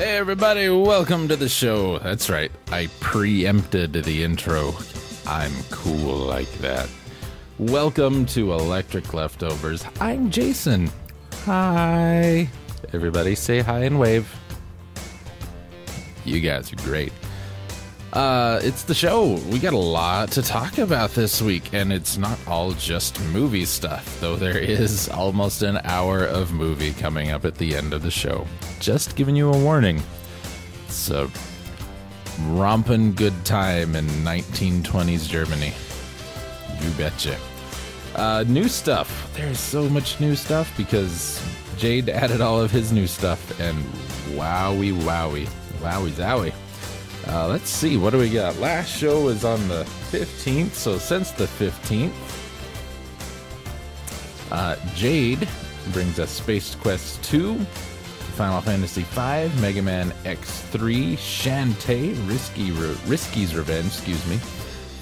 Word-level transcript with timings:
Hey, 0.00 0.16
everybody, 0.16 0.66
welcome 0.70 1.28
to 1.28 1.36
the 1.36 1.50
show. 1.50 1.98
That's 1.98 2.30
right, 2.30 2.50
I 2.72 2.86
preempted 3.00 3.92
the 3.92 4.24
intro. 4.24 4.72
I'm 5.26 5.52
cool 5.70 6.16
like 6.16 6.50
that. 6.60 6.88
Welcome 7.58 8.24
to 8.26 8.54
Electric 8.54 9.12
Leftovers. 9.12 9.84
I'm 10.00 10.30
Jason. 10.30 10.90
Hi. 11.44 12.48
Everybody 12.94 13.34
say 13.34 13.60
hi 13.60 13.80
and 13.80 14.00
wave. 14.00 14.34
You 16.24 16.40
guys 16.40 16.72
are 16.72 16.76
great. 16.76 17.12
Uh, 18.14 18.58
it's 18.62 18.84
the 18.84 18.94
show. 18.94 19.34
We 19.50 19.58
got 19.58 19.74
a 19.74 19.78
lot 19.78 20.30
to 20.30 20.40
talk 20.40 20.78
about 20.78 21.10
this 21.10 21.42
week, 21.42 21.74
and 21.74 21.92
it's 21.92 22.16
not 22.16 22.38
all 22.46 22.72
just 22.72 23.20
movie 23.34 23.66
stuff, 23.66 24.18
though 24.18 24.36
there 24.36 24.56
is 24.56 25.10
almost 25.10 25.60
an 25.60 25.78
hour 25.84 26.24
of 26.24 26.54
movie 26.54 26.94
coming 26.94 27.32
up 27.32 27.44
at 27.44 27.56
the 27.56 27.76
end 27.76 27.92
of 27.92 28.00
the 28.00 28.10
show. 28.10 28.46
Just 28.80 29.14
giving 29.14 29.36
you 29.36 29.52
a 29.52 29.58
warning. 29.58 30.02
It's 30.86 31.10
a 31.10 31.30
romping 32.46 33.14
good 33.14 33.44
time 33.44 33.94
in 33.94 34.06
1920s 34.06 35.28
Germany. 35.28 35.74
You 36.80 36.90
betcha. 36.92 37.38
Uh, 38.14 38.44
new 38.48 38.68
stuff. 38.68 39.30
There's 39.36 39.60
so 39.60 39.86
much 39.90 40.18
new 40.18 40.34
stuff 40.34 40.74
because 40.78 41.42
Jade 41.76 42.08
added 42.08 42.40
all 42.40 42.58
of 42.60 42.70
his 42.70 42.90
new 42.90 43.06
stuff, 43.06 43.60
and 43.60 43.76
wowie 44.34 44.98
wowie. 44.98 45.46
Wowie 45.80 46.10
zowie. 46.10 46.54
Uh, 47.28 47.48
let's 47.48 47.68
see, 47.68 47.98
what 47.98 48.10
do 48.10 48.18
we 48.18 48.30
got? 48.30 48.56
Last 48.56 48.88
show 48.88 49.20
was 49.24 49.44
on 49.44 49.68
the 49.68 49.84
15th, 50.10 50.72
so 50.72 50.96
since 50.96 51.32
the 51.32 51.44
15th, 51.44 52.12
uh, 54.50 54.76
Jade 54.94 55.46
brings 55.92 56.18
us 56.18 56.30
Space 56.30 56.74
Quest 56.74 57.22
2, 57.24 57.58
Final 58.30 58.60
Fantasy 58.60 59.02
V, 59.02 59.60
Mega 59.60 59.82
Man 59.82 60.10
X3, 60.24 61.14
Shantae, 61.14 62.28
Risky 62.28 62.70
Re- 62.72 62.96
Risky's 63.06 63.54
Revenge, 63.54 63.86
excuse 63.86 64.26
me, 64.26 64.36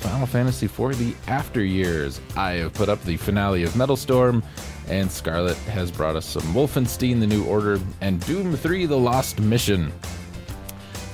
Final 0.00 0.26
Fantasy 0.26 0.66
IV, 0.66 0.98
The 0.98 1.14
After 1.26 1.64
Years. 1.64 2.20
I 2.36 2.52
have 2.52 2.74
put 2.74 2.88
up 2.88 3.02
the 3.04 3.16
finale 3.16 3.62
of 3.62 3.76
Metal 3.76 3.96
Storm, 3.96 4.42
and 4.88 5.10
Scarlet 5.10 5.56
has 5.58 5.90
brought 5.90 6.16
us 6.16 6.26
some 6.26 6.42
Wolfenstein: 6.54 7.20
The 7.20 7.26
New 7.26 7.44
Order 7.44 7.80
and 8.00 8.24
Doom 8.26 8.56
3: 8.56 8.86
The 8.86 8.96
Lost 8.96 9.40
Mission. 9.40 9.92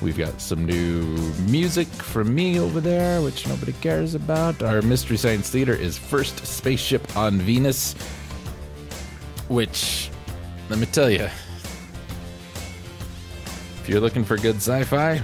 We've 0.02 0.18
got 0.18 0.40
some 0.40 0.66
new 0.66 1.02
music 1.48 1.88
from 1.88 2.34
me 2.34 2.58
over 2.60 2.80
there, 2.80 3.22
which 3.22 3.46
nobody 3.48 3.72
cares 3.72 4.14
about. 4.14 4.62
Our 4.62 4.82
Mystery 4.82 5.16
Science 5.16 5.48
Theater 5.48 5.74
is 5.74 5.96
First 5.96 6.44
Spaceship 6.46 7.16
on 7.16 7.38
Venus, 7.38 7.94
which, 9.48 10.10
let 10.68 10.78
me 10.78 10.86
tell 10.86 11.08
you, 11.08 11.28
if 13.84 13.90
you're 13.90 14.00
looking 14.00 14.24
for 14.24 14.38
good 14.38 14.56
sci-fi, 14.56 15.22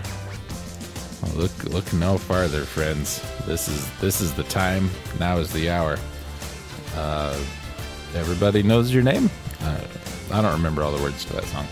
look 1.35 1.65
look 1.65 1.91
no 1.95 2.19
farther, 2.19 2.65
friends. 2.65 3.25
This 3.47 3.69
is 3.69 3.91
this 4.01 4.21
is 4.21 4.35
the 4.35 4.43
time. 4.43 4.91
Now 5.19 5.39
is 5.39 5.51
the 5.51 5.71
hour. 5.71 5.97
Uh, 6.95 7.43
everybody 8.15 8.63
knows 8.63 8.93
your 8.93 9.03
name. 9.03 9.31
Uh, 9.63 9.81
I 10.31 10.43
don't 10.43 10.53
remember 10.53 10.83
all 10.83 10.93
the 10.93 11.03
words 11.03 11.25
to 11.25 11.33
that 11.37 11.45
song. 11.45 11.67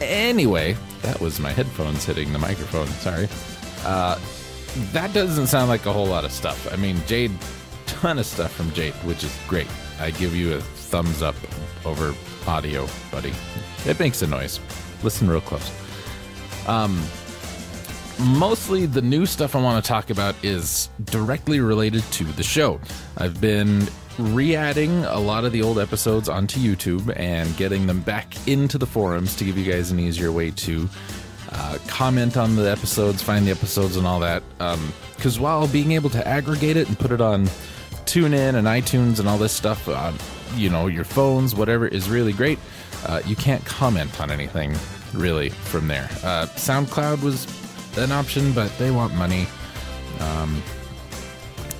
Anyway, 0.00 0.76
that 1.02 1.20
was 1.20 1.38
my 1.38 1.52
headphones 1.52 2.04
hitting 2.04 2.32
the 2.32 2.40
microphone. 2.40 2.88
Sorry. 2.88 3.28
Uh, 3.84 4.18
that 4.92 5.12
doesn't 5.12 5.46
sound 5.46 5.68
like 5.68 5.86
a 5.86 5.92
whole 5.92 6.06
lot 6.06 6.24
of 6.24 6.32
stuff. 6.32 6.72
I 6.72 6.76
mean, 6.76 7.00
Jade, 7.06 7.30
ton 7.86 8.18
of 8.18 8.26
stuff 8.26 8.50
from 8.50 8.72
Jade, 8.72 8.94
which 9.04 9.22
is 9.22 9.38
great. 9.46 9.68
I 10.00 10.10
give 10.10 10.34
you 10.34 10.54
a 10.54 10.60
thumbs 10.60 11.22
up 11.22 11.36
over 11.84 12.16
audio, 12.48 12.88
buddy. 13.12 13.32
It 13.86 14.00
makes 14.00 14.22
a 14.22 14.26
noise. 14.26 14.58
Listen 15.04 15.30
real 15.30 15.40
close. 15.40 15.70
Um, 16.66 17.02
mostly 18.18 18.86
the 18.86 19.02
new 19.02 19.26
stuff 19.26 19.54
I 19.54 19.60
want 19.60 19.84
to 19.84 19.88
talk 19.88 20.10
about 20.10 20.34
is 20.42 20.88
directly 21.04 21.60
related 21.60 22.02
to 22.12 22.24
the 22.24 22.42
show. 22.42 22.80
I've 23.18 23.40
been 23.40 23.86
re-adding 24.18 25.04
a 25.06 25.18
lot 25.18 25.44
of 25.44 25.52
the 25.52 25.62
old 25.62 25.78
episodes 25.78 26.28
onto 26.28 26.60
YouTube 26.60 27.12
and 27.18 27.56
getting 27.56 27.86
them 27.86 28.00
back 28.00 28.34
into 28.46 28.78
the 28.78 28.86
forums 28.86 29.34
to 29.36 29.44
give 29.44 29.58
you 29.58 29.70
guys 29.70 29.90
an 29.90 29.98
easier 29.98 30.30
way 30.30 30.50
to 30.52 30.88
uh, 31.50 31.78
comment 31.86 32.36
on 32.36 32.56
the 32.56 32.70
episodes, 32.70 33.22
find 33.22 33.46
the 33.46 33.50
episodes, 33.50 33.96
and 33.96 34.06
all 34.06 34.20
that. 34.20 34.42
Because 35.16 35.38
while 35.38 35.66
being 35.68 35.92
able 35.92 36.10
to 36.10 36.26
aggregate 36.26 36.76
it 36.76 36.88
and 36.88 36.98
put 36.98 37.10
it 37.10 37.20
on 37.20 37.46
TuneIn 38.06 38.54
and 38.54 38.66
iTunes 38.66 39.18
and 39.18 39.28
all 39.28 39.38
this 39.38 39.52
stuff 39.52 39.88
on 39.88 40.14
you 40.56 40.70
know 40.70 40.86
your 40.86 41.04
phones, 41.04 41.54
whatever 41.54 41.86
is 41.86 42.08
really 42.08 42.32
great, 42.32 42.58
uh, 43.06 43.20
you 43.26 43.36
can't 43.36 43.64
comment 43.64 44.20
on 44.20 44.30
anything 44.30 44.74
really 45.14 45.50
from 45.50 45.88
there. 45.88 46.08
Uh, 46.22 46.46
SoundCloud 46.56 47.22
was 47.22 47.46
an 47.98 48.12
option, 48.12 48.52
but 48.52 48.76
they 48.78 48.90
want 48.90 49.14
money. 49.14 49.46
Um, 50.20 50.62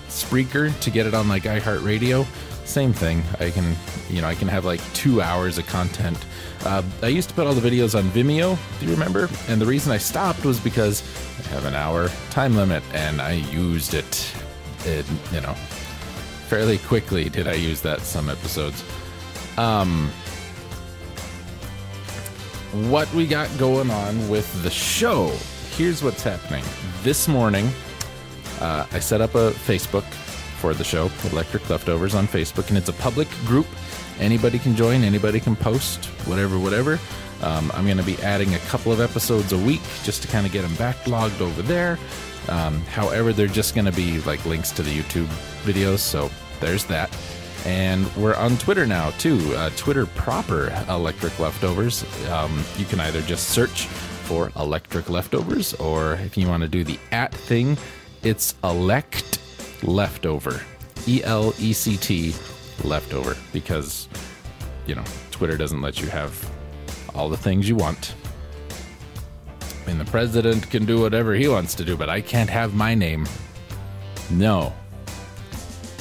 Spreaker 0.09 0.79
to 0.81 0.91
get 0.91 1.07
it 1.07 1.15
on 1.15 1.29
like 1.29 1.43
iHeartRadio. 1.45 2.27
Same 2.65 2.93
thing. 2.93 3.23
I 3.41 3.51
can, 3.51 3.77
you 4.09 4.21
know, 4.23 4.29
I 4.29 4.35
can 4.35 4.49
have 4.49 4.65
like 4.65 4.81
two 4.95 5.21
hours 5.21 5.59
of 5.59 5.67
content. 5.67 6.19
Uh, 6.65 6.83
I 7.03 7.09
used 7.09 7.29
to 7.29 7.35
put 7.35 7.47
all 7.47 7.53
the 7.53 7.69
videos 7.69 7.97
on 7.99 8.05
Vimeo. 8.11 8.57
Do 8.81 8.87
you 8.87 8.93
remember? 8.93 9.29
And 9.49 9.61
the 9.61 9.67
reason 9.67 9.93
I 9.93 9.99
stopped 9.99 10.45
was 10.45 10.59
because 10.59 11.03
I 11.41 11.49
have 11.49 11.67
an 11.67 11.75
hour 11.75 12.09
time 12.31 12.57
limit, 12.57 12.83
and 12.93 13.21
I 13.21 13.33
used 13.33 13.93
it. 13.95 14.35
it 14.85 15.05
you 15.33 15.41
know, 15.41 15.55
fairly 16.49 16.79
quickly 16.79 17.29
did 17.29 17.49
I 17.49 17.55
use 17.55 17.81
that 17.83 18.01
some 18.01 18.31
episodes. 18.31 18.83
Um, 19.59 20.11
what 22.75 23.13
we 23.15 23.27
got 23.27 23.49
going 23.57 23.91
on 23.91 24.29
with 24.29 24.63
the 24.65 24.71
show. 24.71 25.29
Here's 25.77 26.03
what's 26.03 26.23
happening. 26.25 26.65
This 27.03 27.29
morning, 27.29 27.69
uh, 28.61 28.87
I 28.91 28.99
set 28.99 29.21
up 29.21 29.37
a 29.37 29.53
Facebook 29.53 30.05
for 30.59 30.75
the 30.75 30.83
show, 30.83 31.09
Electric 31.31 31.71
Leftovers 31.71 32.17
on 32.17 32.27
Facebook, 32.27 32.69
and 32.71 32.77
it's 32.77 32.89
a 32.89 32.95
public 32.95 33.29
group. 33.45 33.67
Anybody 34.19 34.59
can 34.59 34.75
join, 34.75 35.05
anybody 35.05 35.39
can 35.39 35.55
post, 35.55 36.07
whatever, 36.27 36.59
whatever. 36.59 36.99
Um, 37.43 37.71
I'm 37.75 37.85
going 37.85 37.99
to 37.99 38.03
be 38.03 38.21
adding 38.23 38.55
a 38.55 38.59
couple 38.61 38.91
of 38.91 39.01
episodes 39.01 39.53
a 39.53 39.59
week 39.59 39.83
just 40.03 40.23
to 40.23 40.29
kind 40.29 40.45
of 40.45 40.53
get 40.53 40.63
them 40.63 40.73
backlogged 40.73 41.41
over 41.41 41.63
there. 41.63 41.99
Um, 42.49 42.81
however, 42.87 43.33
they're 43.33 43.47
just 43.47 43.75
going 43.75 43.87
to 43.87 43.93
be 43.93 44.21
like 44.23 44.45
links 44.47 44.73
to 44.73 44.83
the 44.83 44.91
YouTube 44.91 45.29
videos, 45.63 46.01
so 46.01 46.29
there's 46.61 46.85
that. 46.87 47.11
And 47.65 48.15
we're 48.17 48.37
on 48.37 48.59
Twitter 48.59 48.87
now 48.87 49.11
too. 49.13 49.39
Uh, 49.57 49.71
Twitter 49.77 50.07
proper 50.07 50.71
Electric 50.89 51.39
Leftovers. 51.39 52.05
Um, 52.29 52.63
you 52.77 52.85
can 52.85 53.01
either 53.01 53.23
just 53.23 53.49
search 53.49 53.87
for 53.87 54.53
Electric 54.57 55.09
Leftovers, 55.09 55.75
or 55.75 56.15
if 56.15 56.37
you 56.37 56.47
want 56.49 56.63
to 56.63 56.69
do 56.69 56.85
the 56.85 56.99
at 57.11 57.35
thing, 57.35 57.79
it's 58.23 58.55
elect 58.65 59.41
leftover. 59.83 60.61
E 61.07 61.23
L 61.25 61.55
E 61.59 61.73
C 61.73 61.97
T 61.97 62.35
leftover. 62.85 63.37
Because, 63.53 64.09
you 64.87 64.95
know, 64.95 65.05
Twitter 65.31 65.57
doesn't 65.57 65.81
let 65.81 66.01
you 66.01 66.09
have 66.09 66.51
all 67.15 67.29
the 67.29 67.37
things 67.37 67.69
you 67.69 67.77
want. 67.77 68.15
I 69.61 69.87
mean, 69.87 69.99
the 69.99 70.05
president 70.07 70.71
can 70.71 70.85
do 70.85 71.01
whatever 71.01 71.35
he 71.35 71.49
wants 71.49 71.75
to 71.75 71.85
do, 71.85 71.97
but 71.97 72.09
I 72.09 72.21
can't 72.21 72.51
have 72.51 72.75
my 72.75 72.95
name. 72.95 73.27
No. 74.31 74.73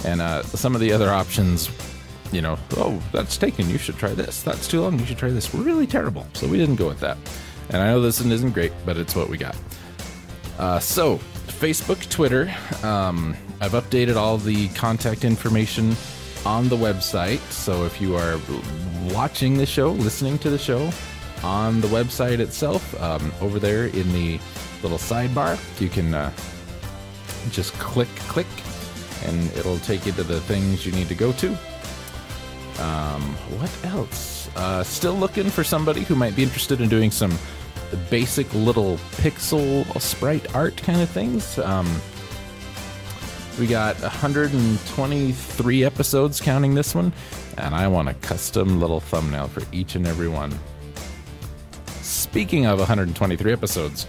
And 0.05 0.21
uh, 0.21 0.43
some 0.43 0.75
of 0.75 0.81
the 0.81 0.91
other 0.91 1.09
options, 1.09 1.69
you 2.31 2.41
know, 2.41 2.57
oh, 2.77 3.01
that's 3.11 3.37
taken. 3.37 3.69
You 3.69 3.77
should 3.77 3.97
try 3.97 4.13
this. 4.13 4.43
That's 4.43 4.67
too 4.67 4.81
long. 4.81 4.99
You 4.99 5.05
should 5.05 5.17
try 5.17 5.29
this. 5.29 5.53
Really 5.53 5.87
terrible. 5.87 6.27
So 6.33 6.47
we 6.47 6.57
didn't 6.57 6.75
go 6.75 6.87
with 6.87 6.99
that. 6.99 7.17
And 7.69 7.81
I 7.81 7.87
know 7.87 8.01
this 8.01 8.21
one 8.21 8.31
isn't 8.31 8.51
great, 8.51 8.73
but 8.85 8.97
it's 8.97 9.15
what 9.15 9.29
we 9.29 9.37
got. 9.37 9.55
Uh, 10.59 10.79
so, 10.79 11.17
Facebook, 11.47 12.07
Twitter. 12.09 12.53
Um, 12.83 13.35
I've 13.61 13.71
updated 13.71 14.17
all 14.17 14.37
the 14.37 14.67
contact 14.69 15.23
information 15.23 15.95
on 16.45 16.67
the 16.67 16.75
website. 16.75 17.39
So 17.51 17.85
if 17.85 18.01
you 18.01 18.15
are 18.15 18.39
watching 19.13 19.57
the 19.57 19.65
show, 19.65 19.91
listening 19.91 20.37
to 20.39 20.49
the 20.49 20.57
show 20.57 20.91
on 21.43 21.81
the 21.81 21.87
website 21.87 22.39
itself, 22.39 22.99
um, 23.01 23.31
over 23.41 23.59
there 23.59 23.85
in 23.85 24.11
the 24.11 24.39
little 24.81 24.97
sidebar, 24.97 25.57
you 25.79 25.89
can 25.89 26.13
uh, 26.13 26.31
just 27.51 27.73
click, 27.73 28.09
click, 28.27 28.47
and 29.25 29.51
it'll 29.57 29.79
take 29.79 30.05
you 30.05 30.11
to 30.13 30.23
the 30.23 30.39
things 30.41 30.85
you 30.85 30.91
need 30.91 31.07
to 31.07 31.15
go 31.15 31.31
to. 31.33 31.49
Um, 32.79 33.21
what 33.59 33.85
else? 33.85 34.49
Uh, 34.55 34.83
still 34.83 35.13
looking 35.13 35.49
for 35.49 35.63
somebody 35.63 36.01
who 36.01 36.15
might 36.15 36.35
be 36.35 36.43
interested 36.43 36.81
in 36.81 36.89
doing 36.89 37.11
some 37.11 37.37
basic 38.09 38.51
little 38.53 38.97
pixel 39.17 39.85
sprite 40.01 40.53
art 40.55 40.75
kind 40.77 41.01
of 41.01 41.09
things. 41.09 41.59
Um, 41.59 41.89
we 43.59 43.67
got 43.67 43.99
123 44.01 45.83
episodes 45.83 46.41
counting 46.41 46.73
this 46.73 46.95
one, 46.95 47.13
and 47.57 47.75
I 47.75 47.87
want 47.87 48.09
a 48.09 48.15
custom 48.15 48.79
little 48.79 48.99
thumbnail 48.99 49.47
for 49.47 49.61
each 49.71 49.95
and 49.95 50.07
every 50.07 50.27
one. 50.27 50.57
Speaking 52.01 52.65
of 52.65 52.79
123 52.79 53.53
episodes, 53.53 54.07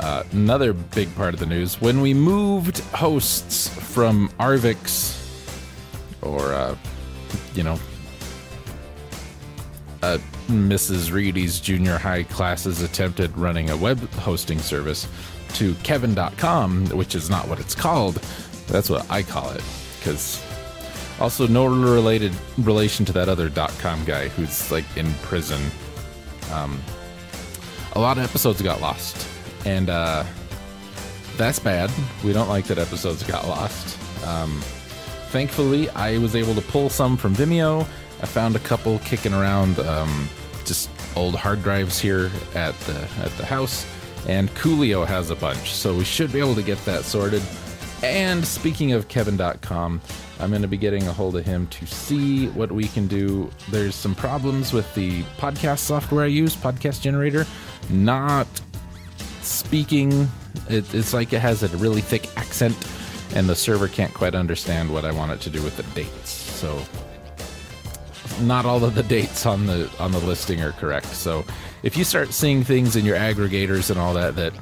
uh, 0.00 0.24
another 0.32 0.72
big 0.72 1.14
part 1.14 1.34
of 1.34 1.40
the 1.40 1.46
news 1.46 1.80
when 1.80 2.00
we 2.00 2.14
moved 2.14 2.78
hosts 2.94 3.68
from 3.68 4.28
Arvix 4.40 5.20
or, 6.22 6.52
uh, 6.52 6.76
you 7.54 7.62
know, 7.62 7.78
uh, 10.02 10.18
Mrs. 10.48 11.12
Reedy's 11.12 11.60
junior 11.60 11.96
high 11.96 12.24
classes 12.24 12.82
attempted 12.82 13.36
running 13.38 13.70
a 13.70 13.76
web 13.76 13.98
hosting 14.14 14.58
service 14.58 15.08
to 15.54 15.74
Kevin.com, 15.76 16.86
which 16.88 17.14
is 17.14 17.30
not 17.30 17.48
what 17.48 17.58
it's 17.60 17.74
called. 17.74 18.16
That's 18.66 18.90
what 18.90 19.10
I 19.10 19.22
call 19.22 19.50
it. 19.50 19.62
Because 19.98 20.44
also 21.20 21.46
no 21.46 21.66
related 21.66 22.32
relation 22.58 23.04
to 23.06 23.12
that 23.12 23.28
other 23.28 23.48
.com 23.78 24.04
guy 24.04 24.28
who's 24.28 24.70
like 24.70 24.84
in 24.96 25.12
prison. 25.22 25.62
Um, 26.52 26.80
a 27.92 28.00
lot 28.00 28.18
of 28.18 28.24
episodes 28.24 28.60
got 28.60 28.80
lost, 28.80 29.26
and 29.64 29.90
uh, 29.90 30.24
that's 31.36 31.58
bad. 31.58 31.90
We 32.24 32.32
don't 32.32 32.48
like 32.48 32.66
that 32.66 32.78
episodes 32.78 33.22
got 33.22 33.46
lost. 33.46 33.98
Um, 34.24 34.60
thankfully, 35.28 35.90
I 35.90 36.18
was 36.18 36.36
able 36.36 36.54
to 36.54 36.62
pull 36.62 36.88
some 36.88 37.16
from 37.16 37.34
Vimeo. 37.34 37.82
I 38.22 38.26
found 38.26 38.56
a 38.56 38.60
couple 38.60 38.98
kicking 39.00 39.34
around, 39.34 39.78
um, 39.80 40.28
just 40.64 40.88
old 41.16 41.34
hard 41.34 41.62
drives 41.62 41.98
here 41.98 42.30
at 42.54 42.78
the 42.80 43.08
at 43.20 43.30
the 43.36 43.44
house, 43.44 43.86
and 44.26 44.48
Coolio 44.54 45.06
has 45.06 45.30
a 45.30 45.36
bunch, 45.36 45.72
so 45.72 45.94
we 45.94 46.04
should 46.04 46.32
be 46.32 46.38
able 46.38 46.54
to 46.54 46.62
get 46.62 46.82
that 46.84 47.04
sorted. 47.04 47.42
And 48.02 48.44
speaking 48.44 48.92
of 48.92 49.08
Kevin.com, 49.08 50.00
I'm 50.40 50.50
going 50.50 50.62
to 50.62 50.68
be 50.68 50.76
getting 50.76 51.06
a 51.06 51.12
hold 51.12 51.36
of 51.36 51.46
him 51.46 51.66
to 51.68 51.86
see 51.86 52.48
what 52.48 52.70
we 52.70 52.84
can 52.84 53.06
do. 53.06 53.50
There's 53.70 53.94
some 53.94 54.14
problems 54.14 54.72
with 54.72 54.92
the 54.94 55.22
podcast 55.38 55.78
software 55.78 56.24
I 56.24 56.28
use, 56.28 56.54
Podcast 56.54 57.00
Generator, 57.00 57.46
not 57.88 58.46
speaking. 59.46 60.28
It, 60.68 60.92
it's 60.94 61.12
like 61.12 61.32
it 61.32 61.40
has 61.40 61.62
a 61.62 61.68
really 61.76 62.00
thick 62.00 62.28
accent, 62.36 62.76
and 63.34 63.48
the 63.48 63.54
server 63.54 63.88
can't 63.88 64.12
quite 64.14 64.34
understand 64.34 64.92
what 64.92 65.04
I 65.04 65.12
want 65.12 65.32
it 65.32 65.40
to 65.42 65.50
do 65.50 65.62
with 65.62 65.76
the 65.76 65.82
dates. 65.94 66.30
So, 66.30 66.82
not 68.42 68.66
all 68.66 68.84
of 68.84 68.94
the 68.94 69.02
dates 69.02 69.46
on 69.46 69.66
the 69.66 69.90
on 69.98 70.12
the 70.12 70.20
listing 70.20 70.60
are 70.62 70.72
correct. 70.72 71.06
So, 71.06 71.44
if 71.82 71.96
you 71.96 72.04
start 72.04 72.32
seeing 72.32 72.64
things 72.64 72.96
in 72.96 73.04
your 73.04 73.16
aggregators 73.16 73.90
and 73.90 73.98
all 73.98 74.14
that 74.14 74.36
that 74.36 74.52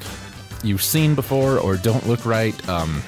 you've 0.62 0.82
seen 0.82 1.14
before 1.14 1.58
or 1.58 1.76
don't 1.76 2.06
look 2.06 2.25
right, 2.25 2.69
um, 2.69 3.02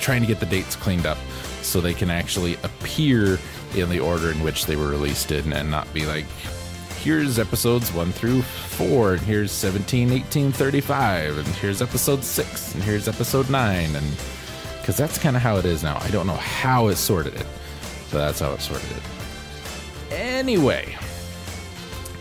trying 0.00 0.20
to 0.20 0.26
get 0.26 0.40
the 0.40 0.46
dates 0.46 0.76
cleaned 0.76 1.06
up 1.06 1.18
so 1.62 1.80
they 1.80 1.94
can 1.94 2.10
actually 2.10 2.54
appear 2.62 3.38
in 3.74 3.88
the 3.88 3.98
order 3.98 4.30
in 4.30 4.42
which 4.42 4.66
they 4.66 4.76
were 4.76 4.88
released 4.88 5.32
in 5.32 5.52
and 5.52 5.70
not 5.70 5.92
be 5.92 6.06
like 6.06 6.26
here's 7.04 7.38
episodes 7.38 7.92
1 7.92 8.12
through 8.12 8.40
4 8.40 9.12
and 9.12 9.20
here's 9.20 9.52
17 9.52 10.10
18 10.10 10.52
35 10.52 11.36
and 11.36 11.46
here's 11.48 11.82
episode 11.82 12.24
6 12.24 12.74
and 12.74 12.82
here's 12.82 13.08
episode 13.08 13.50
9 13.50 13.94
and 13.94 14.16
because 14.80 14.96
that's 14.96 15.18
kind 15.18 15.36
of 15.36 15.42
how 15.42 15.58
it 15.58 15.66
is 15.66 15.82
now. 15.82 15.98
I 16.00 16.08
don't 16.08 16.26
know 16.26 16.32
how 16.32 16.88
it 16.88 16.96
sorted 16.96 17.34
it 17.34 17.46
but 18.10 18.18
that's 18.18 18.40
how 18.40 18.54
it 18.54 18.62
sorted 18.62 18.90
it. 18.90 19.02
Anyway 20.12 20.96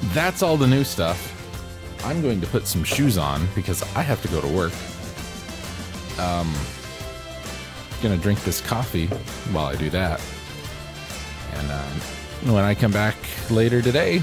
that's 0.08 0.44
all 0.44 0.58
the 0.58 0.68
new 0.68 0.84
stuff. 0.84 1.30
I'm 2.04 2.22
going 2.22 2.42
to 2.42 2.48
put 2.48 2.68
some 2.68 2.84
shoes 2.84 3.18
on 3.18 3.48
because 3.56 3.82
i 3.96 4.02
have 4.02 4.22
to 4.24 4.28
go 4.28 4.42
to 4.42 4.48
work. 4.48 4.74
Um 6.20 6.54
gonna 8.02 8.18
drink 8.18 8.44
this 8.44 8.60
coffee 8.60 9.08
while 9.54 9.68
I 9.68 9.78
do 9.78 9.90
that. 9.92 10.22
And 11.54 11.72
um, 11.72 12.54
when 12.54 12.66
I 12.66 12.76
come 12.76 12.92
back 12.92 13.16
later 13.50 13.82
today, 13.82 14.22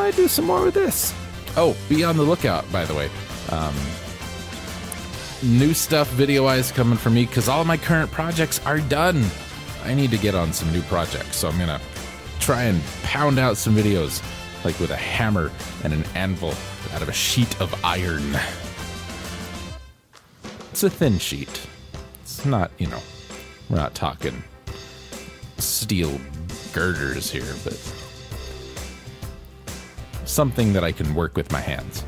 might 0.00 0.16
do 0.16 0.28
some 0.28 0.46
more 0.46 0.64
with 0.64 0.72
this. 0.72 1.14
Oh, 1.58 1.76
be 1.90 2.04
on 2.04 2.16
the 2.16 2.22
lookout, 2.22 2.64
by 2.72 2.86
the 2.86 2.94
way. 2.94 3.10
Um, 3.50 3.74
new 5.42 5.74
stuff 5.74 6.08
video 6.12 6.44
wise 6.44 6.72
coming 6.72 6.96
from 6.96 7.14
me 7.14 7.26
because 7.26 7.50
all 7.50 7.64
my 7.64 7.76
current 7.76 8.10
projects 8.10 8.64
are 8.64 8.80
done. 8.80 9.22
I 9.84 9.92
need 9.92 10.10
to 10.12 10.16
get 10.16 10.34
on 10.34 10.54
some 10.54 10.72
new 10.72 10.80
projects, 10.82 11.36
so 11.36 11.48
I'm 11.48 11.58
gonna 11.58 11.80
try 12.38 12.62
and 12.62 12.82
pound 13.02 13.38
out 13.38 13.58
some 13.58 13.76
videos 13.76 14.22
like 14.64 14.80
with 14.80 14.90
a 14.90 14.96
hammer 14.96 15.52
and 15.84 15.92
an 15.92 16.04
anvil 16.14 16.54
out 16.94 17.02
of 17.02 17.10
a 17.10 17.12
sheet 17.12 17.60
of 17.60 17.74
iron. 17.84 18.38
It's 20.70 20.82
a 20.82 20.88
thin 20.88 21.18
sheet 21.18 21.60
It's 22.22 22.46
not, 22.46 22.70
you 22.78 22.86
know, 22.86 23.02
we're 23.68 23.76
not 23.76 23.94
talking 23.94 24.42
steel 25.58 26.18
girders 26.72 27.30
here, 27.30 27.54
but 27.64 27.74
something 30.30 30.72
that 30.72 30.84
I 30.84 30.92
can 30.92 31.14
work 31.14 31.36
with 31.36 31.50
my 31.52 31.60
hands. 31.60 32.04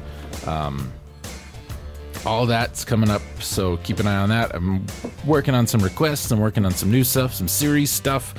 Um, 0.47 0.93
all 2.25 2.47
that's 2.47 2.85
coming 2.85 3.11
up, 3.11 3.23
so 3.41 3.79
keep 3.79 3.99
an 3.99 4.07
eye 4.07 4.17
on 4.17 4.29
that. 4.29 4.55
I'm 4.55 4.87
working 5.27 5.55
on 5.55 5.67
some 5.67 5.81
requests, 5.81 6.31
I'm 6.31 6.41
working 6.41 6.65
on 6.65 6.73
some 6.73 6.91
new 6.91 7.05
stuff, 7.05 7.35
some 7.35 7.49
series 7.49 7.91
stuff. 7.91 8.35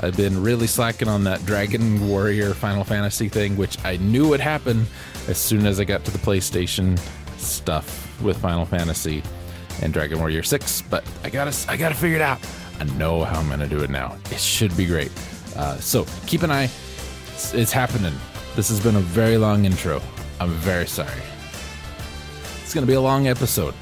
I've 0.00 0.16
been 0.16 0.42
really 0.42 0.66
slacking 0.66 1.08
on 1.08 1.24
that 1.24 1.44
Dragon 1.44 2.08
Warrior 2.08 2.54
Final 2.54 2.84
Fantasy 2.84 3.28
thing, 3.28 3.56
which 3.56 3.84
I 3.84 3.96
knew 3.96 4.28
would 4.28 4.40
happen 4.40 4.86
as 5.28 5.38
soon 5.38 5.66
as 5.66 5.80
I 5.80 5.84
got 5.84 6.04
to 6.04 6.10
the 6.10 6.18
PlayStation 6.18 6.98
stuff 7.36 8.20
with 8.22 8.36
Final 8.38 8.64
Fantasy 8.64 9.22
and 9.82 9.92
Dragon 9.92 10.18
Warrior 10.18 10.42
6, 10.42 10.82
but 10.82 11.04
I 11.22 11.30
gotta 11.30 11.56
I 11.70 11.76
gotta 11.76 11.94
figure 11.94 12.16
it 12.16 12.22
out. 12.22 12.38
I 12.80 12.84
know 12.84 13.24
how 13.24 13.40
I'm 13.40 13.48
gonna 13.48 13.68
do 13.68 13.80
it 13.80 13.90
now. 13.90 14.16
It 14.30 14.40
should 14.40 14.76
be 14.76 14.86
great. 14.86 15.10
Uh, 15.56 15.76
so 15.78 16.06
keep 16.26 16.42
an 16.42 16.50
eye. 16.50 16.70
It's, 17.32 17.54
it's 17.54 17.72
happening. 17.72 18.14
This 18.58 18.70
has 18.70 18.80
been 18.80 18.96
a 18.96 19.00
very 19.14 19.36
long 19.38 19.66
intro. 19.66 20.02
I'm 20.40 20.50
very 20.50 20.88
sorry. 20.88 21.22
It's 22.60 22.74
gonna 22.74 22.88
be 22.88 22.94
a 22.94 23.00
long 23.00 23.28
episode. 23.28 23.72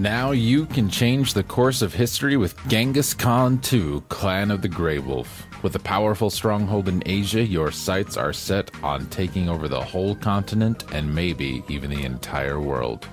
Now 0.00 0.30
you 0.30 0.64
can 0.64 0.88
change 0.88 1.34
the 1.34 1.42
course 1.42 1.82
of 1.82 1.92
history 1.92 2.38
with 2.38 2.56
Genghis 2.68 3.12
Khan 3.12 3.58
2 3.58 4.04
Clan 4.08 4.50
of 4.50 4.62
the 4.62 4.68
Grey 4.68 4.98
Wolf. 4.98 5.46
With 5.62 5.76
a 5.76 5.78
powerful 5.78 6.30
stronghold 6.30 6.88
in 6.88 7.02
Asia, 7.04 7.44
your 7.44 7.70
sights 7.70 8.16
are 8.16 8.32
set 8.32 8.70
on 8.82 9.04
taking 9.08 9.50
over 9.50 9.68
the 9.68 9.84
whole 9.84 10.14
continent 10.14 10.84
and 10.94 11.14
maybe 11.14 11.62
even 11.68 11.90
the 11.90 12.02
entire 12.04 12.58
world. 12.58 13.06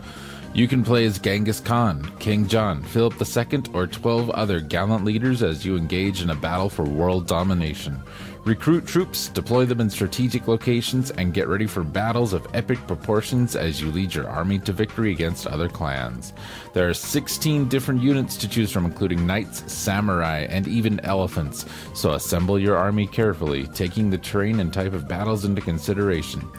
You 0.53 0.65
can 0.69 0.81
play 0.81 1.05
as 1.05 1.19
Genghis 1.19 1.59
Khan, 1.59 2.09
King 2.19 2.47
John, 2.47 2.81
Philip 2.83 3.15
II, 3.21 3.63
or 3.73 3.85
12 3.85 4.29
other 4.29 4.61
gallant 4.61 5.03
leaders 5.03 5.43
as 5.43 5.65
you 5.65 5.75
engage 5.75 6.21
in 6.21 6.29
a 6.29 6.35
battle 6.35 6.69
for 6.69 6.85
world 6.85 7.27
domination. 7.27 8.01
Recruit 8.47 8.87
troops, 8.87 9.27
deploy 9.27 9.65
them 9.65 9.81
in 9.81 9.89
strategic 9.89 10.47
locations, 10.47 11.11
and 11.11 11.33
get 11.33 11.49
ready 11.49 11.67
for 11.67 11.83
battles 11.83 12.31
of 12.31 12.47
epic 12.53 12.79
proportions 12.87 13.57
as 13.57 13.81
you 13.81 13.91
lead 13.91 14.15
your 14.15 14.29
army 14.29 14.57
to 14.59 14.71
victory 14.71 15.11
against 15.11 15.47
other 15.47 15.67
clans. 15.67 16.31
There 16.71 16.87
are 16.87 16.93
16 16.93 17.67
different 17.67 18.01
units 18.01 18.37
to 18.37 18.47
choose 18.47 18.71
from, 18.71 18.85
including 18.85 19.27
knights, 19.27 19.69
samurai, 19.69 20.47
and 20.49 20.65
even 20.65 21.01
elephants, 21.01 21.65
so 21.93 22.13
assemble 22.13 22.57
your 22.57 22.77
army 22.77 23.05
carefully, 23.05 23.67
taking 23.67 24.09
the 24.09 24.17
terrain 24.17 24.61
and 24.61 24.71
type 24.71 24.93
of 24.93 25.09
battles 25.09 25.43
into 25.43 25.59
consideration. 25.59 26.49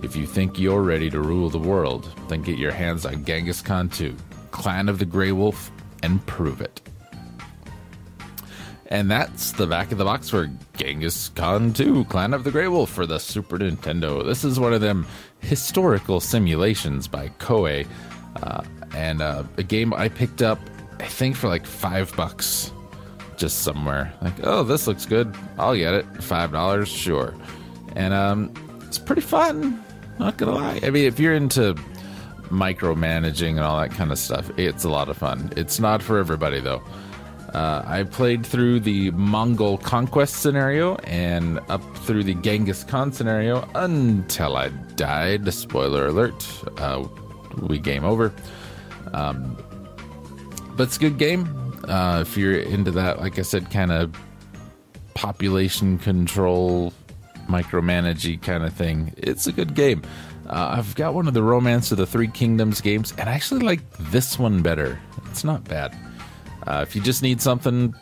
If 0.00 0.14
you 0.14 0.28
think 0.28 0.60
you're 0.60 0.82
ready 0.82 1.10
to 1.10 1.20
rule 1.20 1.50
the 1.50 1.58
world, 1.58 2.08
then 2.28 2.42
get 2.42 2.56
your 2.56 2.70
hands 2.70 3.04
on 3.04 3.24
Genghis 3.24 3.60
Khan 3.60 3.88
2, 3.88 4.14
Clan 4.52 4.88
of 4.88 5.00
the 5.00 5.04
Grey 5.04 5.32
Wolf, 5.32 5.72
and 6.04 6.24
prove 6.24 6.60
it. 6.60 6.82
And 8.92 9.10
that's 9.10 9.52
the 9.52 9.66
back 9.66 9.90
of 9.90 9.96
the 9.96 10.04
box 10.04 10.28
for 10.28 10.50
Genghis 10.76 11.30
Khan 11.30 11.72
2, 11.72 12.04
Clan 12.04 12.34
of 12.34 12.44
the 12.44 12.50
Grey 12.50 12.68
Wolf 12.68 12.90
for 12.90 13.06
the 13.06 13.18
Super 13.18 13.56
Nintendo. 13.56 14.22
This 14.22 14.44
is 14.44 14.60
one 14.60 14.74
of 14.74 14.82
them 14.82 15.06
historical 15.40 16.20
simulations 16.20 17.08
by 17.08 17.30
Koei, 17.38 17.88
uh, 18.42 18.62
and 18.94 19.22
uh, 19.22 19.44
a 19.56 19.62
game 19.62 19.94
I 19.94 20.10
picked 20.10 20.42
up, 20.42 20.58
I 21.00 21.06
think, 21.06 21.36
for 21.36 21.48
like 21.48 21.64
five 21.64 22.14
bucks, 22.16 22.70
just 23.38 23.60
somewhere. 23.62 24.12
Like, 24.20 24.34
oh, 24.44 24.62
this 24.62 24.86
looks 24.86 25.06
good. 25.06 25.34
I'll 25.56 25.74
get 25.74 25.94
it. 25.94 26.22
Five 26.22 26.52
dollars, 26.52 26.90
sure. 26.90 27.34
And 27.96 28.12
um, 28.12 28.52
it's 28.82 28.98
pretty 28.98 29.22
fun. 29.22 29.82
Not 30.18 30.36
gonna 30.36 30.52
lie. 30.52 30.80
I 30.82 30.90
mean, 30.90 31.06
if 31.06 31.18
you're 31.18 31.34
into 31.34 31.76
micromanaging 32.50 33.52
and 33.52 33.60
all 33.60 33.80
that 33.80 33.92
kind 33.92 34.12
of 34.12 34.18
stuff, 34.18 34.50
it's 34.58 34.84
a 34.84 34.90
lot 34.90 35.08
of 35.08 35.16
fun. 35.16 35.50
It's 35.56 35.80
not 35.80 36.02
for 36.02 36.18
everybody 36.18 36.60
though. 36.60 36.82
Uh, 37.54 37.82
I 37.84 38.04
played 38.04 38.46
through 38.46 38.80
the 38.80 39.10
Mongol 39.10 39.76
conquest 39.76 40.36
scenario 40.36 40.96
and 41.04 41.60
up 41.68 41.82
through 41.98 42.24
the 42.24 42.34
Genghis 42.34 42.82
Khan 42.82 43.12
scenario 43.12 43.68
until 43.74 44.56
I 44.56 44.68
died. 44.96 45.52
Spoiler 45.52 46.06
alert. 46.06 46.48
Uh, 46.78 47.06
we 47.58 47.78
game 47.78 48.04
over. 48.04 48.32
Um, 49.12 49.56
but 50.76 50.84
it's 50.84 50.96
a 50.96 51.00
good 51.00 51.18
game. 51.18 51.46
Uh, 51.88 52.20
if 52.26 52.36
you're 52.36 52.58
into 52.58 52.90
that, 52.92 53.20
like 53.20 53.38
I 53.38 53.42
said, 53.42 53.70
kind 53.70 53.92
of 53.92 54.16
population 55.14 55.98
control, 55.98 56.92
micromanagey 57.48 58.40
kind 58.40 58.64
of 58.64 58.72
thing, 58.72 59.12
it's 59.18 59.46
a 59.46 59.52
good 59.52 59.74
game. 59.74 60.02
Uh, 60.48 60.74
I've 60.76 60.94
got 60.94 61.12
one 61.12 61.28
of 61.28 61.34
the 61.34 61.42
Romance 61.42 61.92
of 61.92 61.98
the 61.98 62.06
Three 62.06 62.28
Kingdoms 62.28 62.80
games, 62.80 63.12
and 63.18 63.28
I 63.28 63.34
actually 63.34 63.60
like 63.60 63.80
this 63.98 64.38
one 64.38 64.62
better. 64.62 64.98
It's 65.30 65.44
not 65.44 65.64
bad. 65.64 65.94
Uh, 66.66 66.84
if 66.86 66.94
you 66.94 67.02
just 67.02 67.22
need 67.22 67.40
something 67.40 67.94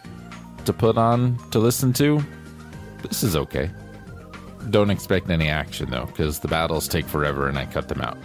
to 0.65 0.73
put 0.73 0.99
on 0.99 1.39
to 1.51 1.59
listen 1.59 1.93
to, 1.95 2.23
this 3.03 3.23
is 3.23 3.37
okay. 3.37 3.71
Don't 4.71 4.91
expect 4.91 5.31
any 5.31 5.49
action 5.49 5.91
though, 5.91 6.07
because 6.07 6.39
the 6.39 6.49
battles 6.49 6.87
take 6.87 7.07
forever 7.07 7.49
and 7.49 7.59
I 7.59 7.67
cut 7.67 7.89
them 7.89 8.01
out. 8.01 8.19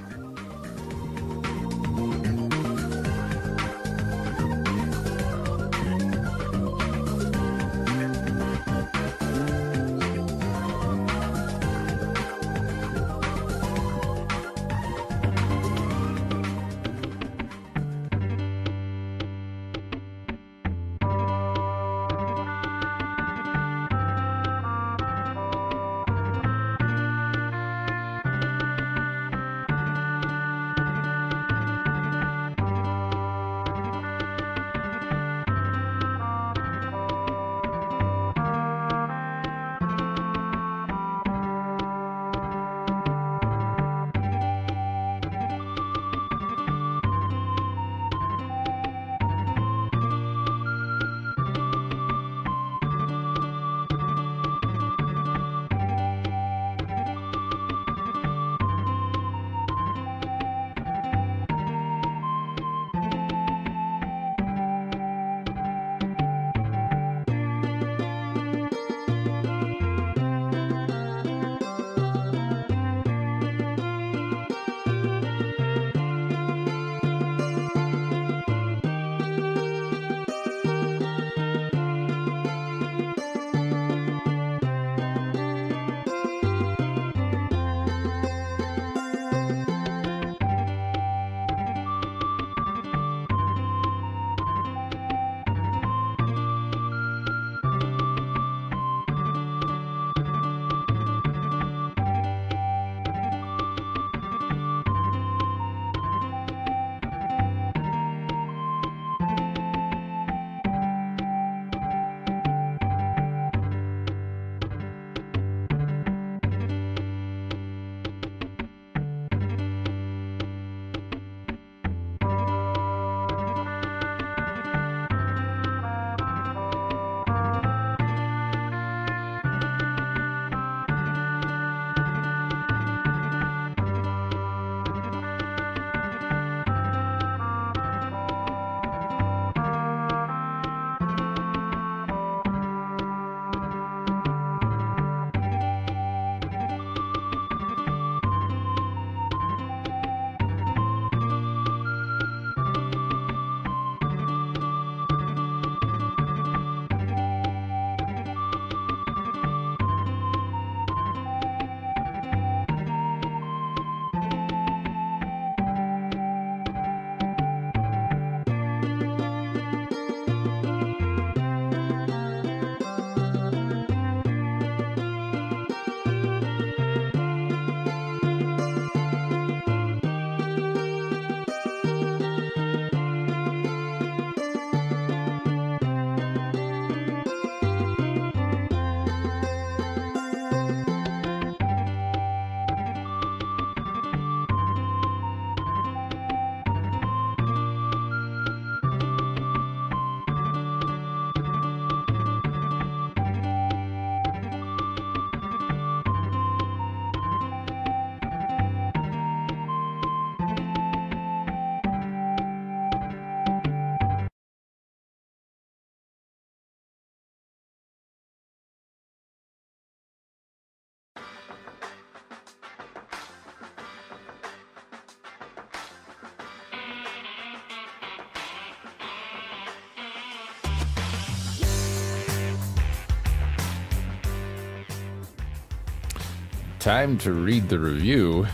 Time 236.85 237.17
to 237.17 237.33
read 237.33 237.67
the 237.67 237.79
review. 237.79 238.45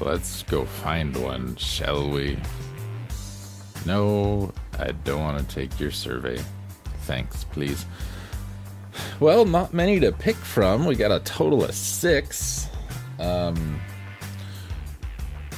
Let's 0.00 0.42
go 0.42 0.64
find 0.64 1.16
one, 1.18 1.54
shall 1.54 2.10
we? 2.10 2.36
No, 3.86 4.52
I 4.76 4.90
don't 5.04 5.20
want 5.20 5.38
to 5.38 5.54
take 5.54 5.78
your 5.78 5.92
survey. 5.92 6.42
Thanks, 7.02 7.44
please. 7.44 7.86
Well, 9.20 9.44
not 9.44 9.72
many 9.72 10.00
to 10.00 10.10
pick 10.10 10.34
from. 10.34 10.84
We 10.84 10.96
got 10.96 11.12
a 11.12 11.20
total 11.20 11.62
of 11.62 11.72
six. 11.76 12.68
Um, 13.20 13.80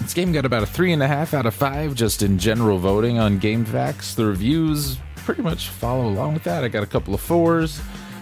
this 0.03 0.13
game 0.13 0.31
got 0.31 0.45
about 0.45 0.63
a 0.63 0.67
three 0.67 0.93
and 0.93 1.03
a 1.03 1.09
half 1.09 1.33
out 1.33 1.47
of 1.47 1.55
five 1.55 1.95
just 1.95 2.21
in 2.21 2.39
general 2.39 2.77
voting 2.77 3.19
on 3.19 3.41
GameFAQs. 3.41 4.17
The 4.17 4.27
reviews 4.27 4.99
pretty 5.17 5.41
much 5.41 5.71
follow 5.71 6.07
along 6.07 6.35
with 6.35 6.45
that. 6.45 6.63
I 6.63 6.69
got 6.69 6.83
a 6.83 6.87
couple 6.87 7.15
of 7.15 7.23
fours, 7.23 7.81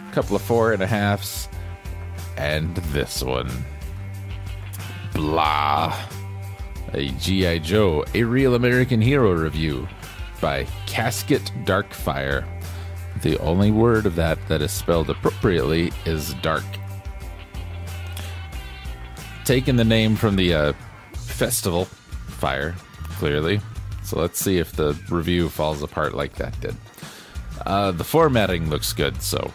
a 0.09 0.15
couple 0.15 0.37
of 0.37 0.43
four 0.43 0.73
and 0.73 0.81
a 0.81 0.87
halves, 0.87 1.49
and 2.37 2.77
this 2.77 3.21
one. 3.21 3.51
Blah. 5.16 5.96
A 6.92 7.09
G.I. 7.09 7.59
Joe, 7.61 8.05
a 8.14 8.22
real 8.22 8.55
American 8.55 9.00
hero 9.00 9.33
review 9.33 9.88
by 10.42 10.66
Casket 10.87 11.50
Darkfire. 11.64 12.46
The 13.22 13.38
only 13.38 13.70
word 13.70 14.05
of 14.05 14.14
that 14.16 14.38
that 14.48 14.61
is 14.61 14.72
spelled 14.72 15.09
appropriately 15.09 15.90
is 16.05 16.35
dark. 16.35 16.64
Taking 19.46 19.76
the 19.76 19.85
name 19.85 20.16
from 20.16 20.37
the 20.37 20.52
uh, 20.52 20.72
festival 21.14 21.87
fire, 21.87 22.74
clearly. 23.12 23.61
So 24.02 24.18
let's 24.20 24.38
see 24.38 24.59
if 24.59 24.72
the 24.72 24.92
review 25.09 25.48
falls 25.48 25.83
apart 25.83 26.12
like 26.12 26.35
that 26.35 26.61
did. 26.61 26.76
Uh, 27.64 27.90
the 27.92 28.05
formatting 28.05 28.68
looks 28.68 28.92
good, 28.92 29.22
so 29.22 29.50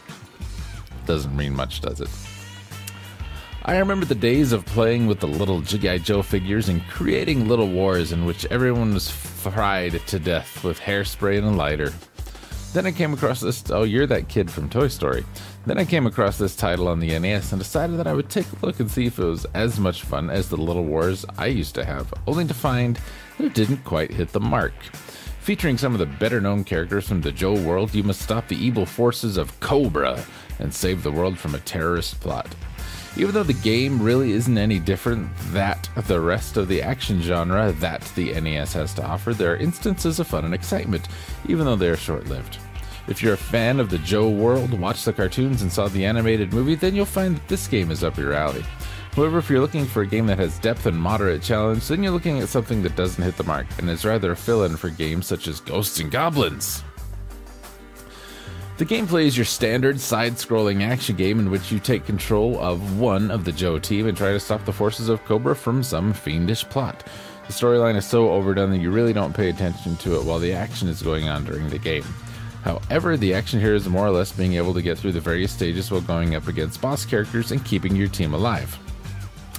doesn't 1.06 1.38
mean 1.38 1.56
much, 1.56 1.82
does 1.82 2.02
it? 2.02 2.10
I 3.64 3.78
remember 3.78 4.08
the 4.08 4.16
days 4.16 4.54
of 4.54 4.66
playing 4.66 5.06
with 5.06 5.20
the 5.20 5.28
little 5.28 5.62
G.I. 5.62 6.00
Joe 6.00 6.24
figures 6.24 6.68
and 6.68 6.82
creating 6.88 7.48
little 7.48 7.68
wars 7.68 8.12
in 8.12 8.26
which 8.26 8.48
everyone 8.48 8.92
was 8.92 9.12
fried 9.12 10.02
to 10.08 10.18
death 10.18 10.64
with 10.64 10.80
hairspray 10.80 11.38
and 11.38 11.46
a 11.46 11.52
lighter. 11.52 11.94
Then 12.74 12.88
I 12.88 12.92
came 12.92 13.14
across 13.14 13.40
this. 13.40 13.64
Oh, 13.70 13.84
you're 13.84 14.08
that 14.08 14.30
kid 14.30 14.50
from 14.50 14.68
Toy 14.68 14.88
Story. 14.88 15.24
Then 15.68 15.78
I 15.78 15.86
came 15.86 16.08
across 16.08 16.40
this 16.40 16.56
title 16.56 16.88
on 16.88 17.00
the 17.00 17.20
NES 17.20 17.52
and 17.52 17.62
decided 17.62 18.00
that 18.00 18.08
I 18.08 18.14
would 18.14 18.32
take 18.32 18.48
a 18.52 18.66
look 18.66 18.80
and 18.80 18.90
see 18.90 19.06
if 19.06 19.20
it 19.20 19.26
was 19.26 19.46
as 19.54 19.80
much 19.80 20.02
fun 20.02 20.32
as 20.32 20.50
the 20.50 20.58
Little 20.58 20.86
Wars 20.86 21.24
I 21.38 21.46
used 21.46 21.76
to 21.76 21.86
have, 21.86 22.12
only 22.26 22.46
to 22.46 22.56
find 22.56 23.00
that 23.38 23.46
it 23.46 23.54
didn't 23.54 23.84
quite 23.84 24.12
hit 24.12 24.30
the 24.30 24.40
mark. 24.40 24.74
Featuring 25.42 25.78
some 25.78 25.94
of 25.94 26.00
the 26.00 26.08
better 26.08 26.42
known 26.42 26.64
characters 26.64 27.08
from 27.08 27.22
the 27.22 27.32
Joe 27.32 27.54
world, 27.62 27.94
you 27.94 28.02
must 28.02 28.24
stop 28.24 28.48
the 28.48 28.58
evil 28.58 28.88
forces 28.88 29.38
of 29.38 29.60
Cobra 29.60 30.24
and 30.58 30.74
save 30.74 31.04
the 31.04 31.12
world 31.12 31.38
from 31.38 31.54
a 31.54 31.60
terrorist 31.60 32.20
plot. 32.22 32.48
Even 33.18 33.34
though 33.34 33.44
the 33.44 33.54
game 33.54 34.02
really 34.02 34.32
isn't 34.32 34.58
any 34.58 34.80
different 34.80 35.30
that 35.52 35.90
the 36.08 36.20
rest 36.20 36.56
of 36.56 36.70
the 36.70 36.82
action 36.82 37.22
genre 37.22 37.72
that 37.74 38.02
the 38.16 38.40
NES 38.40 38.72
has 38.74 38.94
to 38.94 39.06
offer, 39.06 39.34
there 39.34 39.52
are 39.52 39.58
instances 39.58 40.20
of 40.20 40.28
fun 40.28 40.46
and 40.46 40.54
excitement, 40.54 41.10
even 41.48 41.66
though 41.66 41.76
they 41.76 41.90
are 41.90 41.98
short 41.98 42.28
lived. 42.28 42.58
If 43.08 43.22
you're 43.22 43.34
a 43.34 43.38
fan 43.38 43.80
of 43.80 43.90
the 43.90 43.98
Joe 43.98 44.30
world, 44.30 44.80
watched 44.80 45.06
the 45.06 45.12
cartoons, 45.12 45.62
and 45.62 45.72
saw 45.72 45.88
the 45.90 46.06
animated 46.06 46.54
movie, 46.54 46.76
then 46.76 46.96
you'll 46.96 47.06
find 47.06 47.36
that 47.36 47.48
this 47.50 47.68
game 47.68 47.92
is 47.92 48.04
up 48.04 48.18
your 48.18 48.34
alley. 48.34 48.64
However, 49.14 49.40
if 49.40 49.50
you're 49.50 49.60
looking 49.60 49.86
for 49.86 50.04
a 50.04 50.08
game 50.08 50.26
that 50.28 50.40
has 50.40 50.60
depth 50.60 50.86
and 50.86 50.98
moderate 50.98 51.42
challenge, 51.42 51.88
then 51.90 52.02
you're 52.02 52.14
looking 52.14 52.40
at 52.40 52.48
something 52.48 52.82
that 52.84 52.96
doesn't 52.96 53.24
hit 53.24 53.36
the 53.36 53.44
mark 53.44 53.68
and 53.78 53.90
is 53.90 54.06
rather 54.06 54.32
a 54.32 54.36
fill 54.38 54.64
in 54.64 54.78
for 54.78 54.90
games 54.90 55.28
such 55.28 55.50
as 55.50 55.60
Ghosts 55.60 56.00
and 56.00 56.10
Goblins. 56.10 56.84
The 58.82 58.88
gameplay 58.88 59.26
is 59.26 59.38
your 59.38 59.46
standard 59.46 60.00
side 60.00 60.34
scrolling 60.38 60.82
action 60.82 61.16
game 61.16 61.38
in 61.38 61.52
which 61.52 61.72
you 61.72 61.78
take 61.78 62.04
control 62.04 62.60
of 62.60 63.00
one 63.00 63.30
of 63.30 63.46
the 63.46 63.52
Joe 63.52 63.78
team 63.78 64.08
and 64.08 64.18
try 64.18 64.32
to 64.32 64.40
stop 64.40 64.66
the 64.66 64.74
forces 64.74 65.08
of 65.08 65.24
Cobra 65.24 65.56
from 65.56 65.84
some 65.84 66.14
fiendish 66.14 66.68
plot. 66.68 67.04
The 67.46 67.54
storyline 67.54 67.96
is 67.96 68.08
so 68.08 68.32
overdone 68.32 68.72
that 68.72 68.80
you 68.80 68.90
really 68.90 69.14
don't 69.14 69.36
pay 69.36 69.50
attention 69.50 69.98
to 69.98 70.16
it 70.16 70.24
while 70.24 70.40
the 70.40 70.54
action 70.54 70.88
is 70.88 71.04
going 71.04 71.30
on 71.30 71.44
during 71.44 71.70
the 71.70 71.78
game. 71.78 72.02
However, 72.64 73.18
the 73.18 73.36
action 73.36 73.60
here 73.60 73.76
is 73.76 73.88
more 73.88 74.08
or 74.08 74.10
less 74.10 74.32
being 74.32 74.54
able 74.54 74.74
to 74.74 74.82
get 74.82 74.98
through 74.98 75.12
the 75.12 75.20
various 75.20 75.52
stages 75.52 75.92
while 75.92 76.02
going 76.02 76.34
up 76.34 76.48
against 76.48 76.82
boss 76.82 77.06
characters 77.06 77.52
and 77.52 77.64
keeping 77.64 77.96
your 77.96 78.08
team 78.08 78.34
alive. 78.34 78.74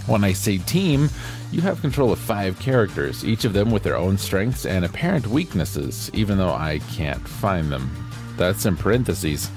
When 0.09 0.25
I 0.25 0.33
say 0.33 0.59
team, 0.59 1.09
you 1.53 1.61
have 1.61 1.81
control 1.81 2.11
of 2.11 2.19
five 2.19 2.59
characters, 2.59 3.25
each 3.25 3.45
of 3.45 3.53
them 3.53 3.71
with 3.71 3.85
their 3.85 3.97
own 3.97 4.19
strengths 4.19 4.67
and 4.67 4.85
apparent 4.85 5.29
weaknesses, 5.29 6.11
even 6.13 6.39
though 6.39 6.55
I 6.55 6.81
can't 6.91 7.23
find 7.29 7.71
them. 7.71 8.12
That's 8.43 8.67
in 8.67 8.77
parentheses, 8.77 9.49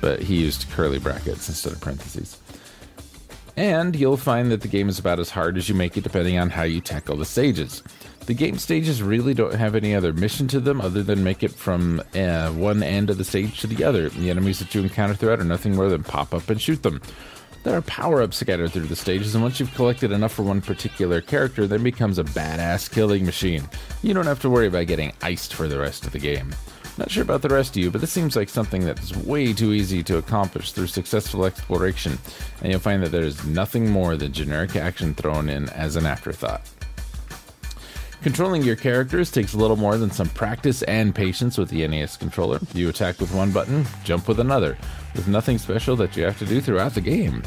but 0.00 0.22
he 0.22 0.36
used 0.36 0.70
curly 0.70 1.00
brackets 1.00 1.48
instead 1.48 1.72
of 1.72 1.80
parentheses. 1.80 2.38
And 3.56 3.96
you'll 3.96 4.16
find 4.16 4.52
that 4.52 4.60
the 4.60 4.68
game 4.68 4.88
is 4.88 5.00
about 5.00 5.18
as 5.18 5.30
hard 5.30 5.56
as 5.56 5.68
you 5.68 5.74
make 5.74 5.96
it 5.96 6.04
depending 6.04 6.38
on 6.38 6.50
how 6.50 6.62
you 6.62 6.80
tackle 6.80 7.16
the 7.16 7.24
stages. 7.24 7.82
The 8.26 8.34
game 8.34 8.56
stages 8.58 9.02
really 9.02 9.34
don't 9.34 9.56
have 9.56 9.74
any 9.74 9.92
other 9.92 10.12
mission 10.12 10.46
to 10.48 10.60
them 10.60 10.80
other 10.80 11.02
than 11.02 11.24
make 11.24 11.42
it 11.42 11.50
from 11.50 12.00
uh, 12.14 12.52
one 12.52 12.84
end 12.84 13.10
of 13.10 13.18
the 13.18 13.24
stage 13.24 13.60
to 13.60 13.66
the 13.66 13.82
other. 13.82 14.08
The 14.08 14.30
enemies 14.30 14.60
that 14.60 14.72
you 14.72 14.82
encounter 14.82 15.14
throughout 15.14 15.40
are 15.40 15.44
nothing 15.44 15.74
more 15.74 15.88
than 15.88 16.04
pop 16.04 16.32
up 16.32 16.48
and 16.48 16.60
shoot 16.60 16.84
them. 16.84 17.02
There 17.64 17.76
are 17.76 17.82
power 17.82 18.22
ups 18.22 18.36
scattered 18.36 18.70
through 18.70 18.86
the 18.86 18.94
stages, 18.94 19.34
and 19.34 19.42
once 19.42 19.58
you've 19.58 19.74
collected 19.74 20.12
enough 20.12 20.32
for 20.32 20.44
one 20.44 20.60
particular 20.60 21.20
character, 21.20 21.66
then 21.66 21.82
becomes 21.82 22.20
a 22.20 22.24
badass 22.24 22.88
killing 22.88 23.26
machine. 23.26 23.68
You 24.04 24.14
don't 24.14 24.26
have 24.26 24.40
to 24.42 24.48
worry 24.48 24.68
about 24.68 24.86
getting 24.86 25.12
iced 25.22 25.54
for 25.54 25.66
the 25.66 25.80
rest 25.80 26.06
of 26.06 26.12
the 26.12 26.20
game. 26.20 26.54
Not 26.98 27.12
sure 27.12 27.22
about 27.22 27.42
the 27.42 27.48
rest 27.48 27.76
of 27.76 27.82
you, 27.82 27.92
but 27.92 28.00
this 28.00 28.10
seems 28.10 28.34
like 28.34 28.48
something 28.48 28.84
that 28.84 28.98
is 28.98 29.16
way 29.16 29.52
too 29.52 29.72
easy 29.72 30.02
to 30.02 30.18
accomplish 30.18 30.72
through 30.72 30.88
successful 30.88 31.44
exploration, 31.44 32.18
and 32.60 32.72
you'll 32.72 32.80
find 32.80 33.04
that 33.04 33.12
there 33.12 33.22
is 33.22 33.44
nothing 33.44 33.88
more 33.88 34.16
than 34.16 34.32
generic 34.32 34.74
action 34.74 35.14
thrown 35.14 35.48
in 35.48 35.68
as 35.68 35.94
an 35.94 36.06
afterthought. 36.06 36.68
Controlling 38.22 38.64
your 38.64 38.74
characters 38.74 39.30
takes 39.30 39.54
a 39.54 39.58
little 39.58 39.76
more 39.76 39.96
than 39.96 40.10
some 40.10 40.28
practice 40.30 40.82
and 40.82 41.14
patience 41.14 41.56
with 41.56 41.68
the 41.68 41.86
NES 41.86 42.16
controller. 42.16 42.58
You 42.74 42.88
attack 42.88 43.20
with 43.20 43.32
one 43.32 43.52
button, 43.52 43.86
jump 44.02 44.26
with 44.26 44.40
another, 44.40 44.76
with 45.14 45.28
nothing 45.28 45.56
special 45.58 45.94
that 45.96 46.16
you 46.16 46.24
have 46.24 46.38
to 46.40 46.46
do 46.46 46.60
throughout 46.60 46.94
the 46.94 47.00
game. 47.00 47.44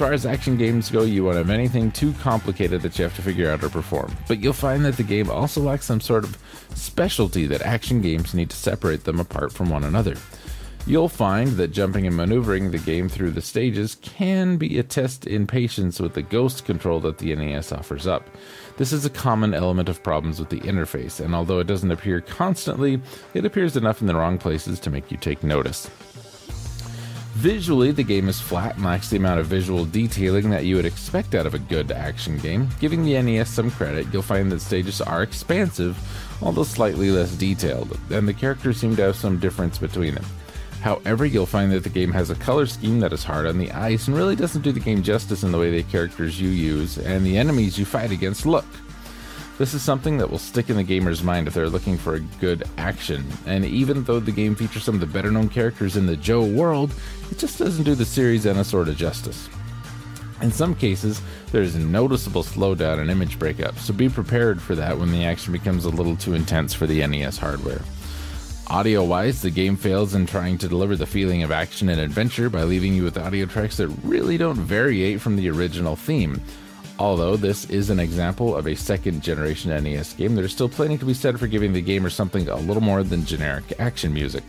As 0.00 0.06
far 0.06 0.14
as 0.14 0.24
action 0.24 0.56
games 0.56 0.90
go, 0.90 1.02
you 1.02 1.24
won't 1.24 1.36
have 1.36 1.50
anything 1.50 1.92
too 1.92 2.14
complicated 2.22 2.80
that 2.80 2.98
you 2.98 3.02
have 3.02 3.14
to 3.16 3.20
figure 3.20 3.50
out 3.50 3.62
or 3.62 3.68
perform, 3.68 4.16
but 4.28 4.40
you'll 4.40 4.54
find 4.54 4.82
that 4.86 4.96
the 4.96 5.02
game 5.02 5.28
also 5.28 5.60
lacks 5.60 5.84
some 5.84 6.00
sort 6.00 6.24
of 6.24 6.38
specialty 6.74 7.44
that 7.44 7.60
action 7.60 8.00
games 8.00 8.32
need 8.32 8.48
to 8.48 8.56
separate 8.56 9.04
them 9.04 9.20
apart 9.20 9.52
from 9.52 9.68
one 9.68 9.84
another. 9.84 10.16
You'll 10.86 11.10
find 11.10 11.48
that 11.48 11.72
jumping 11.72 12.06
and 12.06 12.16
maneuvering 12.16 12.70
the 12.70 12.78
game 12.78 13.10
through 13.10 13.32
the 13.32 13.42
stages 13.42 13.96
can 13.96 14.56
be 14.56 14.78
a 14.78 14.82
test 14.82 15.26
in 15.26 15.46
patience 15.46 16.00
with 16.00 16.14
the 16.14 16.22
ghost 16.22 16.64
control 16.64 17.00
that 17.00 17.18
the 17.18 17.36
NES 17.36 17.70
offers 17.70 18.06
up. 18.06 18.26
This 18.78 18.94
is 18.94 19.04
a 19.04 19.10
common 19.10 19.52
element 19.52 19.90
of 19.90 20.02
problems 20.02 20.40
with 20.40 20.48
the 20.48 20.60
interface, 20.60 21.22
and 21.22 21.34
although 21.34 21.58
it 21.58 21.66
doesn't 21.66 21.90
appear 21.90 22.22
constantly, 22.22 23.02
it 23.34 23.44
appears 23.44 23.76
enough 23.76 24.00
in 24.00 24.06
the 24.06 24.14
wrong 24.14 24.38
places 24.38 24.80
to 24.80 24.88
make 24.88 25.10
you 25.10 25.18
take 25.18 25.44
notice. 25.44 25.90
Visually, 27.40 27.90
the 27.90 28.02
game 28.02 28.28
is 28.28 28.38
flat 28.38 28.76
and 28.76 28.84
lacks 28.84 29.08
the 29.08 29.16
amount 29.16 29.40
of 29.40 29.46
visual 29.46 29.86
detailing 29.86 30.50
that 30.50 30.66
you 30.66 30.76
would 30.76 30.84
expect 30.84 31.34
out 31.34 31.46
of 31.46 31.54
a 31.54 31.58
good 31.58 31.90
action 31.90 32.36
game. 32.36 32.68
Giving 32.80 33.02
the 33.02 33.14
NES 33.22 33.48
some 33.48 33.70
credit, 33.70 34.06
you'll 34.12 34.20
find 34.20 34.52
that 34.52 34.60
stages 34.60 35.00
are 35.00 35.22
expansive, 35.22 35.96
although 36.42 36.64
slightly 36.64 37.10
less 37.10 37.34
detailed, 37.34 37.98
and 38.10 38.28
the 38.28 38.34
characters 38.34 38.76
seem 38.76 38.94
to 38.96 39.04
have 39.04 39.16
some 39.16 39.38
difference 39.38 39.78
between 39.78 40.16
them. 40.16 40.24
However, 40.82 41.24
you'll 41.24 41.46
find 41.46 41.72
that 41.72 41.82
the 41.82 41.88
game 41.88 42.12
has 42.12 42.28
a 42.28 42.34
color 42.34 42.66
scheme 42.66 43.00
that 43.00 43.14
is 43.14 43.24
hard 43.24 43.46
on 43.46 43.56
the 43.56 43.72
eyes 43.72 44.06
and 44.06 44.14
really 44.14 44.36
doesn't 44.36 44.60
do 44.60 44.72
the 44.72 44.78
game 44.78 45.02
justice 45.02 45.42
in 45.42 45.50
the 45.50 45.58
way 45.58 45.70
the 45.70 45.82
characters 45.84 46.38
you 46.38 46.50
use 46.50 46.98
and 46.98 47.24
the 47.24 47.38
enemies 47.38 47.78
you 47.78 47.86
fight 47.86 48.10
against 48.10 48.44
look. 48.44 48.66
This 49.60 49.74
is 49.74 49.82
something 49.82 50.16
that 50.16 50.30
will 50.30 50.38
stick 50.38 50.70
in 50.70 50.76
the 50.76 50.82
gamer's 50.82 51.22
mind 51.22 51.46
if 51.46 51.52
they're 51.52 51.68
looking 51.68 51.98
for 51.98 52.14
a 52.14 52.20
good 52.40 52.64
action, 52.78 53.26
and 53.44 53.62
even 53.62 54.04
though 54.04 54.18
the 54.18 54.32
game 54.32 54.54
features 54.54 54.84
some 54.84 54.94
of 54.94 55.02
the 55.02 55.06
better 55.06 55.30
known 55.30 55.50
characters 55.50 55.98
in 55.98 56.06
the 56.06 56.16
Joe 56.16 56.42
world, 56.42 56.94
it 57.30 57.36
just 57.36 57.58
doesn't 57.58 57.84
do 57.84 57.94
the 57.94 58.06
series 58.06 58.46
any 58.46 58.64
sort 58.64 58.88
of 58.88 58.96
justice. 58.96 59.50
In 60.40 60.50
some 60.50 60.74
cases, 60.74 61.20
there 61.52 61.60
is 61.60 61.76
a 61.76 61.78
noticeable 61.78 62.42
slowdown 62.42 63.00
and 63.00 63.10
image 63.10 63.38
breakup, 63.38 63.78
so 63.78 63.92
be 63.92 64.08
prepared 64.08 64.62
for 64.62 64.74
that 64.76 64.98
when 64.98 65.12
the 65.12 65.26
action 65.26 65.52
becomes 65.52 65.84
a 65.84 65.90
little 65.90 66.16
too 66.16 66.32
intense 66.32 66.72
for 66.72 66.86
the 66.86 67.06
NES 67.06 67.36
hardware. 67.36 67.82
Audio 68.68 69.04
wise, 69.04 69.42
the 69.42 69.50
game 69.50 69.76
fails 69.76 70.14
in 70.14 70.24
trying 70.24 70.56
to 70.56 70.68
deliver 70.68 70.96
the 70.96 71.04
feeling 71.04 71.42
of 71.42 71.52
action 71.52 71.90
and 71.90 72.00
adventure 72.00 72.48
by 72.48 72.62
leaving 72.62 72.94
you 72.94 73.04
with 73.04 73.18
audio 73.18 73.44
tracks 73.44 73.76
that 73.76 73.88
really 74.04 74.38
don't 74.38 74.56
variate 74.56 75.20
from 75.20 75.36
the 75.36 75.50
original 75.50 75.96
theme. 75.96 76.40
Although 77.00 77.36
this 77.36 77.64
is 77.70 77.88
an 77.88 77.98
example 77.98 78.54
of 78.54 78.66
a 78.66 78.76
second 78.76 79.22
generation 79.22 79.70
NES 79.70 80.12
game, 80.12 80.34
there's 80.34 80.52
still 80.52 80.68
plenty 80.68 80.98
to 80.98 81.06
be 81.06 81.14
said 81.14 81.40
for 81.40 81.46
giving 81.46 81.72
the 81.72 81.80
gamer 81.80 82.10
something 82.10 82.46
a 82.46 82.56
little 82.56 82.82
more 82.82 83.02
than 83.02 83.24
generic 83.24 83.72
action 83.78 84.12
music. 84.12 84.44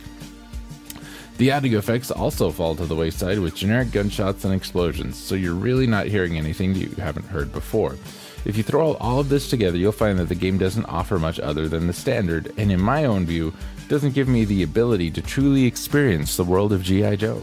The 1.38 1.50
audio 1.50 1.78
effects 1.78 2.10
also 2.10 2.50
fall 2.50 2.76
to 2.76 2.84
the 2.84 2.94
wayside 2.94 3.38
with 3.38 3.54
generic 3.54 3.90
gunshots 3.90 4.44
and 4.44 4.52
explosions, 4.52 5.16
so 5.16 5.34
you're 5.34 5.54
really 5.54 5.86
not 5.86 6.08
hearing 6.08 6.36
anything 6.36 6.74
that 6.74 6.80
you 6.80 6.90
haven't 7.02 7.24
heard 7.24 7.54
before. 7.54 7.96
If 8.44 8.58
you 8.58 8.62
throw 8.62 8.96
all 8.96 9.18
of 9.18 9.30
this 9.30 9.48
together, 9.48 9.78
you'll 9.78 9.92
find 9.92 10.18
that 10.18 10.28
the 10.28 10.34
game 10.34 10.58
doesn't 10.58 10.84
offer 10.84 11.18
much 11.18 11.40
other 11.40 11.68
than 11.68 11.86
the 11.86 11.94
standard, 11.94 12.52
and 12.58 12.70
in 12.70 12.82
my 12.82 13.06
own 13.06 13.24
view, 13.24 13.54
doesn't 13.88 14.14
give 14.14 14.28
me 14.28 14.44
the 14.44 14.62
ability 14.62 15.10
to 15.12 15.22
truly 15.22 15.64
experience 15.64 16.36
the 16.36 16.44
world 16.44 16.74
of 16.74 16.82
G.I. 16.82 17.16
Joe. 17.16 17.42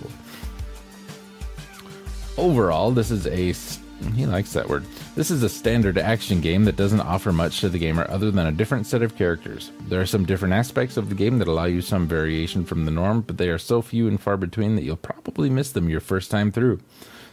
Overall, 2.37 2.91
this 2.91 3.09
is 3.09 3.25
a 3.25 3.53
He 4.13 4.27
likes 4.27 4.53
that 4.53 4.69
word. 4.69 4.85
This 5.19 5.31
is 5.31 5.43
a 5.43 5.49
standard 5.49 5.97
action 5.97 6.39
game 6.39 6.63
that 6.63 6.77
doesn't 6.77 7.01
offer 7.01 7.33
much 7.33 7.59
to 7.59 7.67
the 7.67 7.77
gamer 7.77 8.09
other 8.09 8.31
than 8.31 8.47
a 8.47 8.53
different 8.53 8.87
set 8.87 9.01
of 9.01 9.17
characters. 9.17 9.69
There 9.89 9.99
are 9.99 10.05
some 10.05 10.23
different 10.23 10.53
aspects 10.53 10.95
of 10.95 11.09
the 11.09 11.15
game 11.15 11.39
that 11.39 11.47
allow 11.49 11.65
you 11.65 11.81
some 11.81 12.07
variation 12.07 12.63
from 12.63 12.85
the 12.85 12.91
norm, 12.91 13.19
but 13.19 13.37
they 13.37 13.49
are 13.49 13.57
so 13.57 13.81
few 13.81 14.07
and 14.07 14.17
far 14.17 14.37
between 14.37 14.77
that 14.77 14.85
you'll 14.85 14.95
probably 14.95 15.49
miss 15.49 15.73
them 15.73 15.89
your 15.89 15.99
first 15.99 16.31
time 16.31 16.53
through. 16.53 16.79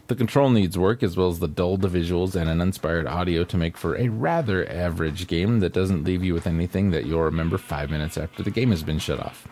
The 0.09 0.17
control 0.17 0.51
needs 0.51 0.77
work, 0.77 1.05
as 1.05 1.17
well 1.17 1.29
as 1.29 1.39
the 1.39 1.47
dulled 1.47 1.83
visuals 1.83 2.35
and 2.35 2.51
an 2.51 2.61
uninspired 2.61 3.07
audio 3.07 3.45
to 3.45 3.57
make 3.57 3.77
for 3.77 3.95
a 3.95 4.09
rather 4.09 4.69
average 4.69 5.29
game 5.29 5.61
that 5.61 5.73
doesn't 5.73 6.03
leave 6.03 6.25
you 6.25 6.35
with 6.35 6.49
anything 6.49 6.91
that 6.91 7.07
you'll 7.07 7.23
remember 7.23 7.57
five 7.57 7.89
minutes 7.89 8.19
after 8.19 8.43
the 8.43 8.51
game 8.51 8.73
has 8.73 8.83
been 8.83 8.99
shut 8.99 9.21
off. 9.21 9.47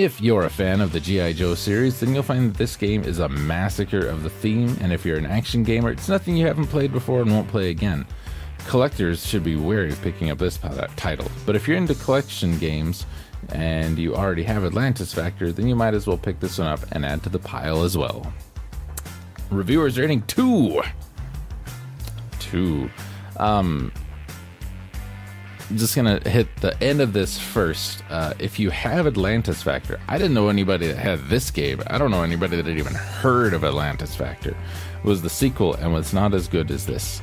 If 0.00 0.18
you're 0.18 0.44
a 0.44 0.48
fan 0.50 0.80
of 0.80 0.92
the 0.92 1.00
G.I. 1.00 1.34
Joe 1.34 1.54
series, 1.54 2.00
then 2.00 2.14
you'll 2.14 2.22
find 2.22 2.48
that 2.48 2.56
this 2.56 2.74
game 2.74 3.04
is 3.04 3.18
a 3.18 3.28
massacre 3.28 4.08
of 4.08 4.22
the 4.22 4.30
theme, 4.30 4.74
and 4.80 4.94
if 4.94 5.04
you're 5.04 5.18
an 5.18 5.26
action 5.26 5.62
gamer, 5.62 5.90
it's 5.90 6.08
nothing 6.08 6.38
you 6.38 6.46
haven't 6.46 6.68
played 6.68 6.90
before 6.90 7.20
and 7.20 7.30
won't 7.30 7.48
play 7.48 7.68
again. 7.68 8.06
Collectors 8.66 9.26
should 9.26 9.44
be 9.44 9.56
wary 9.56 9.90
of 9.90 10.00
picking 10.00 10.30
up 10.30 10.38
this 10.38 10.58
title, 10.96 11.30
but 11.44 11.54
if 11.54 11.68
you're 11.68 11.76
into 11.76 11.94
collection 11.96 12.56
games 12.56 13.04
and 13.50 13.98
you 13.98 14.16
already 14.16 14.42
have 14.42 14.64
Atlantis 14.64 15.12
Factor, 15.12 15.52
then 15.52 15.68
you 15.68 15.76
might 15.76 15.92
as 15.92 16.06
well 16.06 16.16
pick 16.16 16.40
this 16.40 16.56
one 16.56 16.68
up 16.68 16.80
and 16.92 17.04
add 17.04 17.22
to 17.24 17.28
the 17.28 17.38
pile 17.38 17.82
as 17.82 17.94
well. 17.98 18.32
Reviewers 19.50 19.98
rating 19.98 20.22
2. 20.22 20.80
2. 22.38 22.90
Um, 23.36 23.92
just 25.76 25.94
gonna 25.94 26.20
hit 26.28 26.54
the 26.56 26.80
end 26.82 27.00
of 27.00 27.12
this 27.12 27.38
first. 27.38 28.02
Uh, 28.10 28.34
if 28.38 28.58
you 28.58 28.70
have 28.70 29.06
Atlantis 29.06 29.62
Factor, 29.62 30.00
I 30.08 30.18
didn't 30.18 30.34
know 30.34 30.48
anybody 30.48 30.86
that 30.88 30.96
had 30.96 31.20
this 31.28 31.50
game. 31.50 31.82
I 31.86 31.98
don't 31.98 32.10
know 32.10 32.22
anybody 32.22 32.56
that 32.56 32.66
had 32.66 32.78
even 32.78 32.94
heard 32.94 33.54
of 33.54 33.64
Atlantis 33.64 34.14
Factor. 34.14 34.50
It 34.50 35.04
was 35.04 35.22
the 35.22 35.30
sequel 35.30 35.74
and 35.74 35.92
was 35.92 36.12
not 36.12 36.34
as 36.34 36.48
good 36.48 36.70
as 36.70 36.86
this. 36.86 37.22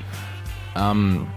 Um, 0.75 1.31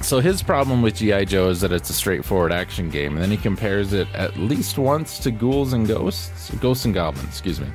so 0.00 0.20
his 0.20 0.42
problem 0.42 0.82
with 0.82 0.96
GI 0.96 1.26
Joe 1.26 1.48
is 1.48 1.60
that 1.60 1.72
it's 1.72 1.88
a 1.88 1.94
straightforward 1.94 2.52
action 2.52 2.90
game, 2.90 3.14
and 3.14 3.22
then 3.22 3.30
he 3.30 3.36
compares 3.36 3.92
it 3.92 4.08
at 4.14 4.36
least 4.36 4.76
once 4.76 5.18
to 5.20 5.30
Ghouls 5.30 5.72
and 5.72 5.86
Ghosts, 5.86 6.50
Ghosts 6.56 6.84
and 6.84 6.92
Goblins, 6.92 7.28
excuse 7.28 7.60
me, 7.60 7.68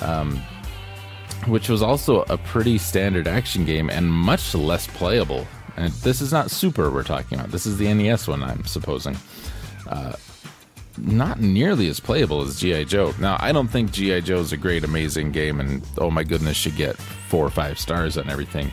um, 0.00 0.36
which 1.46 1.68
was 1.68 1.82
also 1.82 2.22
a 2.28 2.36
pretty 2.36 2.78
standard 2.78 3.26
action 3.26 3.64
game 3.64 3.88
and 3.88 4.10
much 4.10 4.54
less 4.54 4.86
playable 4.88 5.46
and 5.76 5.92
this 5.94 6.20
is 6.20 6.32
not 6.32 6.50
Super 6.50 6.90
we're 6.90 7.02
talking 7.02 7.38
about. 7.38 7.50
This 7.50 7.66
is 7.66 7.76
the 7.78 7.92
NES 7.92 8.28
one, 8.28 8.42
I'm 8.42 8.64
supposing. 8.64 9.16
Uh, 9.88 10.14
not 10.98 11.40
nearly 11.40 11.88
as 11.88 12.00
playable 12.00 12.42
as 12.42 12.58
G.I. 12.58 12.84
Joe. 12.84 13.12
Now, 13.20 13.36
I 13.40 13.52
don't 13.52 13.68
think 13.68 13.92
G.I. 13.92 14.20
Joe 14.20 14.38
is 14.38 14.52
a 14.52 14.56
great, 14.56 14.84
amazing 14.84 15.32
game, 15.32 15.60
and 15.60 15.86
oh 15.98 16.10
my 16.10 16.24
goodness, 16.24 16.56
should 16.56 16.76
get 16.76 16.96
four 16.96 17.44
or 17.44 17.50
five 17.50 17.78
stars 17.78 18.16
on 18.16 18.30
everything. 18.30 18.72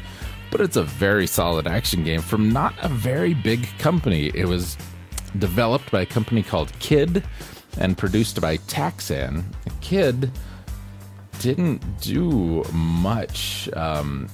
But 0.51 0.61
it's 0.61 0.77
a 0.77 0.83
very 0.83 1.27
solid 1.27 1.67
action 1.67 2.03
game 2.03 2.21
from 2.21 2.51
not 2.51 2.73
a 2.81 2.87
very 2.87 3.33
big 3.33 3.67
company. 3.79 4.31
It 4.33 4.45
was 4.45 4.77
developed 5.39 5.91
by 5.91 6.01
a 6.01 6.05
company 6.05 6.43
called 6.43 6.71
Kid 6.79 7.23
and 7.77 7.97
produced 7.97 8.39
by 8.39 8.57
Taxan. 8.57 9.43
Kid 9.81 10.31
didn't 11.39 11.81
do 12.01 12.63
much. 12.71 13.67
Um, 13.73 14.29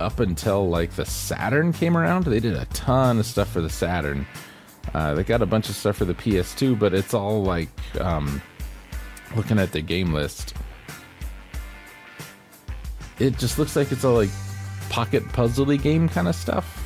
up 0.00 0.20
until 0.20 0.68
like 0.68 0.92
the 0.92 1.04
Saturn 1.04 1.72
came 1.72 1.96
around. 1.96 2.24
They 2.24 2.40
did 2.40 2.54
a 2.54 2.64
ton 2.66 3.18
of 3.18 3.26
stuff 3.26 3.50
for 3.50 3.60
the 3.60 3.70
Saturn. 3.70 4.26
Uh, 4.94 5.14
they 5.14 5.22
got 5.22 5.42
a 5.42 5.46
bunch 5.46 5.68
of 5.68 5.76
stuff 5.76 5.96
for 5.96 6.04
the 6.04 6.14
PS2, 6.14 6.78
but 6.78 6.94
it's 6.94 7.14
all 7.14 7.42
like 7.42 7.68
um, 8.00 8.42
looking 9.36 9.58
at 9.58 9.72
the 9.72 9.80
game 9.80 10.12
list. 10.12 10.54
It 13.18 13.38
just 13.38 13.58
looks 13.58 13.76
like 13.76 13.92
it's 13.92 14.04
all 14.04 14.14
like 14.14 14.30
pocket 14.88 15.22
puzzly 15.28 15.80
game 15.80 16.08
kind 16.08 16.26
of 16.26 16.34
stuff. 16.34 16.76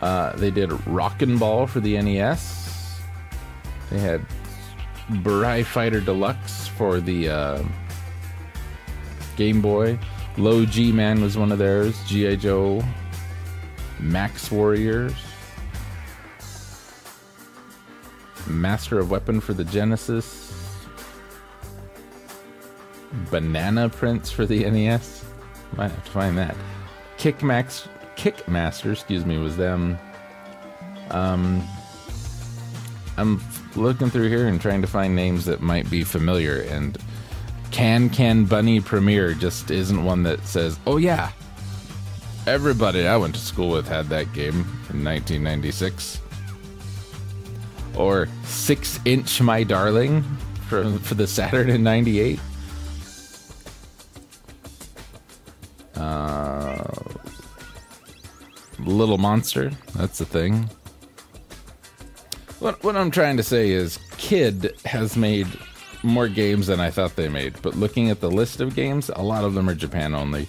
Uh, 0.00 0.34
they 0.36 0.50
did 0.50 0.70
Rockin' 0.86 1.38
Ball 1.38 1.66
for 1.66 1.80
the 1.80 2.00
NES. 2.00 3.00
They 3.90 3.98
had 3.98 4.24
Burai 5.08 5.64
Fighter 5.64 6.00
Deluxe 6.00 6.68
for 6.68 7.00
the 7.00 7.28
uh, 7.28 7.62
Game 9.36 9.62
Boy. 9.62 9.98
Low 10.38 10.64
G 10.64 10.92
Man 10.92 11.20
was 11.20 11.36
one 11.36 11.52
of 11.52 11.58
theirs. 11.58 11.98
G.I. 12.06 12.36
Joe. 12.36 12.82
Max 14.00 14.50
Warriors. 14.50 15.14
Master 18.46 18.98
of 18.98 19.10
Weapon 19.10 19.40
for 19.40 19.54
the 19.54 19.64
Genesis. 19.64 20.52
Banana 23.30 23.88
Prince 23.88 24.30
for 24.30 24.46
the 24.46 24.68
NES. 24.68 25.24
Might 25.76 25.90
have 25.90 26.04
to 26.04 26.10
find 26.10 26.36
that. 26.38 26.56
Kickmax 27.18 27.88
Kickmaster, 28.16 28.92
excuse 28.92 29.24
me, 29.24 29.38
was 29.38 29.56
them. 29.56 29.98
Um, 31.10 31.66
I'm 33.16 33.42
looking 33.76 34.10
through 34.10 34.28
here 34.28 34.48
and 34.48 34.60
trying 34.60 34.80
to 34.82 34.88
find 34.88 35.14
names 35.14 35.44
that 35.44 35.60
might 35.60 35.90
be 35.90 36.04
familiar, 36.04 36.62
and 36.62 36.96
can 37.72 38.10
Can 38.10 38.44
Bunny 38.44 38.80
Premiere 38.80 39.34
just 39.34 39.70
isn't 39.70 40.04
one 40.04 40.22
that 40.22 40.46
says, 40.46 40.78
oh 40.86 40.98
yeah, 40.98 41.32
everybody 42.46 43.06
I 43.06 43.16
went 43.16 43.34
to 43.34 43.40
school 43.40 43.70
with 43.70 43.88
had 43.88 44.08
that 44.10 44.32
game 44.32 44.60
in 44.90 45.04
1996. 45.04 46.20
Or 47.96 48.28
Six 48.44 49.00
Inch 49.04 49.40
My 49.42 49.64
Darling 49.64 50.22
for, 50.68 50.98
for 50.98 51.14
the 51.14 51.26
Saturn 51.26 51.68
in 51.68 51.82
98. 51.82 52.40
Uh, 55.94 56.84
Little 58.78 59.18
Monster, 59.18 59.70
that's 59.94 60.18
the 60.18 60.24
thing. 60.24 60.68
What, 62.60 62.82
what 62.82 62.96
I'm 62.96 63.10
trying 63.10 63.36
to 63.36 63.42
say 63.42 63.70
is, 63.70 63.98
Kid 64.16 64.74
has 64.84 65.16
made 65.16 65.48
more 66.02 66.28
games 66.28 66.66
than 66.66 66.80
I 66.80 66.90
thought 66.90 67.16
they 67.16 67.28
made. 67.28 67.60
But 67.62 67.76
looking 67.76 68.10
at 68.10 68.20
the 68.20 68.30
list 68.30 68.60
of 68.60 68.74
games, 68.74 69.10
a 69.14 69.22
lot 69.22 69.44
of 69.44 69.54
them 69.54 69.68
are 69.68 69.74
Japan 69.74 70.14
only. 70.14 70.48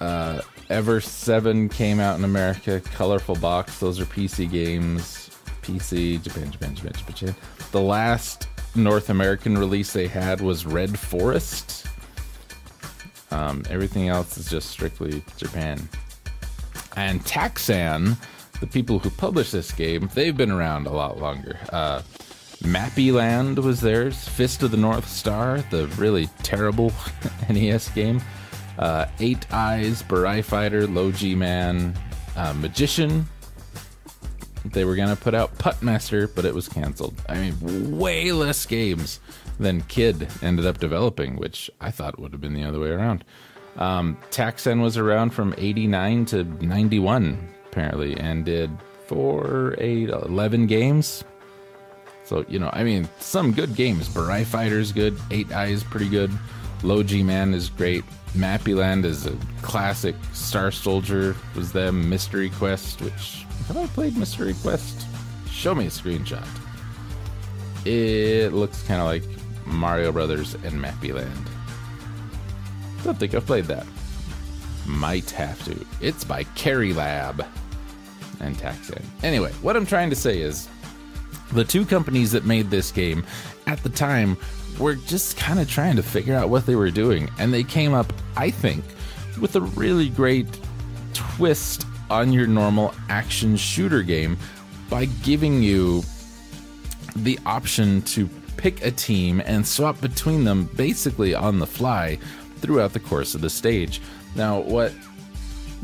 Uh, 0.00 0.40
Ever 0.70 1.00
7 1.00 1.68
came 1.68 1.98
out 1.98 2.16
in 2.16 2.24
America. 2.24 2.80
Colorful 2.94 3.34
Box, 3.34 3.80
those 3.80 3.98
are 3.98 4.04
PC 4.04 4.48
games. 4.48 5.30
PC, 5.62 6.22
Japan, 6.22 6.48
Japan, 6.52 6.76
Japan, 6.76 6.92
Japan. 6.92 7.34
The 7.72 7.80
last 7.80 8.46
North 8.76 9.10
American 9.10 9.58
release 9.58 9.92
they 9.92 10.06
had 10.06 10.40
was 10.40 10.64
Red 10.64 10.96
Forest. 10.96 11.88
Um, 13.32 13.64
everything 13.68 14.08
else 14.08 14.38
is 14.38 14.48
just 14.48 14.70
strictly 14.70 15.24
Japan. 15.36 15.88
And 16.96 17.20
Taxan, 17.24 18.16
the 18.60 18.66
people 18.68 19.00
who 19.00 19.10
published 19.10 19.50
this 19.50 19.72
game, 19.72 20.08
they've 20.14 20.36
been 20.36 20.52
around 20.52 20.86
a 20.86 20.92
lot 20.92 21.18
longer. 21.18 21.58
Uh, 21.72 22.02
Mappy 22.62 23.12
Land 23.12 23.58
was 23.58 23.80
theirs. 23.80 24.28
Fist 24.28 24.62
of 24.62 24.70
the 24.70 24.76
North 24.76 25.08
Star, 25.08 25.62
the 25.70 25.86
really 25.98 26.26
terrible 26.42 26.92
NES 27.48 27.88
game. 27.90 28.20
Uh, 28.78 29.06
Eight 29.18 29.50
Eyes, 29.52 30.02
Burai 30.02 30.44
Fighter, 30.44 30.86
Low 30.86 31.10
G 31.10 31.34
Man, 31.34 31.94
uh, 32.36 32.52
Magician. 32.54 33.26
They 34.66 34.84
were 34.84 34.94
gonna 34.94 35.16
put 35.16 35.34
out 35.34 35.56
Putt 35.58 35.82
Master, 35.82 36.28
but 36.28 36.44
it 36.44 36.54
was 36.54 36.68
canceled. 36.68 37.14
I 37.28 37.38
mean, 37.38 37.96
way 37.98 38.32
less 38.32 38.66
games 38.66 39.20
than 39.58 39.80
Kid 39.82 40.28
ended 40.42 40.66
up 40.66 40.78
developing, 40.78 41.36
which 41.36 41.70
I 41.80 41.90
thought 41.90 42.18
would 42.18 42.32
have 42.32 42.40
been 42.40 42.54
the 42.54 42.64
other 42.64 42.78
way 42.78 42.90
around. 42.90 43.24
Um, 43.76 44.18
Taxan 44.30 44.82
was 44.82 44.98
around 44.98 45.30
from 45.30 45.54
89 45.56 46.26
to 46.26 46.44
91, 46.44 47.48
apparently, 47.66 48.16
and 48.18 48.44
did 48.44 48.70
four, 49.06 49.74
eight, 49.78 50.10
11 50.10 50.66
games. 50.66 51.24
So, 52.30 52.44
you 52.48 52.60
know, 52.60 52.70
I 52.72 52.84
mean, 52.84 53.08
some 53.18 53.50
good 53.50 53.74
games. 53.74 54.08
Burai 54.08 54.46
Fighter's 54.46 54.92
good. 54.92 55.18
Eight 55.32 55.50
Eyes 55.50 55.78
is 55.78 55.82
pretty 55.82 56.08
good. 56.08 56.30
Low 56.84 57.02
G 57.02 57.24
Man 57.24 57.52
is 57.52 57.68
great. 57.68 58.04
Mappy 58.34 58.76
Land 58.76 59.04
is 59.04 59.26
a 59.26 59.36
classic. 59.62 60.14
Star 60.32 60.70
Soldier 60.70 61.34
was 61.56 61.72
them. 61.72 62.08
Mystery 62.08 62.50
Quest, 62.50 63.02
which 63.02 63.44
have 63.66 63.76
I 63.76 63.88
played 63.88 64.16
Mystery 64.16 64.54
Quest? 64.62 65.08
Show 65.50 65.74
me 65.74 65.86
a 65.86 65.90
screenshot. 65.90 66.46
It 67.84 68.52
looks 68.52 68.80
kind 68.84 69.00
of 69.00 69.08
like 69.08 69.24
Mario 69.66 70.12
Brothers 70.12 70.54
and 70.54 70.74
Mappy 70.80 71.12
Land. 71.12 71.50
Don't 73.02 73.18
think 73.18 73.34
I've 73.34 73.44
played 73.44 73.64
that. 73.64 73.88
Might 74.86 75.30
have 75.30 75.60
to. 75.64 75.84
It's 76.00 76.22
by 76.22 76.44
Carry 76.54 76.92
Lab 76.92 77.44
and 78.38 78.56
Taxan. 78.56 79.02
Anyway, 79.24 79.50
what 79.62 79.76
I'm 79.76 79.84
trying 79.84 80.10
to 80.10 80.16
say 80.16 80.40
is 80.40 80.68
the 81.52 81.64
two 81.64 81.84
companies 81.84 82.32
that 82.32 82.44
made 82.44 82.70
this 82.70 82.90
game 82.90 83.24
at 83.66 83.82
the 83.82 83.88
time 83.88 84.36
were 84.78 84.94
just 84.94 85.36
kind 85.36 85.58
of 85.58 85.68
trying 85.68 85.96
to 85.96 86.02
figure 86.02 86.34
out 86.34 86.48
what 86.48 86.66
they 86.66 86.76
were 86.76 86.90
doing. 86.90 87.30
And 87.38 87.52
they 87.52 87.62
came 87.62 87.92
up, 87.92 88.12
I 88.36 88.50
think, 88.50 88.84
with 89.40 89.56
a 89.56 89.60
really 89.60 90.08
great 90.08 90.46
twist 91.12 91.86
on 92.08 92.32
your 92.32 92.46
normal 92.46 92.94
action 93.08 93.56
shooter 93.56 94.02
game 94.02 94.36
by 94.88 95.04
giving 95.22 95.62
you 95.62 96.02
the 97.16 97.38
option 97.46 98.02
to 98.02 98.28
pick 98.56 98.84
a 98.84 98.90
team 98.90 99.40
and 99.44 99.66
swap 99.66 100.00
between 100.00 100.44
them 100.44 100.64
basically 100.76 101.34
on 101.34 101.58
the 101.58 101.66
fly 101.66 102.18
throughout 102.56 102.92
the 102.92 103.00
course 103.00 103.34
of 103.34 103.40
the 103.40 103.50
stage. 103.50 104.00
Now, 104.34 104.60
what 104.60 104.92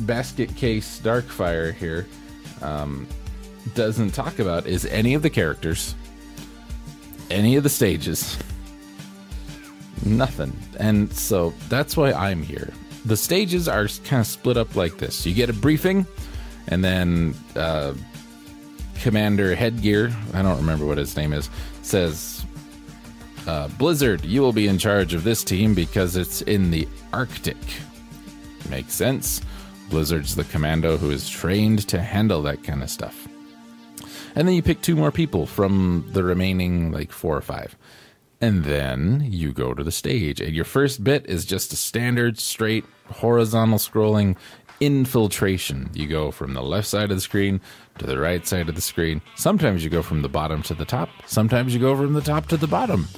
Basket 0.01 0.55
Case 0.57 1.01
Darkfire 1.01 1.75
here 1.75 2.07
um, 2.63 3.07
doesn't 3.75 4.13
talk 4.13 4.39
about 4.39 4.67
is 4.67 4.87
any 4.87 5.15
of 5.15 5.23
the 5.23 5.31
characters, 5.31 5.95
any 7.31 7.57
of 7.57 7.63
the 7.63 7.69
stages, 7.69 8.39
nothing. 10.05 10.57
And 10.79 11.13
so 11.13 11.53
that's 11.69 11.97
why 11.97 12.13
I'm 12.13 12.43
here. 12.43 12.73
The 13.05 13.17
stages 13.17 13.69
are 13.69 13.87
kind 14.05 14.21
of 14.21 14.27
split 14.27 14.57
up 14.57 14.75
like 14.77 14.99
this 14.99 15.27
you 15.27 15.35
get 15.35 15.51
a 15.51 15.53
briefing, 15.53 16.07
and 16.69 16.85
then 16.85 17.35
uh, 17.55 17.95
Commander 19.01 19.55
Headgear, 19.55 20.13
I 20.35 20.43
don't 20.43 20.57
remember 20.57 20.87
what 20.87 20.99
his 20.99 21.17
name 21.17 21.33
is, 21.33 21.49
says, 21.83 22.45
uh, 23.47 23.69
Blizzard, 23.79 24.25
you 24.25 24.41
will 24.41 24.53
be 24.53 24.67
in 24.67 24.79
charge 24.79 25.15
of 25.15 25.23
this 25.23 25.45
team 25.45 25.75
because 25.75 26.17
it's 26.17 26.43
in 26.43 26.71
the 26.71 26.89
Arctic. 27.13 27.57
Makes 28.69 28.95
sense. 28.95 29.41
Blizzard's 29.89 30.35
the 30.35 30.43
commando 30.45 30.97
who 30.97 31.11
is 31.11 31.29
trained 31.29 31.87
to 31.89 32.01
handle 32.01 32.43
that 32.43 32.65
kind 32.65 32.83
of 32.83 32.91
stuff. 32.91 33.29
And 34.37 34.47
then 34.47 34.55
you 34.55 34.63
pick 34.63 34.83
two 34.83 34.95
more 34.95 35.11
people 35.11 35.47
from 35.47 36.07
the 36.13 36.23
remaining 36.23 36.93
like 36.93 37.11
four 37.11 37.37
or 37.37 37.41
five. 37.41 37.77
And 38.41 38.65
then 38.65 39.27
you 39.27 39.53
go 39.53 39.73
to 39.73 39.83
the 39.83 39.91
stage. 39.91 40.43
And 40.43 40.55
your 40.55 40.67
first 40.67 41.03
bit 41.03 41.25
is 41.27 41.47
just 41.47 41.73
a 41.73 41.77
standard, 41.77 42.39
straight, 42.39 42.85
horizontal 43.11 43.79
scrolling 43.79 44.37
infiltration. 44.79 45.89
You 45.95 46.07
go 46.07 46.31
from 46.31 46.53
the 46.53 46.63
left 46.63 46.87
side 46.87 47.11
of 47.11 47.17
the 47.17 47.23
screen 47.23 47.63
to 47.99 48.07
the 48.07 48.19
right 48.19 48.47
side 48.47 48.69
of 48.69 48.75
the 48.75 48.83
screen. 48.83 49.23
Sometimes 49.37 49.83
you 49.83 49.89
go 49.89 50.03
from 50.03 50.21
the 50.21 50.29
bottom 50.29 50.63
to 50.65 50.75
the 50.75 50.85
top. 50.85 51.09
Sometimes 51.25 51.73
you 51.73 51.81
go 51.81 51.97
from 51.97 52.13
the 52.13 52.21
top 52.21 52.47
to 52.49 52.59
the 52.59 52.67
bottom. 52.67 53.09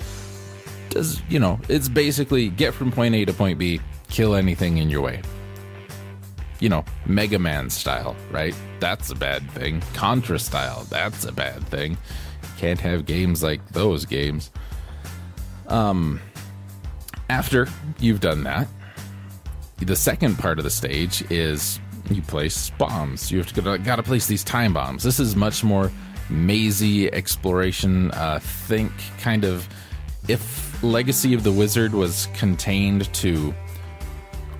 Does, 0.88 1.20
you 1.28 1.40
know, 1.40 1.58
it's 1.68 1.88
basically 1.88 2.48
get 2.48 2.74
from 2.74 2.92
point 2.92 3.16
A 3.16 3.24
to 3.24 3.32
point 3.32 3.58
B, 3.58 3.80
kill 4.08 4.36
anything 4.36 4.78
in 4.78 4.88
your 4.88 5.02
way 5.02 5.20
you 6.60 6.68
know, 6.68 6.84
Mega 7.06 7.38
Man 7.38 7.70
style, 7.70 8.16
right? 8.30 8.54
That's 8.80 9.10
a 9.10 9.14
bad 9.14 9.48
thing. 9.52 9.82
Contra 9.94 10.38
style, 10.38 10.84
that's 10.90 11.24
a 11.24 11.32
bad 11.32 11.66
thing. 11.66 11.96
Can't 12.56 12.80
have 12.80 13.06
games 13.06 13.42
like 13.42 13.66
those 13.70 14.04
games. 14.04 14.50
Um 15.68 16.20
after 17.30 17.68
you've 18.00 18.20
done 18.20 18.44
that, 18.44 18.68
the 19.78 19.96
second 19.96 20.38
part 20.38 20.58
of 20.58 20.64
the 20.64 20.70
stage 20.70 21.22
is 21.30 21.78
you 22.10 22.22
place 22.22 22.70
bombs. 22.70 23.30
You 23.30 23.38
have 23.38 23.52
to 23.52 23.78
got 23.78 23.96
to 23.96 24.02
place 24.02 24.26
these 24.26 24.44
time 24.44 24.72
bombs. 24.72 25.02
This 25.02 25.20
is 25.20 25.36
much 25.36 25.62
more 25.62 25.90
mazy 26.30 27.12
exploration. 27.12 28.10
Uh, 28.12 28.38
think 28.40 28.92
kind 29.20 29.44
of 29.44 29.68
if 30.26 30.82
Legacy 30.82 31.34
of 31.34 31.42
the 31.42 31.52
Wizard 31.52 31.92
was 31.92 32.28
contained 32.34 33.12
to 33.14 33.54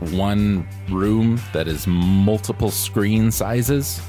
one 0.01 0.67
room 0.89 1.41
that 1.53 1.69
is 1.69 1.87
multiple 1.87 2.71
screen 2.71 3.31
sizes. 3.31 4.01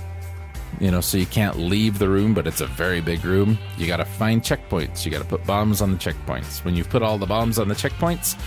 You 0.79 0.91
know, 0.91 1.01
so 1.01 1.17
you 1.17 1.25
can't 1.25 1.57
leave 1.57 1.99
the 1.99 2.07
room, 2.07 2.33
but 2.33 2.47
it's 2.47 2.61
a 2.61 2.67
very 2.67 3.01
big 3.01 3.25
room. 3.25 3.57
You 3.77 3.87
got 3.87 3.97
to 3.97 4.05
find 4.05 4.41
checkpoints. 4.41 5.03
You 5.03 5.11
got 5.11 5.21
to 5.21 5.27
put 5.27 5.45
bombs 5.45 5.81
on 5.81 5.91
the 5.91 5.97
checkpoints. 5.97 6.63
When 6.63 6.75
you've 6.75 6.89
put 6.89 7.01
all 7.01 7.17
the 7.17 7.25
bombs 7.25 7.59
on 7.59 7.67
the 7.67 7.75
checkpoints, 7.75 8.39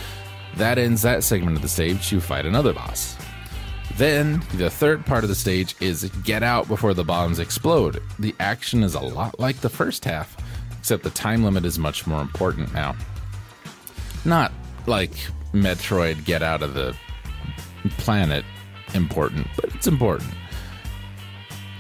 that 0.56 0.78
ends 0.78 1.02
that 1.02 1.24
segment 1.24 1.56
of 1.56 1.62
the 1.62 1.68
stage. 1.68 2.12
You 2.12 2.20
fight 2.20 2.46
another 2.46 2.72
boss. 2.72 3.16
Then, 3.96 4.42
the 4.54 4.70
third 4.70 5.04
part 5.04 5.24
of 5.24 5.28
the 5.28 5.34
stage 5.34 5.74
is 5.80 6.04
get 6.24 6.42
out 6.42 6.68
before 6.68 6.94
the 6.94 7.04
bombs 7.04 7.38
explode. 7.38 8.02
The 8.18 8.34
action 8.40 8.82
is 8.82 8.94
a 8.94 9.00
lot 9.00 9.38
like 9.38 9.56
the 9.60 9.68
first 9.68 10.04
half, 10.04 10.34
except 10.78 11.02
the 11.02 11.10
time 11.10 11.44
limit 11.44 11.66
is 11.66 11.78
much 11.78 12.06
more 12.06 12.22
important 12.22 12.72
now. 12.72 12.96
Not 14.24 14.52
like 14.86 15.12
Metroid 15.52 16.24
get 16.24 16.42
out 16.42 16.62
of 16.62 16.72
the 16.72 16.96
planet 17.90 18.44
important, 18.94 19.46
but 19.56 19.74
it's 19.74 19.86
important. 19.86 20.30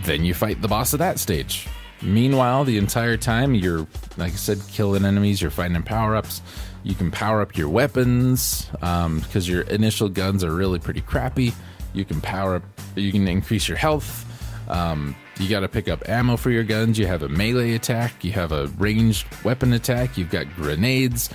Then 0.04 0.24
you 0.24 0.34
fight 0.34 0.60
the 0.60 0.68
boss 0.68 0.92
of 0.92 0.98
that 0.98 1.18
stage. 1.18 1.68
Meanwhile, 2.02 2.64
the 2.64 2.78
entire 2.78 3.16
time 3.16 3.54
you're, 3.54 3.86
like 4.16 4.32
I 4.32 4.36
said, 4.36 4.60
killing 4.68 5.04
enemies, 5.04 5.40
you're 5.40 5.52
finding 5.52 5.82
power 5.82 6.16
ups. 6.16 6.42
You 6.82 6.96
can 6.96 7.12
power 7.12 7.40
up 7.40 7.56
your 7.56 7.68
weapons 7.68 8.68
because 8.72 9.48
um, 9.48 9.54
your 9.54 9.62
initial 9.62 10.08
guns 10.08 10.42
are 10.42 10.52
really 10.52 10.80
pretty 10.80 11.00
crappy. 11.00 11.52
You 11.94 12.04
can 12.04 12.20
power 12.20 12.56
up, 12.56 12.62
you 12.96 13.12
can 13.12 13.28
increase 13.28 13.68
your 13.68 13.78
health. 13.78 14.26
Um, 14.68 15.14
you 15.38 15.48
got 15.48 15.60
to 15.60 15.68
pick 15.68 15.88
up 15.88 16.08
ammo 16.08 16.36
for 16.36 16.50
your 16.50 16.64
guns. 16.64 16.98
You 16.98 17.06
have 17.06 17.22
a 17.22 17.28
melee 17.28 17.74
attack, 17.74 18.24
you 18.24 18.32
have 18.32 18.50
a 18.50 18.66
ranged 18.78 19.26
weapon 19.44 19.72
attack, 19.72 20.18
you've 20.18 20.30
got 20.30 20.52
grenades 20.56 21.30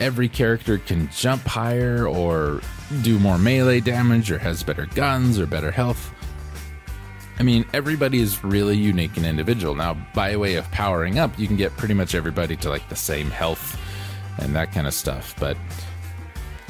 every 0.00 0.28
character 0.28 0.78
can 0.78 1.08
jump 1.10 1.42
higher 1.42 2.06
or 2.06 2.60
do 3.02 3.18
more 3.18 3.38
melee 3.38 3.80
damage 3.80 4.30
or 4.30 4.38
has 4.38 4.62
better 4.62 4.86
guns 4.86 5.38
or 5.38 5.46
better 5.46 5.70
health. 5.70 6.12
I 7.38 7.42
mean, 7.42 7.64
everybody 7.72 8.20
is 8.20 8.42
really 8.44 8.76
unique 8.76 9.16
and 9.16 9.24
individual. 9.24 9.74
Now, 9.74 9.94
by 10.14 10.36
way 10.36 10.56
of 10.56 10.70
powering 10.72 11.18
up, 11.18 11.38
you 11.38 11.46
can 11.46 11.56
get 11.56 11.74
pretty 11.76 11.94
much 11.94 12.14
everybody 12.14 12.56
to 12.56 12.68
like 12.68 12.86
the 12.88 12.96
same 12.96 13.30
health 13.30 13.78
and 14.38 14.54
that 14.54 14.72
kind 14.72 14.86
of 14.86 14.94
stuff. 14.94 15.34
But 15.38 15.56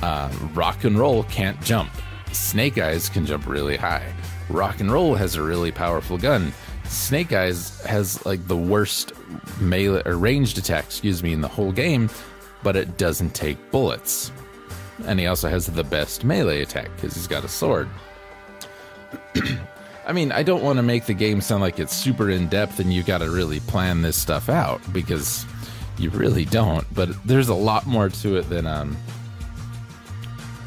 uh, 0.02 0.30
rock 0.54 0.84
and 0.84 0.98
roll 0.98 1.24
can't 1.24 1.60
jump. 1.62 1.90
Snake 2.32 2.78
Eyes 2.78 3.08
can 3.08 3.26
jump 3.26 3.46
really 3.46 3.76
high. 3.76 4.12
Rock 4.48 4.80
and 4.80 4.92
roll 4.92 5.14
has 5.14 5.34
a 5.34 5.42
really 5.42 5.72
powerful 5.72 6.18
gun. 6.18 6.52
Snake 6.84 7.32
Eyes 7.32 7.80
has 7.82 8.24
like 8.24 8.46
the 8.46 8.56
worst 8.56 9.12
melee 9.60 10.02
or 10.04 10.16
ranged 10.16 10.58
attack, 10.58 10.84
excuse 10.84 11.22
me, 11.22 11.32
in 11.32 11.40
the 11.40 11.48
whole 11.48 11.72
game 11.72 12.08
but 12.62 12.76
it 12.76 12.96
doesn't 12.96 13.34
take 13.34 13.70
bullets. 13.70 14.32
And 15.06 15.18
he 15.18 15.26
also 15.26 15.48
has 15.48 15.66
the 15.66 15.84
best 15.84 16.24
melee 16.24 16.62
attack 16.62 16.90
because 16.96 17.14
he's 17.14 17.26
got 17.26 17.44
a 17.44 17.48
sword. 17.48 17.88
I 20.06 20.12
mean, 20.12 20.32
I 20.32 20.42
don't 20.42 20.62
want 20.62 20.78
to 20.78 20.82
make 20.82 21.06
the 21.06 21.14
game 21.14 21.40
sound 21.40 21.62
like 21.62 21.78
it's 21.78 21.94
super 21.94 22.30
in 22.30 22.48
depth 22.48 22.80
and 22.80 22.92
you 22.92 23.02
got 23.02 23.18
to 23.18 23.30
really 23.30 23.60
plan 23.60 24.02
this 24.02 24.16
stuff 24.16 24.48
out 24.48 24.80
because 24.92 25.46
you 25.98 26.10
really 26.10 26.44
don't. 26.44 26.86
But 26.94 27.10
there's 27.26 27.48
a 27.48 27.54
lot 27.54 27.86
more 27.86 28.08
to 28.08 28.36
it 28.36 28.48
than 28.48 28.66
um, 28.66 28.96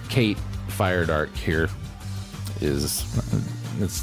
Kate 0.10 0.38
Firedark 0.70 1.36
here 1.36 1.70
is. 2.62 3.04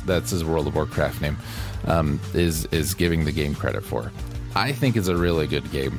that's 0.05 0.31
his 0.31 0.45
World 0.45 0.67
of 0.67 0.75
Warcraft 0.75 1.21
name. 1.21 1.37
Um, 1.87 2.21
is 2.35 2.67
is 2.67 2.93
giving 2.93 3.25
the 3.25 3.33
game 3.33 3.55
credit 3.55 3.83
for. 3.83 4.13
I 4.55 4.73
think 4.73 4.97
it's 4.97 5.09
a 5.09 5.17
really 5.17 5.47
good 5.47 5.71
game. 5.71 5.99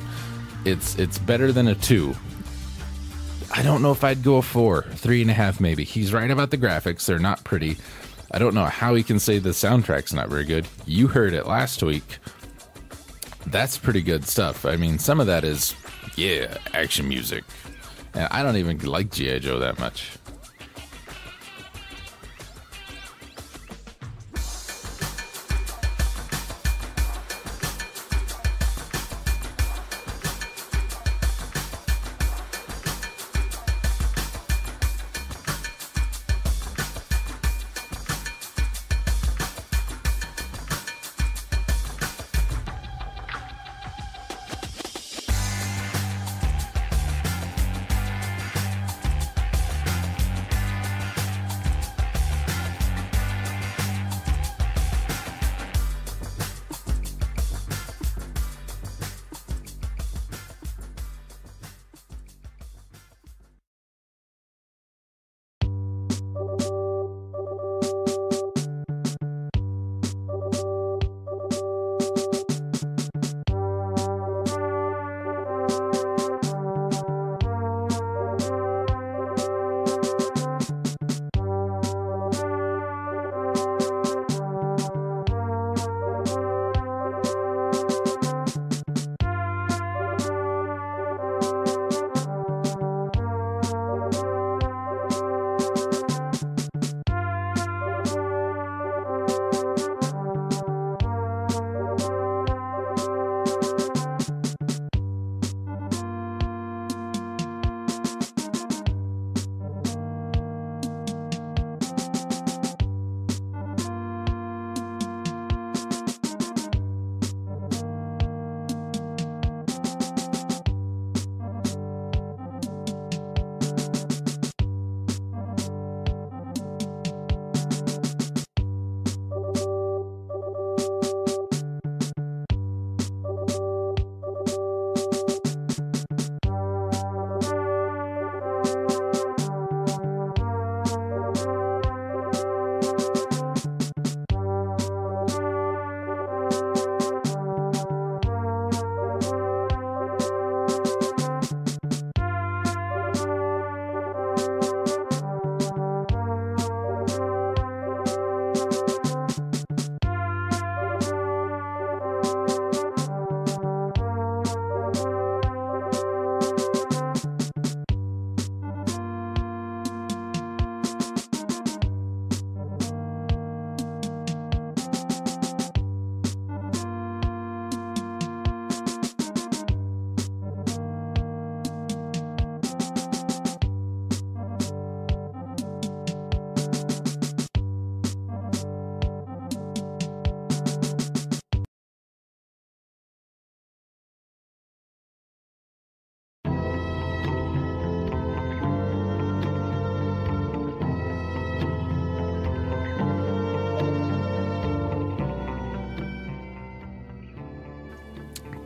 It's 0.64 0.98
it's 0.98 1.18
better 1.18 1.52
than 1.52 1.68
a 1.68 1.74
two. 1.74 2.14
I 3.54 3.62
don't 3.62 3.82
know 3.82 3.92
if 3.92 4.02
I'd 4.04 4.22
go 4.22 4.36
a 4.36 4.42
four, 4.42 4.82
three 4.82 5.20
and 5.20 5.30
a 5.30 5.34
half 5.34 5.60
maybe. 5.60 5.84
He's 5.84 6.12
right 6.12 6.30
about 6.30 6.50
the 6.50 6.58
graphics; 6.58 7.04
they're 7.04 7.18
not 7.18 7.44
pretty. 7.44 7.76
I 8.30 8.38
don't 8.38 8.54
know 8.54 8.64
how 8.64 8.94
he 8.94 9.02
can 9.02 9.18
say 9.18 9.38
the 9.38 9.50
soundtrack's 9.50 10.14
not 10.14 10.28
very 10.28 10.44
good. 10.44 10.66
You 10.86 11.08
heard 11.08 11.34
it 11.34 11.46
last 11.46 11.82
week. 11.82 12.18
That's 13.46 13.76
pretty 13.76 14.00
good 14.00 14.26
stuff. 14.26 14.64
I 14.64 14.76
mean, 14.76 14.98
some 14.98 15.20
of 15.20 15.26
that 15.26 15.44
is, 15.44 15.74
yeah, 16.16 16.56
action 16.72 17.08
music. 17.08 17.44
And 18.14 18.28
I 18.30 18.42
don't 18.42 18.56
even 18.56 18.78
like 18.78 19.10
G.I. 19.10 19.40
Joe 19.40 19.58
that 19.58 19.78
much. 19.78 20.12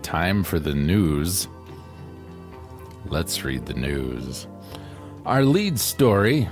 Time 0.07 0.45
for 0.45 0.61
the 0.61 0.73
news. 0.73 1.49
Let's 3.07 3.43
read 3.43 3.67
the 3.67 3.75
news. 3.75 4.47
Our 5.25 5.45
lead 5.45 5.81
story 5.81 6.49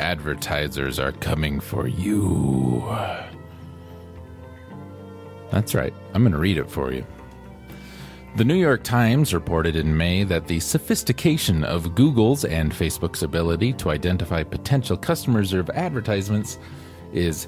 Advertisers 0.00 0.98
are 0.98 1.12
coming 1.12 1.60
for 1.60 1.86
you. 1.86 2.84
That's 5.52 5.76
right, 5.76 5.94
I'm 6.12 6.22
going 6.22 6.32
to 6.32 6.38
read 6.38 6.58
it 6.58 6.68
for 6.68 6.92
you. 6.92 7.06
The 8.34 8.44
New 8.44 8.56
York 8.56 8.82
Times 8.82 9.32
reported 9.32 9.76
in 9.76 9.96
May 9.96 10.24
that 10.24 10.48
the 10.48 10.58
sophistication 10.58 11.62
of 11.62 11.94
Google's 11.94 12.44
and 12.44 12.72
Facebook's 12.72 13.22
ability 13.22 13.74
to 13.74 13.90
identify 13.90 14.42
potential 14.42 14.96
customers 14.96 15.52
of 15.52 15.70
advertisements 15.70 16.58
is 17.12 17.46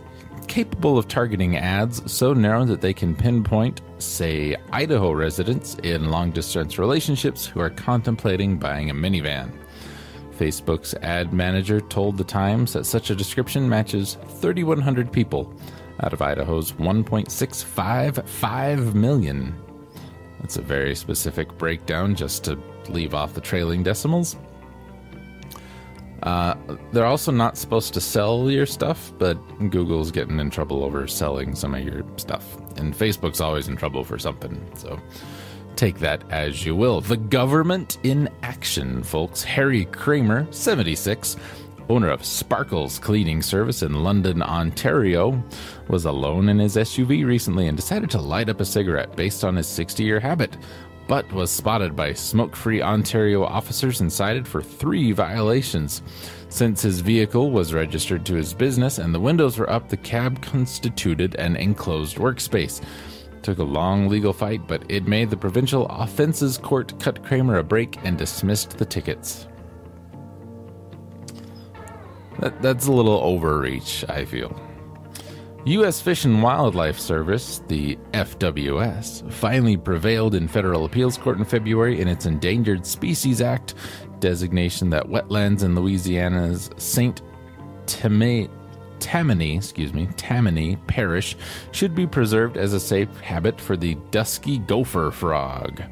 capable 0.50 0.98
of 0.98 1.06
targeting 1.06 1.56
ads 1.56 2.12
so 2.12 2.34
narrow 2.34 2.64
that 2.64 2.80
they 2.80 2.92
can 2.92 3.14
pinpoint, 3.14 3.82
say, 3.98 4.56
Idaho 4.72 5.12
residents 5.12 5.76
in 5.84 6.10
long 6.10 6.32
distance 6.32 6.76
relationships 6.76 7.46
who 7.46 7.60
are 7.60 7.70
contemplating 7.70 8.58
buying 8.58 8.90
a 8.90 8.94
minivan. 8.94 9.52
Facebook's 10.36 10.92
ad 11.02 11.32
manager 11.32 11.80
told 11.80 12.18
The 12.18 12.24
Times 12.24 12.72
that 12.72 12.84
such 12.84 13.10
a 13.10 13.14
description 13.14 13.68
matches 13.68 14.18
3,100 14.40 15.12
people 15.12 15.54
out 16.02 16.12
of 16.12 16.20
Idaho's 16.20 16.72
1.655 16.72 18.94
million. 18.94 19.54
That's 20.40 20.56
a 20.56 20.62
very 20.62 20.96
specific 20.96 21.56
breakdown 21.58 22.16
just 22.16 22.42
to 22.44 22.58
leave 22.88 23.14
off 23.14 23.35
the 23.35 23.40
trailing 23.40 23.85
decimals. 23.85 24.35
Uh, 26.23 26.54
they're 26.92 27.06
also 27.06 27.33
not 27.33 27.56
supposed 27.56 27.94
to 27.94 28.00
sell 28.00 28.50
your 28.50 28.66
stuff, 28.66 29.12
but 29.18 29.35
Google's 29.71 30.10
getting 30.10 30.38
in 30.38 30.50
trouble 30.50 30.85
over 30.85 31.06
selling 31.06 31.54
some 31.54 31.75
of 31.75 31.83
your 31.83 32.04
stuff. 32.16 32.56
And 32.77 32.94
Facebook's 32.94 33.40
always 33.40 33.68
in 33.68 33.77
trouble 33.77 34.04
for 34.04 34.18
something. 34.18 34.60
So 34.75 35.00
take 35.77 35.98
that 36.00 36.23
as 36.31 36.64
you 36.66 36.77
will. 36.77 37.00
The 37.00 37.16
government 37.16 37.98
in 38.02 38.29
action, 38.42 39.02
folks. 39.02 39.42
Harry 39.42 39.87
Kramer, 39.87 40.46
76, 40.50 41.37
owner 41.88 42.10
of 42.10 42.25
Sparkles 42.25 42.98
Cleaning 42.98 43.42
Service 43.42 43.83
in 43.83 44.04
London, 44.04 44.42
Ontario, 44.42 45.42
was 45.88 46.04
alone 46.04 46.48
in 46.48 46.58
his 46.58 46.77
SUV 46.77 47.25
recently 47.25 47.66
and 47.66 47.77
decided 47.77 48.10
to 48.10 48.21
light 48.21 48.48
up 48.48 48.60
a 48.60 48.64
cigarette 48.64 49.16
based 49.16 49.42
on 49.42 49.56
his 49.56 49.66
60 49.66 50.04
year 50.04 50.21
habit 50.21 50.56
but 51.11 51.33
was 51.33 51.50
spotted 51.50 51.96
by 51.96 52.13
smoke 52.13 52.54
free 52.54 52.81
Ontario 52.81 53.42
officers 53.42 54.00
and 54.00 54.13
cited 54.13 54.46
for 54.46 54.63
three 54.63 55.11
violations. 55.11 56.02
Since 56.50 56.83
his 56.83 57.00
vehicle 57.00 57.50
was 57.50 57.75
registered 57.75 58.25
to 58.27 58.37
his 58.37 58.54
business 58.54 58.98
and 58.98 59.13
the 59.13 59.19
windows 59.19 59.58
were 59.58 59.69
up, 59.69 59.88
the 59.88 59.96
cab 59.96 60.40
constituted 60.40 61.35
an 61.35 61.56
enclosed 61.56 62.19
workspace. 62.19 62.81
Took 63.42 63.58
a 63.58 63.65
long 63.65 64.08
legal 64.08 64.33
fight, 64.33 64.69
but 64.69 64.88
it 64.88 65.08
made 65.08 65.31
the 65.31 65.37
provincial 65.37 65.88
offences 65.88 66.56
court 66.56 66.96
cut 67.00 67.25
Kramer 67.25 67.58
a 67.58 67.65
break 67.65 67.98
and 68.04 68.17
dismissed 68.17 68.79
the 68.79 68.87
tickets. 68.87 69.48
That, 72.38 72.63
that's 72.63 72.87
a 72.87 72.92
little 72.92 73.19
overreach, 73.19 74.08
I 74.08 74.25
feel. 74.25 74.56
U.S. 75.67 76.00
Fish 76.00 76.25
and 76.25 76.42
Wildlife 76.42 76.98
Service, 76.98 77.63
the 77.69 77.96
FWS, 78.13 79.31
finally 79.31 79.77
prevailed 79.77 80.35
in 80.35 80.48
federal 80.48 80.87
appeals 80.87 81.19
court 81.19 81.37
in 81.37 81.44
February 81.44 82.00
in 82.00 82.08
its 82.08 82.25
Endangered 82.25 82.87
Species 82.87 83.42
Act 83.42 83.75
designation 84.21 84.88
that 84.88 85.06
wetlands 85.06 85.63
in 85.63 85.75
Louisiana's 85.75 86.71
St. 86.79 87.21
Tammany, 87.87 88.48
excuse 89.56 89.92
me, 89.92 90.08
Tammany 90.17 90.77
Parish 90.87 91.37
should 91.73 91.94
be 91.94 92.06
preserved 92.06 92.56
as 92.56 92.73
a 92.73 92.81
safe 92.81 93.15
habitat 93.21 93.61
for 93.61 93.77
the 93.77 93.96
dusky 94.11 94.58
gopher 94.58 95.11
frog. 95.11 95.83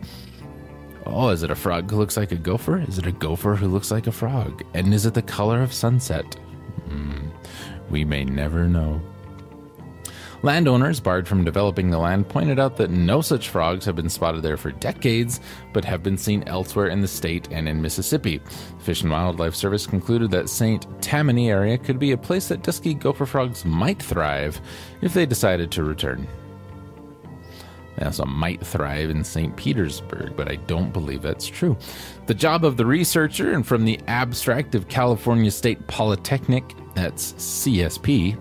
Oh, 1.05 1.29
is 1.29 1.43
it 1.43 1.51
a 1.51 1.55
frog 1.55 1.91
who 1.91 1.99
looks 1.99 2.17
like 2.17 2.33
a 2.33 2.37
gopher? 2.37 2.79
Is 2.89 2.99
it 2.99 3.07
a 3.07 3.13
gopher 3.13 3.55
who 3.55 3.69
looks 3.69 3.91
like 3.91 4.07
a 4.07 4.13
frog? 4.13 4.63
And 4.73 4.95
is 4.95 5.05
it 5.05 5.13
the 5.13 5.23
color 5.23 5.63
of 5.63 5.75
sunset? 5.75 6.39
Mm, 6.89 7.31
we 7.91 8.05
may 8.05 8.25
never 8.25 8.67
know. 8.67 9.01
Landowners 10.43 11.01
barred 11.01 11.27
from 11.27 11.45
developing 11.45 11.91
the 11.91 11.99
land 11.99 12.29
pointed 12.29 12.61
out 12.61 12.77
that 12.77 12.91
no 12.91 13.21
such 13.21 13.49
frogs 13.49 13.85
have 13.85 13.97
been 13.97 14.09
spotted 14.09 14.43
there 14.43 14.57
for 14.57 14.71
decades, 14.71 15.41
but 15.73 15.85
have 15.85 16.03
been 16.03 16.17
seen 16.17 16.45
elsewhere 16.47 16.89
in 16.89 17.01
the 17.01 17.09
state 17.09 17.49
and 17.51 17.69
in 17.69 17.83
Mississippi. 17.83 18.39
The 18.39 18.85
Fish 18.85 19.03
and 19.03 19.11
Wildlife 19.11 19.57
Service 19.57 19.87
concluded 19.87 20.31
that 20.31 20.49
St. 20.49 20.87
Tammany 21.03 21.51
area 21.51 21.77
could 21.77 21.99
be 21.99 22.13
a 22.13 22.17
place 22.17 22.47
that 22.49 22.63
dusky 22.63 22.95
gopher 22.95 23.27
frogs 23.27 23.65
might 23.65 24.01
thrive 24.01 24.61
if 25.03 25.13
they 25.13 25.27
decided 25.27 25.73
to 25.73 25.83
return. 25.83 26.29
They 27.97 28.05
also 28.05 28.25
might 28.25 28.65
thrive 28.65 29.11
in 29.11 29.25
St. 29.25 29.57
Petersburg, 29.57 30.37
but 30.37 30.49
I 30.49 30.55
don't 30.55 30.93
believe 30.93 31.21
that's 31.21 31.49
true. 31.49 31.77
The 32.27 32.35
job 32.35 32.65
of 32.65 32.77
the 32.77 32.87
researcher 32.87 33.55
and 33.55 33.67
from 33.67 33.85
the 33.85 33.99
abstract 34.07 34.77
of 34.77 34.87
California 34.87 35.51
State 35.51 35.85
Polytechnic, 35.89 36.77
that's 36.95 37.33
CSP, 37.33 38.39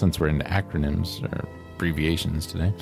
since 0.00 0.18
we're 0.18 0.28
into 0.28 0.44
acronyms 0.46 1.22
or 1.22 1.46
abbreviations 1.74 2.46
today. 2.46 2.72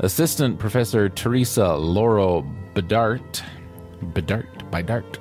Assistant 0.00 0.58
Professor 0.58 1.08
Teresa 1.08 1.60
Lloro 1.60 2.46
Bedart, 2.74 3.42
Bedart, 4.12 4.46
Bedart, 4.70 5.18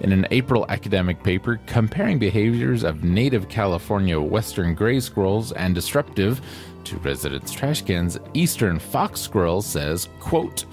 in 0.00 0.12
an 0.12 0.26
April 0.30 0.64
academic 0.68 1.22
paper 1.22 1.60
comparing 1.66 2.18
behaviors 2.18 2.84
of 2.84 3.02
native 3.02 3.48
California 3.48 4.20
western 4.20 4.74
gray 4.74 5.00
squirrels 5.00 5.52
and 5.52 5.74
disruptive 5.74 6.40
to 6.84 6.96
residents' 6.98 7.52
trash 7.52 7.82
cans, 7.82 8.18
eastern 8.34 8.78
fox 8.78 9.20
squirrels 9.20 9.66
says, 9.66 10.08
quote, 10.20 10.64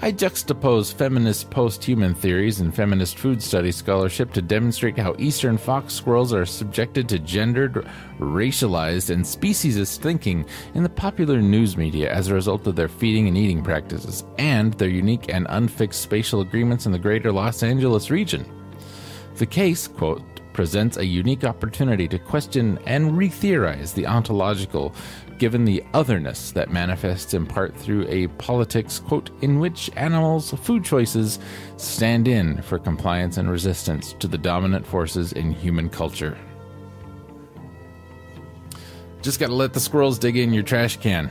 I 0.00 0.12
juxtapose 0.12 0.94
feminist 0.94 1.50
post 1.50 1.82
human 1.82 2.14
theories 2.14 2.60
and 2.60 2.72
feminist 2.72 3.18
food 3.18 3.42
study 3.42 3.72
scholarship 3.72 4.32
to 4.34 4.40
demonstrate 4.40 4.96
how 4.96 5.16
eastern 5.18 5.58
fox 5.58 5.92
squirrels 5.92 6.32
are 6.32 6.46
subjected 6.46 7.08
to 7.08 7.18
gendered, 7.18 7.84
racialized, 8.20 9.10
and 9.10 9.24
speciesist 9.24 9.98
thinking 9.98 10.46
in 10.74 10.84
the 10.84 10.88
popular 10.88 11.42
news 11.42 11.76
media 11.76 12.12
as 12.12 12.28
a 12.28 12.34
result 12.34 12.68
of 12.68 12.76
their 12.76 12.86
feeding 12.86 13.26
and 13.26 13.36
eating 13.36 13.60
practices, 13.60 14.24
and 14.38 14.72
their 14.74 14.88
unique 14.88 15.34
and 15.34 15.48
unfixed 15.50 16.00
spatial 16.00 16.42
agreements 16.42 16.86
in 16.86 16.92
the 16.92 16.98
greater 16.98 17.32
Los 17.32 17.64
Angeles 17.64 18.08
region. 18.08 18.46
The 19.34 19.46
case, 19.46 19.88
quote, 19.88 20.22
presents 20.52 20.96
a 20.96 21.04
unique 21.04 21.42
opportunity 21.42 22.06
to 22.06 22.18
question 22.20 22.78
and 22.86 23.16
re 23.16 23.28
theorize 23.28 23.92
the 23.92 24.06
ontological 24.06 24.94
given 25.38 25.64
the 25.64 25.82
otherness 25.94 26.52
that 26.52 26.70
manifests 26.70 27.34
in 27.34 27.46
part 27.46 27.76
through 27.76 28.06
a 28.08 28.26
politics, 28.28 28.98
quote, 28.98 29.30
in 29.42 29.60
which 29.60 29.90
animals' 29.96 30.50
food 30.50 30.84
choices 30.84 31.38
stand 31.76 32.28
in 32.28 32.60
for 32.62 32.78
compliance 32.78 33.36
and 33.36 33.50
resistance 33.50 34.14
to 34.14 34.28
the 34.28 34.38
dominant 34.38 34.86
forces 34.86 35.32
in 35.32 35.52
human 35.52 35.88
culture. 35.88 36.36
Just 39.22 39.40
gotta 39.40 39.54
let 39.54 39.72
the 39.72 39.80
squirrels 39.80 40.18
dig 40.18 40.36
in 40.36 40.52
your 40.52 40.62
trash 40.62 40.96
can. 40.96 41.30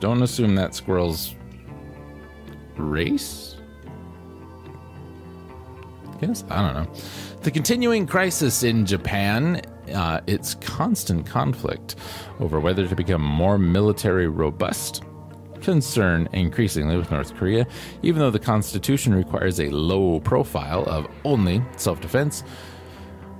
Don't 0.00 0.22
assume 0.22 0.54
that 0.56 0.74
squirrel's 0.74 1.34
race? 2.76 3.56
Guess? 6.20 6.44
I 6.50 6.62
don't 6.62 6.74
know. 6.74 6.92
The 7.42 7.50
continuing 7.50 8.06
crisis 8.06 8.62
in 8.62 8.86
Japan 8.86 9.62
uh, 9.92 10.20
its 10.26 10.54
constant 10.56 11.26
conflict 11.26 11.96
over 12.40 12.60
whether 12.60 12.86
to 12.86 12.96
become 12.96 13.22
more 13.22 13.58
military 13.58 14.28
robust 14.28 15.02
concern 15.64 16.28
increasingly 16.32 16.96
with 16.96 17.10
North 17.10 17.34
Korea, 17.34 17.66
even 18.02 18.20
though 18.20 18.30
the 18.30 18.38
Constitution 18.38 19.14
requires 19.14 19.58
a 19.60 19.70
low 19.70 20.20
profile 20.20 20.84
of 20.84 21.06
only 21.24 21.62
self 21.76 22.00
defense. 22.00 22.42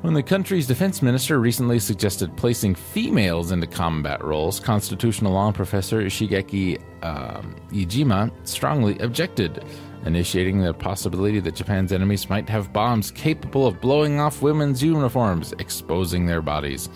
When 0.01 0.13
the 0.13 0.23
country's 0.23 0.67
defense 0.67 1.01
minister 1.01 1.41
recently 1.41 1.79
suggested 1.79 2.37
placing 2.37 2.75
females 2.75 3.53
into 3.53 3.67
combat 3.67 4.23
roles, 4.23 4.61
constitutional 4.61 5.33
law 5.33 5.51
professor 5.51 6.03
Shigeki 6.03 6.79
um, 7.03 7.57
Iijima 7.71 8.31
strongly 8.47 8.99
objected 8.99 9.65
initiating 10.05 10.61
the 10.61 10.75
possibility 10.75 11.41
that 11.41 11.55
Japan's 11.55 11.93
enemies 11.93 12.29
might 12.29 12.49
have 12.49 12.73
bombs 12.73 13.11
capable 13.11 13.67
of 13.67 13.81
blowing 13.81 14.21
off 14.21 14.43
women's 14.43 14.83
uniforms, 14.83 15.53
exposing 15.59 16.27
their 16.27 16.43
bodies. 16.43 16.89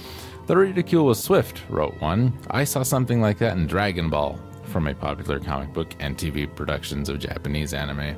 The 0.47 0.57
ridicule 0.57 1.07
was 1.07 1.23
swift, 1.23 1.63
wrote 1.69 2.01
one. 2.01 2.33
I 2.51 2.65
saw 2.65 2.83
something 2.83 3.21
like 3.21 3.39
that 3.39 3.57
in 3.57 3.67
Dragon 3.67 4.09
Ball, 4.09 4.39
from 4.65 4.87
a 4.87 4.95
popular 4.95 5.41
comic 5.41 5.73
book 5.73 5.95
and 6.01 6.17
TV 6.17 6.55
productions 6.55 7.09
of 7.09 7.19
Japanese 7.19 7.75
anime. 7.75 8.17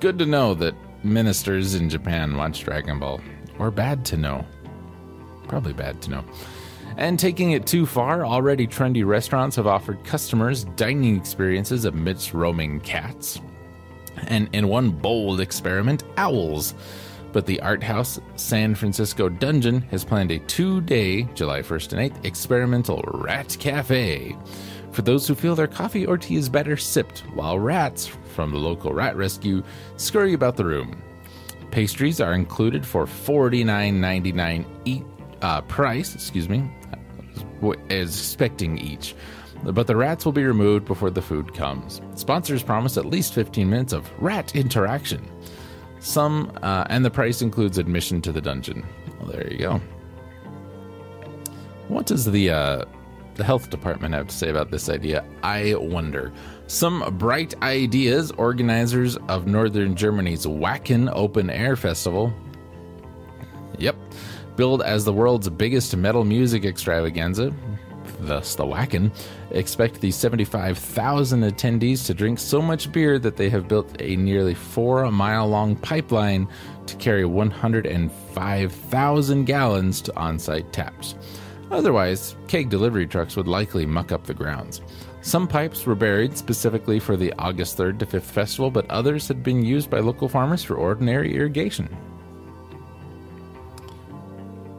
Good 0.00 0.18
to 0.18 0.26
know 0.26 0.54
that 0.54 0.74
ministers 1.02 1.74
in 1.74 1.88
Japan 1.88 2.36
watch 2.36 2.64
Dragon 2.64 2.98
Ball. 2.98 3.20
Or 3.58 3.70
bad 3.70 4.04
to 4.06 4.16
know. 4.16 4.46
Probably 5.48 5.72
bad 5.72 6.00
to 6.02 6.10
know. 6.10 6.24
And 6.98 7.16
taking 7.16 7.52
it 7.52 7.64
too 7.64 7.86
far, 7.86 8.26
already 8.26 8.66
trendy 8.66 9.06
restaurants 9.06 9.54
have 9.54 9.68
offered 9.68 10.02
customers 10.02 10.64
dining 10.64 11.16
experiences 11.16 11.84
amidst 11.84 12.34
roaming 12.34 12.80
cats. 12.80 13.40
And 14.26 14.48
in 14.52 14.66
one 14.66 14.90
bold 14.90 15.40
experiment, 15.40 16.02
owls. 16.16 16.74
But 17.30 17.46
the 17.46 17.60
art 17.60 17.84
house 17.84 18.18
San 18.34 18.74
Francisco 18.74 19.28
Dungeon 19.28 19.80
has 19.92 20.04
planned 20.04 20.32
a 20.32 20.40
two 20.40 20.80
day, 20.80 21.22
July 21.34 21.60
1st 21.60 21.92
and 21.92 22.12
8th, 22.12 22.24
experimental 22.24 23.00
rat 23.14 23.56
cafe. 23.60 24.36
for 24.90 25.02
those 25.02 25.28
who 25.28 25.36
feel 25.36 25.54
their 25.54 25.68
coffee 25.68 26.04
or 26.04 26.18
tea 26.18 26.34
is 26.34 26.48
better 26.48 26.76
sipped, 26.76 27.20
while 27.34 27.60
rats 27.60 28.06
from 28.34 28.50
the 28.50 28.58
local 28.58 28.92
rat 28.92 29.16
rescue 29.16 29.62
scurry 29.96 30.32
about 30.32 30.56
the 30.56 30.64
room. 30.64 31.00
Pastries 31.70 32.20
are 32.20 32.32
included 32.32 32.84
for 32.84 33.06
$49.99 33.06 34.64
each 34.84 35.04
uh, 35.42 35.60
price, 35.62 36.14
excuse 36.16 36.48
me, 36.48 36.68
is 37.88 38.18
expecting 38.18 38.78
each. 38.78 39.14
But 39.64 39.86
the 39.86 39.96
rats 39.96 40.24
will 40.24 40.32
be 40.32 40.44
removed 40.44 40.84
before 40.84 41.10
the 41.10 41.22
food 41.22 41.54
comes. 41.54 42.00
Sponsors 42.14 42.62
promise 42.62 42.96
at 42.96 43.06
least 43.06 43.34
15 43.34 43.68
minutes 43.68 43.92
of 43.92 44.10
rat 44.22 44.54
interaction. 44.54 45.28
Some, 46.00 46.52
uh, 46.62 46.84
and 46.88 47.04
the 47.04 47.10
price 47.10 47.42
includes 47.42 47.76
admission 47.78 48.22
to 48.22 48.32
the 48.32 48.40
dungeon. 48.40 48.86
Well, 49.18 49.30
there 49.30 49.50
you 49.50 49.58
go. 49.58 49.80
What 51.88 52.06
does 52.06 52.24
the 52.24 52.50
uh, 52.50 52.84
the 53.34 53.44
health 53.44 53.70
department 53.70 54.14
have 54.14 54.28
to 54.28 54.34
say 54.34 54.50
about 54.50 54.70
this 54.70 54.88
idea? 54.88 55.24
I 55.42 55.74
wonder. 55.76 56.32
Some 56.66 57.16
bright 57.16 57.60
ideas. 57.62 58.30
Organizers 58.32 59.16
of 59.28 59.46
Northern 59.46 59.96
Germany's 59.96 60.44
Wacken 60.44 61.10
Open 61.14 61.48
Air 61.48 61.76
Festival. 61.76 62.32
Yep, 63.78 63.96
billed 64.58 64.82
as 64.82 65.04
the 65.04 65.12
world's 65.12 65.48
biggest 65.48 65.96
metal 65.96 66.24
music 66.24 66.64
extravaganza, 66.64 67.54
thus 68.18 68.56
the 68.56 68.64
Wacken, 68.64 69.12
expect 69.52 70.00
the 70.00 70.10
75,000 70.10 71.42
attendees 71.42 72.04
to 72.04 72.12
drink 72.12 72.40
so 72.40 72.60
much 72.60 72.90
beer 72.90 73.20
that 73.20 73.36
they 73.36 73.48
have 73.48 73.68
built 73.68 73.94
a 74.00 74.16
nearly 74.16 74.54
four 74.54 75.08
mile 75.12 75.46
long 75.46 75.76
pipeline 75.76 76.48
to 76.86 76.96
carry 76.96 77.24
105,000 77.24 79.44
gallons 79.44 80.02
to 80.02 80.16
on 80.16 80.40
site 80.40 80.72
taps. 80.72 81.14
Otherwise, 81.70 82.34
keg 82.48 82.68
delivery 82.68 83.06
trucks 83.06 83.36
would 83.36 83.46
likely 83.46 83.86
muck 83.86 84.10
up 84.10 84.24
the 84.24 84.34
grounds. 84.34 84.80
Some 85.20 85.46
pipes 85.46 85.86
were 85.86 85.94
buried 85.94 86.36
specifically 86.36 86.98
for 86.98 87.16
the 87.16 87.32
August 87.38 87.78
3rd 87.78 88.00
to 88.00 88.06
5th 88.06 88.22
festival, 88.22 88.72
but 88.72 88.90
others 88.90 89.28
had 89.28 89.44
been 89.44 89.64
used 89.64 89.88
by 89.88 90.00
local 90.00 90.28
farmers 90.28 90.64
for 90.64 90.74
ordinary 90.74 91.36
irrigation. 91.36 91.96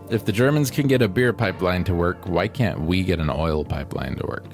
If 0.10 0.26
the 0.26 0.32
Germans 0.32 0.72
can 0.72 0.88
get 0.88 1.04
a 1.04 1.08
beer 1.08 1.34
pipeline 1.34 1.84
to 1.84 1.94
work, 1.94 2.28
why 2.28 2.48
can't 2.48 2.82
we 2.82 3.04
get 3.04 3.20
an 3.20 3.30
oil 3.30 3.64
pipeline 3.64 4.16
to 4.16 4.26
work? 4.26 4.48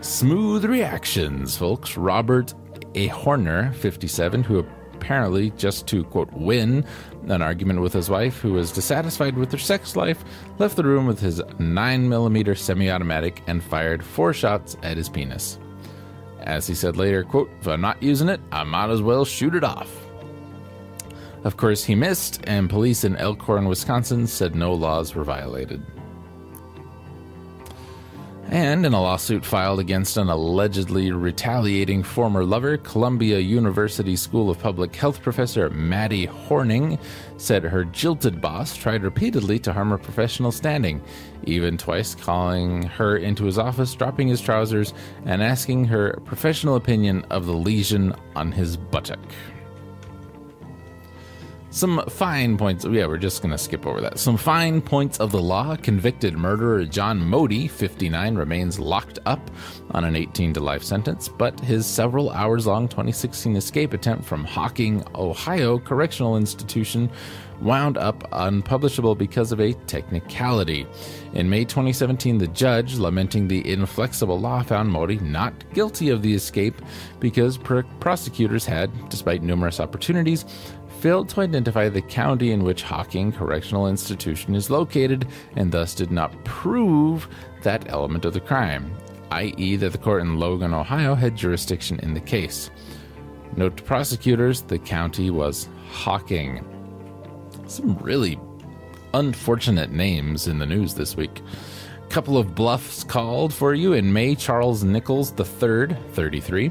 Smooth 0.00 0.64
reactions, 0.64 1.56
folks. 1.56 1.96
Robert 1.96 2.52
A. 2.96 3.06
Horner, 3.06 3.72
57, 3.74 4.42
who 4.42 4.66
apparently 4.94 5.50
just 5.50 5.86
to, 5.86 6.02
quote, 6.02 6.32
win 6.32 6.84
an 7.28 7.42
argument 7.42 7.80
with 7.80 7.92
his 7.92 8.10
wife, 8.10 8.40
who 8.40 8.54
was 8.54 8.72
dissatisfied 8.72 9.36
with 9.36 9.52
her 9.52 9.58
sex 9.58 9.94
life, 9.94 10.24
left 10.58 10.74
the 10.74 10.82
room 10.82 11.06
with 11.06 11.20
his 11.20 11.40
9mm 11.40 12.58
semi 12.58 12.90
automatic 12.90 13.40
and 13.46 13.62
fired 13.62 14.04
four 14.04 14.32
shots 14.32 14.76
at 14.82 14.96
his 14.96 15.08
penis. 15.08 15.60
As 16.40 16.66
he 16.66 16.74
said 16.74 16.96
later, 16.96 17.22
quote, 17.22 17.50
if 17.60 17.68
I'm 17.68 17.80
not 17.80 18.02
using 18.02 18.28
it, 18.28 18.40
I 18.50 18.64
might 18.64 18.90
as 18.90 19.00
well 19.00 19.24
shoot 19.24 19.54
it 19.54 19.62
off. 19.62 20.01
Of 21.44 21.56
course, 21.56 21.82
he 21.84 21.94
missed, 21.96 22.40
and 22.44 22.70
police 22.70 23.02
in 23.02 23.16
Elkhorn, 23.16 23.66
Wisconsin 23.66 24.26
said 24.28 24.54
no 24.54 24.72
laws 24.72 25.14
were 25.14 25.24
violated. 25.24 25.84
And 28.52 28.84
in 28.84 28.92
a 28.92 29.00
lawsuit 29.00 29.46
filed 29.46 29.80
against 29.80 30.18
an 30.18 30.28
allegedly 30.28 31.10
retaliating 31.10 32.02
former 32.02 32.44
lover, 32.44 32.76
Columbia 32.76 33.38
University 33.38 34.14
School 34.14 34.50
of 34.50 34.58
Public 34.58 34.94
Health 34.94 35.22
professor 35.22 35.70
Maddie 35.70 36.26
Horning 36.26 36.98
said 37.38 37.62
her 37.62 37.86
jilted 37.86 38.42
boss 38.42 38.76
tried 38.76 39.04
repeatedly 39.04 39.58
to 39.60 39.72
harm 39.72 39.88
her 39.88 39.96
professional 39.96 40.52
standing, 40.52 41.02
even 41.44 41.78
twice 41.78 42.14
calling 42.14 42.82
her 42.82 43.16
into 43.16 43.44
his 43.46 43.58
office, 43.58 43.94
dropping 43.94 44.28
his 44.28 44.40
trousers, 44.40 44.92
and 45.24 45.42
asking 45.42 45.86
her 45.86 46.20
professional 46.26 46.76
opinion 46.76 47.24
of 47.30 47.46
the 47.46 47.54
lesion 47.54 48.14
on 48.36 48.52
his 48.52 48.76
buttock. 48.76 49.18
Some 51.72 52.04
fine 52.10 52.58
points. 52.58 52.84
Yeah, 52.84 53.06
we're 53.06 53.16
just 53.16 53.40
going 53.40 53.50
to 53.50 53.56
skip 53.56 53.86
over 53.86 54.02
that. 54.02 54.18
Some 54.18 54.36
fine 54.36 54.82
points 54.82 55.18
of 55.20 55.32
the 55.32 55.40
law. 55.40 55.74
Convicted 55.74 56.36
murderer 56.36 56.84
John 56.84 57.18
Modi, 57.18 57.66
59, 57.66 58.34
remains 58.34 58.78
locked 58.78 59.18
up 59.24 59.50
on 59.92 60.04
an 60.04 60.14
18 60.14 60.52
to 60.52 60.60
life 60.60 60.82
sentence, 60.82 61.30
but 61.30 61.58
his 61.60 61.86
several 61.86 62.28
hours 62.28 62.66
long 62.66 62.88
2016 62.88 63.56
escape 63.56 63.94
attempt 63.94 64.26
from 64.26 64.44
Hocking, 64.44 65.02
Ohio 65.14 65.78
Correctional 65.78 66.36
Institution 66.36 67.10
wound 67.62 67.96
up 67.96 68.28
unpublishable 68.32 69.14
because 69.14 69.52
of 69.52 69.60
a 69.60 69.72
technicality. 69.86 70.86
In 71.34 71.48
May 71.48 71.64
2017, 71.64 72.38
the 72.38 72.48
judge, 72.48 72.96
lamenting 72.96 73.48
the 73.48 73.66
inflexible 73.70 74.38
law, 74.38 74.62
found 74.62 74.90
Modi 74.90 75.18
not 75.18 75.54
guilty 75.72 76.10
of 76.10 76.22
the 76.22 76.34
escape 76.34 76.82
because 77.20 77.56
pr- 77.56 77.82
prosecutors 78.00 78.66
had, 78.66 78.90
despite 79.08 79.42
numerous 79.42 79.80
opportunities, 79.80 80.44
failed 81.02 81.28
to 81.28 81.40
identify 81.40 81.88
the 81.88 82.00
county 82.00 82.52
in 82.52 82.62
which 82.62 82.84
Hocking 82.84 83.32
Correctional 83.32 83.88
Institution 83.88 84.54
is 84.54 84.70
located 84.70 85.26
and 85.56 85.72
thus 85.72 85.96
did 85.96 86.12
not 86.12 86.44
prove 86.44 87.26
that 87.62 87.90
element 87.90 88.24
of 88.24 88.34
the 88.34 88.40
crime, 88.40 88.94
i.e., 89.32 89.74
that 89.74 89.90
the 89.90 89.98
court 89.98 90.22
in 90.22 90.38
Logan, 90.38 90.72
Ohio 90.72 91.16
had 91.16 91.34
jurisdiction 91.34 91.98
in 92.04 92.14
the 92.14 92.20
case. 92.20 92.70
Note 93.56 93.78
to 93.78 93.82
prosecutors, 93.82 94.62
the 94.62 94.78
county 94.78 95.30
was 95.30 95.68
Hocking. 95.90 96.64
Some 97.66 97.96
really 97.96 98.38
unfortunate 99.12 99.90
names 99.90 100.46
in 100.46 100.60
the 100.60 100.66
news 100.66 100.94
this 100.94 101.16
week. 101.16 101.42
Couple 102.10 102.38
of 102.38 102.54
bluffs 102.54 103.02
called 103.02 103.52
for 103.52 103.74
you 103.74 103.94
in 103.94 104.12
May. 104.12 104.36
Charles 104.36 104.84
Nichols 104.84 105.32
III, 105.36 105.96
33, 106.12 106.70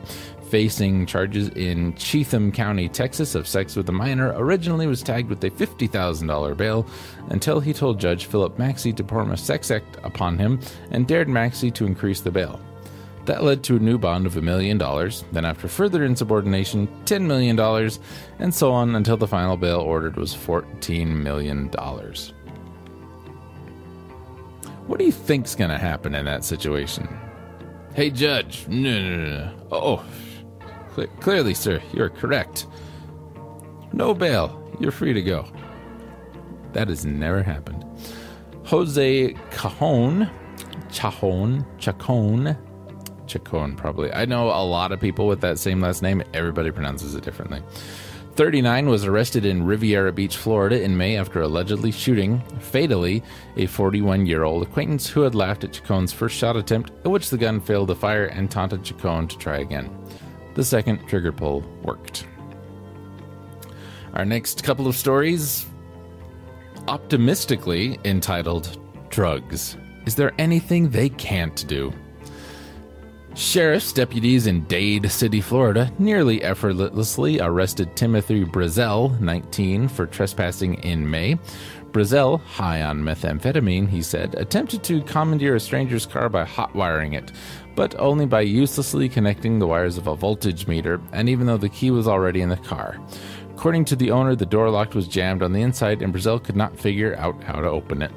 facing 0.51 1.05
charges 1.05 1.47
in 1.49 1.95
Cheatham 1.95 2.51
County, 2.51 2.89
Texas, 2.89 3.35
of 3.35 3.47
sex 3.47 3.77
with 3.77 3.87
a 3.87 3.93
minor, 3.93 4.33
originally 4.35 4.85
was 4.85 5.01
tagged 5.01 5.29
with 5.29 5.41
a 5.45 5.49
$50,000 5.49 6.57
bail 6.57 6.85
until 7.29 7.61
he 7.61 7.71
told 7.71 8.01
Judge 8.01 8.25
Philip 8.25 8.59
Maxey 8.59 8.91
to 8.91 9.03
perform 9.03 9.31
a 9.31 9.37
sex 9.37 9.71
act 9.71 9.97
upon 10.03 10.37
him 10.37 10.59
and 10.91 11.07
dared 11.07 11.29
Maxey 11.29 11.71
to 11.71 11.85
increase 11.85 12.19
the 12.19 12.31
bail. 12.31 12.59
That 13.25 13.45
led 13.45 13.63
to 13.63 13.77
a 13.77 13.79
new 13.79 13.97
bond 13.97 14.25
of 14.25 14.35
a 14.35 14.41
million 14.41 14.77
dollars, 14.77 15.23
then, 15.31 15.45
after 15.45 15.69
further 15.69 16.03
insubordination, 16.03 16.89
$10 17.05 17.21
million, 17.21 17.57
and 18.39 18.53
so 18.53 18.73
on 18.73 18.95
until 18.95 19.15
the 19.15 19.27
final 19.27 19.55
bail 19.55 19.79
ordered 19.79 20.17
was 20.17 20.35
$14 20.35 21.07
million. 21.07 21.69
What 24.85 24.99
do 24.99 25.05
you 25.05 25.13
think's 25.13 25.55
going 25.55 25.69
to 25.69 25.77
happen 25.77 26.13
in 26.13 26.25
that 26.25 26.43
situation? 26.43 27.07
Hey, 27.93 28.09
Judge. 28.09 28.67
No, 28.67 29.01
no, 29.01 29.15
no, 29.15 29.37
no. 29.37 29.53
Oh, 29.71 30.05
Cle- 30.93 31.07
clearly, 31.19 31.53
sir, 31.53 31.81
you're 31.93 32.09
correct. 32.09 32.67
No 33.93 34.13
bail. 34.13 34.57
You're 34.79 34.91
free 34.91 35.13
to 35.13 35.21
go. 35.21 35.45
That 36.73 36.87
has 36.87 37.05
never 37.05 37.43
happened. 37.43 37.85
Jose 38.65 39.35
Cajon, 39.51 40.29
Chahon, 40.89 41.65
Chacon, 41.77 42.57
Chacon, 43.27 43.75
probably. 43.75 44.11
I 44.13 44.25
know 44.25 44.47
a 44.47 44.63
lot 44.63 44.91
of 44.91 44.99
people 44.99 45.27
with 45.27 45.41
that 45.41 45.59
same 45.59 45.81
last 45.81 46.01
name. 46.01 46.23
Everybody 46.33 46.71
pronounces 46.71 47.15
it 47.15 47.23
differently. 47.23 47.61
39 48.35 48.87
was 48.87 49.03
arrested 49.03 49.45
in 49.45 49.65
Riviera 49.65 50.13
Beach, 50.13 50.37
Florida 50.37 50.81
in 50.81 50.95
May 50.95 51.17
after 51.17 51.41
allegedly 51.41 51.91
shooting, 51.91 52.41
fatally, 52.59 53.21
a 53.57 53.65
41 53.65 54.25
year 54.25 54.43
old 54.43 54.63
acquaintance 54.63 55.09
who 55.09 55.21
had 55.21 55.35
laughed 55.35 55.65
at 55.65 55.73
Chacon's 55.73 56.13
first 56.13 56.37
shot 56.37 56.55
attempt, 56.55 56.91
at 57.03 57.11
which 57.11 57.29
the 57.29 57.37
gun 57.37 57.59
failed 57.59 57.89
to 57.89 57.95
fire 57.95 58.25
and 58.25 58.49
taunted 58.49 58.85
Chacon 58.85 59.27
to 59.27 59.37
try 59.37 59.57
again. 59.57 59.89
The 60.53 60.63
second 60.63 61.07
trigger 61.07 61.31
pull 61.31 61.61
worked. 61.83 62.27
Our 64.13 64.25
next 64.25 64.63
couple 64.63 64.87
of 64.87 64.95
stories, 64.95 65.65
optimistically 66.87 67.99
entitled 68.03 68.77
Drugs. 69.09 69.77
Is 70.05 70.15
there 70.15 70.33
anything 70.37 70.89
they 70.89 71.09
can't 71.09 71.65
do? 71.67 71.93
Sheriff's 73.33 73.93
deputies 73.93 74.47
in 74.47 74.65
Dade 74.65 75.09
City, 75.09 75.39
Florida, 75.39 75.91
nearly 75.99 76.43
effortlessly 76.43 77.39
arrested 77.39 77.95
Timothy 77.95 78.43
Brazel, 78.43 79.17
19, 79.21 79.87
for 79.87 80.05
trespassing 80.05 80.75
in 80.75 81.09
May. 81.09 81.39
Brazel, 81.91 82.41
high 82.41 82.81
on 82.81 83.01
methamphetamine, 83.01 83.87
he 83.87 84.01
said, 84.01 84.35
attempted 84.35 84.83
to 84.83 85.01
commandeer 85.03 85.55
a 85.55 85.59
stranger's 85.61 86.05
car 86.05 86.27
by 86.27 86.43
hot 86.43 86.75
wiring 86.75 87.13
it, 87.13 87.31
but 87.75 87.97
only 87.99 88.25
by 88.25 88.41
uselessly 88.41 89.09
connecting 89.09 89.59
the 89.59 89.67
wires 89.67 89.97
of 89.97 90.07
a 90.07 90.15
voltage 90.15 90.67
meter, 90.67 91.01
and 91.11 91.29
even 91.29 91.47
though 91.47 91.57
the 91.57 91.69
key 91.69 91.91
was 91.91 92.07
already 92.07 92.41
in 92.41 92.49
the 92.49 92.57
car. 92.57 92.99
According 93.51 93.85
to 93.85 93.95
the 93.95 94.11
owner, 94.11 94.35
the 94.35 94.45
door 94.45 94.69
lock 94.69 94.93
was 94.93 95.07
jammed 95.07 95.43
on 95.43 95.53
the 95.53 95.61
inside, 95.61 96.01
and 96.01 96.13
Brazel 96.13 96.43
could 96.43 96.55
not 96.55 96.79
figure 96.79 97.15
out 97.17 97.43
how 97.43 97.61
to 97.61 97.69
open 97.69 98.01
it. 98.01 98.11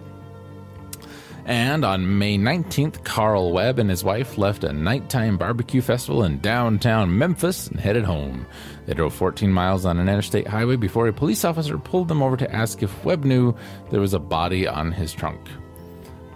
And 1.47 1.85
on 1.85 2.19
May 2.19 2.39
19th, 2.39 3.05
Carl 3.05 3.53
Webb 3.53 3.79
and 3.79 3.91
his 3.91 4.03
wife 4.03 4.39
left 4.39 4.65
a 4.65 4.73
nighttime 4.73 5.37
barbecue 5.37 5.83
festival 5.83 6.25
in 6.25 6.39
downtown 6.39 7.19
Memphis 7.19 7.67
and 7.67 7.79
headed 7.79 8.05
home. 8.05 8.47
They 8.87 8.95
drove 8.95 9.13
14 9.13 9.53
miles 9.53 9.85
on 9.85 9.99
an 9.99 10.09
interstate 10.09 10.47
highway 10.47 10.77
before 10.77 11.07
a 11.07 11.13
police 11.13 11.45
officer 11.45 11.77
pulled 11.77 12.09
them 12.09 12.23
over 12.23 12.39
to 12.39 12.51
ask 12.51 12.83
if 12.83 13.05
Webb 13.05 13.25
knew 13.25 13.55
there 13.91 14.01
was 14.01 14.15
a 14.15 14.19
body 14.19 14.67
on 14.67 14.93
his 14.93 15.13
trunk. 15.13 15.41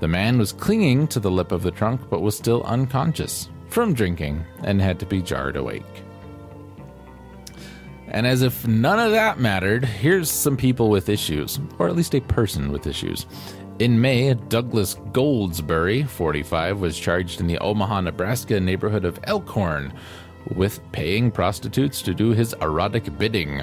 The 0.00 0.08
man 0.08 0.38
was 0.38 0.52
clinging 0.52 1.08
to 1.08 1.20
the 1.20 1.30
lip 1.30 1.52
of 1.52 1.62
the 1.62 1.70
trunk 1.70 2.02
but 2.08 2.22
was 2.22 2.36
still 2.36 2.62
unconscious 2.62 3.48
from 3.68 3.94
drinking 3.94 4.44
and 4.62 4.80
had 4.80 4.98
to 5.00 5.06
be 5.06 5.22
jarred 5.22 5.56
awake. 5.56 5.84
And 8.08 8.26
as 8.26 8.42
if 8.42 8.66
none 8.66 8.98
of 8.98 9.12
that 9.12 9.38
mattered, 9.38 9.84
here's 9.84 10.30
some 10.30 10.56
people 10.56 10.88
with 10.88 11.10
issues, 11.10 11.60
or 11.78 11.88
at 11.88 11.96
least 11.96 12.14
a 12.14 12.20
person 12.20 12.72
with 12.72 12.86
issues. 12.86 13.26
In 13.78 14.00
May, 14.00 14.34
Douglas 14.34 14.94
Goldsberry, 15.12 16.08
45, 16.08 16.80
was 16.80 16.98
charged 16.98 17.40
in 17.40 17.46
the 17.46 17.58
Omaha, 17.58 18.00
Nebraska 18.00 18.58
neighborhood 18.58 19.04
of 19.04 19.20
Elkhorn 19.24 19.92
with 20.54 20.80
paying 20.92 21.30
prostitutes 21.30 22.00
to 22.02 22.14
do 22.14 22.30
his 22.30 22.54
erotic 22.54 23.16
bidding. 23.18 23.62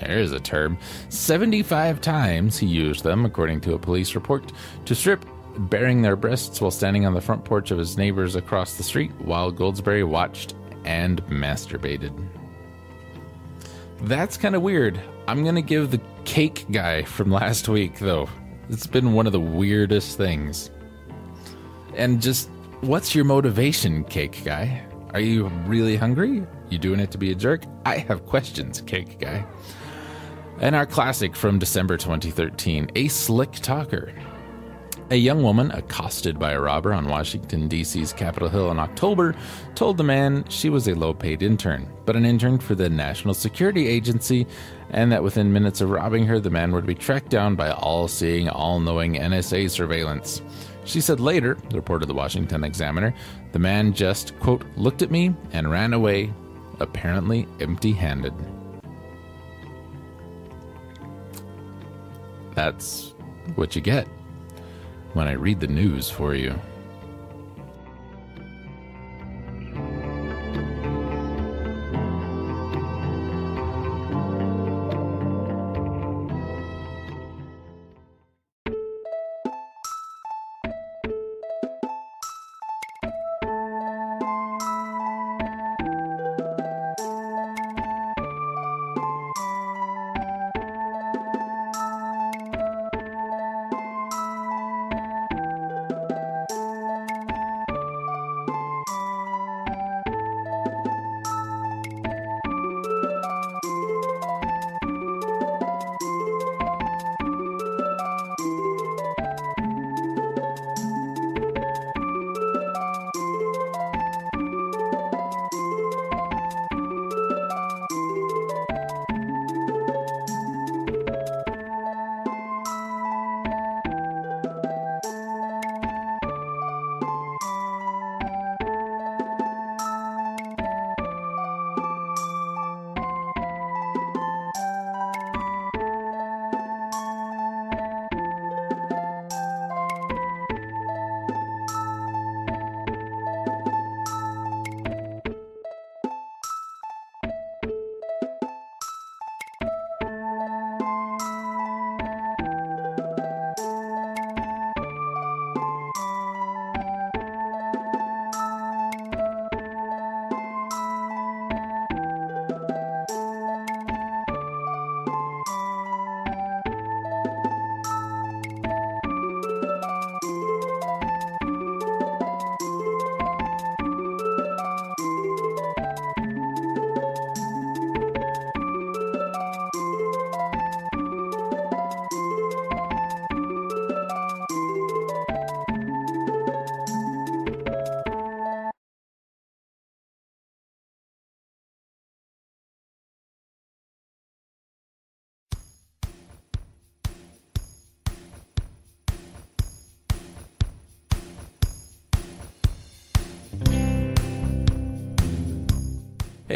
There's 0.00 0.32
a 0.32 0.40
term. 0.40 0.78
75 1.08 2.00
times 2.00 2.58
he 2.58 2.66
used 2.66 3.04
them, 3.04 3.24
according 3.24 3.60
to 3.62 3.74
a 3.74 3.78
police 3.78 4.14
report, 4.14 4.52
to 4.84 4.94
strip, 4.94 5.24
baring 5.56 6.02
their 6.02 6.16
breasts 6.16 6.60
while 6.60 6.70
standing 6.70 7.06
on 7.06 7.14
the 7.14 7.20
front 7.20 7.44
porch 7.44 7.70
of 7.70 7.78
his 7.78 7.96
neighbors 7.96 8.36
across 8.36 8.76
the 8.76 8.82
street 8.82 9.12
while 9.20 9.52
Goldsberry 9.52 10.06
watched 10.06 10.54
and 10.84 11.22
masturbated. 11.26 12.12
That's 14.02 14.36
kind 14.36 14.54
of 14.54 14.62
weird. 14.62 15.00
I'm 15.28 15.42
going 15.42 15.54
to 15.54 15.62
give 15.62 15.90
the 15.90 16.00
cake 16.24 16.66
guy 16.72 17.02
from 17.02 17.30
last 17.30 17.68
week, 17.68 17.98
though. 17.98 18.28
It's 18.68 18.86
been 18.86 19.12
one 19.12 19.26
of 19.26 19.32
the 19.32 19.40
weirdest 19.40 20.16
things. 20.16 20.70
And 21.94 22.20
just, 22.20 22.48
what's 22.80 23.14
your 23.14 23.24
motivation, 23.24 24.04
cake 24.04 24.42
guy? 24.44 24.84
Are 25.14 25.20
you 25.20 25.48
really 25.66 25.96
hungry? 25.96 26.46
You 26.70 26.78
doing 26.78 26.98
it 26.98 27.10
to 27.10 27.18
be 27.18 27.32
a 27.32 27.34
jerk? 27.34 27.64
I 27.84 27.98
have 27.98 28.24
questions, 28.24 28.80
cake 28.80 29.18
guy. 29.18 29.44
And 30.58 30.74
our 30.74 30.86
classic 30.86 31.36
from 31.36 31.58
December 31.58 31.98
2013 31.98 32.90
A 32.94 33.08
Slick 33.08 33.52
Talker. 33.52 34.14
A 35.10 35.16
young 35.16 35.42
woman 35.42 35.70
accosted 35.72 36.38
by 36.38 36.52
a 36.52 36.60
robber 36.60 36.94
on 36.94 37.08
Washington, 37.08 37.68
D.C.'s 37.68 38.14
Capitol 38.14 38.48
Hill 38.48 38.70
in 38.70 38.78
October 38.78 39.34
told 39.74 39.98
the 39.98 40.04
man 40.04 40.46
she 40.48 40.70
was 40.70 40.88
a 40.88 40.94
low 40.94 41.12
paid 41.12 41.42
intern, 41.42 41.92
but 42.06 42.16
an 42.16 42.24
intern 42.24 42.58
for 42.58 42.74
the 42.74 42.88
National 42.88 43.34
Security 43.34 43.88
Agency, 43.88 44.46
and 44.88 45.12
that 45.12 45.22
within 45.22 45.52
minutes 45.52 45.82
of 45.82 45.90
robbing 45.90 46.24
her, 46.24 46.40
the 46.40 46.48
man 46.48 46.72
would 46.72 46.86
be 46.86 46.94
tracked 46.94 47.28
down 47.28 47.54
by 47.54 47.70
all 47.72 48.08
seeing, 48.08 48.48
all 48.48 48.80
knowing 48.80 49.16
NSA 49.16 49.68
surveillance. 49.68 50.40
She 50.84 51.02
said 51.02 51.20
later, 51.20 51.58
reported 51.72 52.06
the 52.06 52.14
Washington 52.14 52.64
Examiner, 52.64 53.14
the 53.52 53.58
man 53.58 53.92
just, 53.92 54.38
quote, 54.40 54.64
looked 54.76 55.02
at 55.02 55.10
me 55.10 55.34
and 55.52 55.70
ran 55.70 55.92
away, 55.92 56.32
apparently 56.80 57.46
empty 57.60 57.92
handed. 57.92 58.34
That's 62.54 63.14
what 63.54 63.76
you 63.76 63.82
get 63.82 64.06
when 65.14 65.28
I 65.28 65.32
read 65.32 65.60
the 65.60 65.66
news 65.66 66.08
for 66.08 66.34
you. 66.34 66.58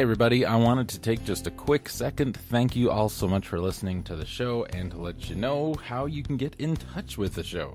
Everybody, 0.07 0.47
I 0.47 0.55
wanted 0.55 0.89
to 0.91 1.01
take 1.01 1.25
just 1.25 1.49
a 1.49 1.51
quick 1.51 1.89
second. 1.89 2.37
Thank 2.37 2.77
you 2.77 2.93
all 2.93 3.09
so 3.09 3.27
much 3.27 3.49
for 3.49 3.59
listening 3.59 4.05
to 4.05 4.15
the 4.15 4.25
show 4.25 4.65
and 4.67 4.93
to 4.93 4.99
let 4.99 5.29
you 5.29 5.35
know 5.35 5.75
how 5.75 6.07
you 6.07 6.23
can 6.23 6.37
get 6.37 6.55
in 6.61 6.77
touch 6.77 7.19
with 7.19 7.35
the 7.35 7.43
show. 7.43 7.75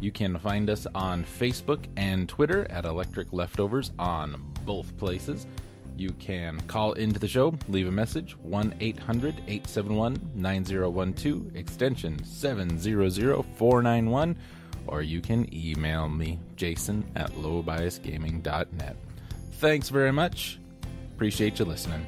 You 0.00 0.10
can 0.10 0.38
find 0.38 0.70
us 0.70 0.86
on 0.94 1.22
Facebook 1.22 1.84
and 1.98 2.30
Twitter 2.30 2.66
at 2.70 2.86
Electric 2.86 3.30
Leftovers 3.34 3.92
on 3.98 4.42
both 4.64 4.96
places. 4.96 5.46
You 5.98 6.12
can 6.12 6.62
call 6.62 6.94
into 6.94 7.20
the 7.20 7.28
show, 7.28 7.54
leave 7.68 7.88
a 7.88 7.92
message 7.92 8.38
1 8.38 8.76
800 8.80 9.34
871 9.46 10.30
9012, 10.34 11.56
extension 11.56 12.24
700491, 12.24 14.36
or 14.86 15.02
you 15.02 15.20
can 15.20 15.54
email 15.54 16.08
me, 16.08 16.38
jason 16.56 17.04
at 17.14 17.32
lowbiasgaming.net. 17.32 18.96
Thanks 19.58 19.90
very 19.90 20.12
much. 20.12 20.58
Appreciate 21.16 21.58
you 21.58 21.64
listening. 21.64 22.04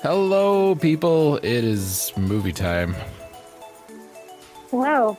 Hello, 0.00 0.74
people. 0.74 1.36
It 1.36 1.44
is 1.44 2.14
movie 2.16 2.54
time. 2.54 2.96
Hello. 4.70 5.18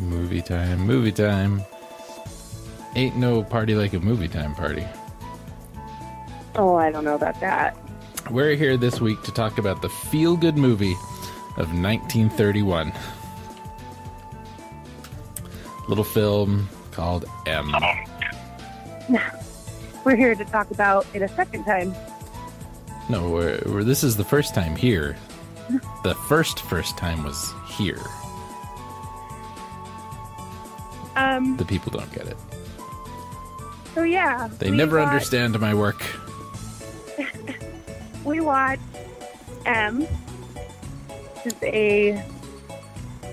Movie 0.00 0.42
time. 0.42 0.80
Movie 0.80 1.12
time. 1.12 1.55
Party 3.56 3.74
like 3.74 3.94
a 3.94 4.00
movie 4.00 4.28
time 4.28 4.54
party. 4.54 4.86
Oh, 6.56 6.74
I 6.74 6.90
don't 6.90 7.04
know 7.04 7.14
about 7.14 7.40
that. 7.40 7.74
We're 8.30 8.54
here 8.54 8.76
this 8.76 9.00
week 9.00 9.22
to 9.22 9.32
talk 9.32 9.56
about 9.56 9.80
the 9.80 9.88
feel 9.88 10.36
good 10.36 10.58
movie 10.58 10.92
of 11.56 11.72
1931. 11.72 12.92
Little 15.88 16.04
film 16.04 16.68
called 16.90 17.24
M. 17.46 17.72
We're 20.04 20.16
here 20.16 20.34
to 20.34 20.44
talk 20.44 20.70
about 20.70 21.06
it 21.14 21.22
a 21.22 21.28
second 21.28 21.64
time. 21.64 21.94
No, 23.08 23.30
we're, 23.30 23.62
we're, 23.64 23.84
this 23.84 24.04
is 24.04 24.18
the 24.18 24.24
first 24.24 24.54
time 24.54 24.76
here. 24.76 25.16
The 26.04 26.14
first 26.28 26.60
first 26.60 26.98
time 26.98 27.24
was 27.24 27.54
here. 27.68 28.02
Um, 31.16 31.56
The 31.56 31.64
people 31.64 31.90
don't 31.90 32.12
get 32.12 32.26
it. 32.26 32.36
So 33.96 34.02
yeah, 34.02 34.48
They 34.58 34.70
we 34.70 34.76
never 34.76 34.98
watched- 34.98 35.08
understand 35.10 35.58
my 35.58 35.72
work. 35.74 36.00
We 38.26 38.40
watched 38.40 38.82
M, 39.66 40.02
which 40.02 41.46
is 41.54 41.62
a 41.62 42.22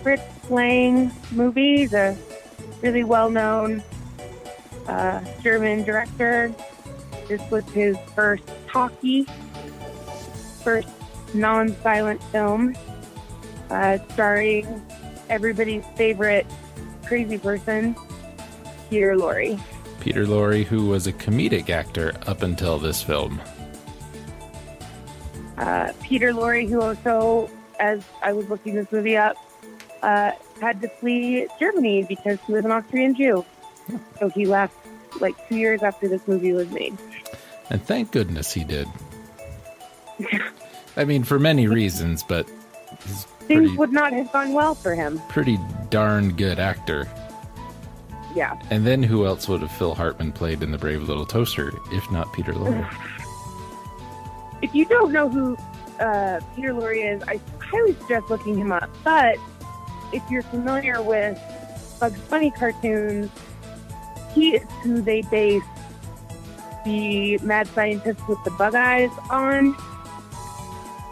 Fritz 0.04 0.22
Lang 0.52 1.12
movie. 1.32 1.78
He's 1.80 1.94
a 1.94 2.16
really 2.84 3.04
well-known 3.04 3.82
uh, 4.88 5.22
German 5.42 5.84
director. 5.84 6.54
This 7.28 7.42
was 7.50 7.64
his 7.72 7.98
first 8.16 8.44
talkie, 8.68 9.26
first 10.64 10.88
non-silent 11.34 12.22
film, 12.26 12.76
uh, 13.72 13.98
starring 14.14 14.80
everybody's 15.30 15.84
favorite 15.98 16.46
crazy 17.08 17.40
person, 17.40 17.96
Peter 18.92 19.16
Lorre. 19.16 19.60
Peter 20.04 20.26
Lorre, 20.26 20.66
who 20.66 20.88
was 20.88 21.08
a 21.08 21.14
comedic 21.14 21.70
actor 21.70 22.12
up 22.28 22.44
until 22.44 22.78
this 22.78 23.02
film. 23.02 23.42
uh, 25.58 25.94
Peter 26.02 26.34
Lorre, 26.34 26.68
who 26.68 26.82
also, 26.82 27.50
as 27.80 28.04
I 28.22 28.34
was 28.34 28.50
looking 28.50 28.76
this 28.76 28.92
movie 28.92 29.16
up, 29.16 29.38
uh, 30.02 30.32
had 30.60 30.82
to 30.82 30.90
flee 30.90 31.48
Germany 31.58 32.04
because 32.04 32.38
he 32.46 32.52
was 32.52 32.66
an 32.66 32.72
Austrian 32.72 33.16
Jew. 33.16 33.46
So 34.20 34.28
he 34.28 34.46
left 34.46 34.76
like 35.22 35.36
two 35.48 35.56
years 35.56 35.82
after 35.84 36.10
this 36.10 36.28
movie 36.28 36.52
was 36.52 36.70
made. 36.72 36.98
And 37.70 37.82
thank 37.82 38.12
goodness 38.12 38.52
he 38.52 38.66
did. 38.66 38.88
I 40.98 41.06
mean, 41.06 41.24
for 41.24 41.40
many 41.40 41.68
reasons, 41.68 42.24
but 42.24 42.46
Things 42.48 43.48
pretty, 43.48 43.78
would 43.78 43.94
not 43.94 44.12
have 44.12 44.32
gone 44.34 44.52
well 44.54 44.76
for 44.76 44.96
him. 44.96 45.22
pretty 45.30 45.58
darn 45.90 46.34
good 46.34 46.60
actor. 46.60 47.08
Yeah. 48.36 48.60
And 48.70 48.86
then 48.86 49.04
who 49.04 49.26
else 49.26 49.48
would 49.48 49.62
have 49.62 49.72
Phil 49.72 49.96
Hartman 49.96 50.32
played 50.32 50.64
in 50.64 50.72
The 50.72 50.78
Brave 50.78 51.04
Little 51.04 51.26
Toaster 51.26 51.72
if 51.92 52.10
not 52.12 52.32
Peter 52.34 52.54
Lorre? 52.54 52.90
If 54.62 54.74
you 54.74 54.86
don't 54.86 55.12
know 55.12 55.30
who 55.30 55.58
uh, 56.00 56.40
Peter 56.56 56.74
Lorre 56.74 57.16
is, 57.16 57.22
I 57.28 57.40
highly 57.60 57.94
suggest 57.96 58.30
looking 58.30 58.58
him 58.58 58.72
up. 58.72 58.90
But 59.04 59.38
if 60.12 60.24
you're 60.30 60.42
familiar 60.44 61.02
with 61.02 61.40
Bugs 62.00 62.20
Bunny 62.22 62.52
cartoons, 62.52 63.30
he 64.34 64.56
is 64.56 64.68
who 64.82 65.02
they 65.02 65.22
base 65.24 65.64
the 66.86 67.38
mad 67.40 67.68
scientist 67.68 68.28
with 68.28 68.44
the 68.44 68.52
bug 68.52 68.76
eyes 68.76 69.12
on. 69.30 69.76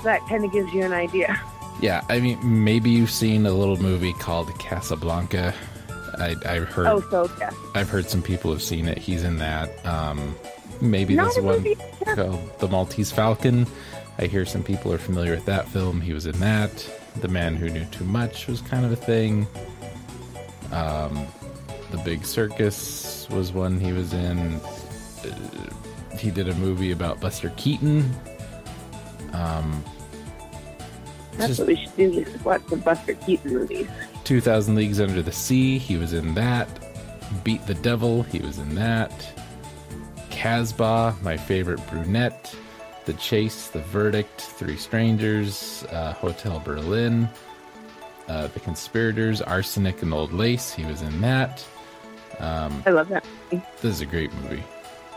That 0.03 0.21
kind 0.27 0.43
of 0.43 0.51
gives 0.51 0.73
you 0.73 0.83
an 0.83 0.93
idea. 0.93 1.39
Yeah, 1.79 2.03
I 2.09 2.19
mean, 2.19 2.39
maybe 2.63 2.89
you've 2.89 3.11
seen 3.11 3.45
a 3.45 3.51
little 3.51 3.77
movie 3.77 4.13
called 4.13 4.57
Casablanca. 4.59 5.53
I, 6.21 6.35
I've 6.45 6.69
heard 6.69 6.87
Oh, 6.87 7.01
so 7.09 7.29
yeah. 7.39 7.51
I've 7.75 7.89
heard 7.89 8.09
some 8.09 8.21
people 8.21 8.51
have 8.51 8.61
seen 8.61 8.87
it. 8.87 8.97
He's 8.97 9.23
in 9.23 9.37
that. 9.37 9.85
Um, 9.85 10.35
maybe 10.79 11.15
Not 11.15 11.35
a 11.37 11.41
one. 11.41 11.65
Yeah. 11.65 12.15
called 12.15 12.59
The 12.59 12.67
Maltese 12.67 13.11
Falcon. 13.11 13.67
I 14.17 14.25
hear 14.27 14.45
some 14.45 14.63
people 14.63 14.91
are 14.93 14.97
familiar 14.97 15.31
with 15.35 15.45
that 15.45 15.67
film. 15.67 15.99
He 16.01 16.13
was 16.13 16.25
in 16.25 16.39
that. 16.39 16.87
The 17.21 17.27
Man 17.27 17.55
Who 17.55 17.69
Knew 17.69 17.85
Too 17.85 18.05
Much 18.05 18.47
was 18.47 18.61
kind 18.61 18.85
of 18.85 18.91
a 18.91 18.95
thing. 18.95 19.47
Um, 20.71 21.25
the 21.91 21.97
Big 22.05 22.25
Circus 22.25 23.27
was 23.29 23.51
one 23.51 23.79
he 23.79 23.91
was 23.91 24.13
in. 24.13 24.37
Uh, 24.55 26.17
he 26.17 26.29
did 26.31 26.47
a 26.49 26.53
movie 26.55 26.91
about 26.91 27.19
Buster 27.19 27.51
Keaton. 27.57 28.09
Um, 29.33 29.83
That's 31.33 31.47
just- 31.57 31.59
what 31.59 31.67
we 31.69 31.75
should 31.77 31.95
do. 31.97 32.11
Is 32.21 32.43
watch 32.45 32.61
some 32.69 32.79
Buster 32.79 33.13
Keaton 33.15 33.53
movies. 33.53 33.87
2000 34.23 34.75
Leagues 34.75 34.99
Under 34.99 35.21
the 35.21 35.31
Sea, 35.31 35.77
he 35.77 35.97
was 35.97 36.13
in 36.13 36.33
that. 36.35 36.67
Beat 37.43 37.65
the 37.65 37.73
Devil, 37.75 38.23
he 38.23 38.39
was 38.39 38.57
in 38.59 38.75
that. 38.75 39.11
Casbah, 40.29 41.15
my 41.21 41.37
favorite 41.37 41.79
brunette. 41.89 42.55
The 43.05 43.13
Chase, 43.13 43.67
The 43.69 43.79
Verdict, 43.79 44.41
Three 44.41 44.77
Strangers, 44.77 45.83
uh, 45.91 46.13
Hotel 46.13 46.59
Berlin. 46.59 47.27
Uh, 48.27 48.47
the 48.47 48.59
Conspirators, 48.59 49.41
Arsenic 49.41 50.01
and 50.03 50.13
Old 50.13 50.31
Lace, 50.31 50.71
he 50.71 50.85
was 50.85 51.01
in 51.01 51.19
that. 51.21 51.65
Um, 52.39 52.83
I 52.85 52.91
love 52.91 53.09
that. 53.09 53.25
movie. 53.51 53.63
this 53.81 53.95
is 53.95 54.01
a 54.01 54.05
great 54.05 54.33
movie. 54.35 54.63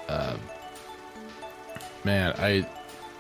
Uh, 0.09 0.37
man, 2.05 2.35
I 2.39 2.67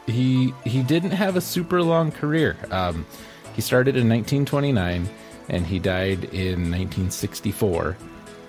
he 0.06 0.52
he 0.64 0.82
didn't 0.82 1.12
have 1.12 1.36
a 1.36 1.40
super 1.40 1.82
long 1.82 2.10
career. 2.10 2.56
Um, 2.70 3.06
he 3.54 3.62
started 3.62 3.96
in 3.96 4.08
1929 4.08 5.08
and 5.48 5.66
he 5.66 5.78
died 5.78 6.24
in 6.24 6.70
1964. 6.70 7.96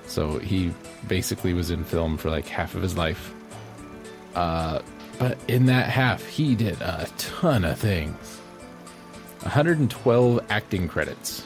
So 0.08 0.38
he 0.40 0.74
basically 1.08 1.54
was 1.54 1.72
in 1.72 1.84
film 1.84 2.18
for 2.18 2.30
like 2.30 2.48
half 2.48 2.76
of 2.76 2.82
his 2.82 2.98
life. 2.98 3.34
Uh, 4.36 4.80
but 5.18 5.38
in 5.48 5.66
that 5.68 5.90
half, 5.90 6.26
he 6.26 6.56
did 6.56 6.80
a 6.82 7.08
ton 7.18 7.64
of 7.66 7.80
things. 7.80 8.40
112 9.42 10.40
acting 10.50 10.88
credits 10.88 11.46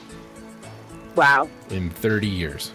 Wow. 1.15 1.49
in 1.69 1.89
30 1.89 2.27
years. 2.27 2.71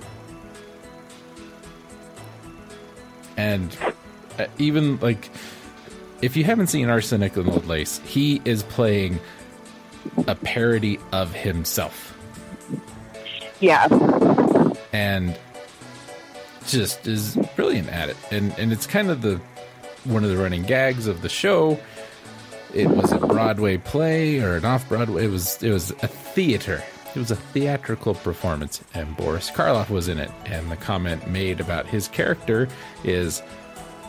And 3.36 3.76
uh, 4.38 4.46
even 4.58 4.98
like, 5.00 5.30
if 6.22 6.36
you 6.36 6.44
haven't 6.44 6.68
seen 6.68 6.88
Arsenic 6.88 7.36
and 7.36 7.48
Old 7.48 7.66
Lace, 7.66 7.98
he 8.04 8.40
is 8.44 8.62
playing 8.62 9.18
a 10.26 10.34
parody 10.34 10.98
of 11.12 11.32
himself 11.32 12.13
Yeah. 13.64 13.88
and 14.92 15.36
just 16.66 17.06
is 17.06 17.36
brilliant 17.56 17.88
at 17.90 18.08
it. 18.08 18.16
And 18.30 18.54
and 18.58 18.72
it's 18.72 18.86
kind 18.86 19.10
of 19.10 19.22
the 19.22 19.40
one 20.04 20.24
of 20.24 20.30
the 20.30 20.36
running 20.36 20.62
gags 20.62 21.06
of 21.06 21.22
the 21.22 21.28
show. 21.28 21.78
It 22.72 22.88
was 22.88 23.12
a 23.12 23.18
Broadway 23.18 23.76
play 23.76 24.40
or 24.40 24.56
an 24.56 24.64
off 24.64 24.88
Broadway. 24.88 25.24
It 25.26 25.30
was 25.30 25.62
it 25.62 25.70
was 25.70 25.90
a 26.02 26.08
theater. 26.08 26.82
It 27.14 27.18
was 27.20 27.30
a 27.30 27.36
theatrical 27.36 28.14
performance, 28.14 28.82
and 28.92 29.16
Boris 29.16 29.48
Karloff 29.50 29.88
was 29.88 30.08
in 30.08 30.18
it. 30.18 30.30
And 30.46 30.70
the 30.72 30.76
comment 30.76 31.28
made 31.30 31.60
about 31.60 31.86
his 31.86 32.08
character 32.08 32.66
is 33.04 33.40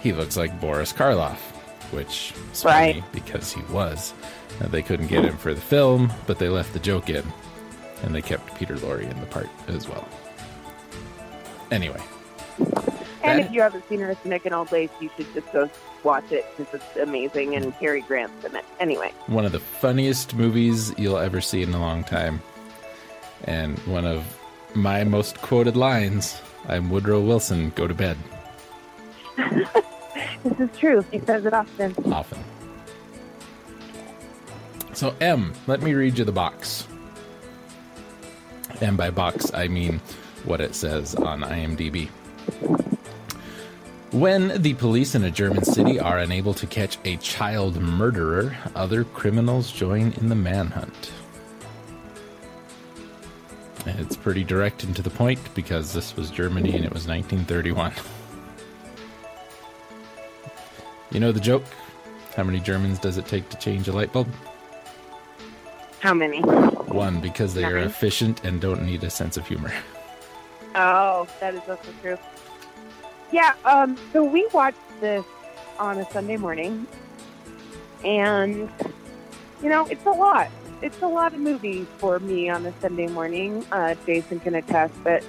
he 0.02 0.12
looks 0.12 0.36
like 0.36 0.60
Boris 0.60 0.92
Karloff, 0.92 1.38
which 1.92 2.34
is 2.52 2.64
funny 2.64 2.94
Right. 2.94 3.04
because 3.12 3.52
he 3.54 3.62
was. 3.72 4.14
Uh, 4.60 4.68
they 4.70 4.82
couldn't 4.82 5.08
get 5.08 5.24
him 5.24 5.38
for 5.38 5.54
the 5.54 5.62
film, 5.62 6.12
but 6.26 6.40
they 6.40 6.50
left 6.50 6.74
the 6.74 6.80
joke 6.80 7.10
in, 7.10 7.24
and 8.04 8.14
they 8.14 8.22
kept 8.22 8.56
Peter 8.56 8.76
Lorre 8.76 9.10
in 9.10 9.20
the 9.20 9.26
part 9.28 9.50
as 9.68 9.88
well. 9.88 10.08
Anyway, 11.72 12.02
And 13.24 13.40
That- 13.40 13.48
if 13.48 13.52
you 13.52 13.62
haven't 13.62 13.90
seen 13.90 14.04
Arsenic 14.04 14.46
and 14.46 14.54
Old 14.54 14.72
Lace, 14.72 14.92
you 15.00 15.10
should 15.18 15.34
just 15.34 15.52
go 15.52 15.68
watch 16.04 16.32
it 16.32 16.46
because 16.56 16.76
it's 16.76 16.98
amazing 16.98 17.56
and 17.56 17.76
Cary 17.80 18.02
Grant's 18.02 18.46
in 18.46 18.56
it. 18.56 18.64
Anyway, 18.80 19.12
one 19.26 19.46
of 19.46 19.52
the 19.52 19.60
funniest 19.60 20.36
movies 20.36 20.94
you'll 20.98 21.18
ever 21.18 21.42
see 21.42 21.64
in 21.64 21.74
a 21.74 21.80
long 21.80 22.04
time. 22.04 22.40
And 23.46 23.80
one 23.80 24.06
of 24.06 24.24
my 24.76 25.04
most 25.04 25.42
quoted 25.42 25.76
lines 25.76 26.40
I'm 26.68 26.90
Woodrow 26.92 27.20
Wilson, 27.20 27.72
go 27.76 27.88
to 27.88 27.94
bed. 27.96 28.18
this 30.44 30.60
is 30.60 30.70
true. 30.78 31.04
He 31.12 31.20
says 31.20 31.46
it 31.46 31.54
often. 31.54 31.96
Often. 32.12 32.44
So, 34.94 35.14
M, 35.20 35.54
let 35.68 35.82
me 35.82 35.94
read 35.94 36.18
you 36.18 36.26
the 36.26 36.32
box. 36.32 36.88
And 38.82 38.98
by 38.98 39.10
box, 39.10 39.54
I 39.54 39.68
mean 39.68 40.02
what 40.44 40.62
it 40.62 40.76
says 40.76 41.16
on 41.16 41.42
IMDb. 41.42 42.10
When 44.12 44.62
the 44.62 44.76
police 44.76 45.16
in 45.16 45.24
a 45.24 45.32
German 45.32 45.66
city 45.66 46.00
are 46.00 46.20
unable 46.20 46.54
to 46.56 46.68
catch 46.68 46.98
a 47.04 47.18
child 47.18 47.82
murderer, 47.82 48.56
other 48.76 49.04
criminals 49.04 49.72
join 49.72 50.14
in 50.14 50.30
the 50.30 50.36
manhunt. 50.36 51.12
It's 53.86 54.16
pretty 54.16 54.44
direct 54.44 54.84
and 54.84 54.96
to 54.96 55.02
the 55.02 55.10
point 55.10 55.40
because 55.54 55.94
this 55.94 56.16
was 56.16 56.32
Germany 56.32 56.76
and 56.76 56.86
it 56.86 56.94
was 56.94 57.08
1931. 57.08 57.94
You 61.12 61.20
know 61.20 61.32
the 61.32 61.40
joke? 61.40 61.66
How 62.36 62.44
many 62.44 62.60
Germans 62.60 63.00
does 63.00 63.18
it 63.18 63.28
take 63.28 63.50
to 63.50 63.58
change 63.58 63.88
a 63.88 63.92
light 63.92 64.12
bulb? 64.12 64.28
How 66.06 66.14
many? 66.14 66.40
One, 66.42 67.20
because 67.20 67.56
they 67.56 67.64
are 67.64 67.80
efficient 67.80 68.46
and 68.46 68.62
don't 68.62 68.86
need 68.86 69.04
a 69.04 69.10
sense 69.10 69.38
of 69.38 69.48
humor. 69.48 69.74
Oh, 70.78 71.26
that 71.40 71.56
is 71.56 71.62
also 71.70 71.90
true. 72.02 72.18
Yeah, 73.32 73.54
um, 73.64 73.98
so 74.12 74.26
we 74.26 74.46
watched 74.54 74.78
this 75.00 75.24
on 75.80 75.98
a 76.00 76.12
Sunday 76.12 76.36
morning, 76.36 76.86
and, 78.04 78.70
you 79.64 79.70
know, 79.70 79.86
it's 79.86 80.06
a 80.06 80.10
lot. 80.10 80.52
it's 80.82 81.02
a 81.02 81.08
lot 81.08 81.34
of 81.34 81.40
movies 81.40 81.88
for 81.98 82.20
me 82.20 82.50
on 82.50 82.66
a 82.66 82.74
Sunday 82.82 83.08
morning. 83.08 83.66
Uh, 83.72 83.96
Jason 84.06 84.42
can 84.42 84.56
attest 84.56 85.02
that 85.06 85.24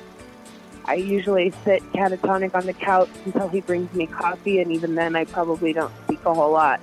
I 0.87 0.95
usually 0.95 1.53
sit 1.65 1.81
catatonic 1.93 2.57
on 2.57 2.67
the 2.67 2.75
couch 2.75 3.11
until 3.25 3.49
he 3.49 3.61
brings 3.61 3.95
me 3.95 4.09
coffee, 4.09 4.59
and 4.59 4.73
even 4.73 4.97
then, 4.97 5.15
I 5.15 5.27
probably 5.27 5.73
don't 5.73 5.93
speak 6.07 6.25
a 6.25 6.35
whole 6.35 6.51
lot 6.51 6.81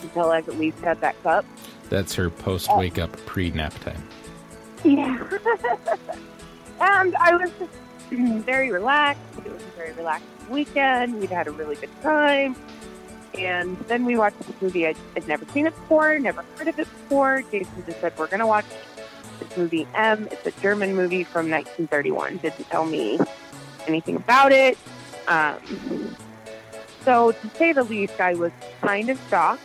until 0.00 0.30
I've 0.30 0.48
at 0.48 0.58
least 0.58 0.78
had 0.78 1.02
that 1.02 1.22
cup. 1.22 1.44
That's 1.90 2.14
her 2.14 2.30
post 2.30 2.74
wake 2.76 2.98
up 2.98 3.12
pre 3.26 3.50
nap 3.50 3.74
time. 3.80 4.02
Yeah. 4.84 5.18
and 6.80 7.16
I 7.16 7.36
was 7.36 7.50
just 7.58 7.72
very 8.46 8.70
relaxed. 8.70 9.20
It 9.44 9.52
was 9.52 9.62
a 9.62 9.76
very 9.76 9.92
relaxed 9.92 10.26
weekend. 10.48 11.20
We'd 11.20 11.30
had 11.30 11.48
a 11.48 11.50
really 11.50 11.76
good 11.76 11.90
time. 12.00 12.56
And 13.38 13.76
then 13.80 14.04
we 14.04 14.16
watched 14.16 14.38
this 14.38 14.62
movie. 14.62 14.86
I'd, 14.86 14.96
I'd 15.16 15.28
never 15.28 15.44
seen 15.46 15.66
it 15.66 15.74
before, 15.74 16.18
never 16.18 16.44
heard 16.56 16.68
of 16.68 16.78
it 16.78 16.88
before. 16.88 17.42
Jason 17.50 17.84
just 17.86 18.00
said, 18.00 18.16
We're 18.16 18.26
going 18.26 18.40
to 18.40 18.46
watch 18.46 18.66
this 19.38 19.56
movie, 19.56 19.86
M. 19.94 20.28
It's 20.30 20.46
a 20.46 20.60
German 20.60 20.94
movie 20.94 21.24
from 21.24 21.50
1931. 21.50 22.38
Didn't 22.38 22.64
tell 22.70 22.86
me 22.86 23.18
anything 23.86 24.16
about 24.16 24.52
it. 24.52 24.78
Um, 25.28 26.16
so, 27.04 27.32
to 27.32 27.50
say 27.50 27.72
the 27.72 27.84
least, 27.84 28.20
I 28.20 28.34
was 28.34 28.52
kind 28.80 29.10
of 29.10 29.20
shocked. 29.30 29.62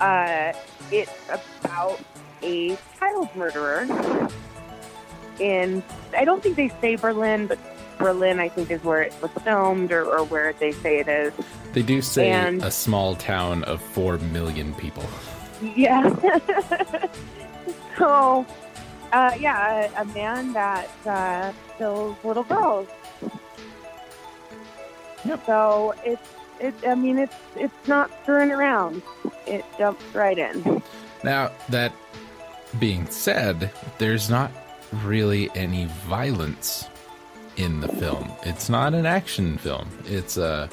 Uh, 0.00 0.52
it's 0.92 1.12
about 1.62 2.00
a 2.42 2.76
child 2.98 3.28
murderer. 3.34 3.86
And 5.40 5.82
I 6.16 6.24
don't 6.24 6.42
think 6.42 6.56
they 6.56 6.68
say 6.80 6.96
Berlin, 6.96 7.46
but 7.46 7.58
Berlin, 7.98 8.38
I 8.38 8.48
think, 8.48 8.70
is 8.70 8.82
where 8.84 9.02
it 9.02 9.14
was 9.22 9.30
filmed 9.42 9.90
or, 9.92 10.04
or 10.04 10.24
where 10.24 10.52
they 10.52 10.72
say 10.72 10.98
it 10.98 11.08
is. 11.08 11.32
They 11.72 11.82
do 11.82 12.02
say 12.02 12.30
And- 12.30 12.62
a 12.62 12.70
small 12.70 13.14
town 13.16 13.64
of 13.64 13.80
4 13.80 14.18
million 14.18 14.74
people. 14.74 15.04
Yeah. 15.76 16.08
so, 17.98 18.44
uh, 19.12 19.32
yeah, 19.38 19.88
a, 19.96 20.02
a 20.02 20.04
man 20.06 20.52
that 20.52 20.90
uh, 21.06 21.52
kills 21.78 22.16
little 22.24 22.42
girls. 22.44 22.88
Yep. 25.24 25.46
So 25.46 25.94
it's 26.04 26.28
it. 26.62 26.74
I 26.86 26.94
mean, 26.94 27.18
it's 27.18 27.34
it's 27.56 27.88
not 27.88 28.10
screwing 28.22 28.50
around. 28.50 29.02
It 29.46 29.64
jumps 29.78 30.04
right 30.14 30.38
in. 30.38 30.82
Now, 31.24 31.52
that 31.68 31.92
being 32.78 33.06
said, 33.06 33.70
there's 33.98 34.30
not 34.30 34.50
really 35.04 35.50
any 35.54 35.86
violence 36.06 36.88
in 37.56 37.80
the 37.80 37.88
film. 37.88 38.30
It's 38.44 38.68
not 38.68 38.94
an 38.94 39.06
action 39.06 39.58
film. 39.58 39.88
It's 40.06 40.36
a 40.36 40.68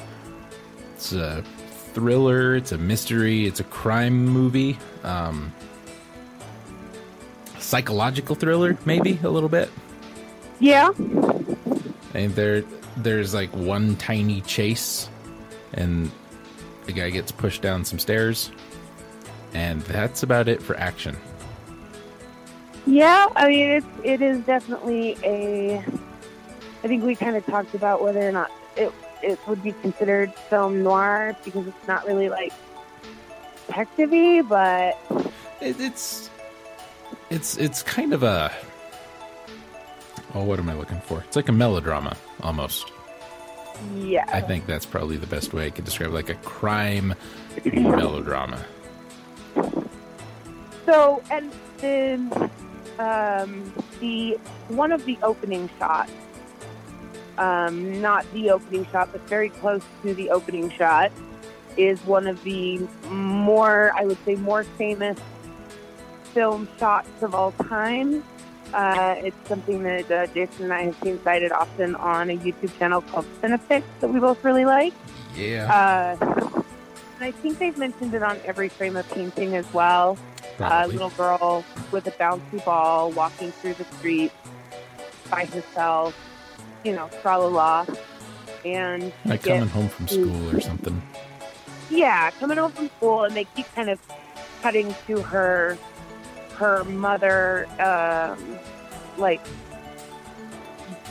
it's 0.95 1.13
a 1.13 1.43
thriller, 1.93 2.55
it's 2.55 2.71
a 2.71 2.77
mystery, 2.77 3.45
it's 3.45 3.59
a 3.59 3.65
crime 3.65 4.25
movie. 4.25 4.77
Um 5.03 5.53
psychological 7.57 8.35
thriller 8.35 8.77
maybe 8.85 9.19
a 9.23 9.29
little 9.29 9.49
bit. 9.49 9.69
Yeah. 10.59 10.91
And 12.13 12.33
there 12.35 12.63
there's 12.97 13.33
like 13.33 13.49
one 13.55 13.95
tiny 13.97 14.41
chase 14.41 15.09
and 15.73 16.11
the 16.85 16.91
guy 16.91 17.09
gets 17.09 17.31
pushed 17.31 17.61
down 17.61 17.85
some 17.85 17.99
stairs 17.99 18.51
and 19.53 19.81
that's 19.83 20.23
about 20.23 20.47
it 20.47 20.61
for 20.61 20.75
action. 20.77 21.15
Yeah, 22.85 23.27
I 23.35 23.47
mean 23.47 23.69
it's 23.69 23.87
it 24.03 24.21
is 24.21 24.39
definitely 24.45 25.17
a. 25.23 25.77
I 26.83 26.87
think 26.87 27.03
we 27.03 27.15
kind 27.15 27.35
of 27.35 27.45
talked 27.45 27.73
about 27.73 28.01
whether 28.01 28.27
or 28.27 28.31
not 28.31 28.51
it 28.75 28.91
it 29.21 29.39
would 29.47 29.61
be 29.61 29.73
considered 29.73 30.33
film 30.49 30.81
noir 30.81 31.35
because 31.43 31.67
it's 31.67 31.87
not 31.87 32.05
really 32.07 32.29
like 32.29 32.53
detective 33.67 34.47
but 34.47 34.97
It, 35.61 35.79
it's 35.79 36.29
it's 37.29 37.57
it's 37.57 37.83
kind 37.83 38.13
of 38.13 38.23
a 38.23 38.51
oh 40.33 40.43
what 40.43 40.57
am 40.59 40.69
I 40.69 40.73
looking 40.73 41.01
for? 41.01 41.21
It's 41.21 41.35
like 41.35 41.49
a 41.49 41.53
melodrama 41.53 42.15
almost. 42.41 42.91
Yeah, 43.95 44.25
I 44.31 44.41
think 44.41 44.65
that's 44.65 44.85
probably 44.85 45.17
the 45.17 45.27
best 45.27 45.53
way 45.53 45.65
I 45.65 45.69
could 45.69 45.85
describe 45.85 46.09
it, 46.09 46.13
like 46.13 46.29
a 46.29 46.35
crime 46.35 47.15
melodrama. 47.63 48.65
So 50.85 51.21
and 51.29 51.51
then 51.77 52.31
um, 52.97 53.73
the 53.99 54.39
one 54.69 54.91
of 54.91 55.05
the 55.05 55.17
opening 55.23 55.69
shots, 55.79 56.11
um, 57.37 58.01
not 58.01 58.31
the 58.33 58.51
opening 58.51 58.85
shot, 58.91 59.11
but 59.11 59.21
very 59.29 59.49
close 59.49 59.83
to 60.03 60.13
the 60.13 60.29
opening 60.29 60.69
shot, 60.71 61.11
is 61.77 62.03
one 62.05 62.27
of 62.27 62.43
the 62.43 62.79
more 63.09 63.91
I 63.95 64.05
would 64.05 64.17
say 64.25 64.35
more 64.35 64.63
famous 64.63 65.19
film 66.33 66.67
shots 66.77 67.09
of 67.21 67.33
all 67.33 67.51
time. 67.53 68.23
Uh, 68.73 69.15
it's 69.19 69.47
something 69.47 69.83
that 69.83 70.11
uh, 70.11 70.27
Jason 70.27 70.65
and 70.65 70.73
I 70.73 70.83
have 70.83 70.97
seen 71.03 71.19
cited 71.23 71.51
often 71.51 71.95
on 71.95 72.29
a 72.29 72.37
YouTube 72.37 72.77
channel 72.77 73.01
called 73.01 73.25
Cinefix 73.41 73.83
that 73.99 74.09
we 74.09 74.19
both 74.19 74.43
really 74.43 74.65
like. 74.65 74.93
Yeah, 75.35 76.15
Uh, 76.21 76.25
and 77.15 77.23
I 77.25 77.31
think 77.31 77.59
they've 77.59 77.77
mentioned 77.77 78.13
it 78.13 78.23
on 78.23 78.37
Every 78.45 78.69
Frame 78.69 78.95
a 78.97 79.03
Painting 79.03 79.55
as 79.55 79.71
well. 79.73 80.17
A 80.41 80.57
probably. 80.57 80.93
little 80.93 81.09
girl 81.11 81.65
with 81.91 82.05
a 82.07 82.11
bouncy 82.11 82.63
ball 82.65 83.11
walking 83.11 83.51
through 83.51 83.73
the 83.75 83.85
street 83.97 84.31
by 85.29 85.45
herself, 85.45 86.15
you 86.83 86.93
know, 86.93 87.09
tra 87.21 87.37
la 87.37 87.47
la. 87.47 87.85
And 88.65 89.11
like 89.25 89.43
coming 89.43 89.67
home 89.67 89.87
from 89.89 90.07
school 90.07 90.55
or 90.55 90.59
something. 90.59 91.01
yeah, 91.89 92.29
coming 92.39 92.57
home 92.57 92.71
from 92.73 92.89
school, 92.97 93.23
and 93.23 93.35
they 93.35 93.45
keep 93.45 93.65
kind 93.73 93.89
of 93.89 93.99
cutting 94.61 94.93
to 95.07 95.21
her, 95.21 95.77
her 96.59 96.83
mother, 96.83 97.65
um, 97.79 98.59
like 99.17 99.41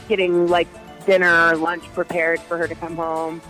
getting 0.09 0.47
like 0.49 0.69
dinner 1.07 1.49
or 1.49 1.57
lunch 1.57 1.83
prepared 1.95 2.39
for 2.41 2.59
her 2.59 2.69
to 2.69 2.75
come 2.75 2.97
home, 2.97 3.41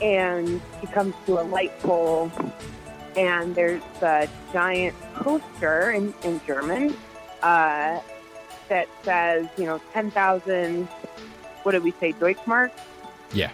and 0.00 0.60
she 0.80 0.86
comes 0.86 1.14
to 1.26 1.40
a 1.40 1.42
light 1.42 1.76
pole, 1.80 2.30
and 3.16 3.54
there's 3.54 3.82
a 4.00 4.28
giant 4.52 4.94
poster 5.14 5.90
in 5.90 6.14
in 6.22 6.40
German 6.46 6.96
uh, 7.42 8.00
that 8.68 8.88
says, 9.02 9.46
you 9.58 9.64
know, 9.64 9.80
ten 9.92 10.10
thousand. 10.10 10.86
What 11.64 11.72
did 11.72 11.82
we 11.82 11.90
say, 11.98 12.12
Deutschmark? 12.12 12.70
Yeah, 13.34 13.50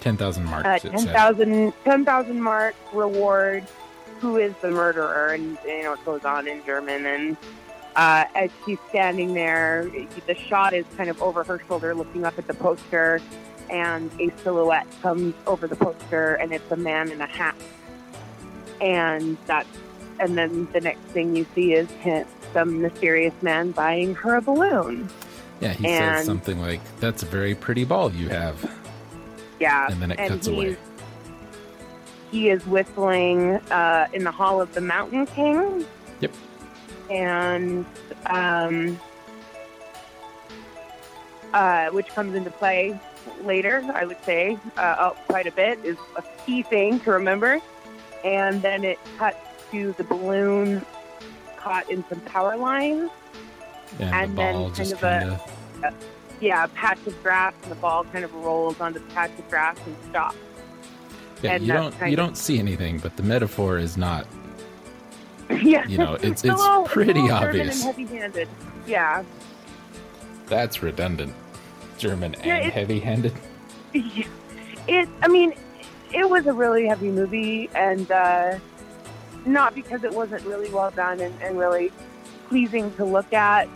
ten 0.00 0.16
thousand 0.16 0.44
marks. 0.46 0.66
uh, 0.66 0.78
10,000 0.78 1.72
10,000 1.84 2.42
mark 2.42 2.74
reward. 2.94 3.64
Who 4.22 4.36
is 4.36 4.54
the 4.62 4.70
murderer? 4.70 5.32
And 5.34 5.58
you 5.66 5.82
know 5.82 5.94
it 5.94 6.04
goes 6.04 6.24
on 6.24 6.46
in 6.46 6.64
German. 6.64 7.04
And 7.06 7.36
uh, 7.96 8.24
as 8.36 8.50
she's 8.64 8.78
standing 8.88 9.34
there, 9.34 9.90
the 10.28 10.36
shot 10.36 10.72
is 10.72 10.86
kind 10.96 11.10
of 11.10 11.20
over 11.20 11.42
her 11.42 11.60
shoulder, 11.66 11.92
looking 11.92 12.24
up 12.24 12.38
at 12.38 12.46
the 12.46 12.54
poster, 12.54 13.20
and 13.68 14.12
a 14.20 14.30
silhouette 14.44 14.86
comes 15.02 15.34
over 15.48 15.66
the 15.66 15.74
poster, 15.74 16.34
and 16.34 16.52
it's 16.52 16.70
a 16.70 16.76
man 16.76 17.10
in 17.10 17.20
a 17.20 17.26
hat. 17.26 17.56
And 18.80 19.36
that's, 19.46 19.68
and 20.20 20.38
then 20.38 20.68
the 20.72 20.80
next 20.80 21.00
thing 21.06 21.34
you 21.34 21.44
see 21.52 21.72
is 21.74 21.90
him, 21.90 22.24
some 22.52 22.80
mysterious 22.80 23.34
man 23.42 23.72
buying 23.72 24.14
her 24.14 24.36
a 24.36 24.40
balloon. 24.40 25.08
Yeah, 25.60 25.72
he 25.72 25.88
and- 25.88 26.18
says 26.18 26.26
something 26.26 26.60
like, 26.60 26.80
"That's 27.00 27.24
a 27.24 27.26
very 27.26 27.56
pretty 27.56 27.84
ball 27.84 28.12
you 28.12 28.28
have," 28.28 28.70
Yeah, 29.58 29.88
and 29.90 30.00
then 30.00 30.12
it 30.12 30.18
cuts 30.18 30.46
he's- 30.46 30.56
away. 30.56 30.76
He 32.32 32.48
is 32.48 32.66
whistling 32.66 33.56
uh, 33.70 34.08
in 34.12 34.24
the 34.24 34.30
Hall 34.32 34.60
of 34.60 34.72
the 34.74 34.80
Mountain 34.80 35.26
King. 35.26 35.84
Yep. 36.20 36.32
And 37.10 37.86
um, 38.26 38.98
uh, 41.52 41.90
which 41.90 42.08
comes 42.08 42.34
into 42.34 42.50
play 42.50 42.98
later, 43.44 43.84
I 43.94 44.06
would 44.06 44.22
say, 44.24 44.58
uh, 44.78 44.96
oh, 44.98 45.16
quite 45.26 45.46
a 45.46 45.52
bit, 45.52 45.78
is 45.84 45.98
a 46.16 46.22
key 46.44 46.62
thing 46.62 46.98
to 47.00 47.10
remember. 47.12 47.60
And 48.24 48.62
then 48.62 48.82
it 48.82 48.98
cuts 49.18 49.36
to 49.70 49.92
the 49.92 50.04
balloon 50.04 50.84
caught 51.58 51.90
in 51.90 52.02
some 52.08 52.20
power 52.20 52.56
lines. 52.56 53.10
And, 54.00 54.14
and 54.14 54.32
the 54.32 54.36
then 54.36 54.70
kind 54.72 54.92
of 54.92 54.98
a- 55.02 55.40
kind 55.82 55.84
of 55.84 55.94
Yeah, 56.40 56.64
a 56.64 56.68
patch 56.68 57.06
of 57.06 57.22
grass, 57.22 57.52
and 57.62 57.70
the 57.70 57.76
ball 57.76 58.04
kind 58.04 58.24
of 58.24 58.34
rolls 58.34 58.80
onto 58.80 59.00
the 59.00 59.14
patch 59.14 59.30
of 59.38 59.48
grass 59.50 59.76
and 59.84 59.96
stops. 60.08 60.36
Yeah. 61.42 61.52
and 61.54 61.64
You 61.66 61.72
don't 61.72 61.94
you 62.10 62.16
don't 62.16 62.36
see 62.36 62.58
anything, 62.58 62.98
but 62.98 63.16
the 63.16 63.22
metaphor 63.22 63.78
is 63.78 63.96
not. 63.96 64.26
yeah, 65.62 65.86
You 65.86 65.98
know, 65.98 66.14
it's- 66.14 66.44
it's 66.44 66.44
little- 66.44 66.84
pretty 66.84 67.20
little 67.20 67.36
obvious. 67.36 67.82
heavy-handed. 67.82 68.48
Yeah. 68.86 69.22
That's 70.46 70.82
redundant. 70.82 71.34
German 71.98 72.34
Yeah, 72.44 72.56
and 72.56 72.72
heavy-handed. 72.72 73.32
Yeah. 73.92 74.24
It. 74.88 75.08
I 75.20 75.28
mean, 75.28 75.52
it 76.14 76.28
was 76.28 76.46
a 76.46 76.52
really 76.52 76.86
heavy 76.88 77.10
movie, 77.10 77.68
and 77.74 78.10
uh, 78.10 78.58
not 79.44 79.74
because 79.74 80.02
it 80.02 80.12
wasn't 80.12 80.44
really 80.46 80.70
well 80.70 80.90
done 80.90 81.20
and, 81.20 81.34
and 81.42 81.58
really 81.58 81.92
pleasing 82.48 82.90
to 82.94 83.04
look 83.04 83.32
at. 83.34 83.68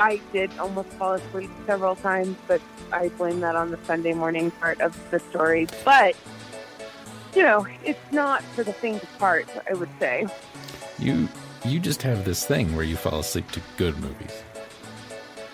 I 0.00 0.20
did 0.32 0.50
almost 0.58 0.88
fall 0.90 1.12
asleep 1.12 1.50
several 1.64 1.94
times, 1.94 2.36
but 2.48 2.60
I 2.92 3.08
blame 3.10 3.38
that 3.40 3.54
on 3.54 3.70
the 3.70 3.78
Sunday 3.84 4.12
morning 4.14 4.50
part 4.50 4.80
of 4.80 4.98
the 5.12 5.20
story. 5.20 5.68
But 5.84 6.16
you 7.34 7.42
know, 7.42 7.66
it's 7.84 8.12
not 8.12 8.42
for 8.42 8.62
the 8.62 8.72
faint 8.72 9.02
of 9.02 9.08
heart. 9.16 9.48
I 9.68 9.74
would 9.74 9.90
say. 9.98 10.26
You 10.98 11.28
you 11.64 11.80
just 11.80 12.02
have 12.02 12.24
this 12.24 12.44
thing 12.44 12.74
where 12.74 12.84
you 12.84 12.96
fall 12.96 13.20
asleep 13.20 13.50
to 13.52 13.62
good 13.76 13.98
movies. 13.98 14.42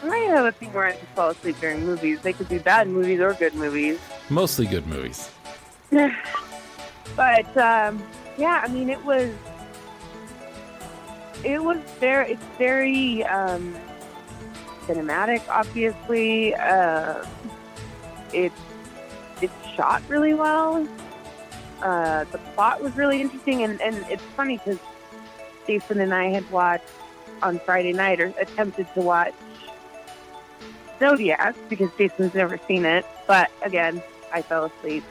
I 0.03 0.17
have 0.17 0.47
a 0.47 0.53
thing 0.53 0.73
where 0.73 0.87
I 0.87 0.93
just 0.93 1.05
fall 1.15 1.31
asleep 1.31 1.57
during 1.61 1.85
movies. 1.85 2.21
They 2.21 2.33
could 2.33 2.49
be 2.49 2.59
bad 2.59 2.89
movies 2.89 3.21
or 3.21 3.35
good 3.35 3.55
movies. 3.55 3.99
Mostly 4.31 4.67
good 4.67 4.87
movies. 4.87 5.31
but 5.91 7.57
um, 7.57 8.03
yeah, 8.37 8.63
I 8.65 8.69
mean, 8.69 8.91
it 8.91 9.05
was 9.05 9.33
it 11.45 11.63
was 11.63 11.79
very 11.99 12.33
it's 12.33 12.45
very 12.59 13.25
um, 13.25 13.77
cinematic. 14.87 15.43
Obviously, 15.49 16.55
uh, 16.55 17.25
it's 18.33 18.55
it's 19.41 19.67
shot 19.75 20.03
really 20.09 20.35
well. 20.35 20.87
Uh, 21.83 22.25
the 22.25 22.39
plot 22.39 22.83
was 22.83 22.97
really 22.97 23.21
interesting, 23.21 23.63
and, 23.63 23.81
and 23.81 23.97
it's 24.11 24.23
funny 24.37 24.59
because 24.59 24.79
Jason 25.67 26.01
and 26.01 26.13
I 26.13 26.25
had 26.29 26.49
watched 26.51 26.85
on 27.43 27.59
Friday 27.61 27.93
night 27.93 28.21
or 28.21 28.33
attempted 28.41 28.93
to 28.95 29.01
watch 29.01 29.35
Zodiac 30.99 31.55
because 31.69 31.91
Jason's 31.97 32.35
never 32.35 32.59
seen 32.67 32.85
it. 32.85 33.07
But 33.27 33.51
again, 33.63 34.03
I 34.33 34.43
fell 34.43 34.65
asleep. 34.65 35.05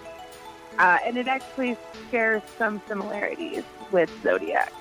Uh, 0.77 0.97
and 1.05 1.17
it 1.17 1.27
actually 1.27 1.77
shares 2.11 2.41
some 2.57 2.81
similarities 2.87 3.63
with 3.91 4.11
Zodiac. 4.21 4.71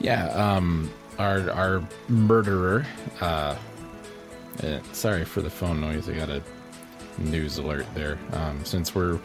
Yeah, 0.00 0.28
um, 0.28 0.90
our 1.18 1.50
our 1.50 1.82
murderer. 2.08 2.86
Uh, 3.20 3.56
uh, 4.62 4.80
sorry 4.92 5.24
for 5.24 5.42
the 5.42 5.50
phone 5.50 5.80
noise. 5.80 6.08
I 6.08 6.14
got 6.14 6.30
a 6.30 6.42
news 7.18 7.58
alert 7.58 7.86
there. 7.94 8.18
Um, 8.32 8.64
since 8.64 8.94
we're 8.94 9.18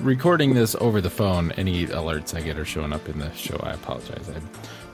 recording 0.00 0.54
this 0.54 0.74
over 0.76 1.00
the 1.00 1.10
phone, 1.10 1.52
any 1.52 1.86
alerts 1.86 2.34
I 2.34 2.40
get 2.40 2.58
are 2.58 2.64
showing 2.64 2.92
up 2.92 3.08
in 3.08 3.18
the 3.18 3.32
show. 3.34 3.58
I 3.62 3.72
apologize. 3.72 4.28
I'm 4.28 4.48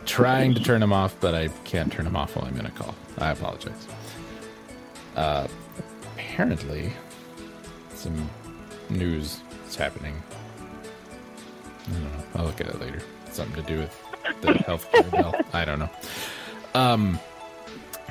trying 0.05 0.55
to 0.55 0.63
turn 0.63 0.81
them 0.81 0.93
off, 0.93 1.17
but 1.21 1.35
I 1.35 1.49
can't 1.65 1.93
turn 1.93 2.05
them 2.05 2.17
off 2.17 2.37
while 2.37 2.47
I'm 2.47 2.59
in 2.59 2.67
a 2.67 2.71
call. 2.71 2.95
I 3.19 3.31
apologize. 3.31 3.87
Uh, 5.15 5.47
apparently, 6.15 6.93
some 7.95 8.31
news 8.91 9.41
is 9.69 9.77
happening. 9.77 10.23
I 11.89 11.93
don't 11.93 12.03
know. 12.03 12.25
I'll 12.35 12.45
look 12.47 12.61
at 12.61 12.69
it 12.69 12.81
later. 12.81 13.01
Something 13.31 13.63
to 13.65 13.71
do 13.71 13.79
with 13.81 14.03
the 14.41 14.53
healthcare 14.53 15.11
bill. 15.11 15.35
I 15.53 15.65
don't 15.65 15.79
know. 15.79 15.91
Um, 16.75 17.19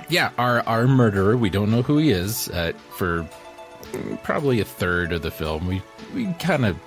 yeah, 0.09 0.31
our 0.37 0.61
our 0.61 0.87
murderer. 0.87 1.37
We 1.37 1.49
don't 1.49 1.71
know 1.71 1.81
who 1.81 1.97
he 1.97 2.11
is. 2.11 2.49
Uh, 2.49 2.73
for 2.97 3.27
probably 4.23 4.59
a 4.59 4.65
third 4.65 5.11
of 5.11 5.21
the 5.21 5.31
film, 5.31 5.67
we 5.67 5.81
we 6.13 6.31
kind 6.33 6.65
of 6.65 6.77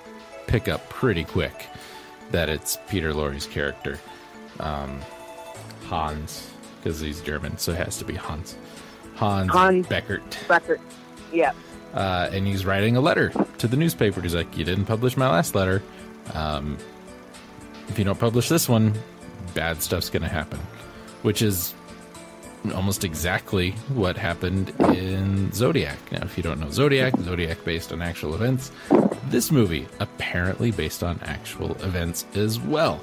pick 0.47 0.67
up 0.67 0.87
pretty 0.89 1.23
quick 1.23 1.67
that 2.31 2.49
it's 2.49 2.77
Peter 2.87 3.13
Lorre's 3.13 3.47
character, 3.47 3.99
um, 4.59 4.99
Hans, 5.85 6.51
because 6.77 6.99
he's 6.99 7.21
German, 7.21 7.57
so 7.57 7.71
it 7.71 7.77
has 7.77 7.97
to 7.97 8.05
be 8.05 8.15
Hans. 8.15 8.55
Hans, 9.15 9.51
Hans 9.51 9.87
Beckert. 9.87 10.23
Beckert. 10.47 10.79
Yeah. 11.31 11.51
Uh, 11.93 12.29
and 12.31 12.45
he's 12.45 12.65
writing 12.65 12.95
a 12.95 13.01
letter 13.01 13.31
to 13.57 13.67
the 13.67 13.75
newspaper. 13.75 14.21
He's 14.21 14.35
like, 14.35 14.57
"You 14.57 14.63
didn't 14.63 14.85
publish 14.85 15.17
my 15.17 15.29
last 15.29 15.55
letter. 15.55 15.81
Um, 16.33 16.77
if 17.87 17.97
you 17.97 18.05
don't 18.05 18.19
publish 18.19 18.47
this 18.49 18.69
one, 18.69 18.93
bad 19.55 19.81
stuff's 19.81 20.09
going 20.09 20.21
to 20.21 20.29
happen," 20.29 20.59
which 21.23 21.41
is 21.41 21.73
almost 22.73 23.03
exactly 23.03 23.71
what 23.93 24.17
happened 24.17 24.73
in 24.79 25.51
Zodiac. 25.51 25.97
Now, 26.11 26.23
if 26.23 26.37
you 26.37 26.43
don't 26.43 26.59
know 26.59 26.69
Zodiac, 26.69 27.17
Zodiac 27.19 27.63
based 27.63 27.91
on 27.91 28.01
actual 28.01 28.35
events. 28.35 28.71
This 29.29 29.51
movie 29.51 29.87
apparently 29.99 30.71
based 30.71 31.03
on 31.03 31.19
actual 31.23 31.71
events 31.83 32.25
as 32.35 32.59
well. 32.59 33.01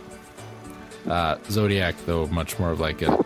Uh, 1.09 1.36
Zodiac, 1.50 1.94
though, 2.04 2.26
much 2.26 2.59
more 2.59 2.70
of 2.70 2.80
like 2.80 3.02
a 3.02 3.24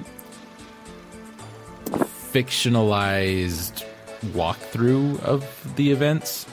fictionalized 2.33 3.85
walkthrough 4.27 5.21
of 5.23 5.75
the 5.77 5.91
events, 5.91 6.45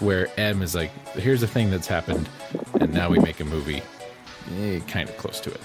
where 0.00 0.28
M 0.38 0.60
is 0.62 0.74
like, 0.74 0.90
"Here's 1.14 1.42
a 1.42 1.46
thing 1.46 1.70
that's 1.70 1.86
happened, 1.86 2.28
and 2.80 2.92
now 2.92 3.08
we 3.08 3.18
make 3.20 3.40
a 3.40 3.44
movie." 3.44 3.82
Eh, 4.58 4.80
kind 4.88 5.08
of 5.08 5.16
close 5.16 5.40
to 5.40 5.50
it. 5.50 5.60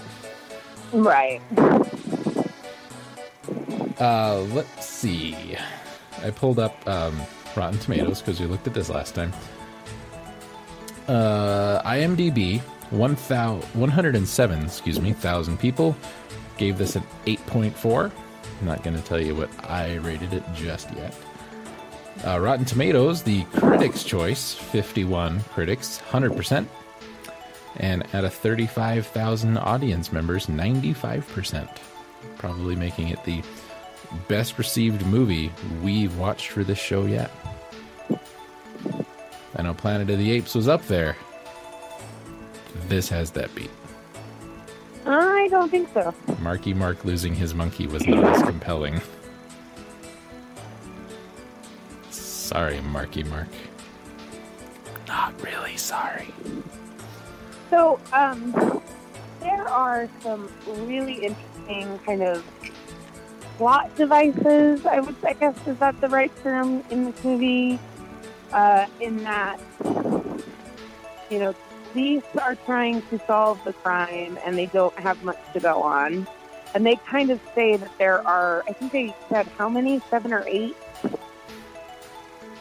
Right. 0.93 1.41
Uh, 3.99 4.41
let's 4.53 4.85
see. 4.85 5.57
I 6.21 6.29
pulled 6.31 6.59
up 6.59 6.75
um, 6.87 7.21
Rotten 7.55 7.79
Tomatoes 7.79 8.21
because 8.21 8.39
we 8.39 8.45
looked 8.45 8.67
at 8.67 8.73
this 8.73 8.89
last 8.89 9.15
time. 9.15 9.33
Uh, 11.07 11.81
IMDb, 11.83 12.59
1, 12.91 13.15
107, 13.15 14.63
excuse 14.63 14.99
me, 14.99 15.13
thousand 15.13 15.59
people 15.59 15.95
gave 16.57 16.77
this 16.77 16.95
an 16.95 17.03
8.4. 17.25 18.11
I'm 18.59 18.65
not 18.65 18.83
going 18.83 18.95
to 18.95 19.03
tell 19.03 19.19
you 19.19 19.35
what 19.35 19.49
I 19.69 19.95
rated 19.95 20.33
it 20.33 20.43
just 20.53 20.89
yet. 20.95 21.15
Uh, 22.25 22.39
Rotten 22.39 22.65
Tomatoes, 22.65 23.21
the 23.21 23.43
critics' 23.45 24.03
choice, 24.03 24.53
51 24.53 25.41
critics, 25.51 26.01
100%. 26.09 26.65
And 27.77 28.03
at 28.13 28.23
a 28.23 28.29
35,000 28.29 29.57
audience 29.57 30.13
members, 30.13 30.47
95%. 30.47 31.67
Probably 32.37 32.75
making 32.75 33.09
it 33.09 33.23
the 33.25 33.43
best 34.27 34.57
received 34.57 35.05
movie 35.05 35.51
we've 35.83 36.17
watched 36.17 36.49
for 36.49 36.63
this 36.63 36.79
show 36.79 37.05
yet. 37.05 37.31
I 39.55 39.61
know 39.61 39.73
Planet 39.73 40.09
of 40.09 40.17
the 40.19 40.31
Apes 40.31 40.55
was 40.55 40.67
up 40.67 40.85
there. 40.87 41.15
This 42.87 43.09
has 43.09 43.31
that 43.31 43.53
beat. 43.55 43.71
I 45.05 45.47
don't 45.49 45.69
think 45.69 45.89
so. 45.93 46.13
Marky 46.39 46.73
Mark 46.73 47.05
losing 47.05 47.35
his 47.35 47.53
monkey 47.53 47.87
was 47.87 48.05
not 48.07 48.23
as 48.23 48.41
compelling. 48.43 49.01
Sorry, 52.09 52.81
Marky 52.81 53.23
Mark. 53.23 53.47
Not 55.07 55.39
really 55.41 55.77
sorry. 55.77 56.33
So, 57.69 57.99
um, 58.13 58.81
there 59.39 59.67
are 59.67 60.09
some 60.21 60.49
really 60.65 61.25
interesting 61.25 61.99
kind 62.05 62.23
of 62.23 62.43
plot 63.57 63.95
devices. 63.95 64.85
I 64.85 64.99
would, 64.99 65.15
I 65.23 65.33
guess, 65.33 65.55
is 65.67 65.77
that 65.79 65.99
the 66.01 66.09
right 66.09 66.31
term 66.43 66.83
in 66.89 67.05
this 67.05 67.23
movie? 67.23 67.79
Uh, 68.51 68.85
in 69.01 69.23
that, 69.23 69.59
you 71.29 71.39
know, 71.39 71.55
police 71.91 72.23
are 72.41 72.55
trying 72.65 73.01
to 73.03 73.19
solve 73.25 73.59
the 73.65 73.73
crime 73.73 74.37
and 74.45 74.57
they 74.57 74.67
don't 74.67 74.97
have 74.99 75.21
much 75.23 75.39
to 75.53 75.59
go 75.59 75.81
on. 75.81 76.27
And 76.73 76.85
they 76.85 76.95
kind 77.07 77.29
of 77.31 77.39
say 77.53 77.77
that 77.77 77.97
there 77.97 78.25
are, 78.27 78.63
I 78.67 78.73
think 78.73 78.91
they 78.91 79.15
said 79.29 79.47
how 79.57 79.69
many? 79.69 80.01
Seven 80.09 80.33
or 80.33 80.43
eight? 80.45 80.75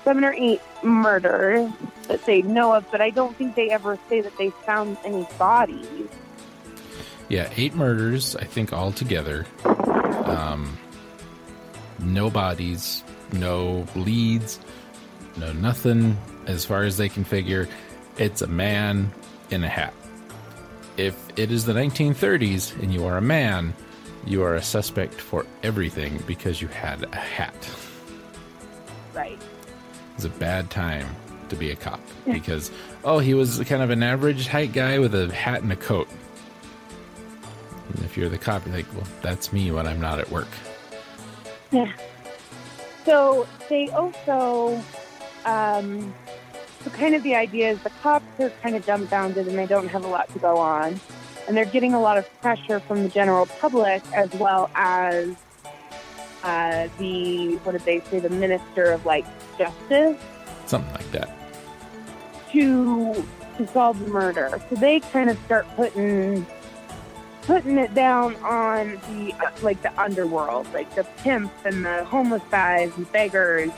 Seven 0.05 0.25
or 0.25 0.33
eight 0.35 0.61
murders 0.83 1.71
that 2.09 2.25
they 2.25 2.43
know 2.43 2.75
of, 2.75 2.89
but 2.91 3.01
I 3.01 3.11
don't 3.11 3.37
think 3.37 3.55
they 3.57 3.71
ever 3.71 3.99
say 4.09 4.21
that 4.21 4.37
they 4.37 4.51
found 4.51 4.99
any 5.05 5.27
bodies. 5.39 6.09
Yeah, 7.29 7.51
eight 7.57 7.75
murders, 7.75 8.37
I 8.37 8.45
think, 8.45 8.73
altogether. 8.73 9.47
Um, 9.65 10.77
no 12.05 12.31
bodies, 12.31 13.03
no 13.33 13.87
leads, 13.95 14.61
no 15.37 15.53
nothing. 15.53 16.17
As 16.47 16.65
far 16.65 16.83
as 16.83 16.97
they 16.97 17.09
can 17.09 17.25
figure, 17.25 17.69
it's 18.19 18.43
a 18.43 18.47
man 18.47 19.13
in 19.51 19.65
a 19.65 19.69
hat. 19.69 19.95
If 20.97 21.17
it 21.37 21.51
is 21.51 21.65
the 21.65 21.73
1930s 21.73 22.81
and 22.81 22.93
you 22.93 23.07
are 23.07 23.17
a 23.17 23.23
man, 23.23 23.75
you 24.27 24.43
are 24.43 24.55
a 24.55 24.63
suspect 24.63 25.15
for 25.15 25.45
everything 25.63 26.23
because 26.27 26.63
you 26.63 26.69
had 26.69 27.03
a 27.03 27.17
hat. 27.17 27.71
Right. 29.13 29.41
It's 30.15 30.25
a 30.25 30.31
bad 30.31 30.71
time 30.71 31.07
to 31.49 31.57
be 31.57 31.71
a 31.71 31.77
cop 31.77 32.01
because, 32.25 32.71
oh, 33.05 33.19
he 33.19 33.35
was 33.35 33.59
kind 33.65 33.83
of 33.83 33.91
an 33.91 34.03
average 34.03 34.47
height 34.47 34.73
guy 34.73 34.99
with 34.99 35.15
a 35.15 35.33
hat 35.33 35.63
and 35.63 35.73
a 35.73 35.77
coat. 35.77 36.09
And 37.89 38.05
if 38.05 38.17
you're 38.17 38.29
the 38.29 38.39
cop, 38.39 38.65
you're 38.67 38.75
like, 38.75 38.93
well, 38.95 39.07
that's 39.23 39.53
me 39.53 39.71
when 39.71 39.87
I'm 39.87 40.01
not 40.01 40.21
at 40.21 40.31
work. 40.31 40.49
Yeah. 41.75 41.93
So 43.05 43.47
they 43.69 43.89
also, 43.91 44.81
um, 45.45 46.15
so 46.83 46.91
kind 46.91 47.15
of 47.15 47.23
the 47.23 47.35
idea 47.35 47.71
is 47.71 47.83
the 47.83 47.91
cops 47.91 48.25
are 48.39 48.51
kind 48.63 48.77
of 48.77 48.87
dumbfounded 48.87 49.49
and 49.49 49.59
they 49.59 49.67
don't 49.67 49.89
have 49.89 50.05
a 50.05 50.09
lot 50.09 50.33
to 50.33 50.39
go 50.39 50.57
on. 50.59 51.01
And 51.47 51.57
they're 51.57 51.65
getting 51.67 51.93
a 51.93 52.01
lot 52.01 52.17
of 52.17 52.27
pressure 52.41 52.81
from 52.81 53.03
the 53.03 53.09
general 53.09 53.47
public 53.47 54.03
as 54.15 54.33
well 54.35 54.71
as 54.75 55.35
uh, 56.43 56.89
the, 56.99 57.57
what 57.65 57.73
did 57.73 57.83
they 57.85 58.01
say, 58.01 58.21
the 58.21 58.31
Minister 58.31 58.93
of 58.93 59.05
like 59.05 59.27
Justice 59.59 60.17
Something 60.67 60.93
like 60.95 61.11
that. 61.13 61.31
to 62.53 63.27
to 63.59 63.67
solve 63.69 63.99
the 64.01 64.09
murder. 64.09 64.61
So 64.69 64.75
they 64.77 65.01
kind 65.01 65.29
of 65.31 65.39
start 65.45 65.67
putting 65.77 66.45
putting 67.47 67.79
it 67.79 67.95
down 67.95 68.37
on 68.37 68.93
the 69.09 69.35
like 69.63 69.81
the 69.83 70.01
underworld, 70.01 70.67
like 70.73 70.95
the 70.95 71.05
pimps 71.19 71.55
and 71.65 71.85
the 71.85 72.05
homeless 72.05 72.43
guys 72.51 72.93
and 72.97 73.11
beggars, 73.13 73.71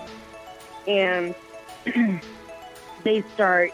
and 0.87 1.35
they 3.05 3.23
start 3.35 3.73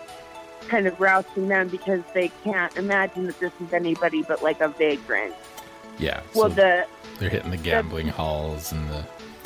kind 0.69 0.87
of 0.87 0.99
rousting 1.01 1.49
them 1.49 1.69
because 1.69 2.03
they 2.15 2.29
can't 2.45 2.75
imagine 2.77 3.27
that 3.27 3.39
this 3.41 3.53
is 3.65 3.73
anybody 3.73 4.23
but 4.23 4.43
like 4.43 4.61
a 4.61 4.69
vagrant. 4.69 5.35
Yeah. 5.99 6.23
Well, 6.35 6.49
so 6.49 6.55
the 6.55 6.87
they're 7.19 7.29
hitting 7.29 7.51
the 7.51 7.57
gambling 7.57 8.09
halls 8.09 8.73
and 8.73 8.89
the, 8.89 9.05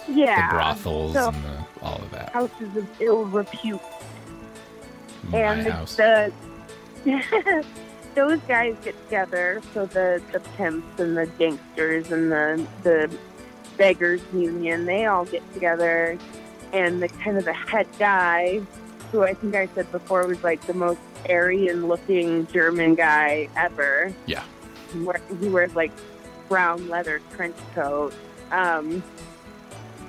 yeah 0.09 0.49
the 0.49 0.55
brothels 0.55 1.15
so- 1.15 1.29
and 1.29 1.45
the, 1.45 1.65
all 1.83 1.97
of 2.01 2.11
that. 2.13 2.31
houses 2.33 2.77
of 2.77 2.87
ill 3.01 3.25
repute, 3.25 3.81
My 5.25 5.39
and 5.39 5.67
house. 5.67 5.97
the 5.97 6.33
those 8.17 8.41
guys 8.49 8.75
get 8.83 9.01
together. 9.05 9.63
So 9.73 9.87
the 9.87 10.21
the 10.33 10.41
pimps 10.57 10.99
and 10.99 11.17
the 11.17 11.27
gangsters 11.39 12.11
and 12.11 12.33
the 12.33 12.67
the 12.83 13.17
beggars 13.77 14.23
union, 14.33 14.87
they 14.87 15.07
all 15.07 15.27
get 15.27 15.43
together, 15.55 16.19
and 16.73 17.01
the 17.01 17.09
kind 17.09 17.37
of 17.37 17.45
the 17.45 17.53
head 17.53 17.87
guy, 17.99 18.61
who 19.13 19.23
I 19.23 19.35
think 19.35 19.55
I 19.55 19.69
said 19.75 19.93
before 19.93 20.27
was 20.27 20.43
like 20.43 20.67
the 20.67 20.75
most 20.75 20.99
Aryan 21.29 21.87
looking 21.87 22.47
German 22.49 22.95
guy 22.97 23.49
ever. 23.57 24.13
Yeah. 24.27 24.43
He 24.93 25.01
wear- 25.01 25.21
he 25.41 25.49
wears 25.49 25.75
like 25.77 25.93
brown 26.49 26.89
leather 26.89 27.21
trench 27.35 27.57
coat. 27.75 28.15
Um, 28.51 29.03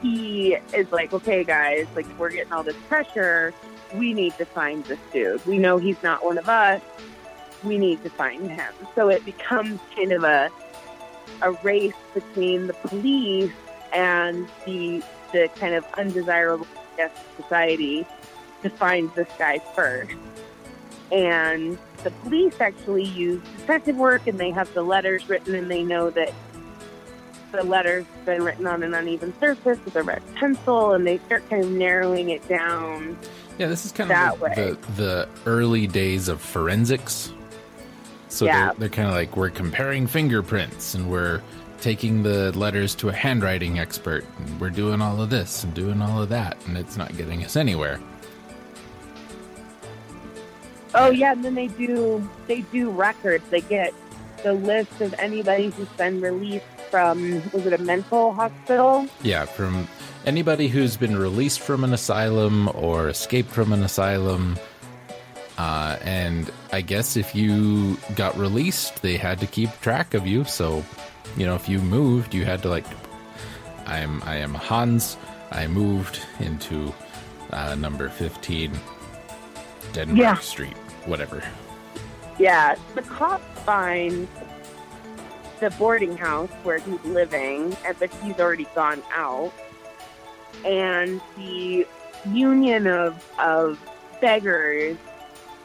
he 0.02 0.56
is 0.74 0.92
like, 0.92 1.12
okay, 1.12 1.44
guys, 1.44 1.88
like 1.96 2.06
we're 2.18 2.30
getting 2.30 2.54
all 2.54 2.64
this 2.64 2.76
pressure. 2.88 3.54
We 3.96 4.14
need 4.14 4.38
to 4.38 4.46
find 4.46 4.86
this 4.86 5.00
dude. 5.12 5.46
We 5.46 5.58
know 5.58 5.78
he's 5.78 6.02
not 6.04 6.24
one 6.24 6.38
of 6.38 6.48
us. 6.48 6.82
We 7.64 7.78
need 7.78 8.04
to 8.04 8.10
find 8.10 8.50
him. 8.50 8.74
So 8.96 9.10
it 9.10 9.26
becomes 9.26 9.80
kind 9.96 10.12
of 10.12 10.24
a 10.24 10.50
a 11.42 11.52
race 11.52 11.94
between 12.14 12.68
the 12.68 12.74
police 12.74 13.52
and 13.94 14.48
the 14.66 15.04
the 15.34 15.50
kind 15.56 15.76
of 15.76 15.86
undesirable 15.98 16.68
guest 16.96 17.18
society 17.36 18.06
to 18.64 18.70
find 18.70 19.14
this 19.16 19.28
guy 19.38 19.60
first. 19.76 20.16
And 21.12 21.78
the 22.04 22.12
police 22.12 22.60
actually 22.60 23.04
use 23.04 23.42
detective 23.60 23.98
work 23.98 24.28
and 24.28 24.40
they 24.40 24.52
have 24.52 24.74
the 24.74 24.84
letters 24.84 25.28
written 25.30 25.56
and 25.56 25.70
they 25.70 25.84
know 25.84 26.10
that 26.12 26.34
the 27.52 27.64
letters 27.64 28.06
have 28.06 28.26
been 28.26 28.44
written 28.44 28.68
on 28.68 28.84
an 28.84 28.94
uneven 28.94 29.34
surface 29.40 29.80
with 29.86 29.96
a 29.96 30.04
red 30.04 30.22
pencil 30.36 30.94
and 30.94 31.08
they 31.08 31.18
start 31.20 31.48
kind 31.50 31.64
of 31.64 31.72
narrowing 31.72 32.30
it 32.30 32.48
down. 32.48 33.18
Yeah, 33.58 33.68
this 33.68 33.86
is 33.86 33.92
kind 33.92 34.10
that 34.10 34.36
of 34.36 34.42
way. 34.42 34.54
the, 34.56 34.62
the 34.62 34.96
the 34.96 35.30
early 35.46 35.88
days 35.88 36.28
of 36.28 36.42
forensics. 36.42 37.32
So 38.38 38.46
Yeah. 38.46 38.66
they're, 38.66 38.74
they're 38.82 38.90
kind 38.90 39.08
of 39.08 39.16
like 39.16 39.36
we're 39.36 39.50
comparing 39.50 40.06
fingerprints 40.06 40.94
and 40.94 41.10
we're 41.10 41.42
taking 41.82 42.22
the 42.22 42.56
letters 42.56 42.94
to 42.96 43.10
a 43.10 43.12
handwriting 43.14 43.80
expert 43.80 44.26
and 44.38 44.62
we're 44.62 44.70
doing 44.70 45.02
all 45.02 45.20
of 45.20 45.32
this 45.32 45.64
and 45.64 45.74
doing 45.74 46.04
all 46.04 46.22
of 46.22 46.30
that 46.30 46.56
and 46.68 46.78
it's 46.78 46.98
not 46.98 47.18
getting 47.18 47.44
us 47.44 47.56
anywhere. 47.56 48.00
Oh 50.94 51.10
yeah, 51.10 51.32
and 51.32 51.44
then 51.44 51.56
they 51.56 51.68
do 51.68 52.28
they 52.46 52.62
do 52.62 52.92
records. 52.92 53.44
They 53.50 53.62
get 53.62 53.92
the 54.44 54.54
list 54.54 55.02
of 55.02 55.16
anybody 55.18 55.70
who's 55.70 55.88
been 55.90 56.22
released 56.22 56.66
from 56.92 57.42
was 57.52 57.66
it 57.66 57.74
a 57.74 57.80
mental 57.80 58.34
hospital? 58.34 59.08
Yeah, 59.24 59.46
from 59.46 59.88
anybody 60.28 60.68
who's 60.68 60.96
been 60.96 61.18
released 61.18 61.60
from 61.60 61.84
an 61.84 61.92
asylum 61.94 62.70
or 62.76 63.10
escaped 63.10 63.50
from 63.50 63.74
an 63.74 63.82
asylum. 63.84 64.60
Uh, 65.58 65.98
and 66.04 66.52
I 66.72 66.82
guess 66.82 67.18
if 67.18 67.34
you 67.34 67.98
got 68.16 68.38
released, 68.38 69.02
they 69.02 69.18
had 69.18 69.40
to 69.40 69.48
keep 69.48 69.70
track 69.82 70.14
of 70.14 70.28
you. 70.28 70.44
So, 70.44 70.86
you 71.36 71.46
know, 71.46 71.56
if 71.56 71.68
you 71.68 71.80
moved, 71.80 72.34
you 72.34 72.46
had 72.46 72.62
to 72.62 72.70
like, 72.70 72.86
I'm 73.86 74.22
I 74.24 74.38
am 74.38 74.54
Hans. 74.54 75.18
I 75.52 75.66
moved 75.68 76.22
into 76.40 76.94
uh, 77.52 77.76
number 77.76 78.10
fifteen, 78.10 78.72
Denmark 79.94 80.20
Yeah. 80.20 80.36
Street, 80.36 80.78
whatever. 81.06 81.42
Yeah, 82.38 82.76
the 82.94 83.02
cops 83.02 83.60
find 83.62 84.28
the 85.60 85.72
boarding 85.72 86.18
house 86.18 86.52
where 86.64 86.78
he's 86.78 87.04
living, 87.04 87.76
but 87.98 88.14
he's 88.22 88.40
already 88.40 88.68
gone 88.76 89.02
out. 89.12 89.52
And 90.66 91.20
the 91.36 91.88
union 92.30 92.86
of 92.88 93.26
of 93.40 93.80
beggars, 94.22 94.98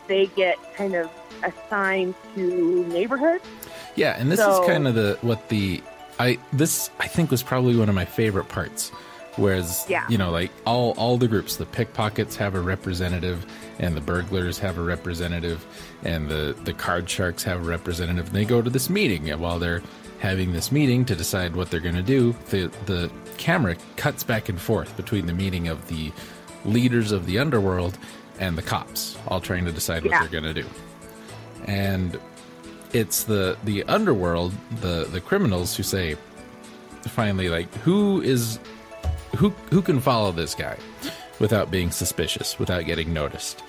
they 0.09 0.27
get 0.27 0.57
kind 0.77 0.95
of 0.95 1.11
assigned 1.45 2.15
to 2.35 2.85
neighborhoods. 2.87 3.45
Yeah, 3.97 4.17
and 4.19 4.31
this 4.31 4.39
So- 4.41 4.63
is 4.63 4.69
kind 4.69 4.87
of 4.89 4.95
the 4.95 5.19
what 5.23 5.49
the 5.49 5.83
I 6.19 6.39
this 6.53 6.91
I 7.01 7.09
think 7.09 7.31
was 7.31 7.43
probably 7.43 7.77
one 7.77 7.89
of 7.89 7.95
my 7.95 8.05
favorite 8.05 8.49
parts. 8.49 8.91
Whereas 9.37 9.87
Yeah. 9.89 10.05
you 10.11 10.19
know, 10.19 10.31
like 10.31 10.51
all 10.67 10.93
all 10.99 11.17
the 11.17 11.27
groups, 11.29 11.57
the 11.57 11.65
pickpockets 11.65 12.37
have 12.37 12.55
a 12.55 12.61
representative 12.61 13.47
and 13.79 13.97
the 13.97 14.01
burglars 14.03 14.59
have 14.59 14.77
a 14.79 14.83
representative 14.83 15.65
and 16.05 16.29
the 16.29 16.55
the 16.65 16.75
card 16.75 17.09
sharks 17.09 17.43
have 17.45 17.61
a 17.61 17.65
representative. 17.65 18.27
And 18.27 18.37
they 18.37 18.45
go 18.45 18.61
to 18.61 18.69
this 18.71 18.91
meeting 18.91 19.31
and 19.31 19.41
while 19.41 19.59
they're 19.59 19.83
having 20.19 20.53
this 20.53 20.71
meeting 20.71 21.05
to 21.07 21.17
decide 21.17 21.57
what 21.57 21.71
they're 21.71 21.81
going 21.81 21.95
to 21.97 22.03
do, 22.03 22.35
the 22.51 22.71
the 22.87 23.11
camera 23.39 23.75
cuts 23.97 24.23
back 24.23 24.49
and 24.51 24.61
forth 24.61 24.95
between 24.99 25.27
the 25.27 25.33
meeting 25.33 25.67
of 25.67 25.89
the 25.89 26.13
leaders 26.67 27.11
of 27.11 27.25
the 27.27 27.39
underworld 27.39 27.97
and 28.39 28.57
the 28.59 28.63
cops, 28.63 29.17
all 29.29 29.41
trying 29.41 29.65
to 29.65 29.73
decide 29.73 30.03
what 30.03 30.11
Yeah. 30.11 30.21
they're 30.21 30.41
going 30.41 30.55
to 30.55 30.63
do. 30.63 30.69
And 31.67 32.19
it's 32.93 33.25
the 33.25 33.57
the 33.65 33.85
underworld, 33.85 34.53
the 34.81 35.07
the 35.11 35.21
criminals 35.21 35.77
who 35.77 35.83
say 35.83 36.17
finally 37.09 37.49
like 37.49 37.73
who 37.77 38.21
is 38.21 38.59
who 39.37 39.51
who 39.71 39.81
can 39.83 40.01
follow 40.01 40.33
this 40.33 40.55
guy 40.55 40.77
without 41.39 41.71
being 41.71 41.91
suspicious, 41.91 42.59
without 42.59 42.85
getting 42.85 43.13
noticed. 43.13 43.63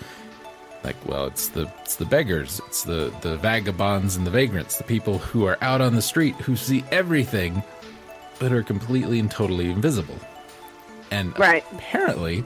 Like, 0.83 0.97
well, 1.07 1.27
it's 1.27 1.49
the 1.49 1.71
it's 1.81 1.95
the 1.95 2.05
beggars, 2.05 2.59
it's 2.67 2.83
the 2.83 3.13
the 3.21 3.37
vagabonds 3.37 4.15
and 4.17 4.25
the 4.27 4.31
vagrants, 4.31 4.77
the 4.77 4.83
people 4.83 5.17
who 5.19 5.45
are 5.45 5.57
out 5.61 5.79
on 5.81 5.95
the 5.95 6.01
street 6.01 6.35
who 6.35 6.55
see 6.55 6.83
everything 6.91 7.63
but 8.39 8.51
are 8.51 8.63
completely 8.63 9.19
and 9.19 9.29
totally 9.31 9.69
invisible. 9.69 10.17
And 11.11 11.37
Right. 11.39 11.63
apparently 11.71 12.43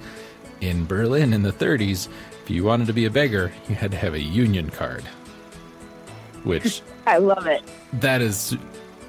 in 0.62 0.86
Berlin 0.86 1.34
in 1.34 1.42
the 1.44 1.52
30s, 1.52 2.08
if 2.44 2.50
you 2.50 2.64
wanted 2.64 2.88
to 2.88 2.94
be 2.94 3.06
a 3.06 3.10
beggar, 3.12 3.52
you 3.68 3.76
had 3.76 3.92
to 3.92 3.98
have 3.98 4.14
a 4.14 4.22
union 4.22 4.70
card. 4.70 5.04
Which 6.44 6.82
I 7.08 7.18
love 7.18 7.46
it. 7.48 7.62
that 7.94 8.22
is 8.22 8.56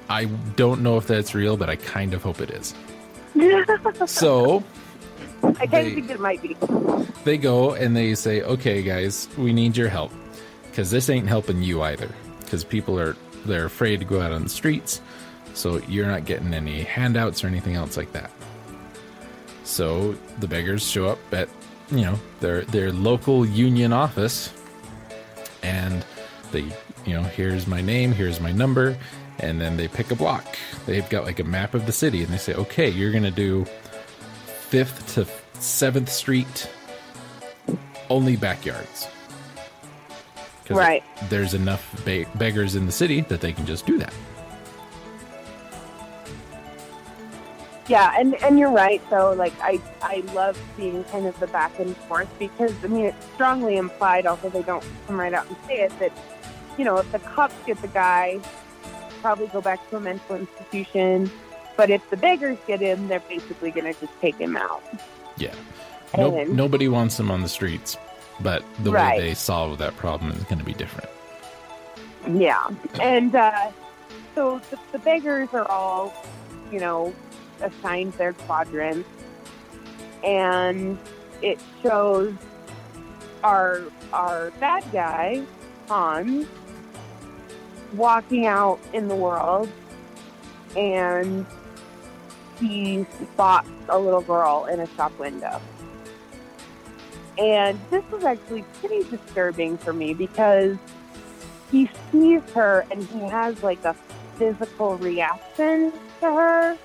I 0.09 0.25
don't 0.55 0.81
know 0.81 0.97
if 0.97 1.05
that's 1.07 1.35
real, 1.35 1.55
but 1.57 1.69
I 1.69 1.75
kind 1.75 2.13
of 2.13 2.23
hope 2.23 2.41
it 2.41 2.49
is. 2.49 2.73
So 4.07 4.63
I 5.43 5.67
kind 5.67 5.87
of 5.87 5.93
think 5.93 6.09
it 6.09 6.19
might 6.19 6.41
be. 6.41 6.57
they 7.23 7.37
go 7.37 7.73
and 7.73 7.95
they 7.95 8.13
say, 8.15 8.41
"Okay, 8.41 8.81
guys, 8.81 9.29
we 9.37 9.53
need 9.53 9.77
your 9.77 9.87
help 9.87 10.11
because 10.69 10.91
this 10.91 11.09
ain't 11.09 11.27
helping 11.27 11.61
you 11.63 11.81
either. 11.83 12.09
Because 12.41 12.63
people 12.65 12.99
are 12.99 13.15
they're 13.45 13.65
afraid 13.65 13.99
to 13.99 14.05
go 14.05 14.19
out 14.19 14.31
on 14.33 14.43
the 14.43 14.49
streets, 14.49 14.99
so 15.53 15.77
you're 15.87 16.07
not 16.07 16.25
getting 16.25 16.53
any 16.53 16.81
handouts 16.83 17.43
or 17.43 17.47
anything 17.47 17.75
else 17.75 17.95
like 17.95 18.11
that." 18.13 18.31
So 19.69 20.15
the 20.39 20.47
beggars 20.47 20.85
show 20.85 21.07
up 21.07 21.19
at 21.31 21.47
you 21.91 22.01
know 22.01 22.19
their 22.39 22.63
their 22.65 22.91
local 22.91 23.45
union 23.45 23.93
office, 23.93 24.51
and 25.61 26.03
they 26.51 26.63
you 27.05 27.13
know 27.13 27.21
here's 27.21 27.67
my 27.67 27.79
name, 27.79 28.11
here's 28.11 28.39
my 28.41 28.51
number, 28.51 28.97
and 29.37 29.61
then 29.61 29.77
they 29.77 29.87
pick 29.87 30.09
a 30.09 30.15
block. 30.15 30.57
They've 30.87 31.07
got 31.07 31.23
like 31.23 31.39
a 31.39 31.43
map 31.43 31.75
of 31.75 31.85
the 31.85 31.91
city, 31.91 32.23
and 32.23 32.33
they 32.33 32.37
say, 32.37 32.55
"Okay, 32.55 32.89
you're 32.89 33.11
gonna 33.11 33.31
do." 33.31 33.65
Fifth 34.69 35.13
to 35.13 35.27
Seventh 35.61 36.11
Street, 36.11 36.69
only 38.09 38.35
backyards. 38.35 39.07
Right. 40.69 41.03
There's 41.29 41.53
enough 41.53 42.05
be- 42.05 42.27
beggars 42.35 42.75
in 42.75 42.85
the 42.85 42.91
city 42.91 43.21
that 43.21 43.41
they 43.41 43.53
can 43.53 43.65
just 43.65 43.85
do 43.85 43.97
that. 43.99 44.13
Yeah, 47.89 48.13
and 48.19 48.35
and 48.43 48.59
you're 48.59 48.71
right. 48.71 49.01
So 49.09 49.33
like 49.33 49.53
I 49.61 49.81
I 50.01 50.17
love 50.33 50.57
seeing 50.77 51.03
kind 51.05 51.25
of 51.25 51.37
the 51.39 51.47
back 51.47 51.77
and 51.79 51.97
forth 51.97 52.29
because 52.37 52.71
I 52.83 52.87
mean 52.87 53.05
it's 53.05 53.25
strongly 53.33 53.77
implied, 53.77 54.25
although 54.27 54.49
they 54.49 54.61
don't 54.61 54.85
come 55.07 55.19
right 55.19 55.33
out 55.33 55.47
and 55.47 55.57
say 55.67 55.81
it, 55.81 55.99
that 55.99 56.11
you 56.77 56.85
know 56.85 56.97
if 56.97 57.11
the 57.11 57.17
cops 57.19 57.55
get 57.65 57.81
the 57.81 57.87
guy, 57.87 58.39
probably 59.21 59.47
go 59.47 59.59
back 59.59 59.89
to 59.89 59.97
a 59.97 59.99
mental 59.99 60.35
institution. 60.35 61.31
But 61.77 61.89
if 61.89 62.07
the 62.11 62.17
beggars 62.17 62.57
get 62.67 62.79
him, 62.81 63.07
they're 63.07 63.21
basically 63.21 63.71
going 63.71 63.91
to 63.93 63.99
just 63.99 64.11
take 64.21 64.35
him 64.35 64.55
out. 64.57 64.83
Yeah. 65.37 65.55
No, 66.17 66.35
And- 66.37 66.55
nobody 66.55 66.89
wants 66.89 67.17
him 67.19 67.31
on 67.31 67.41
the 67.41 67.47
streets, 67.47 67.95
but 68.41 68.63
the 68.83 68.91
Right. 68.91 69.17
way 69.17 69.29
they 69.29 69.33
solve 69.33 69.77
that 69.77 69.95
problem 69.95 70.31
is 70.31 70.43
going 70.43 70.59
to 70.59 70.65
be 70.65 70.73
different. 70.73 71.09
Yeah, 72.27 72.67
and 73.01 73.33
uh, 73.33 73.71
so 74.35 74.59
the, 74.69 74.77
the 74.91 74.99
beggars 74.99 75.47
are 75.53 75.65
all, 75.71 76.13
you 76.69 76.81
know, 76.81 77.13
assigned 77.61 78.13
their 78.13 78.33
quadrants, 78.33 79.07
and 80.23 80.97
it 81.41 81.59
shows 81.81 82.33
our 83.43 83.81
our 84.11 84.51
bad 84.59 84.83
guy 84.91 85.43
Hans 85.87 86.47
walking 87.93 88.45
out 88.45 88.79
in 88.93 89.07
the 89.07 89.15
world, 89.15 89.69
and 90.75 91.45
he 92.59 93.05
spots 93.33 93.69
a 93.87 93.97
little 93.97 94.21
girl 94.21 94.65
in 94.65 94.79
a 94.79 94.87
shop 94.95 95.17
window, 95.17 95.61
And 97.37 97.79
this 97.89 98.03
was 98.11 98.23
actually 98.23 98.63
pretty 98.79 99.09
disturbing 99.09 99.77
for 99.77 99.93
me 99.93 100.13
because 100.13 100.77
he 101.71 101.89
sees 102.11 102.41
her 102.53 102.85
and 102.91 103.03
he 103.05 103.19
has 103.21 103.63
like 103.63 103.83
a 103.85 103.95
physical 104.35 104.97
reaction 104.97 105.93
to 106.19 106.25
her. 106.25 106.77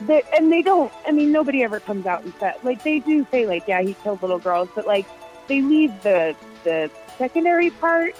They, 0.00 0.22
and 0.36 0.52
they 0.52 0.62
don't, 0.62 0.92
I 1.06 1.10
mean, 1.12 1.32
nobody 1.32 1.62
ever 1.64 1.80
comes 1.80 2.06
out 2.06 2.22
and 2.22 2.32
said, 2.38 2.54
like, 2.62 2.84
they 2.84 3.00
do 3.00 3.26
say, 3.30 3.46
like, 3.46 3.66
yeah, 3.66 3.82
he 3.82 3.94
killed 3.94 4.22
little 4.22 4.38
girls, 4.38 4.68
but, 4.74 4.86
like, 4.86 5.06
they 5.48 5.60
leave 5.60 5.90
the, 6.02 6.36
the 6.64 6.90
secondary 7.16 7.70
part 7.70 8.14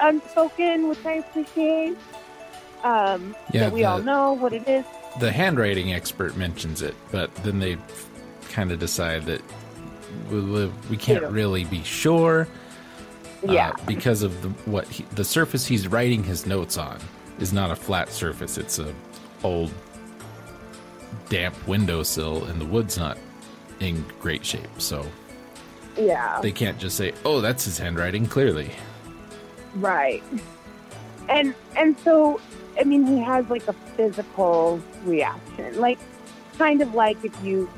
unspoken, 0.00 0.88
which 0.88 1.04
I 1.06 1.12
appreciate. 1.14 1.96
Um, 2.82 3.34
Yeah, 3.52 3.64
that 3.64 3.72
we 3.72 3.84
all 3.84 4.02
know 4.02 4.32
what 4.32 4.52
it 4.52 4.66
is. 4.68 4.84
The 5.20 5.30
handwriting 5.30 5.92
expert 5.92 6.36
mentions 6.36 6.82
it, 6.82 6.94
but 7.12 7.34
then 7.36 7.60
they 7.60 7.76
kind 8.50 8.72
of 8.72 8.78
decide 8.80 9.24
that 9.26 9.40
we, 10.30 10.40
we- 10.40 10.72
we 10.90 10.96
can't 10.96 11.24
really 11.30 11.64
be 11.64 11.82
sure. 11.84 12.48
uh, 13.48 13.52
Yeah. 13.52 13.72
because 13.86 14.22
of 14.22 14.42
the 14.42 14.48
what 14.70 14.86
he, 14.88 15.04
the 15.14 15.24
surface 15.24 15.64
he's 15.66 15.86
writing 15.86 16.24
his 16.24 16.46
notes 16.46 16.76
on 16.76 16.98
is 17.38 17.52
not 17.52 17.70
a 17.70 17.76
flat 17.76 18.10
surface. 18.10 18.58
It's 18.58 18.78
a 18.78 18.92
old 19.42 19.70
damp 21.28 21.54
windowsill, 21.66 22.44
and 22.44 22.60
the 22.60 22.66
wood's 22.66 22.98
not 22.98 23.18
in 23.80 24.04
great 24.20 24.44
shape. 24.44 24.68
So 24.78 25.06
yeah. 25.96 26.40
they 26.40 26.52
can't 26.52 26.78
just 26.78 26.96
say, 26.96 27.12
"Oh, 27.24 27.40
that's 27.40 27.64
his 27.64 27.78
handwriting." 27.78 28.26
Clearly, 28.26 28.70
Right. 29.76 30.22
And 31.28 31.54
and 31.76 31.98
so 32.00 32.40
I 32.78 32.84
mean 32.84 33.06
he 33.06 33.18
has 33.20 33.48
like 33.48 33.66
a 33.68 33.72
physical 33.72 34.80
reaction. 35.04 35.80
Like 35.80 35.98
kind 36.58 36.80
of 36.80 36.94
like 36.94 37.22
if 37.24 37.32
you 37.42 37.68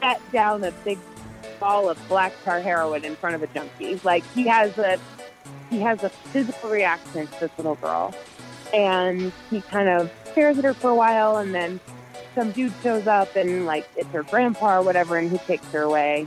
set 0.00 0.20
down 0.32 0.64
a 0.64 0.70
big 0.84 0.98
ball 1.58 1.88
of 1.88 1.98
black 2.08 2.32
tar 2.44 2.60
heroin 2.60 3.04
in 3.04 3.16
front 3.16 3.34
of 3.34 3.42
a 3.42 3.46
junkie. 3.48 4.00
Like 4.04 4.24
he 4.34 4.46
has 4.46 4.76
a 4.78 4.98
he 5.70 5.80
has 5.80 6.02
a 6.04 6.08
physical 6.08 6.70
reaction 6.70 7.26
to 7.26 7.40
this 7.40 7.50
little 7.56 7.76
girl. 7.76 8.14
And 8.72 9.32
he 9.50 9.60
kind 9.60 9.88
of 9.88 10.10
stares 10.30 10.58
at 10.58 10.64
her 10.64 10.74
for 10.74 10.90
a 10.90 10.94
while 10.94 11.36
and 11.38 11.54
then 11.54 11.80
some 12.34 12.50
dude 12.52 12.72
shows 12.82 13.06
up 13.06 13.34
and 13.36 13.66
like 13.66 13.88
it's 13.96 14.08
her 14.10 14.22
grandpa 14.22 14.78
or 14.78 14.82
whatever 14.82 15.16
and 15.18 15.30
he 15.30 15.38
takes 15.38 15.66
her 15.72 15.82
away. 15.82 16.26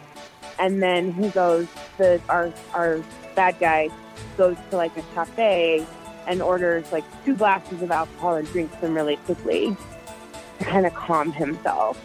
And 0.59 0.81
then 0.81 1.11
he 1.13 1.29
goes 1.29 1.67
the 1.97 2.21
our 2.29 2.51
our 2.73 3.01
bad 3.35 3.59
guy 3.59 3.89
goes 4.37 4.55
to 4.69 4.77
like 4.77 4.95
a 4.97 5.01
cafe 5.13 5.85
and 6.27 6.41
orders 6.41 6.91
like 6.91 7.03
two 7.25 7.35
glasses 7.35 7.81
of 7.81 7.91
alcohol 7.91 8.35
and 8.35 8.47
drinks 8.49 8.75
them 8.77 8.93
really 8.95 9.17
quickly 9.17 9.75
to 10.59 10.65
kind 10.65 10.85
of 10.85 10.93
calm 10.93 11.31
himself. 11.31 11.99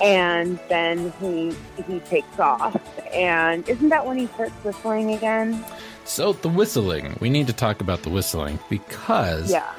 And 0.00 0.58
then 0.68 1.12
he 1.20 1.54
he 1.88 1.98
takes 2.00 2.38
off. 2.38 2.80
And 3.12 3.68
isn't 3.68 3.88
that 3.88 4.06
when 4.06 4.16
he 4.18 4.26
starts 4.28 4.52
whistling 4.64 5.12
again? 5.14 5.64
so 6.04 6.32
the 6.32 6.48
whistling. 6.48 7.16
We 7.20 7.28
need 7.28 7.48
to 7.48 7.52
talk 7.52 7.82
about 7.82 8.02
the 8.02 8.08
whistling 8.08 8.58
because 8.70 9.50
Yeah. 9.50 9.70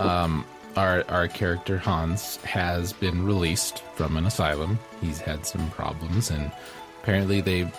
um, 0.00 0.44
our 0.76 1.04
our 1.08 1.28
character 1.28 1.78
Hans 1.78 2.36
has 2.38 2.92
been 2.92 3.24
released 3.24 3.82
from 3.94 4.16
an 4.16 4.26
asylum. 4.26 4.78
He's 5.00 5.18
had 5.18 5.46
some 5.46 5.70
problems, 5.70 6.30
and 6.30 6.52
apparently 7.02 7.40
they 7.40 7.70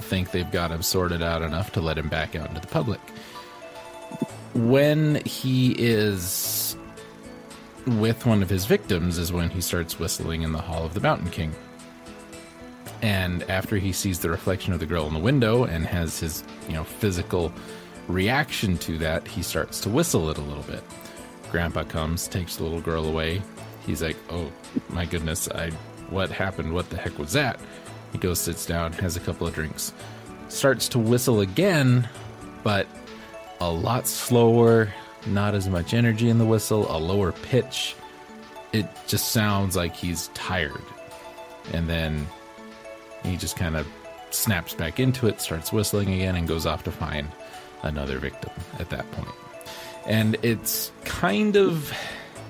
think 0.00 0.30
they've 0.30 0.50
got 0.50 0.70
him 0.70 0.82
sorted 0.82 1.22
out 1.22 1.42
enough 1.42 1.72
to 1.72 1.80
let 1.80 1.98
him 1.98 2.08
back 2.08 2.34
out 2.36 2.48
into 2.48 2.60
the 2.60 2.66
public. 2.66 3.00
When 4.54 5.16
he 5.24 5.72
is 5.72 6.76
with 7.86 8.24
one 8.24 8.42
of 8.42 8.48
his 8.48 8.64
victims, 8.64 9.18
is 9.18 9.32
when 9.32 9.50
he 9.50 9.60
starts 9.60 9.98
whistling 9.98 10.42
in 10.42 10.52
the 10.52 10.60
Hall 10.60 10.84
of 10.84 10.94
the 10.94 11.00
Mountain 11.00 11.30
King. 11.30 11.54
And 13.02 13.42
after 13.50 13.76
he 13.76 13.92
sees 13.92 14.20
the 14.20 14.30
reflection 14.30 14.72
of 14.72 14.80
the 14.80 14.86
girl 14.86 15.06
in 15.06 15.12
the 15.12 15.20
window 15.20 15.64
and 15.64 15.84
has 15.84 16.18
his, 16.20 16.42
you 16.68 16.74
know, 16.74 16.84
physical 16.84 17.52
reaction 18.08 18.78
to 18.78 18.96
that, 18.98 19.28
he 19.28 19.42
starts 19.42 19.80
to 19.80 19.90
whistle 19.90 20.30
it 20.30 20.38
a 20.38 20.42
little 20.42 20.62
bit. 20.62 20.82
Grandpa 21.54 21.84
comes, 21.84 22.26
takes 22.26 22.56
the 22.56 22.64
little 22.64 22.80
girl 22.80 23.04
away. 23.04 23.40
He's 23.86 24.02
like, 24.02 24.16
"Oh 24.28 24.50
my 24.88 25.04
goodness, 25.04 25.48
I 25.48 25.70
what 26.10 26.28
happened? 26.28 26.74
What 26.74 26.90
the 26.90 26.96
heck 26.96 27.16
was 27.16 27.32
that?" 27.34 27.60
He 28.10 28.18
goes, 28.18 28.40
sits 28.40 28.66
down, 28.66 28.92
has 28.94 29.16
a 29.16 29.20
couple 29.20 29.46
of 29.46 29.54
drinks, 29.54 29.92
starts 30.48 30.88
to 30.88 30.98
whistle 30.98 31.42
again, 31.42 32.08
but 32.64 32.88
a 33.60 33.70
lot 33.70 34.08
slower, 34.08 34.92
not 35.26 35.54
as 35.54 35.68
much 35.68 35.94
energy 35.94 36.28
in 36.28 36.38
the 36.38 36.44
whistle, 36.44 36.90
a 36.90 36.98
lower 36.98 37.30
pitch. 37.30 37.94
It 38.72 38.88
just 39.06 39.30
sounds 39.30 39.76
like 39.76 39.94
he's 39.94 40.30
tired. 40.34 40.82
And 41.72 41.88
then 41.88 42.26
he 43.22 43.36
just 43.36 43.56
kind 43.56 43.76
of 43.76 43.86
snaps 44.30 44.74
back 44.74 44.98
into 44.98 45.28
it, 45.28 45.40
starts 45.40 45.72
whistling 45.72 46.12
again, 46.12 46.34
and 46.34 46.48
goes 46.48 46.66
off 46.66 46.82
to 46.82 46.90
find 46.90 47.28
another 47.84 48.18
victim 48.18 48.50
at 48.80 48.90
that 48.90 49.08
point. 49.12 49.43
And 50.06 50.36
it's 50.42 50.92
kind 51.04 51.56
of. 51.56 51.92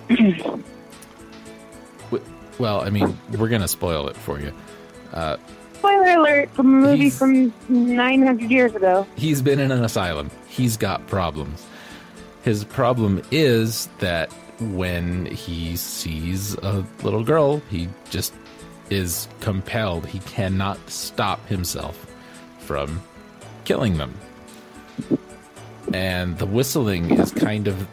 well, 2.59 2.81
I 2.81 2.91
mean, 2.91 3.19
we're 3.39 3.49
going 3.49 3.63
to 3.63 3.69
spoil 3.69 4.09
it 4.09 4.17
for 4.17 4.41
you. 4.41 4.53
Spoiler 5.75 6.19
alert 6.19 6.51
from 6.51 6.67
a 6.67 6.87
movie 6.89 7.03
He's- 7.05 7.19
from 7.19 7.53
900 7.69 8.51
years 8.51 8.75
ago. 8.75 9.07
He's 9.17 9.43
been 9.43 9.59
in 9.61 9.71
an 9.71 9.85
asylum, 9.85 10.31
he's 10.49 10.77
got 10.77 11.07
problems. 11.07 11.65
His 12.43 12.65
problem 12.65 13.23
is 13.31 13.89
that 14.01 14.31
when 14.61 15.27
he 15.27 15.77
sees 15.77 16.55
a 16.57 16.85
little 17.03 17.25
girl, 17.25 17.63
he 17.71 17.89
just 18.11 18.35
is 18.91 19.29
compelled. 19.41 20.07
He 20.07 20.19
cannot 20.21 20.79
stop 20.91 21.47
himself 21.49 22.07
from 22.59 23.03
killing 23.65 23.97
them. 23.97 24.15
And 25.93 26.39
the 26.39 26.47
whistling 26.47 27.11
is 27.11 27.31
kind 27.31 27.69
of 27.69 27.87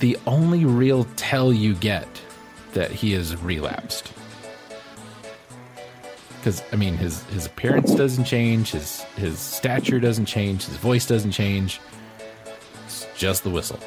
the 0.00 0.18
only 0.26 0.64
real 0.64 1.04
tell 1.16 1.52
you 1.52 1.74
get 1.74 2.08
that 2.72 2.90
he 2.90 3.12
has 3.12 3.36
relapsed. 3.36 4.12
Because 6.38 6.62
I 6.72 6.76
mean, 6.76 6.96
his 6.96 7.22
his 7.24 7.46
appearance 7.46 7.94
doesn't 7.94 8.24
change, 8.24 8.72
his 8.72 9.02
his 9.16 9.38
stature 9.38 10.00
doesn't 10.00 10.26
change, 10.26 10.64
his 10.64 10.76
voice 10.76 11.06
doesn't 11.06 11.30
change. 11.30 11.80
It's 12.84 13.06
just 13.16 13.44
the 13.44 13.50
whistle. 13.50 13.78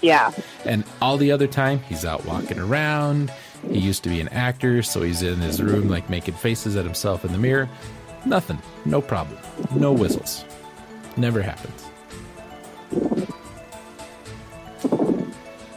Yeah. 0.00 0.32
And 0.64 0.84
all 1.02 1.18
the 1.18 1.30
other 1.30 1.46
time, 1.46 1.80
he's 1.80 2.04
out 2.06 2.24
walking 2.24 2.58
around. 2.58 3.30
He 3.70 3.78
used 3.78 4.02
to 4.04 4.08
be 4.08 4.20
an 4.20 4.28
actor, 4.28 4.82
so 4.82 5.02
he's 5.02 5.22
in 5.22 5.38
his 5.38 5.60
room, 5.62 5.88
like 5.88 6.08
making 6.08 6.34
faces 6.34 6.76
at 6.76 6.84
himself 6.84 7.26
in 7.26 7.32
the 7.32 7.38
mirror. 7.38 7.68
Nothing. 8.24 8.58
No 8.86 9.02
problem. 9.02 9.38
No 9.74 9.92
whistles. 9.92 10.44
Never 11.18 11.42
happens. 11.42 11.89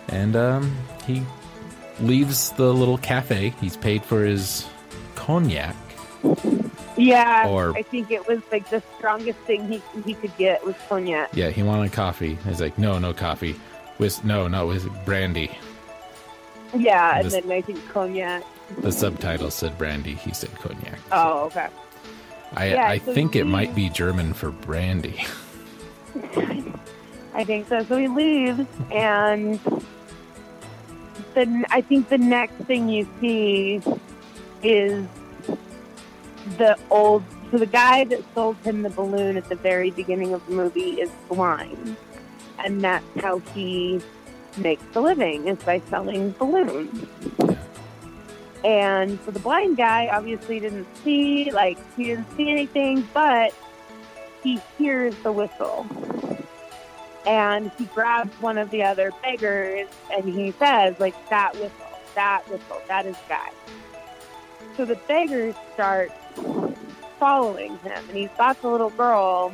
And 0.10 0.36
um, 0.36 0.76
he 1.06 1.24
leaves 2.00 2.52
the 2.52 2.74
little 2.74 2.98
cafe. 2.98 3.54
He's 3.62 3.76
paid 3.78 4.04
for 4.04 4.24
his 4.24 4.68
cognac. 5.16 5.76
Yeah. 6.98 7.48
Or- 7.50 7.76
I 7.76 7.82
think 7.82 8.12
it 8.12 8.28
was 8.28 8.40
like 8.52 8.70
the 8.70 8.82
strongest 8.98 9.40
thing 9.40 9.68
he 9.68 9.82
he 10.06 10.14
could 10.14 10.36
get 10.38 10.64
was 10.66 10.76
cognac. 10.88 11.30
Yeah, 11.34 11.50
he 11.50 11.64
wanted 11.64 11.92
coffee. 11.92 12.36
He's 12.48 12.62
like, 12.62 12.78
no, 12.78 13.00
no 13.00 13.14
coffee. 13.14 13.56
With 13.98 14.24
no, 14.24 14.48
no, 14.48 14.68
with 14.68 14.88
brandy. 15.06 15.52
Yeah, 16.76 17.18
and 17.18 17.26
This- 17.26 17.34
then 17.34 17.52
I 17.52 17.62
think 17.62 17.88
cognac. 17.90 18.44
The 18.80 18.92
subtitle 18.92 19.52
said 19.52 19.78
brandy. 19.78 20.16
He 20.16 20.34
said 20.34 20.52
cognac. 20.60 20.98
Oh, 21.12 21.46
okay. 21.46 21.68
I, 22.56 22.68
yeah, 22.70 22.88
I 22.88 22.98
so 23.00 23.14
think 23.14 23.36
it 23.36 23.46
might 23.46 23.74
be 23.76 23.90
German 23.90 24.34
for 24.34 24.52
brandy. 24.52 25.26
I 27.34 27.44
think 27.44 27.68
so. 27.68 27.84
So 27.84 27.98
he 27.98 28.08
leaves, 28.08 28.68
and 28.92 29.60
then 31.34 31.66
I 31.70 31.82
think 31.82 32.10
the 32.10 32.18
next 32.18 32.56
thing 32.66 32.90
you 32.90 33.08
see 33.20 33.82
is 34.62 35.06
the 36.58 36.78
old. 36.90 37.24
So 37.52 37.58
the 37.58 37.66
guy 37.66 38.04
that 38.06 38.22
sold 38.34 38.58
him 38.58 38.82
the 38.84 38.90
balloon 38.90 39.38
at 39.38 39.50
the 39.50 39.56
very 39.56 39.92
beginning 39.92 40.34
of 40.34 40.46
the 40.48 40.54
movie 40.54 41.02
is 41.02 41.10
blind, 41.28 41.98
and 42.64 42.82
that's 42.82 43.06
how 43.20 43.40
he 43.54 44.00
makes 44.58 44.84
a 44.96 45.02
living 45.02 45.48
is 45.48 45.58
by 45.64 45.82
selling 45.90 46.32
balloons. 46.38 47.08
And 48.64 49.20
so 49.26 49.32
the 49.32 49.40
blind 49.40 49.78
guy 49.78 50.08
obviously 50.08 50.60
didn't 50.60 50.88
see, 51.04 51.52
like, 51.52 51.78
he 51.98 52.06
didn't 52.06 52.28
see 52.38 52.50
anything, 52.50 53.08
but 53.14 53.54
he 54.42 54.62
hears 54.78 55.16
the 55.18 55.32
whistle. 55.32 55.86
And 57.26 57.72
he 57.78 57.86
grabs 57.86 58.34
one 58.42 58.58
of 58.58 58.70
the 58.72 58.84
other 58.84 59.12
beggars 59.22 59.88
and 60.12 60.26
he 60.26 60.52
says, 60.52 61.00
like, 61.00 61.16
that 61.30 61.54
whistle, 61.54 61.72
that 62.16 62.48
whistle, 62.50 62.82
that 62.88 63.06
is 63.06 63.16
guy. 63.30 63.50
So 64.76 64.86
the 64.86 64.96
beggars 65.08 65.56
start 65.74 66.12
following 67.20 67.78
him. 67.80 68.04
And 68.10 68.18
he's 68.18 68.30
got 68.38 68.62
the 68.62 68.68
little 68.70 68.90
girl 68.90 69.54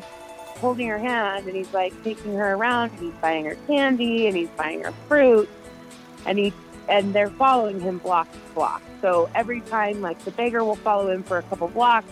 holding 0.60 0.88
her 0.88 0.98
hand 0.98 1.46
and 1.46 1.56
he's 1.56 1.74
like 1.74 1.94
taking 2.04 2.36
her 2.36 2.54
around 2.54 2.92
and 2.92 3.00
he's 3.00 3.14
buying 3.22 3.46
her 3.46 3.56
candy 3.68 4.28
and 4.28 4.36
he's 4.36 4.50
buying 4.50 4.84
her 4.84 4.92
fruit. 5.08 5.50
And 6.26 6.38
he 6.38 6.54
and 6.90 7.14
they're 7.14 7.30
following 7.30 7.80
him 7.80 8.00
block 8.00 8.32
to 8.32 8.40
block. 8.56 8.82
So 9.02 9.30
every 9.36 9.62
time, 9.62 10.02
like 10.02 10.20
the 10.26 10.32
beggar 10.32 10.64
will 10.64 10.76
follow 10.76 11.10
him 11.10 11.24
for 11.24 11.38
a 11.38 11.44
couple 11.44 11.68
blocks, 11.68 12.12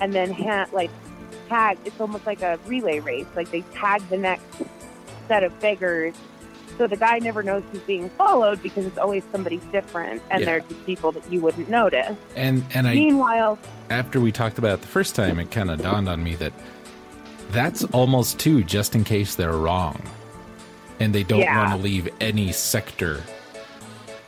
and 0.00 0.12
then 0.12 0.32
ha- 0.32 0.66
like 0.72 0.90
tag. 1.48 1.78
It's 1.84 2.00
almost 2.00 2.26
like 2.26 2.42
a 2.42 2.58
relay 2.66 2.98
race. 3.00 3.26
Like 3.34 3.50
they 3.50 3.62
tag 3.72 4.06
the 4.10 4.18
next 4.18 4.44
set 5.28 5.42
of 5.44 5.58
beggars. 5.60 6.14
So 6.78 6.86
the 6.86 6.96
guy 6.96 7.18
never 7.20 7.42
knows 7.42 7.62
who's 7.72 7.80
being 7.82 8.10
followed 8.10 8.62
because 8.62 8.84
it's 8.84 8.98
always 8.98 9.22
somebody 9.32 9.58
different, 9.72 10.22
and 10.30 10.40
Yeah. 10.40 10.46
they're 10.46 10.60
just 10.60 10.84
people 10.84 11.10
that 11.12 11.30
you 11.32 11.40
wouldn't 11.40 11.68
notice. 11.70 12.14
And 12.34 12.64
and 12.74 12.86
I 12.86 12.94
Meanwhile, 12.94 13.58
after 13.88 14.20
we 14.20 14.30
talked 14.30 14.58
about 14.58 14.74
it 14.74 14.80
the 14.82 14.88
first 14.88 15.14
time, 15.14 15.38
it 15.38 15.50
kind 15.50 15.70
of 15.70 15.80
dawned 15.80 16.08
on 16.08 16.22
me 16.22 16.34
that 16.36 16.52
that's 17.50 17.84
almost 17.84 18.38
two, 18.38 18.62
just 18.62 18.94
in 18.94 19.04
case 19.04 19.36
they're 19.36 19.56
wrong, 19.56 20.02
and 21.00 21.14
they 21.14 21.22
don't 21.22 21.40
Yeah. 21.40 21.56
want 21.56 21.70
to 21.70 21.76
leave 21.82 22.08
any 22.20 22.52
sector. 22.52 23.22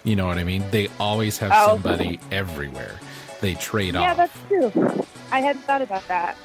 You 0.05 0.17
know 0.17 0.27
what 0.27 0.39
I 0.39 0.45
mean? 0.45 0.65
They 0.71 0.89
always 0.99 1.37
have 1.39 1.53
Oh. 1.55 1.75
somebody 1.75 2.19
everywhere. 2.33 2.99
They 3.43 3.55
trade 3.55 3.93
yeah, 3.95 4.01
off. 4.01 4.07
Yeah, 4.07 4.15
that's 4.15 4.73
true. 4.73 5.05
I 5.31 5.41
hadn't 5.41 5.63
thought 5.63 5.83
about 5.83 6.07
that. 6.09 6.37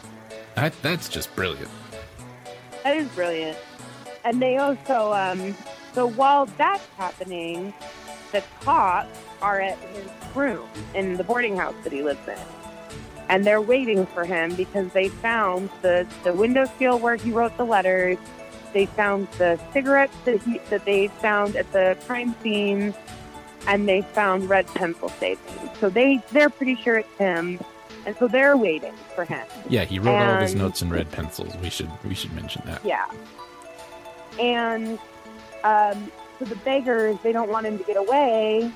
That, 0.55 0.73
that's 0.81 1.07
just 1.07 1.33
brilliant. 1.35 1.69
That 2.83 2.97
is 2.97 3.07
brilliant. 3.09 3.57
And 4.25 4.41
they 4.41 4.57
also, 4.57 5.13
um, 5.13 5.55
so 5.93 6.07
while 6.07 6.45
that's 6.45 6.85
happening, 6.97 7.73
the 8.31 8.43
cops 8.61 9.17
are 9.41 9.59
at 9.59 9.77
his 9.77 10.07
room 10.35 10.67
in 10.93 11.15
the 11.15 11.23
boarding 11.23 11.57
house 11.57 11.75
that 11.83 11.93
he 11.93 12.01
lives 12.01 12.25
in. 12.27 12.37
And 13.29 13.45
they're 13.45 13.61
waiting 13.61 14.05
for 14.05 14.25
him 14.25 14.55
because 14.55 14.91
they 14.93 15.09
found 15.09 15.69
the, 15.81 16.07
the 16.23 16.33
window 16.33 16.65
sill 16.77 16.99
where 16.99 17.15
he 17.15 17.31
wrote 17.31 17.55
the 17.57 17.65
letters. 17.65 18.17
They 18.73 18.85
found 18.85 19.27
the 19.37 19.59
cigarettes 19.71 20.15
that 20.25 20.41
he 20.41 20.57
that 20.71 20.83
they 20.83 21.07
found 21.07 21.55
at 21.55 21.71
the 21.71 21.95
crime 22.07 22.35
scene, 22.41 22.93
and 23.67 23.87
they 23.87 24.01
found 24.01 24.49
red 24.49 24.65
pencil 24.67 25.09
shavings. 25.09 25.77
So 25.79 25.89
they 25.89 26.23
they're 26.31 26.49
pretty 26.49 26.75
sure 26.75 26.97
it's 26.97 27.17
him, 27.17 27.59
and 28.07 28.17
so 28.17 28.27
they're 28.27 28.57
waiting 28.57 28.95
for 29.13 29.25
him. 29.25 29.45
Yeah, 29.69 29.85
he 29.85 29.99
wrote 29.99 30.15
all 30.15 30.35
of 30.35 30.41
his 30.41 30.55
notes 30.55 30.81
in 30.81 30.89
red 30.89 31.11
pencils. 31.11 31.55
We 31.57 31.69
should 31.69 31.91
we 32.03 32.15
should 32.15 32.33
mention 32.33 32.63
that. 32.65 32.83
Yeah. 32.83 33.05
And 34.39 34.99
um, 35.63 36.11
so 36.39 36.45
the 36.45 36.55
beggars, 36.57 37.17
they 37.23 37.31
don't 37.31 37.49
want 37.49 37.65
him 37.65 37.77
to 37.77 37.83
get 37.83 37.97
away, 37.97 38.71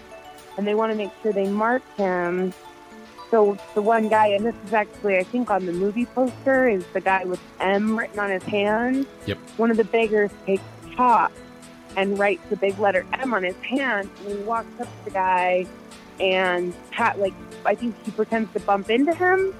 and 0.58 0.68
they 0.68 0.76
want 0.76 0.92
to 0.92 0.98
make 0.98 1.12
sure 1.22 1.34
they 1.34 1.50
mark 1.50 1.84
him. 1.98 2.54
So 3.30 3.58
the 3.76 3.82
one 3.82 4.08
guy, 4.08 4.28
and 4.28 4.46
this 4.46 4.56
is 4.66 4.74
actually, 4.74 5.18
I 5.18 5.24
think, 5.24 5.52
on 5.52 5.66
the 5.66 5.74
movie 5.74 6.06
poster, 6.06 6.70
is 6.70 6.86
the 6.94 7.02
guy 7.02 7.26
with 7.26 7.42
M 7.60 7.98
written 8.00 8.20
on 8.20 8.30
his 8.30 8.44
hand. 8.44 9.06
Yep. 9.26 9.38
One 9.58 9.70
of 9.70 9.78
the 9.78 9.84
beggars 9.84 10.32
takes 10.46 10.64
chalk 10.96 11.32
and 11.98 12.18
writes 12.18 12.44
the 12.50 12.56
big 12.56 12.80
letter 12.80 13.06
M 13.14 13.34
on 13.34 13.44
his 13.44 13.58
hand, 13.58 14.10
and 14.20 14.38
he 14.38 14.44
walks 14.44 14.80
up 14.80 14.88
to 14.88 15.06
the 15.06 15.12
guy 15.12 15.66
and 16.20 16.74
pat, 16.92 17.20
like, 17.20 17.34
I 17.66 17.76
think 17.76 17.96
he 18.06 18.12
pretends 18.12 18.52
to 18.54 18.60
bump 18.62 18.90
into 18.90 19.14
him, 19.14 19.54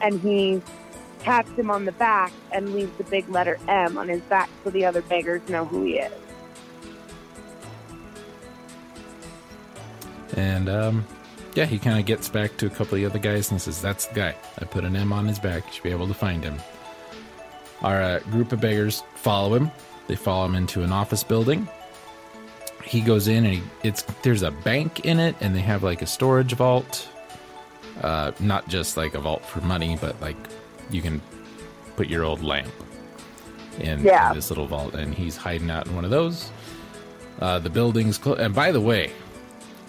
and 0.00 0.18
he 0.20 0.62
taps 1.20 1.50
him 1.50 1.70
on 1.70 1.84
the 1.84 1.92
back 1.92 2.32
and 2.52 2.74
leaves 2.74 2.96
the 2.98 3.04
big 3.04 3.28
letter 3.28 3.58
M 3.68 3.98
on 3.98 4.08
his 4.08 4.20
back 4.22 4.50
so 4.64 4.70
the 4.70 4.84
other 4.84 5.02
beggars 5.02 5.46
know 5.48 5.64
who 5.64 5.84
he 5.84 5.98
is. 5.98 6.12
And 10.36 10.68
um, 10.68 11.06
yeah, 11.54 11.66
he 11.66 11.78
kind 11.78 11.98
of 11.98 12.06
gets 12.06 12.28
back 12.28 12.56
to 12.58 12.66
a 12.66 12.70
couple 12.70 12.94
of 12.94 13.00
the 13.00 13.06
other 13.06 13.18
guys 13.18 13.50
and 13.50 13.60
says, 13.60 13.82
"That's 13.82 14.06
the 14.06 14.14
guy. 14.14 14.36
I 14.58 14.64
put 14.64 14.84
an 14.84 14.94
M 14.94 15.12
on 15.12 15.26
his 15.26 15.38
back. 15.38 15.66
You 15.66 15.72
should 15.72 15.82
be 15.82 15.90
able 15.90 16.08
to 16.08 16.14
find 16.14 16.42
him." 16.42 16.58
Our 17.82 18.02
uh, 18.02 18.18
group 18.30 18.52
of 18.52 18.60
beggars 18.60 19.02
follow 19.14 19.54
him. 19.54 19.70
They 20.06 20.16
follow 20.16 20.46
him 20.46 20.54
into 20.54 20.82
an 20.82 20.92
office 20.92 21.24
building. 21.24 21.68
He 22.84 23.00
goes 23.00 23.28
in 23.28 23.44
and 23.44 23.54
he, 23.54 23.62
it's 23.82 24.02
there's 24.22 24.42
a 24.42 24.50
bank 24.50 25.00
in 25.04 25.18
it, 25.18 25.36
and 25.40 25.54
they 25.54 25.60
have 25.60 25.82
like 25.82 26.02
a 26.02 26.06
storage 26.06 26.52
vault. 26.52 27.08
Uh, 28.02 28.32
not 28.40 28.66
just 28.68 28.96
like 28.96 29.14
a 29.14 29.20
vault 29.20 29.44
for 29.44 29.60
money, 29.60 29.98
but 30.00 30.18
like 30.20 30.36
you 30.92 31.02
can 31.02 31.20
put 31.96 32.08
your 32.08 32.24
old 32.24 32.42
lamp 32.42 32.68
in, 33.78 34.00
Yeah. 34.02 34.30
in 34.30 34.36
this 34.36 34.50
little 34.50 34.66
vault, 34.66 34.94
and 34.94 35.14
he's 35.14 35.36
hiding 35.36 35.70
out 35.70 35.86
in 35.86 35.94
one 35.94 36.04
of 36.04 36.10
those. 36.10 36.50
Uh, 37.40 37.58
the 37.58 37.70
building's 37.70 38.18
clo- 38.18 38.34
and 38.34 38.54
by 38.54 38.72
the 38.72 38.80
way, 38.80 39.10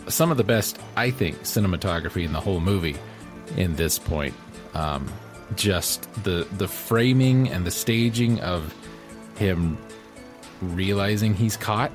some 0.07 0.31
of 0.31 0.37
the 0.37 0.43
best, 0.43 0.79
I 0.95 1.11
think, 1.11 1.39
cinematography 1.43 2.23
in 2.25 2.33
the 2.33 2.39
whole 2.39 2.59
movie. 2.59 2.95
In 3.57 3.75
this 3.75 3.99
point, 3.99 4.33
um, 4.73 5.11
just 5.57 6.07
the 6.23 6.47
the 6.57 6.67
framing 6.69 7.49
and 7.49 7.65
the 7.65 7.71
staging 7.71 8.39
of 8.39 8.73
him 9.37 9.77
realizing 10.61 11.33
he's 11.33 11.57
caught. 11.57 11.91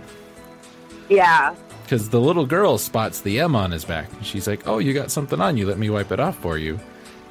Yeah. 1.08 1.54
Because 1.84 2.08
the 2.10 2.20
little 2.20 2.44
girl 2.46 2.78
spots 2.78 3.20
the 3.20 3.40
M 3.40 3.54
on 3.56 3.70
his 3.70 3.84
back. 3.84 4.08
She's 4.22 4.46
like, 4.46 4.66
"Oh, 4.68 4.78
you 4.78 4.92
got 4.92 5.10
something 5.10 5.40
on 5.40 5.56
you. 5.56 5.66
Let 5.66 5.78
me 5.78 5.88
wipe 5.88 6.12
it 6.12 6.20
off 6.20 6.36
for 6.42 6.58
you." 6.58 6.78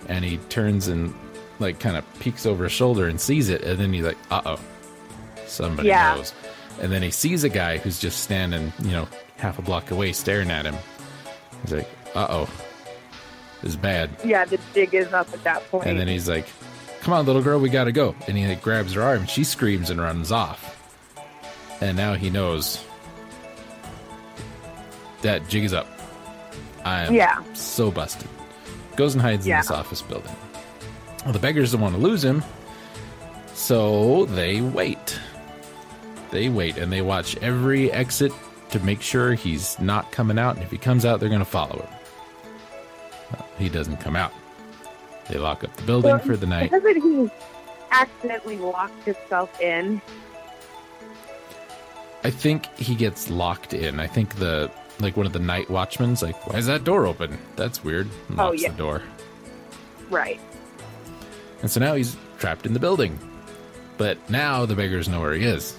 And 0.07 0.23
he 0.25 0.37
turns 0.49 0.87
and 0.87 1.13
like 1.59 1.79
kind 1.79 1.95
of 1.97 2.03
peeks 2.19 2.45
over 2.45 2.63
his 2.65 2.73
shoulder 2.73 3.07
and 3.07 3.19
sees 3.19 3.49
it, 3.49 3.61
and 3.63 3.79
then 3.79 3.93
he's 3.93 4.03
like, 4.05 4.17
"Uh 4.31 4.41
oh, 4.45 4.59
somebody 5.47 5.89
Yeah. 5.89 6.15
knows." 6.15 6.33
And 6.81 6.91
then 6.91 7.01
he 7.01 7.11
sees 7.11 7.43
a 7.43 7.49
guy 7.49 7.77
who's 7.77 7.99
just 7.99 8.19
standing, 8.21 8.73
you 8.83 8.91
know, 8.91 9.07
half 9.37 9.57
a 9.59 9.61
block 9.61 9.91
away, 9.91 10.11
staring 10.11 10.51
at 10.51 10.65
him. 10.65 10.75
He's 11.61 11.73
like, 11.73 11.89
"Uh 12.13 12.27
oh, 12.29 12.49
this 13.61 13.69
is 13.71 13.75
bad." 13.77 14.09
Yeah, 14.25 14.45
the 14.45 14.59
jig 14.73 14.93
is 14.93 15.13
up 15.13 15.31
at 15.33 15.43
that 15.43 15.69
point. 15.71 15.85
And 15.87 15.97
then 15.99 16.07
he's 16.07 16.27
like, 16.27 16.45
"Come 17.01 17.13
on, 17.13 17.25
little 17.25 17.41
girl, 17.41 17.59
we 17.59 17.69
gotta 17.69 17.91
go." 17.93 18.13
And 18.27 18.37
he 18.37 18.45
like 18.47 18.61
grabs 18.61 18.93
her 18.93 19.01
arm. 19.01 19.25
She 19.25 19.43
screams 19.43 19.89
and 19.89 20.01
runs 20.01 20.31
off. 20.31 20.73
And 21.81 21.95
now 21.97 22.13
he 22.15 22.29
knows 22.29 22.83
that 25.21 25.47
jig 25.49 25.63
is 25.63 25.73
up. 25.73 25.87
I 26.83 27.05
am 27.05 27.13
Yeah. 27.13 27.41
so 27.53 27.89
busted. 27.91 28.27
Goes 28.95 29.13
and 29.13 29.21
hides 29.21 29.45
Yeah. 29.47 29.55
in 29.55 29.61
this 29.61 29.71
office 29.71 30.01
building. 30.01 30.35
Well, 31.25 31.33
the 31.33 31.39
beggars 31.39 31.71
don't 31.73 31.81
want 31.81 31.95
to 31.95 32.01
lose 32.01 32.23
him, 32.23 32.43
so 33.53 34.25
they 34.25 34.61
wait. 34.61 35.19
They 36.31 36.49
wait 36.49 36.77
and 36.77 36.91
they 36.91 37.01
watch 37.01 37.35
every 37.37 37.91
exit 37.91 38.31
to 38.69 38.79
make 38.81 39.01
sure 39.01 39.33
he's 39.33 39.79
not 39.79 40.11
coming 40.11 40.37
out. 40.37 40.55
And 40.55 40.63
if 40.63 40.71
he 40.71 40.77
comes 40.77 41.03
out, 41.05 41.19
they're 41.19 41.29
going 41.29 41.39
to 41.39 41.45
follow 41.45 41.77
him. 41.77 41.89
Well, 43.33 43.47
he 43.57 43.69
doesn't 43.69 43.97
come 43.97 44.15
out. 44.15 44.33
They 45.29 45.37
lock 45.39 45.63
up 45.63 45.75
the 45.75 45.83
building 45.83 46.11
Well, 46.11 46.19
for 46.19 46.37
the 46.37 46.45
night. 46.45 46.69
Hasn't 46.71 47.01
he 47.03 47.29
accidentally 47.91 48.57
locked 48.57 49.03
himself 49.05 49.59
in? 49.59 50.01
I 52.23 52.29
think 52.29 52.65
he 52.77 52.93
gets 52.95 53.29
locked 53.29 53.73
in. 53.73 53.99
I 53.99 54.07
think 54.07 54.35
the 54.35 54.69
like 54.99 55.17
one 55.17 55.25
of 55.25 55.33
the 55.33 55.39
night 55.39 55.69
watchmen's 55.69 56.21
like, 56.21 56.47
why 56.47 56.57
is 56.59 56.67
that 56.67 56.83
door 56.83 57.05
open? 57.05 57.37
That's 57.55 57.83
weird. 57.83 58.07
And 58.29 58.39
Oh, 58.39 58.45
locks 58.49 58.61
yeah. 58.61 58.69
the 58.71 58.77
door. 58.77 59.01
Right. 60.09 60.39
And 61.65 61.71
so 61.71 61.79
now 61.79 61.95
he's 61.95 62.15
trapped 62.37 62.67
in 62.67 62.73
the 62.73 62.79
building. 62.79 63.17
But 63.97 64.29
now 64.29 64.67
the 64.67 64.75
beggars 64.75 65.09
know 65.09 65.19
where 65.19 65.33
he 65.33 65.43
is. 65.43 65.75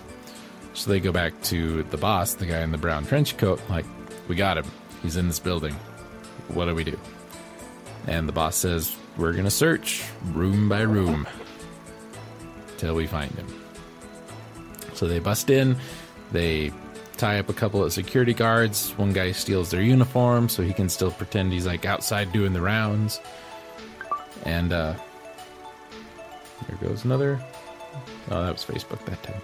So 0.75 0.91
they 0.91 0.99
go 0.99 1.13
back 1.13 1.41
to 1.43 1.85
the 1.85 1.97
boss, 1.97 2.35
the 2.35 2.45
guy 2.45 2.63
in 2.63 2.73
the 2.73 2.77
brown 2.77 3.07
trench 3.07 3.37
coat, 3.37 3.61
like, 3.71 3.85
we 4.27 4.35
got 4.35 4.59
him. 4.59 4.65
He's 5.05 5.17
in 5.17 5.29
this 5.29 5.39
building. 5.39 5.75
What 6.49 6.65
do 6.65 6.75
we 6.75 6.83
do? 6.83 6.99
And 8.09 8.29
the 8.29 8.33
boss 8.33 8.57
says, 8.57 8.97
we're 9.17 9.31
going 9.31 9.45
to 9.45 9.51
search 9.51 10.03
room 10.33 10.69
by 10.69 10.81
room 10.81 11.25
till 12.79 12.97
we 12.97 13.07
find 13.07 13.31
him. 13.31 13.47
So 14.95 15.07
they 15.07 15.21
bust 15.21 15.51
in, 15.51 15.77
they 16.33 16.73
tie 17.17 17.39
up 17.39 17.49
a 17.49 17.55
couple 17.55 17.85
of 17.85 17.93
security 17.93 18.35
guards. 18.35 18.91
One 18.99 19.13
guy 19.13 19.31
steals 19.31 19.71
their 19.71 19.83
uniform 19.83 20.49
so 20.49 20.65
he 20.65 20.73
can 20.73 20.89
still 20.89 21.13
pretend 21.13 21.53
he's 21.53 21.65
like 21.65 21.85
outside 21.85 22.33
doing 22.33 22.55
the 22.55 22.61
rounds. 22.61 23.21
And 24.45 24.73
uh 24.73 24.95
there 26.69 26.89
goes 26.89 27.05
another. 27.05 27.41
Oh, 28.31 28.43
that 28.45 28.53
was 28.53 28.65
Facebook 28.65 29.05
that 29.07 29.23
time. 29.23 29.41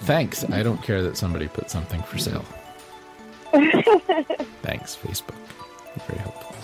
Thanks. 0.00 0.44
I 0.50 0.62
don't 0.62 0.82
care 0.82 1.02
that 1.02 1.16
somebody 1.16 1.48
put 1.48 1.70
something 1.70 2.02
for 2.02 2.18
sale. 2.18 2.44
Thanks, 4.62 4.96
Facebook. 4.96 5.34
Very 6.06 6.18
helpful. 6.18 6.54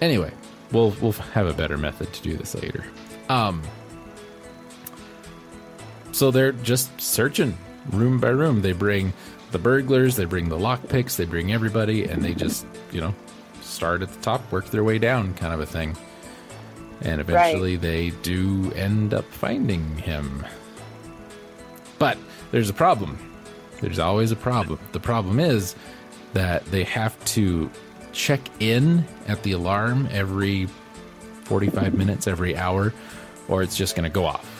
Anyway, 0.00 0.32
we'll 0.72 0.90
we'll 1.00 1.12
have 1.12 1.46
a 1.46 1.52
better 1.52 1.76
method 1.76 2.12
to 2.12 2.22
do 2.22 2.36
this 2.36 2.54
later. 2.54 2.84
Um. 3.28 3.62
So 6.12 6.30
they're 6.30 6.52
just 6.52 7.00
searching 7.00 7.56
room 7.90 8.18
by 8.18 8.30
room. 8.30 8.62
They 8.62 8.72
bring 8.72 9.12
the 9.50 9.58
burglars, 9.58 10.16
they 10.16 10.24
bring 10.24 10.48
the 10.48 10.58
lockpicks, 10.58 11.16
they 11.16 11.24
bring 11.24 11.52
everybody, 11.52 12.04
and 12.04 12.24
they 12.24 12.34
just 12.34 12.66
you 12.92 13.00
know 13.00 13.14
start 13.60 14.02
at 14.02 14.08
the 14.12 14.20
top, 14.20 14.50
work 14.52 14.66
their 14.66 14.84
way 14.84 14.98
down, 14.98 15.34
kind 15.34 15.54
of 15.54 15.60
a 15.60 15.66
thing. 15.66 15.96
And 17.02 17.20
eventually 17.20 17.76
they 17.76 18.10
do 18.22 18.72
end 18.74 19.14
up 19.14 19.24
finding 19.26 19.96
him. 19.98 20.44
But 21.98 22.18
there's 22.50 22.70
a 22.70 22.74
problem. 22.74 23.18
There's 23.80 23.98
always 23.98 24.32
a 24.32 24.36
problem. 24.36 24.80
The 24.92 25.00
problem 25.00 25.38
is 25.38 25.74
that 26.32 26.64
they 26.66 26.84
have 26.84 27.22
to 27.26 27.70
check 28.12 28.40
in 28.60 29.04
at 29.26 29.42
the 29.42 29.52
alarm 29.52 30.08
every 30.10 30.66
45 31.44 31.94
minutes, 31.94 32.26
every 32.26 32.56
hour, 32.56 32.92
or 33.48 33.62
it's 33.62 33.76
just 33.76 33.94
going 33.94 34.04
to 34.04 34.12
go 34.12 34.24
off. 34.24 34.54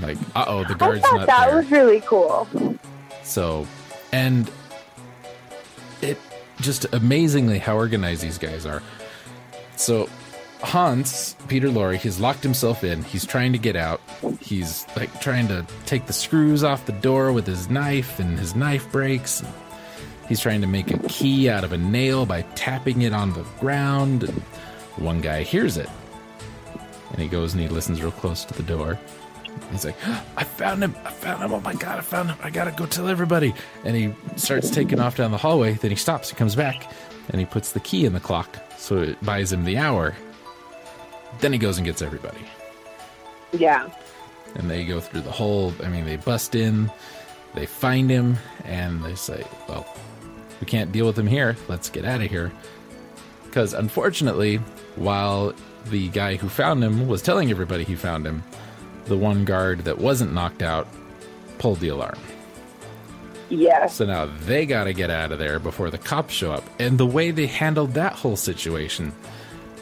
Like, 0.00 0.16
uh 0.36 0.44
oh, 0.46 0.64
the 0.64 0.74
guard's 0.74 1.04
I 1.04 1.08
thought 1.08 1.16
not 1.16 1.26
that 1.26 1.46
there. 1.48 1.56
was 1.56 1.70
really 1.70 2.00
cool. 2.02 2.46
So, 3.24 3.66
and 4.12 4.50
it 6.00 6.16
just 6.60 6.86
amazingly 6.94 7.58
how 7.58 7.74
organized 7.76 8.22
these 8.22 8.38
guys 8.38 8.66
are. 8.66 8.82
So, 9.76 10.08
Hans, 10.62 11.36
Peter 11.48 11.68
Lorre, 11.68 11.96
he's 11.96 12.20
locked 12.20 12.42
himself 12.42 12.84
in. 12.84 13.02
He's 13.02 13.24
trying 13.24 13.52
to 13.52 13.58
get 13.58 13.76
out. 13.76 14.00
He's 14.40 14.86
like 14.96 15.20
trying 15.20 15.48
to 15.48 15.66
take 15.86 16.06
the 16.06 16.12
screws 16.12 16.62
off 16.62 16.86
the 16.86 16.92
door 16.92 17.32
with 17.32 17.46
his 17.46 17.70
knife, 17.70 18.18
and 18.18 18.38
his 18.38 18.54
knife 18.54 18.90
breaks. 18.92 19.42
He's 20.28 20.40
trying 20.40 20.60
to 20.60 20.66
make 20.66 20.90
a 20.90 20.98
key 21.08 21.48
out 21.48 21.64
of 21.64 21.72
a 21.72 21.78
nail 21.78 22.26
by 22.26 22.42
tapping 22.54 23.02
it 23.02 23.12
on 23.12 23.32
the 23.32 23.42
ground. 23.58 24.24
And 24.24 24.42
one 24.96 25.20
guy 25.20 25.42
hears 25.42 25.76
it, 25.76 25.88
and 27.10 27.20
he 27.20 27.26
goes 27.26 27.52
and 27.52 27.62
he 27.62 27.68
listens 27.68 28.02
real 28.02 28.12
close 28.12 28.44
to 28.44 28.54
the 28.54 28.62
door. 28.62 28.98
He's 29.72 29.84
like, 29.84 29.96
I 30.36 30.44
found 30.44 30.84
him! 30.84 30.94
I 31.04 31.10
found 31.10 31.42
him! 31.42 31.52
Oh 31.52 31.60
my 31.60 31.74
god, 31.74 31.98
I 31.98 32.02
found 32.02 32.30
him! 32.30 32.38
I 32.42 32.50
gotta 32.50 32.70
go 32.70 32.86
tell 32.86 33.08
everybody! 33.08 33.54
And 33.84 33.96
he 33.96 34.14
starts 34.36 34.70
taking 34.70 35.00
off 35.00 35.16
down 35.16 35.32
the 35.32 35.38
hallway. 35.38 35.72
Then 35.74 35.90
he 35.90 35.96
stops. 35.96 36.30
He 36.30 36.36
comes 36.36 36.54
back, 36.54 36.88
and 37.30 37.40
he 37.40 37.46
puts 37.46 37.72
the 37.72 37.80
key 37.80 38.04
in 38.04 38.12
the 38.12 38.20
clock, 38.20 38.58
so 38.76 38.98
it 38.98 39.24
buys 39.24 39.52
him 39.52 39.64
the 39.64 39.78
hour. 39.78 40.14
Then 41.38 41.52
he 41.52 41.58
goes 41.58 41.78
and 41.78 41.86
gets 41.86 42.02
everybody. 42.02 42.40
Yeah. 43.52 43.88
And 44.56 44.68
they 44.70 44.84
go 44.84 45.00
through 45.00 45.22
the 45.22 45.30
whole. 45.30 45.72
I 45.82 45.88
mean, 45.88 46.04
they 46.04 46.16
bust 46.16 46.54
in, 46.54 46.90
they 47.54 47.66
find 47.66 48.10
him, 48.10 48.36
and 48.64 49.02
they 49.04 49.14
say, 49.14 49.44
"Well, 49.68 49.86
we 50.60 50.66
can't 50.66 50.92
deal 50.92 51.06
with 51.06 51.18
him 51.18 51.26
here. 51.26 51.56
Let's 51.68 51.88
get 51.88 52.04
out 52.04 52.20
of 52.20 52.28
here." 52.30 52.52
Because 53.44 53.74
unfortunately, 53.74 54.56
while 54.96 55.54
the 55.86 56.08
guy 56.08 56.36
who 56.36 56.48
found 56.48 56.82
him 56.84 57.08
was 57.08 57.22
telling 57.22 57.50
everybody 57.50 57.84
he 57.84 57.96
found 57.96 58.26
him, 58.26 58.42
the 59.06 59.16
one 59.16 59.44
guard 59.44 59.80
that 59.80 59.98
wasn't 59.98 60.32
knocked 60.32 60.62
out 60.62 60.86
pulled 61.58 61.80
the 61.80 61.88
alarm. 61.88 62.18
Yes. 63.50 63.96
So 63.96 64.06
now 64.06 64.26
they 64.44 64.64
got 64.64 64.84
to 64.84 64.92
get 64.92 65.10
out 65.10 65.32
of 65.32 65.38
there 65.38 65.58
before 65.58 65.90
the 65.90 65.98
cops 65.98 66.32
show 66.32 66.52
up. 66.52 66.64
And 66.78 66.98
the 66.98 67.06
way 67.06 67.32
they 67.32 67.46
handled 67.46 67.94
that 67.94 68.12
whole 68.12 68.36
situation, 68.36 69.12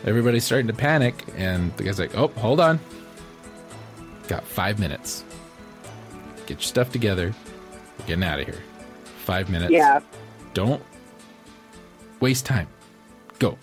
everybody's 0.05 0.45
starting 0.45 0.67
to 0.69 0.73
panic, 0.73 1.25
and 1.37 1.75
the 1.77 1.85
guy's 1.85 1.99
like, 1.99 2.17
"Oh, 2.17 2.29
hold 2.29 2.61
on, 2.61 2.81
got 4.29 4.45
five 4.45 4.79
minutes. 4.79 5.25
Get 6.47 6.59
your 6.59 6.61
stuff 6.61 6.91
together. 6.93 7.35
We're 7.99 8.07
getting 8.07 8.25
out 8.25 8.41
of 8.41 8.47
here. 8.47 8.63
Five 9.25 9.51
minutes. 9.51 9.73
Yeah. 9.73 10.01
Don't 10.55 10.83
waste 12.21 12.47
time. 12.47 12.69
Go." 13.39 13.59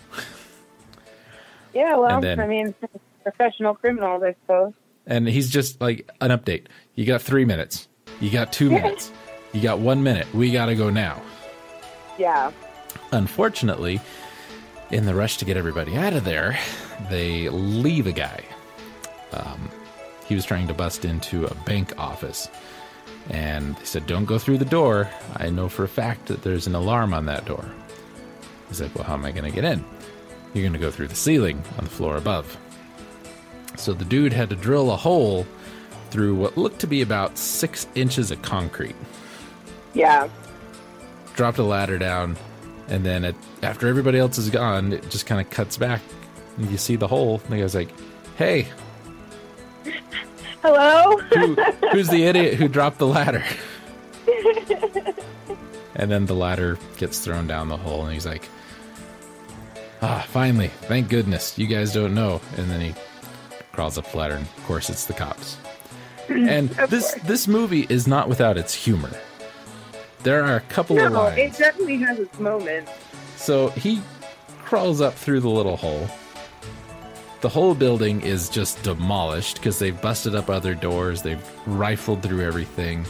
Yeah, 1.74 1.96
well, 1.96 2.20
then- 2.20 2.40
I 2.40 2.46
mean, 2.46 2.74
professional 3.22 3.74
criminals, 3.74 4.22
I 4.22 4.34
suppose. 4.42 4.72
And 5.06 5.28
he's 5.28 5.50
just 5.50 5.80
like 5.80 6.10
an 6.20 6.30
update. 6.30 6.66
You 6.94 7.04
got 7.04 7.20
three 7.22 7.44
minutes. 7.44 7.86
You 8.20 8.30
got 8.30 8.52
two 8.52 8.70
minutes. 8.78 9.12
You 9.52 9.60
got 9.60 9.78
one 9.78 10.02
minute. 10.02 10.26
We 10.34 10.50
got 10.50 10.66
to 10.66 10.74
go 10.74 10.88
now. 10.90 11.20
Yeah. 12.18 12.50
Unfortunately, 13.12 14.00
in 14.90 15.04
the 15.06 15.14
rush 15.14 15.36
to 15.38 15.44
get 15.44 15.56
everybody 15.56 15.96
out 15.96 16.12
of 16.12 16.24
there, 16.24 16.58
they 17.10 17.48
leave 17.48 18.06
a 18.06 18.12
guy. 18.12 18.44
Um, 19.32 19.70
he 20.26 20.34
was 20.34 20.44
trying 20.44 20.68
to 20.68 20.74
bust 20.74 21.04
into 21.04 21.46
a 21.46 21.54
bank 21.64 21.92
office. 21.98 22.48
And 23.30 23.76
they 23.76 23.84
said, 23.84 24.06
Don't 24.06 24.24
go 24.24 24.38
through 24.38 24.58
the 24.58 24.64
door. 24.64 25.08
I 25.36 25.50
know 25.50 25.68
for 25.68 25.84
a 25.84 25.88
fact 25.88 26.26
that 26.26 26.42
there's 26.42 26.66
an 26.66 26.74
alarm 26.74 27.12
on 27.14 27.26
that 27.26 27.44
door. 27.44 27.64
He's 28.68 28.80
like, 28.80 28.94
Well, 28.94 29.04
how 29.04 29.14
am 29.14 29.24
I 29.24 29.32
going 29.32 29.44
to 29.44 29.54
get 29.54 29.64
in? 29.64 29.84
You're 30.54 30.62
going 30.62 30.72
to 30.72 30.78
go 30.78 30.90
through 30.90 31.08
the 31.08 31.16
ceiling 31.16 31.62
on 31.78 31.84
the 31.84 31.90
floor 31.90 32.16
above. 32.16 32.56
So 33.76 33.92
the 33.92 34.04
dude 34.04 34.32
had 34.32 34.48
to 34.50 34.56
drill 34.56 34.90
a 34.90 34.96
hole 34.96 35.46
through 36.10 36.36
what 36.36 36.56
looked 36.56 36.78
to 36.80 36.86
be 36.86 37.02
about 37.02 37.36
six 37.36 37.86
inches 37.94 38.30
of 38.30 38.40
concrete 38.42 38.94
Yeah. 39.92 40.28
dropped 41.34 41.58
a 41.58 41.62
ladder 41.64 41.98
down, 41.98 42.36
and 42.88 43.04
then 43.04 43.24
it, 43.24 43.34
after 43.62 43.88
everybody 43.88 44.18
else 44.18 44.38
is 44.38 44.50
gone, 44.50 44.92
it 44.92 45.10
just 45.10 45.26
kind 45.26 45.40
of 45.40 45.50
cuts 45.50 45.76
back. 45.76 46.00
And 46.56 46.70
you 46.70 46.78
see 46.78 46.96
the 46.96 47.08
hole. 47.08 47.40
And 47.44 47.52
the 47.52 47.58
guy's 47.58 47.74
like, 47.74 47.90
"Hey, 48.36 48.68
Hello? 50.62 51.18
who, 51.18 51.54
who's 51.92 52.08
the 52.08 52.24
idiot 52.24 52.54
who 52.54 52.68
dropped 52.68 52.98
the 52.98 53.06
ladder?" 53.06 53.44
and 55.94 56.10
then 56.10 56.26
the 56.26 56.34
ladder 56.34 56.78
gets 56.96 57.18
thrown 57.20 57.46
down 57.46 57.68
the 57.68 57.76
hole, 57.76 58.04
and 58.04 58.12
he's 58.12 58.26
like, 58.26 58.48
"Ah, 60.02 60.24
finally! 60.28 60.68
Thank 60.82 61.08
goodness! 61.08 61.58
You 61.58 61.66
guys 61.66 61.92
don't 61.92 62.14
know." 62.14 62.40
And 62.56 62.70
then 62.70 62.80
he 62.80 62.94
crawls 63.72 63.98
up 63.98 64.10
the 64.10 64.16
ladder, 64.18 64.34
and 64.34 64.46
of 64.46 64.64
course, 64.64 64.88
it's 64.90 65.04
the 65.04 65.12
cops. 65.12 65.58
And 66.28 66.70
this 66.70 67.12
course. 67.12 67.26
this 67.26 67.48
movie 67.48 67.86
is 67.88 68.06
not 68.08 68.28
without 68.28 68.56
its 68.56 68.74
humor. 68.74 69.10
There 70.26 70.42
are 70.42 70.56
a 70.56 70.60
couple 70.62 70.98
of 70.98 71.12
lines. 71.12 71.38
it 71.38 71.56
definitely 71.56 71.98
has 71.98 72.18
its 72.18 72.36
moments. 72.40 72.90
So 73.36 73.68
he 73.68 74.02
crawls 74.64 75.00
up 75.00 75.14
through 75.14 75.38
the 75.38 75.48
little 75.48 75.76
hole. 75.76 76.08
The 77.42 77.48
whole 77.48 77.76
building 77.76 78.22
is 78.22 78.48
just 78.48 78.82
demolished 78.82 79.58
because 79.58 79.78
they've 79.78 80.02
busted 80.02 80.34
up 80.34 80.50
other 80.50 80.74
doors. 80.74 81.22
They've 81.22 81.40
rifled 81.64 82.24
through 82.24 82.40
everything. 82.44 83.06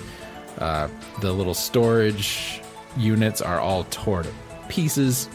Uh, 0.58 0.88
the 1.22 1.32
little 1.32 1.54
storage 1.54 2.60
units 2.98 3.40
are 3.40 3.60
all 3.60 3.84
torn 3.84 4.24
to 4.24 4.30
pieces. 4.68 5.30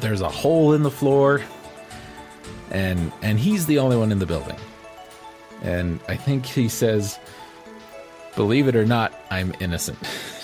There's 0.00 0.20
a 0.20 0.28
hole 0.28 0.74
in 0.74 0.82
the 0.82 0.90
floor, 0.90 1.40
and 2.70 3.10
and 3.22 3.38
he's 3.38 3.64
the 3.64 3.78
only 3.78 3.96
one 3.96 4.12
in 4.12 4.18
the 4.18 4.26
building. 4.26 4.58
And 5.62 6.00
I 6.06 6.16
think 6.16 6.44
he 6.44 6.68
says, 6.68 7.18
"Believe 8.36 8.68
it 8.68 8.76
or 8.76 8.84
not, 8.84 9.14
I'm 9.30 9.54
innocent." 9.58 9.96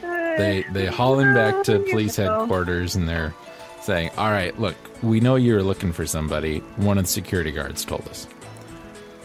they 0.00 0.64
they 0.72 0.86
haul 0.86 1.18
him 1.18 1.34
back 1.34 1.64
to 1.64 1.78
police 1.90 2.16
headquarters 2.16 2.96
and 2.96 3.08
they're 3.08 3.34
saying, 3.80 4.10
"All 4.16 4.30
right, 4.30 4.58
look, 4.58 4.76
we 5.02 5.20
know 5.20 5.36
you 5.36 5.54
were 5.54 5.62
looking 5.62 5.92
for 5.92 6.06
somebody. 6.06 6.58
One 6.76 6.98
of 6.98 7.04
the 7.04 7.10
security 7.10 7.50
guards 7.50 7.84
told 7.84 8.06
us. 8.08 8.26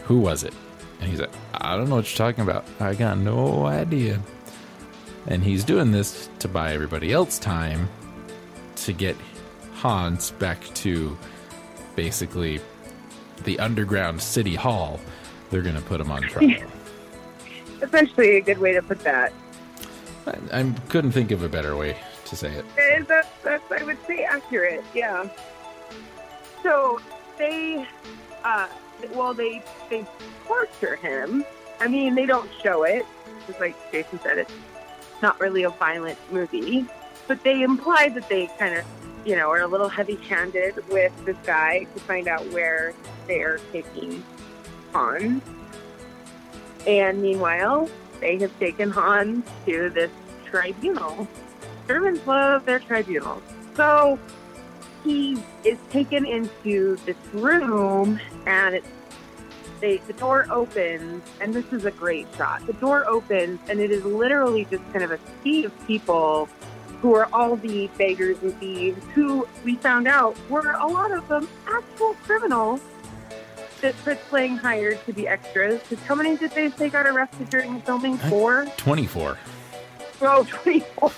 Who 0.04 0.18
was 0.18 0.44
it?" 0.44 0.54
And 1.00 1.10
he's 1.10 1.20
like, 1.20 1.32
"I 1.54 1.76
don't 1.76 1.88
know 1.88 1.96
what 1.96 2.10
you're 2.10 2.26
talking 2.26 2.42
about. 2.44 2.64
I 2.80 2.94
got 2.94 3.18
no 3.18 3.66
idea." 3.66 4.20
And 5.28 5.42
he's 5.42 5.64
doing 5.64 5.90
this 5.90 6.28
to 6.38 6.48
buy 6.48 6.72
everybody 6.72 7.12
else 7.12 7.38
time 7.38 7.88
to 8.76 8.92
get 8.92 9.16
Hans 9.74 10.30
back 10.32 10.62
to 10.74 11.16
basically 11.96 12.60
the 13.44 13.58
underground 13.58 14.20
city 14.20 14.54
hall. 14.54 15.00
They're 15.50 15.62
going 15.62 15.76
to 15.76 15.82
put 15.82 16.00
him 16.00 16.10
on 16.10 16.22
trial. 16.22 16.70
Essentially, 17.82 18.36
a 18.36 18.40
good 18.40 18.58
way 18.58 18.72
to 18.72 18.82
put 18.82 19.00
that. 19.00 19.32
I, 20.26 20.60
I 20.60 20.74
couldn't 20.88 21.12
think 21.12 21.30
of 21.30 21.42
a 21.42 21.48
better 21.48 21.76
way 21.76 21.96
to 22.24 22.36
say 22.36 22.52
it. 22.52 22.64
And 22.78 23.06
that's, 23.06 23.28
that's, 23.42 23.70
I 23.70 23.84
would 23.84 23.98
say, 24.06 24.24
accurate. 24.24 24.84
Yeah. 24.94 25.28
So 26.62 27.00
they, 27.38 27.86
uh, 28.44 28.66
well, 29.14 29.34
they 29.34 29.62
they 29.90 30.06
torture 30.46 30.96
him. 30.96 31.44
I 31.80 31.88
mean, 31.88 32.14
they 32.14 32.26
don't 32.26 32.50
show 32.62 32.84
it, 32.84 33.04
just 33.46 33.60
like 33.60 33.76
Jason 33.92 34.18
said. 34.20 34.38
It's 34.38 34.52
not 35.22 35.38
really 35.40 35.64
a 35.64 35.70
violent 35.70 36.18
movie, 36.32 36.86
but 37.28 37.42
they 37.44 37.62
imply 37.62 38.08
that 38.10 38.28
they 38.28 38.48
kind 38.58 38.78
of, 38.78 38.84
you 39.26 39.34
know, 39.34 39.50
are 39.50 39.62
a 39.62 39.66
little 39.66 39.88
heavy-handed 39.88 40.88
with 40.88 41.12
this 41.24 41.36
guy 41.44 41.82
to 41.82 42.00
find 42.00 42.28
out 42.28 42.46
where 42.52 42.94
they 43.26 43.40
are 43.40 43.58
taking 43.72 44.24
Hans. 44.92 45.42
And 46.86 47.20
meanwhile, 47.20 47.90
they 48.20 48.38
have 48.38 48.56
taken 48.60 48.90
Hans 48.90 49.44
to 49.66 49.90
this 49.90 50.12
tribunal. 50.44 51.26
Germans 51.88 52.24
love 52.24 52.64
their 52.64 52.78
tribunals. 52.78 53.42
So 53.74 54.16
he 55.02 55.36
is 55.64 55.78
taken 55.90 56.24
into 56.24 56.96
this 57.04 57.16
room, 57.32 58.20
and 58.46 58.76
it's 58.76 58.88
they, 59.80 59.98
the 59.98 60.14
door 60.14 60.46
opens, 60.50 61.22
and 61.40 61.52
this 61.52 61.70
is 61.70 61.84
a 61.84 61.90
great 61.90 62.26
shot. 62.36 62.66
The 62.66 62.72
door 62.74 63.06
opens, 63.06 63.60
and 63.68 63.78
it 63.78 63.90
is 63.90 64.04
literally 64.04 64.64
just 64.64 64.82
kind 64.92 65.04
of 65.04 65.10
a 65.10 65.18
sea 65.42 65.64
of 65.64 65.86
people 65.86 66.48
who 67.00 67.14
are 67.14 67.28
all 67.32 67.56
the 67.56 67.88
beggars 67.98 68.40
and 68.42 68.58
thieves, 68.58 69.02
who 69.14 69.46
we 69.64 69.76
found 69.76 70.08
out 70.08 70.36
were 70.48 70.72
a 70.72 70.86
lot 70.86 71.10
of 71.12 71.26
them 71.28 71.48
actual 71.66 72.14
criminals 72.22 72.80
that 73.80 73.94
Fritz 73.94 74.32
Lang 74.32 74.56
hired 74.56 75.04
to 75.06 75.12
be 75.12 75.28
extras. 75.28 75.80
Because 75.82 76.02
how 76.04 76.14
many 76.14 76.36
did 76.36 76.50
they 76.52 76.70
say 76.70 76.88
got 76.88 77.06
arrested 77.06 77.50
during 77.50 77.74
the 77.74 77.80
filming? 77.80 78.16
Four? 78.16 78.66
24. 78.76 79.38
Oh, 80.22 80.44
24. 80.48 81.12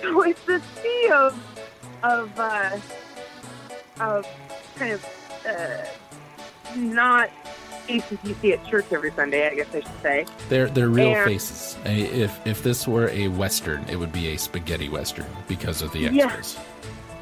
So 0.00 0.22
it's 0.22 0.44
the 0.44 0.60
sea 0.82 1.10
of, 1.12 1.58
of, 2.02 2.38
uh, 2.38 2.78
of 4.00 4.26
kind 4.76 4.92
of, 4.92 5.06
uh, 5.46 5.84
not 6.76 7.30
faces 7.86 8.18
you 8.24 8.34
see 8.40 8.52
at 8.52 8.66
church 8.66 8.86
every 8.92 9.10
Sunday, 9.12 9.48
I 9.48 9.54
guess 9.54 9.68
I 9.74 9.80
should 9.80 10.02
say. 10.02 10.26
They're 10.48 10.68
they're 10.68 10.88
real 10.88 11.08
And- 11.14 11.24
faces. 11.24 11.76
I- 11.84 11.88
If 11.90 12.46
if 12.46 12.62
this 12.62 12.86
were 12.88 13.08
a 13.10 13.28
western, 13.28 13.84
it 13.88 13.96
would 13.96 14.12
be 14.12 14.28
a 14.34 14.36
spaghetti 14.38 14.88
western 14.88 15.26
because 15.48 15.82
of 15.82 15.92
the 15.92 16.00
Yeah. 16.00 16.24
extras. 16.26 16.56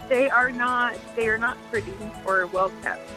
They 0.08 0.28
are 0.28 0.50
not, 0.50 0.94
they 1.16 1.28
are 1.28 1.38
not 1.38 1.56
pretty 1.70 1.92
or 2.26 2.46
well 2.46 2.70
kept. 2.82 3.08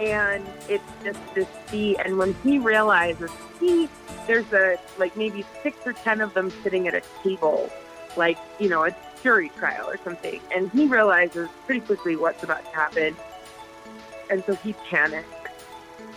And 0.00 0.46
it's 0.68 0.84
just 1.04 1.18
this 1.34 1.48
sea. 1.68 1.96
And 2.04 2.16
when 2.18 2.34
he 2.44 2.58
realizes 2.58 3.30
he, 3.58 3.88
there's 4.26 4.50
a, 4.52 4.78
like 4.96 5.16
maybe 5.16 5.44
six 5.62 5.76
or 5.84 5.92
ten 5.92 6.20
of 6.20 6.32
them 6.34 6.50
sitting 6.62 6.86
at 6.88 6.94
a 6.94 7.02
table 7.22 7.70
like, 8.16 8.38
you 8.58 8.68
know, 8.68 8.84
a 8.84 8.94
jury 9.22 9.50
trial 9.58 9.88
or 9.88 9.98
something. 10.04 10.40
And 10.54 10.70
he 10.70 10.86
realizes 10.86 11.48
pretty 11.66 11.80
quickly 11.80 12.16
what's 12.16 12.42
about 12.42 12.64
to 12.64 12.70
happen. 12.74 13.16
And 14.30 14.42
so 14.44 14.54
he 14.54 14.72
panics 14.88 15.28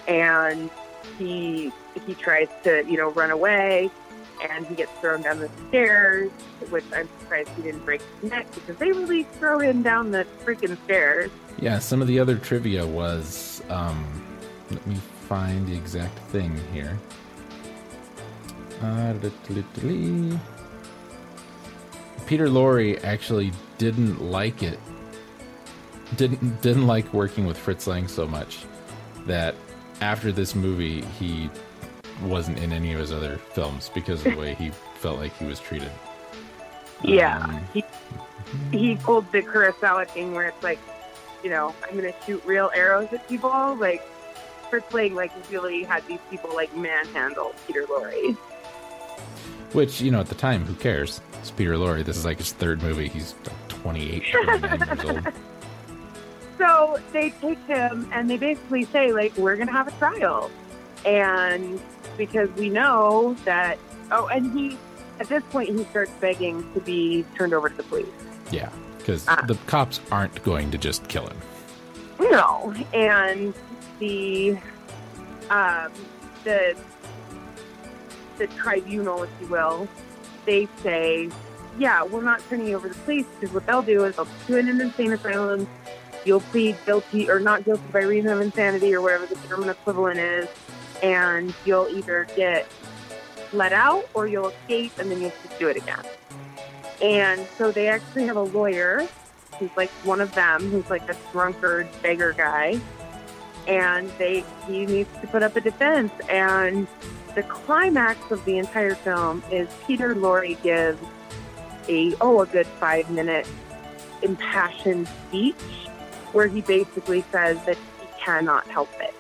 and 0.08 0.70
he 1.18 1.72
he 2.06 2.16
tries 2.16 2.48
to, 2.64 2.84
you 2.86 2.98
know, 2.98 3.10
run 3.12 3.32
away 3.32 3.90
and 4.50 4.66
he 4.66 4.76
gets 4.76 4.92
thrown 5.00 5.22
down 5.22 5.40
the 5.40 5.50
stairs, 5.70 6.32
which 6.70 6.84
I'm 6.94 7.08
surprised 7.20 7.50
he 7.56 7.62
didn't 7.62 7.86
break 7.86 8.02
his 8.22 8.32
neck 8.32 8.48
because 8.54 8.76
they 8.78 8.92
really 8.92 9.24
throw 9.24 9.60
him 9.60 9.84
down 9.84 10.12
the 10.12 10.26
freaking 10.44 10.82
stairs. 10.86 11.32
Yeah, 11.60 11.80
some 11.80 12.02
of 12.02 12.08
the 12.08 12.20
other 12.20 12.38
trivia 12.38 12.86
was 12.86 13.62
um 13.70 14.06
let 14.72 14.86
me 14.88 14.96
find 15.28 15.68
the 15.68 15.76
exact 15.76 16.18
thing 16.30 16.60
here. 16.74 16.98
Uh, 18.82 19.14
Peter 22.26 22.48
Lorre 22.48 23.02
actually 23.04 23.52
didn't 23.78 24.22
like 24.22 24.64
it. 24.64 24.80
Didn't 26.18 26.62
didn't 26.62 26.88
like 26.88 27.14
working 27.14 27.46
with 27.46 27.58
Fritz 27.58 27.88
Lang 27.88 28.08
so 28.08 28.28
much 28.28 28.66
that 29.26 29.56
after 30.02 30.32
this 30.32 30.56
movie 30.56 31.02
he 31.20 31.49
wasn't 32.24 32.57
in 32.60 32.72
any 32.72 32.94
of 32.94 32.99
his 32.99 33.11
other 33.11 33.38
films 33.38 33.90
because 33.94 34.26
of 34.26 34.34
the 34.34 34.40
way 34.40 34.53
he 34.56 34.70
felt 34.95 35.18
like 35.20 35.36
he 35.38 35.45
was 35.45 35.60
treated. 35.60 35.91
Yeah, 37.03 37.44
Um, 37.44 37.60
he 37.74 37.84
he 38.72 38.95
pulled 38.95 39.30
the 39.32 39.41
Kurosawa 39.41 40.07
thing 40.07 40.34
where 40.34 40.48
it's 40.48 40.64
like, 40.64 40.80
you 41.44 41.49
know, 41.49 41.74
I'm 41.84 41.95
gonna 41.95 42.14
shoot 42.26 42.41
real 42.45 42.72
arrows 42.76 43.11
at 43.11 43.28
people. 43.28 43.76
Like 43.76 44.02
Fritz 44.70 44.94
Lang, 44.94 45.15
like 45.15 45.32
really 45.52 45.84
had 45.84 46.06
these 46.07 46.20
people 46.30 46.52
like 46.53 46.76
manhandle 46.76 47.53
Peter 47.68 47.84
Lorre. 47.84 48.36
Which, 49.74 50.02
you 50.02 50.11
know, 50.11 50.20
at 50.20 50.28
the 50.28 50.36
time, 50.36 50.65
who 50.65 50.76
cares? 50.76 51.20
It's 51.40 51.49
Peter 51.52 51.74
Lorre. 51.76 52.06
This 52.06 52.15
is 52.15 52.26
like 52.26 52.38
his 52.38 52.53
third 52.53 52.82
movie. 52.84 53.07
He's 53.10 53.34
like 53.44 53.68
28, 53.70 54.24
29 54.32 54.88
years 54.88 55.06
old. 55.06 55.34
So 56.64 56.98
they 57.11 57.31
take 57.31 57.60
him 57.65 58.10
and 58.14 58.30
they 58.30 58.38
basically 58.38 58.85
say, 58.85 59.11
like, 59.11 59.35
we're 59.38 59.57
going 59.57 59.68
to 59.68 59.73
have 59.73 59.90
a 59.90 59.91
trial. 59.91 60.49
And 61.06 61.81
because 62.15 62.49
we 62.52 62.69
know 62.69 63.35
that, 63.44 63.77
oh, 64.11 64.27
and 64.27 64.57
he, 64.57 64.77
at 65.19 65.27
this 65.27 65.44
point, 65.52 65.77
he 65.77 65.84
starts 65.84 66.11
begging 66.22 66.64
to 66.73 66.80
be 66.80 67.26
turned 67.35 67.53
over 67.53 67.68
to 67.68 67.76
the 67.76 67.84
police. 67.84 68.06
Yeah, 68.49 68.69
because 68.98 69.26
Ah. 69.27 69.44
the 69.45 69.56
cops 69.68 69.99
aren't 70.10 70.41
going 70.44 70.72
to 70.72 70.77
just 70.77 71.06
kill 71.10 71.27
him. 71.27 71.38
No. 72.22 72.73
And 72.94 73.53
the, 73.99 74.57
um, 75.49 75.91
the, 76.45 76.77
the 78.38 78.48
tribunal, 78.48 79.23
if 79.23 79.30
you 79.41 79.48
will, 79.48 79.90
they 80.45 80.69
say, 80.81 81.30
yeah, 81.77 82.03
we're 82.03 82.23
not 82.23 82.41
turning 82.48 82.68
you 82.68 82.77
over 82.77 82.88
to 82.88 82.94
the 82.94 82.99
police 83.02 83.26
because 83.41 83.53
what 83.53 83.65
they'll 83.65 83.81
do 83.81 84.06
is 84.06 84.15
they'll 84.15 84.26
put 84.26 84.49
you 84.49 84.57
in 84.60 84.69
an 84.69 84.80
insane 84.80 85.11
asylum. 85.11 85.68
You'll 86.26 86.41
plead 86.41 86.78
guilty 86.86 87.30
or 87.30 87.40
not 87.40 87.66
guilty 87.66 87.84
by 87.91 88.02
reason 88.02 88.32
of 88.32 88.41
insanity 88.41 88.94
or 88.94 89.02
whatever 89.02 89.26
the 89.26 89.36
German 89.48 89.70
equivalent 89.70 90.20
is, 90.20 90.48
and 91.02 91.54
you'll 91.66 91.88
either 91.90 92.28
get 92.36 92.68
let 93.52 93.74
out 93.74 94.08
or 94.14 94.28
you'll 94.28 94.50
escape 94.50 94.98
and 94.98 95.12
then 95.12 95.22
you'll 95.22 95.34
just 95.44 95.60
do 95.60 95.68
it 95.68 95.78
again. 95.78 96.04
And 97.02 97.45
so 97.58 97.72
they 97.72 97.88
actually 97.88 98.26
have 98.26 98.38
a 98.38 98.44
lawyer 98.44 99.08
who's 99.60 99.70
like 99.76 99.90
one 100.06 100.22
of 100.22 100.34
them, 100.34 100.70
who's 100.70 100.90
like 100.90 101.08
a 101.10 101.16
drunkard 101.32 101.88
beggar 102.02 102.34
guy, 102.34 102.80
and 103.68 104.10
they 104.18 104.44
he 104.68 104.86
needs 104.86 105.10
to 105.22 105.28
put 105.28 105.44
up 105.44 105.56
a 105.56 105.62
defense. 105.62 106.12
And 106.30 106.88
the 107.36 107.44
climax 107.44 108.32
of 108.32 108.44
the 108.45 108.58
entire 108.58 108.95
film 108.95 109.44
is 109.52 109.68
Peter 109.86 110.16
Lorre 110.16 110.62
gives 110.64 111.02
a 111.90 112.16
oh 112.22 112.41
a 112.41 112.45
good 112.45 112.68
five 112.68 113.10
minute 113.10 113.48
impassioned 114.22 115.08
speech 115.28 115.56
where 116.34 116.47
he 116.47 116.61
basically 116.61 117.23
says 117.31 117.64
that 117.65 117.77
he 117.77 118.07
cannot 118.19 118.68
help 118.68 118.89
it, 118.99 119.14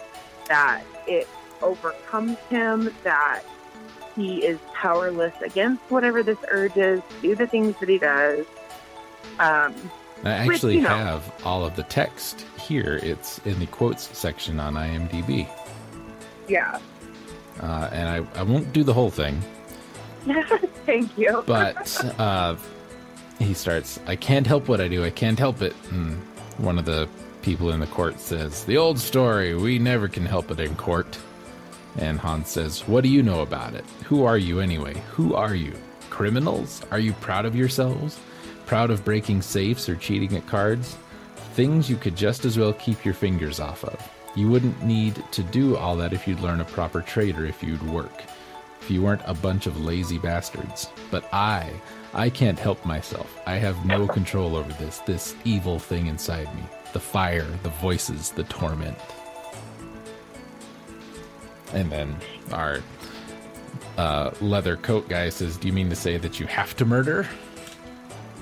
that 0.47 0.83
it 1.07 1.27
overcomes 1.61 2.37
him, 2.49 2.93
that 3.03 3.43
he 4.15 4.45
is 4.45 4.59
powerless 4.73 5.33
against 5.41 5.81
whatever 5.89 6.21
this 6.23 6.37
urge 6.49 6.75
is, 6.77 7.01
to 7.09 7.21
do 7.21 7.35
the 7.35 7.47
things 7.47 7.75
that 7.79 7.89
he 7.89 7.97
does. 7.97 8.45
Um, 9.39 9.73
I 10.23 10.45
Which, 10.47 10.55
actually 10.55 10.75
you 10.75 10.81
know- 10.81 10.89
have 10.89 11.33
all 11.45 11.65
of 11.65 11.75
the 11.75 11.83
text 11.83 12.45
here. 12.57 12.99
It's 13.01 13.39
in 13.39 13.59
the 13.59 13.65
quotes 13.67 14.15
section 14.17 14.59
on 14.59 14.73
IMDb. 14.75 15.47
yeah. 16.47 16.79
Uh, 17.61 17.87
and 17.91 18.09
I, 18.09 18.39
I 18.39 18.43
won't 18.43 18.73
do 18.73 18.83
the 18.83 18.93
whole 18.93 19.11
thing, 19.11 19.39
Thank 20.87 21.15
you. 21.17 21.43
but 21.45 22.03
uh, 22.19 22.55
he 23.37 23.53
starts, 23.53 23.99
I 24.07 24.15
can't 24.15 24.47
help 24.47 24.67
what 24.67 24.81
I 24.81 24.87
do. 24.87 25.03
I 25.05 25.11
can't 25.11 25.37
help 25.37 25.61
it. 25.61 25.75
And 25.91 26.19
one 26.57 26.77
of 26.77 26.85
the 26.85 27.07
people 27.41 27.71
in 27.71 27.79
the 27.79 27.87
court 27.87 28.19
says, 28.19 28.63
The 28.65 28.77
old 28.77 28.99
story, 28.99 29.55
we 29.55 29.79
never 29.79 30.07
can 30.07 30.25
help 30.25 30.51
it 30.51 30.59
in 30.59 30.75
court. 30.75 31.17
And 31.97 32.19
Hans 32.19 32.49
says, 32.49 32.87
What 32.87 33.03
do 33.03 33.09
you 33.09 33.21
know 33.21 33.41
about 33.41 33.75
it? 33.75 33.85
Who 34.05 34.23
are 34.23 34.37
you 34.37 34.59
anyway? 34.59 35.01
Who 35.11 35.35
are 35.35 35.55
you? 35.55 35.73
Criminals? 36.09 36.81
Are 36.91 36.99
you 36.99 37.13
proud 37.13 37.45
of 37.45 37.55
yourselves? 37.55 38.19
Proud 38.65 38.91
of 38.91 39.05
breaking 39.05 39.41
safes 39.41 39.89
or 39.89 39.95
cheating 39.95 40.35
at 40.35 40.47
cards? 40.47 40.97
Things 41.53 41.89
you 41.89 41.97
could 41.97 42.15
just 42.15 42.45
as 42.45 42.57
well 42.57 42.73
keep 42.73 43.05
your 43.05 43.13
fingers 43.13 43.59
off 43.59 43.83
of. 43.83 44.09
You 44.35 44.49
wouldn't 44.49 44.83
need 44.83 45.23
to 45.31 45.43
do 45.43 45.77
all 45.77 45.95
that 45.97 46.13
if 46.13 46.27
you'd 46.27 46.39
learn 46.39 46.61
a 46.61 46.65
proper 46.65 47.01
trade 47.01 47.37
or 47.37 47.45
if 47.45 47.61
you'd 47.61 47.87
work. 47.89 48.23
If 48.81 48.89
you 48.89 49.03
weren't 49.03 49.21
a 49.25 49.33
bunch 49.33 49.67
of 49.67 49.79
lazy 49.79 50.17
bastards. 50.17 50.89
But 51.11 51.31
I, 51.31 51.69
I 52.13 52.29
can't 52.29 52.59
help 52.59 52.85
myself. 52.85 53.39
I 53.47 53.55
have 53.55 53.85
no 53.85 54.07
control 54.07 54.55
over 54.55 54.71
this, 54.73 54.99
this 54.99 55.35
evil 55.45 55.79
thing 55.79 56.07
inside 56.07 56.53
me. 56.55 56.63
The 56.93 56.99
fire, 56.99 57.47
the 57.63 57.69
voices, 57.69 58.29
the 58.29 58.43
torment. 58.43 58.97
And 61.73 61.91
then 61.91 62.15
our 62.51 62.81
uh, 63.97 64.31
leather 64.41 64.77
coat 64.77 65.09
guy 65.09 65.29
says, 65.29 65.57
Do 65.57 65.67
you 65.67 65.73
mean 65.73 65.89
to 65.89 65.95
say 65.95 66.17
that 66.17 66.39
you 66.39 66.45
have 66.45 66.75
to 66.77 66.85
murder? 66.85 67.27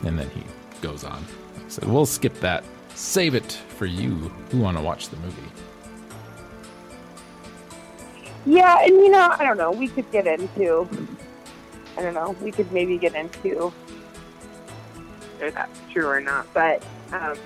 And 0.03 0.19
then 0.19 0.29
he 0.31 0.43
goes 0.81 1.05
on. 1.05 1.25
Said, 1.69 1.85
We'll 1.85 2.05
skip 2.05 2.33
that. 2.41 2.65
Save 2.95 3.35
it 3.35 3.53
for 3.53 3.85
you 3.85 4.15
who 4.49 4.59
want 4.59 4.75
to 4.75 4.83
watch 4.83 5.07
the 5.09 5.17
movie. 5.17 5.41
Yeah, 8.45 8.83
and 8.83 8.95
you 8.95 9.09
know, 9.09 9.33
I 9.37 9.43
don't 9.43 9.57
know. 9.57 9.71
We 9.71 9.87
could 9.87 10.11
get 10.11 10.27
into, 10.27 10.89
I 11.97 12.01
don't 12.01 12.13
know, 12.13 12.35
we 12.41 12.51
could 12.51 12.71
maybe 12.71 12.97
get 12.97 13.15
into 13.15 13.73
whether 15.41 15.51
that's 15.51 15.79
true 15.91 16.07
or 16.07 16.21
not. 16.21 16.47
But, 16.53 16.83
um, 17.11 17.37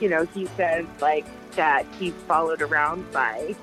you 0.00 0.08
know, 0.08 0.24
he 0.26 0.46
says 0.56 0.86
like 1.00 1.26
that 1.56 1.86
he's 1.98 2.14
followed 2.26 2.62
around 2.62 3.10
by 3.12 3.54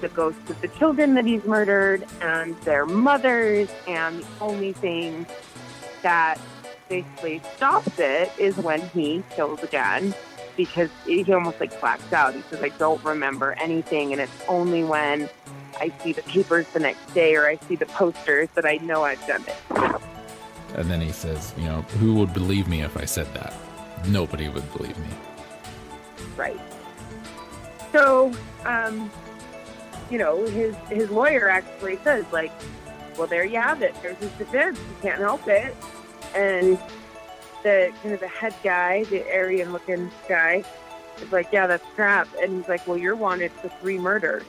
the 0.00 0.08
ghosts 0.08 0.50
of 0.50 0.60
the 0.60 0.68
children 0.68 1.14
that 1.14 1.24
he's 1.24 1.44
murdered 1.44 2.04
and 2.20 2.56
their 2.62 2.86
mothers, 2.86 3.68
and 3.86 4.22
the 4.22 4.26
only 4.40 4.72
thing 4.72 5.26
that 6.02 6.38
basically 6.88 7.40
stops 7.56 7.98
it 7.98 8.30
is 8.38 8.56
when 8.56 8.80
he 8.90 9.22
kills 9.30 9.62
again 9.62 10.14
because 10.56 10.90
he 11.06 11.24
almost 11.32 11.58
like 11.60 11.78
blacks 11.80 12.12
out. 12.12 12.34
He 12.34 12.42
says, 12.42 12.62
I 12.62 12.68
don't 12.70 13.02
remember 13.04 13.52
anything, 13.54 14.12
and 14.12 14.20
it's 14.20 14.32
only 14.48 14.84
when 14.84 15.28
I 15.80 15.92
see 16.02 16.12
the 16.12 16.22
papers 16.22 16.66
the 16.68 16.80
next 16.80 17.12
day 17.14 17.34
or 17.36 17.46
I 17.46 17.56
see 17.56 17.76
the 17.76 17.86
posters 17.86 18.48
that 18.54 18.64
I 18.64 18.76
know 18.76 19.04
I've 19.04 19.24
done 19.26 19.44
it. 19.46 20.00
And 20.74 20.90
then 20.90 21.00
he 21.00 21.12
says, 21.12 21.54
You 21.56 21.64
know, 21.64 21.82
who 22.00 22.14
would 22.14 22.34
believe 22.34 22.68
me 22.68 22.82
if 22.82 22.96
I 22.96 23.04
said 23.04 23.32
that? 23.34 23.54
Nobody 24.06 24.48
would 24.48 24.70
believe 24.76 24.98
me. 24.98 25.08
Right. 26.36 26.60
So, 27.92 28.32
um, 28.64 29.10
you 30.10 30.18
know, 30.18 30.44
his 30.46 30.74
his 30.88 31.10
lawyer 31.10 31.48
actually 31.48 31.96
says, 31.98 32.24
like, 32.32 32.52
well, 33.16 33.26
there 33.26 33.44
you 33.44 33.60
have 33.60 33.82
it. 33.82 33.94
There's 34.02 34.18
his 34.18 34.32
defense. 34.32 34.78
You 34.78 34.96
can't 35.02 35.20
help 35.20 35.46
it. 35.46 35.74
And 36.34 36.78
the 37.62 37.92
kind 38.02 38.14
of 38.14 38.20
the 38.20 38.28
head 38.28 38.54
guy, 38.62 39.04
the 39.04 39.22
Aryan 39.32 39.72
looking 39.72 40.10
guy, 40.28 40.64
is 41.20 41.32
like, 41.32 41.48
yeah, 41.52 41.66
that's 41.66 41.84
crap. 41.94 42.28
And 42.42 42.58
he's 42.58 42.68
like, 42.68 42.86
well, 42.86 42.98
you're 42.98 43.16
wanted 43.16 43.52
for 43.52 43.68
three 43.80 43.98
murders. 43.98 44.42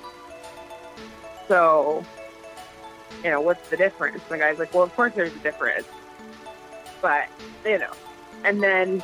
So, 1.47 2.03
you 3.23 3.29
know, 3.29 3.41
what's 3.41 3.69
the 3.69 3.77
difference? 3.77 4.21
And 4.23 4.31
the 4.31 4.37
guy's 4.37 4.59
like, 4.59 4.73
well, 4.73 4.83
of 4.83 4.95
course 4.95 5.13
there's 5.15 5.35
a 5.35 5.39
difference. 5.39 5.87
But, 7.01 7.27
you 7.65 7.79
know, 7.79 7.91
and 8.43 8.61
then 8.61 9.03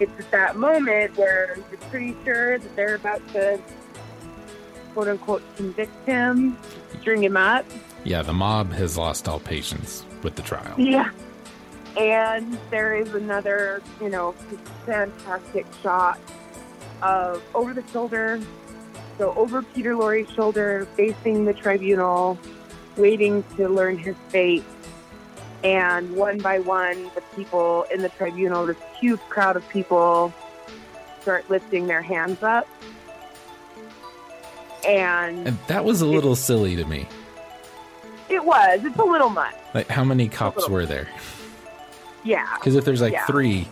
it's 0.00 0.12
at 0.18 0.30
that 0.30 0.56
moment 0.56 1.16
where 1.16 1.56
you're 1.70 1.80
pretty 1.90 2.16
sure 2.24 2.58
that 2.58 2.76
they're 2.76 2.94
about 2.94 3.26
to 3.32 3.60
quote 4.94 5.08
unquote 5.08 5.42
convict 5.56 6.06
him, 6.06 6.56
string 7.00 7.22
him 7.22 7.36
up. 7.36 7.64
Yeah, 8.04 8.22
the 8.22 8.32
mob 8.32 8.72
has 8.72 8.96
lost 8.96 9.28
all 9.28 9.40
patience 9.40 10.04
with 10.22 10.36
the 10.36 10.42
trial. 10.42 10.74
Yeah. 10.78 11.10
And 11.96 12.58
there 12.70 12.94
is 12.94 13.12
another, 13.14 13.82
you 14.00 14.08
know, 14.08 14.32
fantastic 14.86 15.66
shot 15.82 16.20
of 17.02 17.42
over 17.54 17.74
the 17.74 17.84
shoulder, 17.88 18.40
so 19.18 19.34
over 19.34 19.62
Peter 19.62 19.94
Lorre's 19.96 20.30
shoulder, 20.30 20.86
facing 20.96 21.44
the 21.44 21.52
tribunal, 21.52 22.38
waiting 22.96 23.42
to 23.56 23.68
learn 23.68 23.98
his 23.98 24.16
fate. 24.28 24.64
And 25.64 26.14
one 26.14 26.38
by 26.38 26.60
one, 26.60 27.10
the 27.16 27.22
people 27.34 27.84
in 27.92 28.00
the 28.02 28.08
tribunal, 28.10 28.66
this 28.66 28.76
huge 29.00 29.20
crowd 29.28 29.56
of 29.56 29.68
people, 29.68 30.32
start 31.20 31.50
lifting 31.50 31.88
their 31.88 32.00
hands 32.02 32.42
up. 32.44 32.68
And, 34.86 35.46
And 35.48 35.58
that 35.66 35.84
was 35.84 36.00
a 36.00 36.06
little 36.06 36.36
silly 36.36 36.76
to 36.76 36.84
me. 36.84 37.08
it 38.28 38.44
was, 38.44 38.84
it's 38.84 38.96
a 38.98 39.04
little 39.04 39.30
much. 39.30 39.54
Like, 39.74 39.88
how 39.88 40.04
many 40.04 40.28
cops 40.28 40.68
were 40.68 40.86
there? 40.86 41.08
Yeah. 42.24 42.46
Because 42.54 42.76
if 42.76 42.84
there's 42.84 43.00
like 43.00 43.12
Yeah. 43.12 43.26
three, 43.26 43.66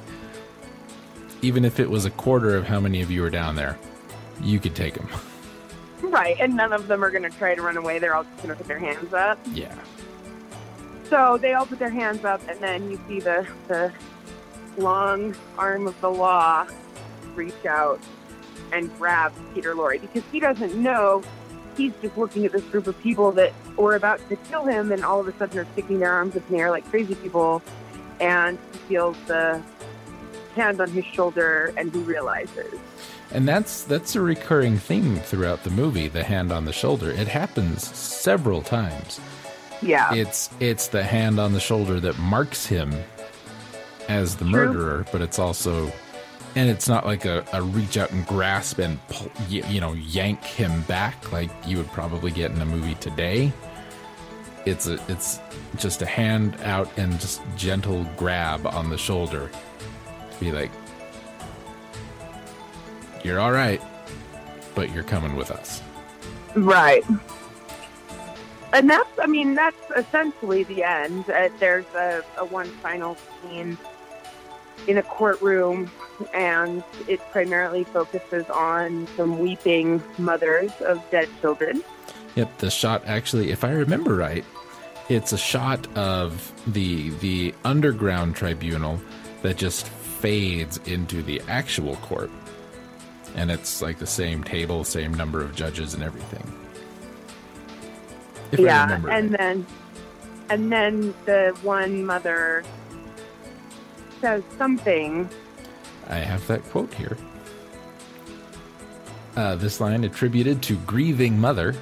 even 1.43 1.65
if 1.65 1.79
it 1.79 1.89
was 1.89 2.05
a 2.05 2.11
quarter 2.11 2.57
of 2.57 2.65
how 2.67 2.81
many 2.81 3.01
of 3.03 3.11
you 3.11 3.23
were 3.23 3.31
down 3.31 3.55
there, 3.55 3.79
you 4.43 4.59
could 4.59 4.75
take 4.75 4.95
them. 4.95 5.09
Right. 6.11 6.37
And 6.41 6.57
none 6.57 6.73
of 6.73 6.89
them 6.89 7.05
are 7.05 7.11
going 7.11 7.23
to 7.25 7.37
try 7.37 7.55
to 7.55 7.63
run 7.63 7.77
away. 7.77 7.99
They're 7.99 8.15
all 8.15 8.25
just 8.25 8.37
going 8.39 8.49
to 8.51 8.57
put 8.57 8.67
their 8.67 8.79
hands 8.79 9.13
up. 9.13 9.39
Yeah. 9.53 9.75
So 11.11 11.39
they 11.39 11.55
all 11.55 11.67
put 11.67 11.79
their 11.79 11.91
hands 11.91 12.25
up, 12.25 12.41
and 12.49 12.59
then 12.61 12.91
you 12.91 12.99
see 13.07 13.21
the, 13.21 13.47
the 13.69 13.93
long 14.77 15.37
arm 15.57 15.87
of 15.87 16.01
the 16.01 16.11
law 16.11 16.67
reach 17.35 17.65
out 17.65 18.01
and 18.73 18.93
grab 18.99 19.33
Peter 19.55 19.75
Lorre 19.75 20.01
because 20.01 20.25
he 20.33 20.41
doesn't 20.41 20.75
know. 20.75 21.23
He's 21.77 21.93
just 22.03 22.17
looking 22.17 22.45
at 22.45 22.53
this 22.53 22.65
group 22.65 22.87
of 22.87 22.99
people 23.03 23.31
that 23.33 23.53
were 23.77 23.95
about 23.95 24.27
to 24.31 24.37
kill 24.37 24.65
him, 24.65 24.91
and 24.91 25.05
all 25.05 25.21
of 25.21 25.29
a 25.29 25.37
sudden 25.37 25.59
are 25.59 25.67
sticking 25.75 26.01
their 26.01 26.13
arms 26.13 26.35
up 26.37 26.43
in 26.49 26.57
the 26.57 26.63
air 26.63 26.71
like 26.71 26.85
crazy 26.87 27.15
people. 27.15 27.63
And 28.19 28.59
he 28.73 28.79
feels 28.79 29.17
the 29.27 29.63
hand 30.55 30.81
on 30.81 30.91
his 30.91 31.05
shoulder, 31.05 31.73
and 31.77 31.95
he 31.95 32.01
realizes. 32.01 32.81
And 33.33 33.47
that's 33.47 33.85
that's 33.85 34.15
a 34.15 34.21
recurring 34.21 34.79
theme 34.79 35.17
throughout 35.19 35.65
the 35.65 35.71
movie, 35.71 36.09
the 36.09 36.25
hand 36.25 36.53
on 36.53 36.65
the 36.65 36.73
shoulder. 36.73 37.11
It 37.11 37.29
happens 37.29 37.85
several 37.97 38.63
times. 38.63 39.21
Yeah. 39.83 40.15
It's 40.15 40.51
it's 40.61 40.89
the 40.89 41.03
hand 41.03 41.39
on 41.39 41.53
the 41.53 41.61
shoulder 41.61 42.01
that 42.01 42.19
marks 42.19 42.67
him 42.67 42.95
as 44.09 44.37
the 44.37 44.45
True. 44.45 44.53
murderer, 44.53 45.07
but 45.13 45.21
it's 45.21 45.39
also 45.39 45.93
and 46.55 46.71
it's 46.71 46.89
not 46.89 47.05
like 47.05 47.25
a, 47.25 47.45
a 47.53 47.63
reach 47.63 47.99
out 47.99 48.11
and 48.13 48.27
grasp 48.27 48.79
and 48.79 48.99
pull, 49.09 49.31
you, 49.49 49.63
you 49.69 49.81
know 49.81 49.93
yank 49.93 50.43
him 50.43 50.83
back 50.83 51.31
like 51.33 51.51
you 51.67 51.77
would 51.77 51.89
probably 51.89 52.31
get 52.31 52.51
in 52.51 52.61
a 52.63 52.67
movie 52.67 52.95
today. 52.97 53.53
It's 54.65 54.87
a 54.87 54.99
it's 55.09 55.41
just 55.77 56.01
a 56.03 56.07
hand 56.07 56.57
out 56.63 56.89
and 56.97 57.21
just 57.21 57.43
gentle 57.57 58.05
grab 58.17 58.67
on 58.67 58.91
the 58.91 58.99
shoulder 58.99 59.51
to 60.31 60.41
be 60.41 60.53
like 60.53 60.71
you're 63.27 63.41
all 63.41 63.53
right, 63.53 63.83
but 64.75 64.93
you're 64.93 65.05
coming 65.05 65.35
with 65.35 65.51
us. 65.51 65.83
Right. 66.55 67.05
And 68.73 68.89
that's, 68.89 69.19
I 69.19 69.27
mean, 69.27 69.55
that's 69.55 69.77
essentially 69.97 70.63
the 70.65 70.85
end. 70.85 71.29
Uh, 71.29 71.49
there's 71.59 71.87
a, 71.95 72.23
a 72.39 72.45
one 72.45 72.67
final 72.67 73.17
scene 73.17 73.77
in 74.87 74.99
a 74.99 75.03
courtroom, 75.03 75.91
and 76.33 76.85
it 77.09 77.21
primarily 77.33 77.85
focuses 77.85 78.49
on 78.51 79.09
some 79.17 79.39
weeping 79.39 80.03
mothers 80.19 80.71
of 80.83 81.03
dead 81.11 81.29
children. 81.41 81.83
Yep, 82.37 82.59
the 82.59 82.71
shot 82.71 83.03
actually, 83.07 83.51
if 83.51 83.65
I 83.65 83.71
remember 83.71 84.15
right, 84.15 84.45
it's 85.09 85.33
a 85.33 85.39
shot 85.39 85.87
of 85.97 86.53
the 86.67 87.11
the 87.21 87.55
underground 87.65 88.37
tribunal 88.37 89.01
that 89.43 89.57
just 89.57 89.89
fades 89.89 90.79
into 90.87 91.23
the 91.23 91.41
actual 91.49 91.97
court. 91.97 92.31
And 93.37 93.51
it's 93.51 93.81
like 93.83 93.99
the 93.99 94.07
same 94.07 94.43
table, 94.43 94.83
same 94.83 95.15
number 95.15 95.43
of 95.43 95.55
judges 95.55 95.95
and 95.95 96.03
everything. 96.03 96.53
If 98.51 98.61
yeah, 98.61 98.95
and 98.95 99.05
right. 99.05 99.31
then, 99.31 99.67
and 100.49 100.73
then 100.73 101.15
the 101.27 101.57
one 101.63 102.05
mother 102.05 102.65
says 104.21 104.43
something. 104.57 105.29
I 106.09 106.17
have 106.17 106.47
that 106.47 106.63
quote 106.65 106.93
here. 106.95 107.17
Uh, 109.37 109.55
this 109.57 109.81
line 109.81 110.05
attributed 110.05 110.63
to 110.63 110.77
grieving 110.79 111.39
mother. 111.39 111.75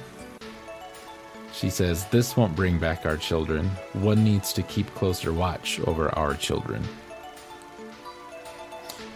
She 1.53 1.69
says, 1.69 2.05
This 2.07 2.35
won't 2.35 2.53
bring 2.55 2.77
back 2.77 3.05
our 3.05 3.15
children. 3.15 3.69
One 3.93 4.25
needs 4.25 4.51
to 4.53 4.63
keep 4.63 4.93
closer 4.93 5.31
watch 5.31 5.79
over 5.87 6.09
our 6.15 6.33
children. 6.33 6.83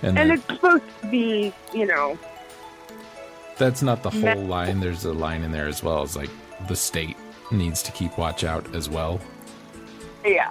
And, 0.02 0.18
And 0.18 0.32
it's 0.32 0.46
supposed 0.46 0.84
to 1.02 1.08
be, 1.10 1.54
you 1.74 1.86
know, 1.86 2.18
that's 3.58 3.82
not 3.82 4.02
the 4.04 4.10
whole 4.10 4.44
line. 4.46 4.80
There's 4.80 5.04
a 5.04 5.12
line 5.12 5.44
in 5.44 5.52
there 5.52 5.68
as 5.68 5.84
well. 5.84 6.02
It's 6.04 6.16
like 6.16 6.30
the 6.68 6.76
state 6.76 7.18
needs 7.52 7.84
to 7.84 7.92
keep 7.92 8.18
watch 8.18 8.44
out 8.44 8.74
as 8.74 8.90
well. 8.90 9.20
Yeah. 10.24 10.50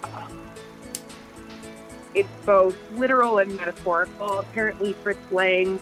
It's 2.14 2.28
both 2.44 2.76
literal 2.92 3.38
and 3.38 3.56
metaphorical. 3.56 4.40
Apparently, 4.40 4.92
Fritz 4.92 5.20
Lang 5.30 5.80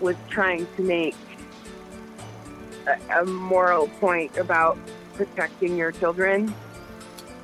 was 0.00 0.16
trying 0.28 0.66
to 0.76 0.82
make 0.82 1.16
a, 2.86 3.20
a 3.20 3.24
moral 3.24 3.88
point 4.00 4.36
about 4.36 4.78
protecting 5.14 5.76
your 5.76 5.92
children. 5.92 6.54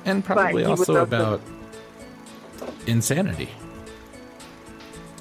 And 0.05 0.23
probably 0.23 0.65
also 0.65 0.93
also- 0.93 1.01
about 1.01 1.41
insanity. 2.85 3.49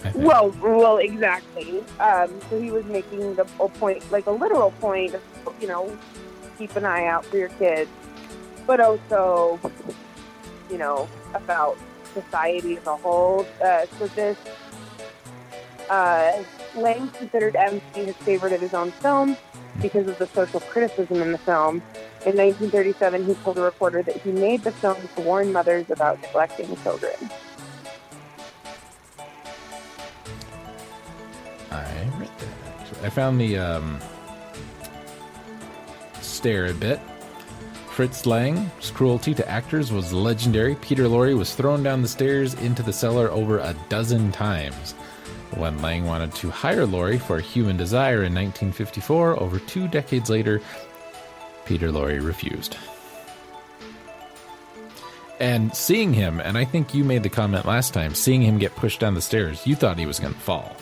Well, 0.15 0.51
well, 0.61 0.99
exactly. 0.99 1.83
Um, 1.99 2.31
so 2.49 2.61
he 2.61 2.71
was 2.71 2.85
making 2.85 3.37
the 3.37 3.47
a 3.59 3.69
point, 3.69 4.11
like 4.13 4.27
a 4.27 4.31
literal 4.31 4.71
point, 4.73 5.15
you 5.61 5.67
know, 5.67 5.97
keep 6.59 6.77
an 6.77 6.85
eye 6.85 7.07
out 7.07 7.25
for 7.25 7.39
your 7.39 7.49
kids, 7.51 7.91
but 8.67 8.81
also, 8.81 9.59
you 10.71 10.79
know, 10.79 11.09
about 11.33 11.79
society 12.13 12.77
as 12.77 12.87
a 12.87 12.97
whole. 12.97 13.47
Uh, 13.63 13.87
so 13.99 14.07
this, 14.09 14.37
uh, 15.89 16.43
Lang 16.77 17.09
considered 17.09 17.57
MC 17.57 18.05
his 18.05 18.17
favorite 18.17 18.53
of 18.53 18.61
his 18.61 18.75
own 18.75 18.91
films 18.93 19.37
because 19.81 20.07
of 20.07 20.19
the 20.19 20.27
social 20.29 20.61
criticism 20.61 21.23
in 21.23 21.33
the 21.33 21.39
film. 21.39 21.77
In 22.27 22.37
1937, 22.37 23.27
he 23.27 23.35
told 23.35 23.59
a 23.59 23.63
reporter 23.63 24.03
that 24.03 24.17
he 24.17 24.33
made 24.33 24.65
the 24.65 24.73
film 24.73 24.97
to 25.17 25.23
warn 25.23 25.53
mothers 25.53 25.91
about 25.91 26.21
neglecting 26.23 26.77
children. 26.83 27.15
I 31.75 32.19
read 32.19 32.31
that. 32.39 33.05
I 33.05 33.11
found 33.11 33.41
the 33.41 33.59
um, 33.59 34.01
stare 36.21 36.67
a 36.67 36.75
bit. 36.75 37.01
Fritz 37.91 38.27
Lang's 38.27 38.91
cruelty 38.91 39.35
to 39.35 39.49
actors 39.49 39.93
was 39.93 40.13
legendary. 40.13 40.75
Peter 40.77 41.05
Lorre 41.05 41.39
was 41.39 41.55
thrown 41.55 41.83
down 41.83 42.03
the 42.03 42.09
stairs 42.09 42.55
into 42.55 42.83
the 42.83 42.93
cellar 42.93 43.31
over 43.31 43.59
a 43.59 43.77
dozen 43.89 44.33
times. 44.33 44.93
When 45.57 45.81
Lang 45.81 46.05
wanted 46.05 46.35
to 46.37 46.51
hire 46.51 46.87
Lorre 46.87 47.21
for 47.21 47.39
Human 47.39 47.77
Desire 47.77 48.25
in 48.25 48.35
1954, 48.35 49.41
over 49.41 49.61
two 49.61 49.87
decades 49.87 50.29
later, 50.29 50.61
Peter 51.65 51.91
Lorre 51.91 52.25
refused. 52.25 52.77
And 55.39 55.75
seeing 55.75 56.13
him, 56.13 56.41
and 56.41 56.59
I 56.59 56.65
think 56.65 56.95
you 56.95 57.05
made 57.05 57.23
the 57.23 57.29
comment 57.29 57.67
last 57.67 57.95
time, 57.95 58.15
seeing 58.15 58.43
him 58.43 58.59
get 58.59 58.75
pushed 58.75 58.99
down 58.99 59.15
the 59.15 59.21
stairs, 59.21 59.67
you 59.67 59.77
thought 59.77 59.99
he 59.99 60.07
was 60.07 60.19
going 60.19 60.35
to 60.35 60.41
fall. 60.41 60.77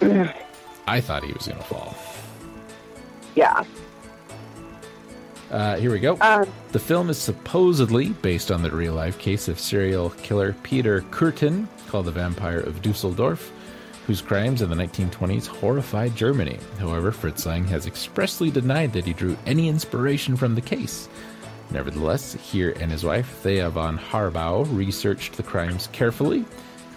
I 0.00 1.00
thought 1.00 1.24
he 1.24 1.32
was 1.32 1.46
going 1.46 1.58
to 1.58 1.64
fall. 1.64 1.96
Yeah. 3.34 3.64
Uh, 5.50 5.76
here 5.76 5.92
we 5.92 6.00
go. 6.00 6.16
Um, 6.20 6.46
The 6.72 6.78
film 6.78 7.08
is 7.08 7.18
supposedly 7.18 8.10
based 8.10 8.50
on 8.50 8.62
the 8.62 8.70
real 8.70 8.94
life 8.94 9.18
case 9.18 9.48
of 9.48 9.60
serial 9.60 10.10
killer 10.10 10.54
Peter 10.62 11.02
Kürten, 11.10 11.68
called 11.88 12.06
the 12.06 12.10
Vampire 12.12 12.58
of 12.60 12.82
Dusseldorf, 12.82 13.52
whose 14.06 14.20
crimes 14.22 14.62
in 14.62 14.70
the 14.70 14.76
1920s 14.76 15.46
horrified 15.46 16.16
Germany. 16.16 16.58
However, 16.78 17.12
Fritz 17.12 17.46
Lang 17.46 17.64
has 17.66 17.86
expressly 17.86 18.50
denied 18.50 18.92
that 18.92 19.04
he 19.04 19.12
drew 19.12 19.36
any 19.46 19.68
inspiration 19.68 20.36
from 20.36 20.54
the 20.54 20.60
case. 20.60 21.08
Nevertheless, 21.70 22.34
he 22.34 22.62
and 22.72 22.90
his 22.90 23.04
wife, 23.04 23.28
Thea 23.42 23.70
von 23.70 23.98
Harbou, 23.98 24.66
researched 24.76 25.34
the 25.34 25.42
crimes 25.42 25.88
carefully, 25.92 26.44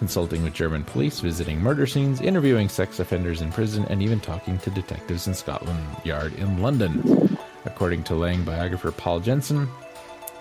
consulting 0.00 0.42
with 0.42 0.54
German 0.54 0.82
police, 0.82 1.20
visiting 1.20 1.60
murder 1.60 1.86
scenes, 1.86 2.22
interviewing 2.22 2.70
sex 2.70 3.00
offenders 3.00 3.42
in 3.42 3.52
prison, 3.52 3.84
and 3.90 4.02
even 4.02 4.18
talking 4.18 4.58
to 4.60 4.70
detectives 4.70 5.26
in 5.26 5.34
Scotland 5.34 5.78
Yard 6.04 6.32
in 6.36 6.62
London. 6.62 7.36
According 7.66 8.04
to 8.04 8.14
Lang 8.14 8.42
biographer 8.42 8.92
Paul 8.92 9.20
Jensen, 9.20 9.68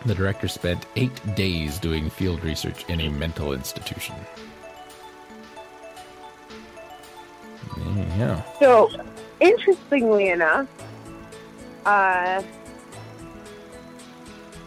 the 0.06 0.16
director 0.16 0.48
spent 0.48 0.86
eight 0.96 1.36
days 1.36 1.78
doing 1.78 2.10
field 2.10 2.42
research 2.42 2.86
in 2.88 3.02
a 3.02 3.10
mental 3.10 3.52
institution. 3.52 4.16
Yeah. 8.18 8.42
So, 8.60 8.90
interestingly 9.42 10.30
enough, 10.30 10.70
uh, 11.86 12.42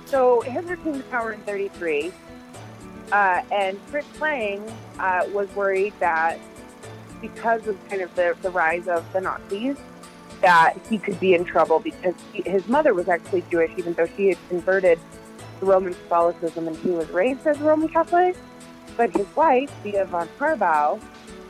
so 0.04 0.42
Hitler 0.42 0.76
to 0.76 1.02
power 1.10 1.32
in 1.32 1.40
33, 1.40 2.12
uh, 3.10 3.42
and 3.50 3.78
Fritz 3.86 4.20
Lang 4.20 4.62
uh, 4.98 5.22
was 5.32 5.52
worried 5.54 5.92
that 6.00 6.38
because 7.20 7.66
of 7.66 7.88
kind 7.88 8.02
of 8.02 8.14
the, 8.14 8.36
the 8.42 8.50
rise 8.50 8.88
of 8.88 9.10
the 9.12 9.20
Nazis, 9.20 9.76
that 10.40 10.74
he 10.90 10.98
could 10.98 11.18
be 11.20 11.34
in 11.34 11.44
trouble 11.44 11.78
because 11.78 12.14
he, 12.32 12.42
his 12.42 12.66
mother 12.68 12.92
was 12.94 13.08
actually 13.08 13.44
Jewish, 13.50 13.70
even 13.76 13.94
though 13.94 14.08
she 14.16 14.28
had 14.28 14.38
converted 14.48 14.98
to 15.60 15.66
Roman 15.66 15.94
Catholicism, 15.94 16.66
and 16.66 16.76
he 16.76 16.90
was 16.90 17.08
raised 17.10 17.46
as 17.46 17.60
a 17.60 17.64
Roman 17.64 17.88
Catholic. 17.88 18.36
But 18.96 19.16
his 19.16 19.26
wife, 19.34 19.70
Thea 19.82 20.04
von 20.04 20.28
Harbou, 20.38 21.00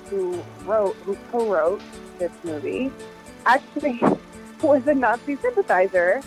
who 0.09 0.43
wrote, 0.65 0.95
who 1.05 1.17
co-wrote 1.31 1.81
this 2.19 2.33
movie, 2.45 2.93
actually 3.47 4.01
was 4.63 4.87
a 4.87 4.95
Nazi 4.95 5.37
sympathizer 5.37 6.21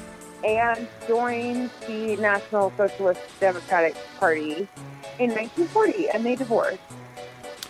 and 0.43 0.87
joined 1.07 1.69
the 1.87 2.15
National 2.17 2.73
Socialist 2.75 3.21
Democratic 3.39 3.95
Party 4.19 4.67
in 5.19 5.29
1940, 5.31 6.09
and 6.09 6.25
they 6.25 6.35
divorced. 6.35 6.79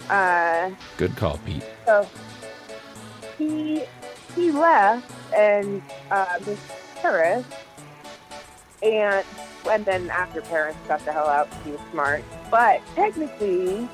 Uh, 0.09 0.71
Good 0.97 1.15
call, 1.15 1.39
Pete. 1.45 1.63
so 1.85 2.07
he 3.37 3.83
he 4.35 4.51
left 4.51 5.11
and 5.35 5.81
uh, 6.11 6.37
moved 6.45 6.61
Paris, 6.97 7.45
and 8.83 9.25
and 9.69 9.85
then 9.85 10.09
after 10.11 10.41
Paris 10.41 10.75
got 10.87 11.03
the 11.05 11.11
hell 11.11 11.27
out, 11.27 11.47
he 11.63 11.71
was 11.71 11.79
smart. 11.91 12.23
But 12.51 12.81
technically, 12.95 13.87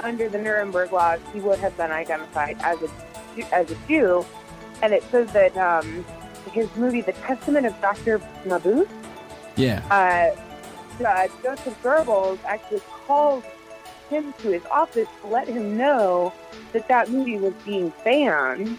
under 0.00 0.28
the 0.28 0.38
Nuremberg 0.38 0.92
laws, 0.92 1.20
he 1.32 1.40
would 1.40 1.58
have 1.60 1.76
been 1.76 1.90
identified 1.90 2.58
as 2.62 2.78
a 2.82 3.54
as 3.54 3.70
a 3.70 3.76
Jew, 3.88 4.24
and 4.82 4.92
it 4.92 5.02
says 5.10 5.32
that 5.32 5.56
um, 5.56 6.04
his 6.52 6.68
movie, 6.76 7.00
The 7.00 7.12
Testament 7.14 7.64
of 7.66 7.80
Doctor 7.80 8.18
Mabuse, 8.44 8.88
Yeah. 9.56 9.80
uh, 9.90 10.38
uh, 11.00 11.28
Joseph 11.42 11.80
Goebbels 11.82 12.38
actually 12.44 12.80
called 13.06 13.44
him 14.10 14.34
to 14.38 14.50
his 14.50 14.64
office 14.66 15.08
to 15.22 15.26
let 15.28 15.48
him 15.48 15.76
know 15.76 16.32
that 16.72 16.88
that 16.88 17.10
movie 17.10 17.38
was 17.38 17.54
being 17.64 17.92
banned, 18.04 18.78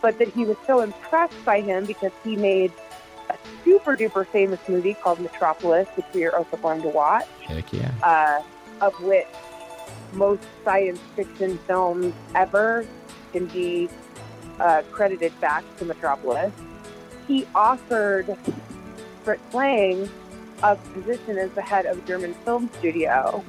but 0.00 0.18
that 0.18 0.28
he 0.28 0.44
was 0.44 0.56
so 0.66 0.80
impressed 0.80 1.44
by 1.44 1.60
him 1.60 1.84
because 1.84 2.12
he 2.22 2.36
made 2.36 2.72
a 3.30 3.36
super 3.64 3.96
duper 3.96 4.26
famous 4.26 4.60
movie 4.68 4.94
called 4.94 5.20
Metropolis, 5.20 5.88
which 5.96 6.06
we 6.14 6.24
are 6.24 6.36
also 6.36 6.56
going 6.58 6.82
to 6.82 6.88
watch, 6.88 7.26
Heck 7.42 7.72
yeah. 7.72 7.90
uh, 8.02 8.42
of 8.84 8.94
which 9.02 9.26
most 10.12 10.42
science 10.64 11.00
fiction 11.16 11.58
films 11.66 12.14
ever 12.34 12.86
can 13.32 13.46
be 13.46 13.88
uh, 14.60 14.82
credited 14.92 15.38
back 15.40 15.64
to 15.78 15.84
Metropolis. 15.84 16.52
He 17.26 17.46
offered 17.54 18.36
Fritz 19.24 19.54
Lang 19.54 20.08
a 20.64 20.76
position 20.76 21.36
as 21.36 21.50
the 21.52 21.62
head 21.62 21.84
of 21.84 21.98
a 21.98 22.00
German 22.02 22.32
film 22.44 22.70
studio, 22.78 23.44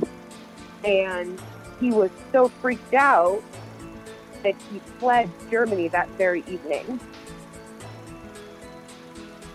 and 0.83 1.39
he 1.79 1.91
was 1.91 2.11
so 2.31 2.49
freaked 2.49 2.93
out 2.93 3.41
that 4.43 4.55
he 4.69 4.79
fled 4.99 5.29
Germany 5.49 5.87
that 5.87 6.09
very 6.11 6.43
evening. 6.47 6.99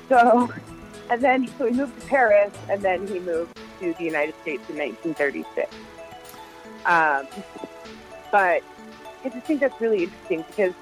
So, 0.08 0.50
and 1.10 1.20
then 1.22 1.48
so 1.58 1.66
he 1.66 1.72
moved 1.72 2.00
to 2.00 2.06
Paris, 2.06 2.52
and 2.70 2.80
then 2.80 3.06
he 3.06 3.18
moved 3.18 3.56
to 3.80 3.92
the 3.92 4.04
United 4.04 4.34
States 4.40 4.62
in 4.70 4.78
1936. 4.78 5.74
Um, 6.86 7.26
but 8.32 8.62
I 9.22 9.28
just 9.28 9.46
think 9.46 9.60
that's 9.60 9.78
really 9.82 10.04
interesting 10.04 10.44
because, 10.48 10.72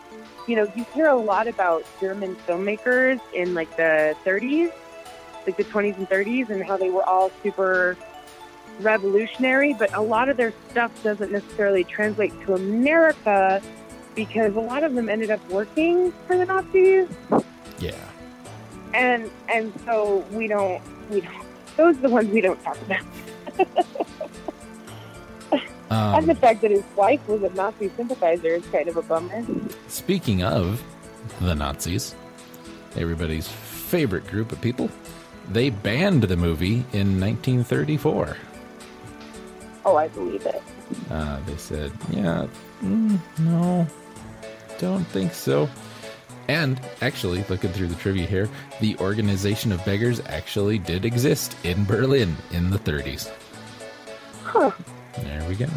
you 0.47 0.55
know, 0.55 0.71
you 0.77 0.87
hear 0.95 1.09
a 1.09 1.17
lot 1.17 1.49
about 1.49 1.85
German 2.01 2.37
filmmakers 2.47 3.21
in 3.35 3.53
like 3.55 3.77
the 3.77 4.17
30s, 4.25 4.73
like 5.49 5.57
the 5.57 5.65
20s 5.65 5.97
and 5.97 6.07
30s, 6.11 6.51
and 6.51 6.63
how 6.63 6.77
they 6.77 6.91
were 6.91 7.03
all 7.05 7.31
super 7.43 7.97
revolutionary, 8.81 9.73
but 9.75 9.93
a 9.95 10.01
lot 10.01 10.29
of 10.29 10.37
their 10.37 10.53
stuff 10.71 10.93
doesn't 11.03 11.33
necessarily 11.33 11.83
translate 11.85 12.33
to 12.43 12.55
America 12.55 13.63
because 14.15 14.55
a 14.55 14.61
lot 14.61 14.85
of 14.85 14.95
them 14.95 15.09
ended 15.09 15.31
up 15.31 15.41
working 15.49 16.13
for 16.27 16.37
the 16.37 16.45
Nazis 16.45 17.09
Yeah. 17.81 17.93
and 18.95 19.31
and 19.49 19.73
so 19.85 20.25
we 20.33 20.47
don't 20.49 20.83
we 21.11 21.21
don't 21.23 21.47
those 21.77 21.97
are 21.97 22.01
the 22.03 22.09
ones 22.11 22.29
we 22.31 22.41
don't 22.41 22.63
talk 22.63 22.77
about. 22.83 23.01
and 25.91 26.27
the 26.27 26.33
Um, 26.33 26.37
fact 26.37 26.61
that 26.63 26.71
his 26.71 26.85
wife 26.97 27.27
was 27.29 27.43
a 27.43 27.49
Nazi 27.55 27.91
sympathizer 27.97 28.49
is 28.49 28.67
kind 28.67 28.89
of 28.89 28.97
a 28.97 29.03
bummer. 29.03 29.45
speaking 29.89 30.43
of 30.43 30.83
the 31.41 31.55
Nazis, 31.55 32.15
everybody's 32.97 33.49
favorite 33.49 34.27
group 34.27 34.53
of 34.53 34.61
people, 34.61 34.91
they 35.51 35.71
banned 35.71 36.25
the 36.25 36.37
movie 36.37 36.85
in 36.93 37.21
1934. 37.21 38.37
Oh, 39.85 39.97
I 39.97 40.09
believe 40.09 40.45
it. 40.47 40.63
Uh, 41.11 41.41
they 41.47 41.57
said, 41.57 41.93
yeah, 42.11 42.47
mm, 42.83 43.19
no, 43.39 43.87
don't 44.79 45.05
think 45.05 45.33
so. 45.33 45.69
And 46.49 46.81
actually, 47.03 47.45
looking 47.51 47.71
through 47.73 47.89
the 47.89 47.95
trivia 47.95 48.27
here, 48.27 48.49
the 48.81 48.97
Organization 48.99 49.71
of 49.71 49.85
Beggars 49.85 50.21
actually 50.27 50.79
did 50.79 51.05
exist 51.05 51.55
in 51.63 51.85
Berlin 51.85 52.35
in 52.53 52.71
the 52.71 52.79
30s. 52.79 53.31
Huh. 54.45 54.71
There 55.19 55.47
we 55.47 55.57
go. 55.57 55.69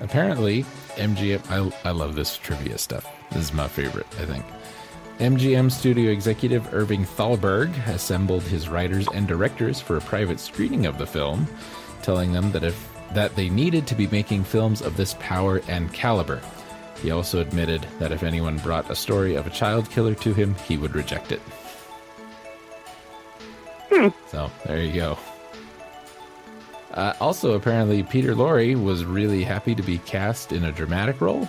Apparently, 0.00 0.64
MGM. 0.96 1.48
I, 1.48 1.88
I 1.88 1.92
love 1.92 2.16
this 2.16 2.36
trivia 2.36 2.76
stuff. 2.76 3.06
This 3.30 3.44
is 3.44 3.52
my 3.52 3.68
favorite, 3.68 4.06
I 4.18 4.24
think. 4.24 4.44
MGM 5.20 5.70
studio 5.70 6.10
executive 6.12 6.72
Irving 6.72 7.04
Thalberg 7.04 7.76
assembled 7.88 8.42
his 8.42 8.70
writers 8.70 9.06
and 9.12 9.28
directors 9.28 9.78
for 9.78 9.98
a 9.98 10.00
private 10.00 10.40
screening 10.40 10.86
of 10.86 10.96
the 10.96 11.06
film, 11.06 11.46
telling 12.00 12.32
them 12.32 12.50
that 12.52 12.64
if 12.64 12.88
that 13.12 13.36
they 13.36 13.50
needed 13.50 13.86
to 13.86 13.94
be 13.94 14.06
making 14.06 14.44
films 14.44 14.80
of 14.80 14.96
this 14.96 15.14
power 15.20 15.60
and 15.68 15.92
caliber. 15.92 16.40
He 17.02 17.10
also 17.10 17.42
admitted 17.42 17.86
that 17.98 18.12
if 18.12 18.22
anyone 18.22 18.56
brought 18.58 18.90
a 18.90 18.96
story 18.96 19.34
of 19.34 19.46
a 19.46 19.50
child 19.50 19.90
killer 19.90 20.14
to 20.14 20.32
him, 20.32 20.54
he 20.66 20.78
would 20.78 20.94
reject 20.94 21.32
it. 21.32 21.42
So 24.28 24.50
there 24.64 24.80
you 24.80 24.94
go. 24.94 25.18
Uh, 26.94 27.12
also, 27.20 27.52
apparently, 27.52 28.02
Peter 28.02 28.34
Lorre 28.34 28.82
was 28.82 29.04
really 29.04 29.44
happy 29.44 29.74
to 29.74 29.82
be 29.82 29.98
cast 29.98 30.52
in 30.52 30.64
a 30.64 30.72
dramatic 30.72 31.20
role, 31.20 31.46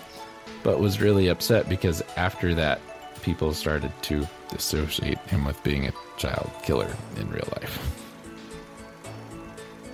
but 0.62 0.82
was 0.82 1.00
really 1.00 1.30
upset 1.30 1.70
because 1.70 2.04
after 2.18 2.54
that, 2.56 2.82
people 3.22 3.54
started 3.54 3.92
to 4.04 4.28
associate 4.54 5.18
him 5.20 5.46
with 5.46 5.62
being 5.64 5.88
a 5.88 5.94
child 6.18 6.52
killer 6.64 6.90
in 7.18 7.30
real 7.30 7.48
life. 7.60 8.02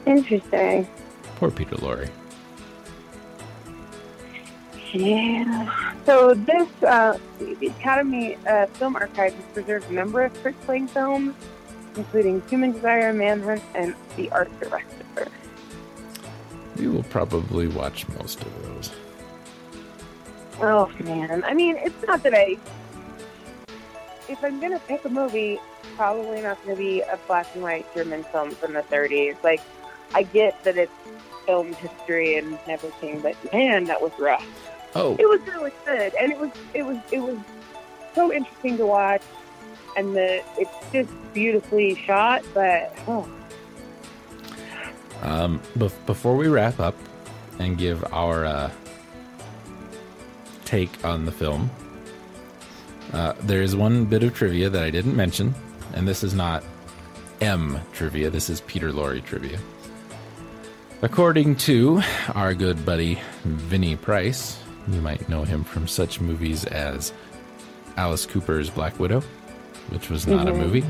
Interesting. 0.05 0.87
Poor 1.35 1.51
Peter 1.51 1.75
Lorre. 1.75 2.09
Yeah. 4.93 5.93
So 6.05 6.33
this 6.33 6.69
uh, 6.83 7.17
the 7.39 7.67
Academy 7.67 8.37
uh, 8.47 8.67
Film 8.67 8.95
Archive 8.95 9.33
has 9.33 9.45
preserved 9.53 9.89
a 9.91 9.93
number 9.93 10.21
of 10.21 10.35
Fritz 10.37 10.67
Lang 10.67 10.87
films, 10.87 11.35
including 11.95 12.41
Human 12.49 12.71
Desire, 12.71 13.11
Manhunt, 13.11 13.61
and 13.75 13.93
The 14.15 14.31
Art 14.31 14.49
Director. 14.59 15.27
We 16.77 16.87
will 16.87 17.03
probably 17.03 17.67
watch 17.67 18.07
most 18.09 18.41
of 18.41 18.63
those. 18.63 18.91
Oh 20.61 20.89
man, 21.01 21.43
I 21.43 21.53
mean, 21.53 21.75
it's 21.77 22.07
not 22.07 22.23
that 22.23 22.33
I. 22.33 22.57
If 24.29 24.43
I'm 24.43 24.59
gonna 24.59 24.79
pick 24.79 25.05
a 25.05 25.09
movie, 25.09 25.59
probably 25.95 26.41
not 26.41 26.61
gonna 26.63 26.75
be 26.77 27.01
a 27.01 27.17
black 27.27 27.47
and 27.53 27.63
white 27.63 27.85
German 27.95 28.23
film 28.25 28.51
from 28.51 28.73
the 28.73 28.81
30s. 28.83 29.41
Like, 29.43 29.61
I 30.13 30.23
get 30.23 30.63
that 30.63 30.77
it's 30.77 30.91
film 31.45 31.73
history 31.73 32.37
and 32.37 32.57
everything, 32.67 33.21
but 33.21 33.35
man, 33.53 33.85
that 33.85 34.01
was 34.01 34.11
rough. 34.19 34.45
Oh, 34.95 35.15
It 35.19 35.27
was 35.27 35.39
really 35.47 35.71
good, 35.85 36.13
and 36.19 36.31
it 36.31 36.37
was 36.39 36.51
it 36.73 36.83
was 36.83 36.97
it 37.11 37.19
was 37.19 37.37
so 38.15 38.33
interesting 38.33 38.77
to 38.77 38.85
watch, 38.85 39.21
and 39.95 40.15
the 40.15 40.43
it's 40.57 40.71
just 40.91 41.09
beautifully 41.33 41.95
shot. 41.95 42.43
But 42.53 42.93
oh, 43.07 43.29
Um, 45.21 45.61
bef- 45.77 46.05
before 46.05 46.35
we 46.35 46.47
wrap 46.47 46.79
up 46.79 46.95
and 47.59 47.77
give 47.77 48.03
our 48.13 48.45
uh, 48.45 48.71
take 50.65 51.03
on 51.05 51.25
the 51.25 51.31
film, 51.31 51.69
uh, 53.13 53.33
there 53.41 53.61
is 53.61 53.75
one 53.75 54.05
bit 54.05 54.23
of 54.23 54.33
trivia 54.33 54.69
that 54.69 54.83
I 54.83 54.89
didn't 54.89 55.15
mention, 55.15 55.53
and 55.93 56.07
this 56.07 56.23
is 56.23 56.33
not 56.33 56.63
M 57.41 57.79
trivia. 57.93 58.29
This 58.29 58.49
is 58.49 58.61
Peter 58.61 58.91
Lorre 58.91 59.23
trivia. 59.23 59.59
According 61.01 61.57
to 61.57 62.01
our 62.33 62.53
good 62.53 62.85
buddy 62.85 63.19
Vinnie 63.43 63.95
Price, 63.95 64.57
you 64.87 64.99
might 65.01 65.29
know 65.29 65.43
him 65.43 65.63
from 65.63 65.87
such 65.87 66.19
movies 66.19 66.65
as 66.65 67.13
Alice 67.97 68.25
Cooper's 68.25 68.69
Black 68.69 68.99
Widow, 68.99 69.21
which 69.89 70.09
was 70.09 70.25
not 70.25 70.47
a 70.47 70.51
Mhm. 70.51 70.57
movie. 70.57 70.83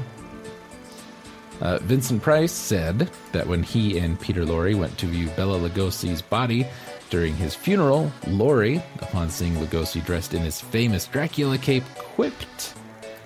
Uh, 1.60 1.80
Vincent 1.80 2.22
Price 2.22 2.52
said 2.52 3.10
that 3.32 3.48
when 3.48 3.64
he 3.64 3.98
and 3.98 4.20
Peter 4.20 4.46
Lorre 4.46 4.76
went 4.76 4.98
to 5.00 5.08
view 5.08 5.28
Bela 5.36 5.58
Lugosi's 5.60 6.22
body 6.22 6.66
during 7.10 7.36
his 7.36 7.56
funeral, 7.56 8.12
Lorre, 8.26 8.82
upon 9.02 9.30
seeing 9.30 9.54
Lugosi 9.56 10.04
dressed 10.06 10.34
in 10.34 10.42
his 10.42 10.60
famous 10.60 11.06
Dracula 11.08 11.58
cape, 11.58 11.84
quipped, 11.96 12.74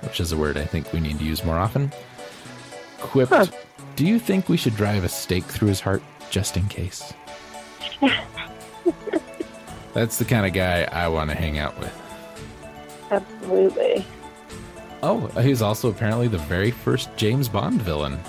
which 0.01 0.19
is 0.19 0.31
a 0.31 0.37
word 0.37 0.57
I 0.57 0.65
think 0.65 0.91
we 0.93 0.99
need 0.99 1.19
to 1.19 1.25
use 1.25 1.43
more 1.43 1.57
often, 1.57 1.91
quipped, 2.99 3.31
Huh. 3.31 3.45
Do 3.95 4.05
you 4.07 4.19
think 4.19 4.47
we 4.49 4.57
should 4.57 4.75
drive 4.75 5.03
a 5.03 5.09
stake 5.09 5.43
through 5.43 5.67
his 5.67 5.79
heart 5.81 6.01
just 6.29 6.55
in 6.57 6.67
case? 6.69 7.13
That's 9.93 10.17
the 10.17 10.25
kind 10.25 10.45
of 10.45 10.53
guy 10.53 10.83
I 10.91 11.07
want 11.09 11.29
to 11.29 11.35
hang 11.35 11.57
out 11.59 11.77
with. 11.79 11.93
absolutely. 13.11 14.05
Oh, 15.03 15.27
he's 15.41 15.61
also 15.61 15.89
apparently 15.89 16.27
the 16.27 16.37
very 16.37 16.71
first 16.71 17.09
James 17.17 17.49
Bond 17.49 17.81
villain. 17.81 18.19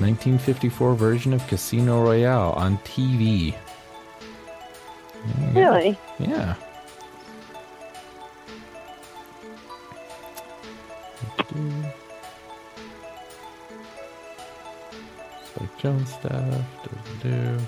1954 0.00 0.94
version 0.94 1.32
of 1.32 1.46
Casino 1.46 2.02
Royale 2.02 2.52
on 2.52 2.78
TV. 2.78 3.54
Really? 5.52 5.98
Yeah. 6.18 6.54
Spike 15.44 15.78
Jones 15.78 16.12
stuff. 16.12 16.64
Do-do-do. 17.22 17.58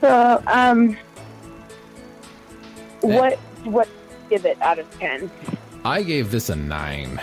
So, 0.00 0.42
um, 0.46 0.96
what 3.00 3.38
what 3.64 3.88
give 4.30 4.44
it 4.44 4.60
out 4.60 4.78
of 4.78 4.98
ten? 4.98 5.30
I 5.84 6.02
gave 6.02 6.30
this 6.30 6.48
a 6.48 6.56
nine. 6.56 7.20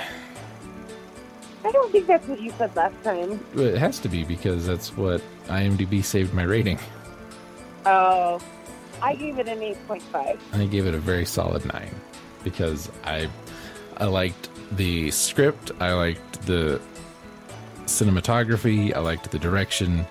I 1.66 1.72
don't 1.72 1.92
think 1.92 2.06
that's 2.06 2.28
what 2.28 2.40
you 2.40 2.52
said 2.52 2.76
last 2.76 3.04
time. 3.04 3.44
It 3.56 3.78
has 3.78 3.98
to 4.00 4.10
be 4.10 4.24
because 4.24 4.68
that's 4.68 4.96
what 4.96 5.22
IMDb 5.48 6.04
saved 6.04 6.32
my 6.32 6.44
rating. 6.44 6.78
Oh, 7.88 8.40
I 9.02 9.16
gave 9.16 9.40
it 9.40 9.48
an 9.48 9.64
eight 9.64 9.78
point 9.88 10.04
five. 10.04 10.40
I 10.54 10.66
gave 10.66 10.86
it 10.86 10.94
a 10.94 11.00
very 11.00 11.26
solid 11.26 11.66
nine 11.74 11.94
because 12.44 12.92
I 13.04 13.28
I 13.98 14.06
liked 14.06 14.50
the 14.78 15.10
script, 15.10 15.72
I 15.80 15.94
liked 15.94 16.46
the 16.46 16.80
cinematography, 17.86 18.96
I 18.96 19.00
liked 19.00 19.32
the 19.32 19.40
direction, 19.40 20.06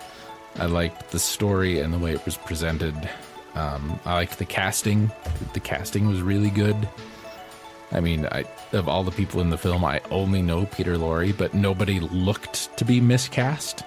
I 0.57 0.67
liked 0.67 1.11
the 1.11 1.19
story 1.19 1.81
and 1.81 1.93
the 1.93 1.99
way 1.99 2.13
it 2.13 2.25
was 2.25 2.37
presented. 2.37 3.09
Um, 3.55 4.01
I 4.05 4.15
liked 4.15 4.39
the 4.39 4.45
casting. 4.45 5.13
The 5.53 5.61
casting 5.61 6.09
was 6.09 6.21
really 6.21 6.51
good. 6.51 6.89
I 7.95 8.01
mean, 8.01 8.27
I 8.27 8.45
of 8.73 8.89
all 8.89 9.05
the 9.05 9.13
people 9.13 9.41
in 9.41 9.51
the 9.51 9.57
film, 9.57 9.85
I 9.85 10.01
only 10.11 10.43
know 10.43 10.67
Peter 10.67 10.97
Lorre, 10.97 11.37
but 11.37 11.55
nobody 11.55 12.01
looked 12.01 12.77
to 12.77 12.85
be 12.85 13.01
miscast. 13.01 13.85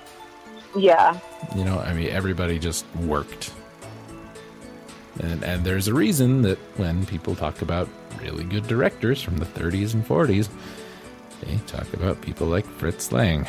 Yeah. 0.76 1.20
You 1.56 1.66
know, 1.66 1.80
I 1.80 1.94
mean, 1.94 2.10
everybody 2.10 2.58
just 2.58 2.86
worked. 2.96 3.52
And, 5.20 5.44
and 5.44 5.66
there's 5.66 5.88
a 5.88 5.94
reason 5.94 6.42
that 6.44 6.58
when 6.78 7.06
people 7.06 7.36
talk 7.36 7.62
about 7.62 7.90
really 8.22 8.44
good 8.44 8.68
directors 8.68 9.22
from 9.22 9.38
the 9.38 9.46
30s 9.46 9.94
and 9.94 10.08
40s, 10.08 10.48
they 11.42 11.58
talk 11.68 11.92
about 11.94 12.22
people 12.22 12.48
like 12.48 12.66
Fritz 12.66 13.12
Lang. 13.12 13.46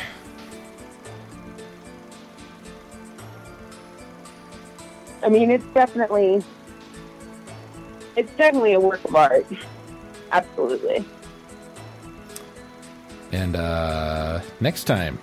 I 5.23 5.29
mean, 5.29 5.51
it's 5.51 5.65
definitely 5.73 6.43
it's 8.15 8.31
definitely 8.33 8.73
a 8.73 8.79
work 8.79 9.03
of 9.05 9.15
art. 9.15 9.45
Absolutely. 10.31 11.05
And 13.31 13.55
uh, 13.55 14.41
next 14.59 14.85
time, 14.85 15.19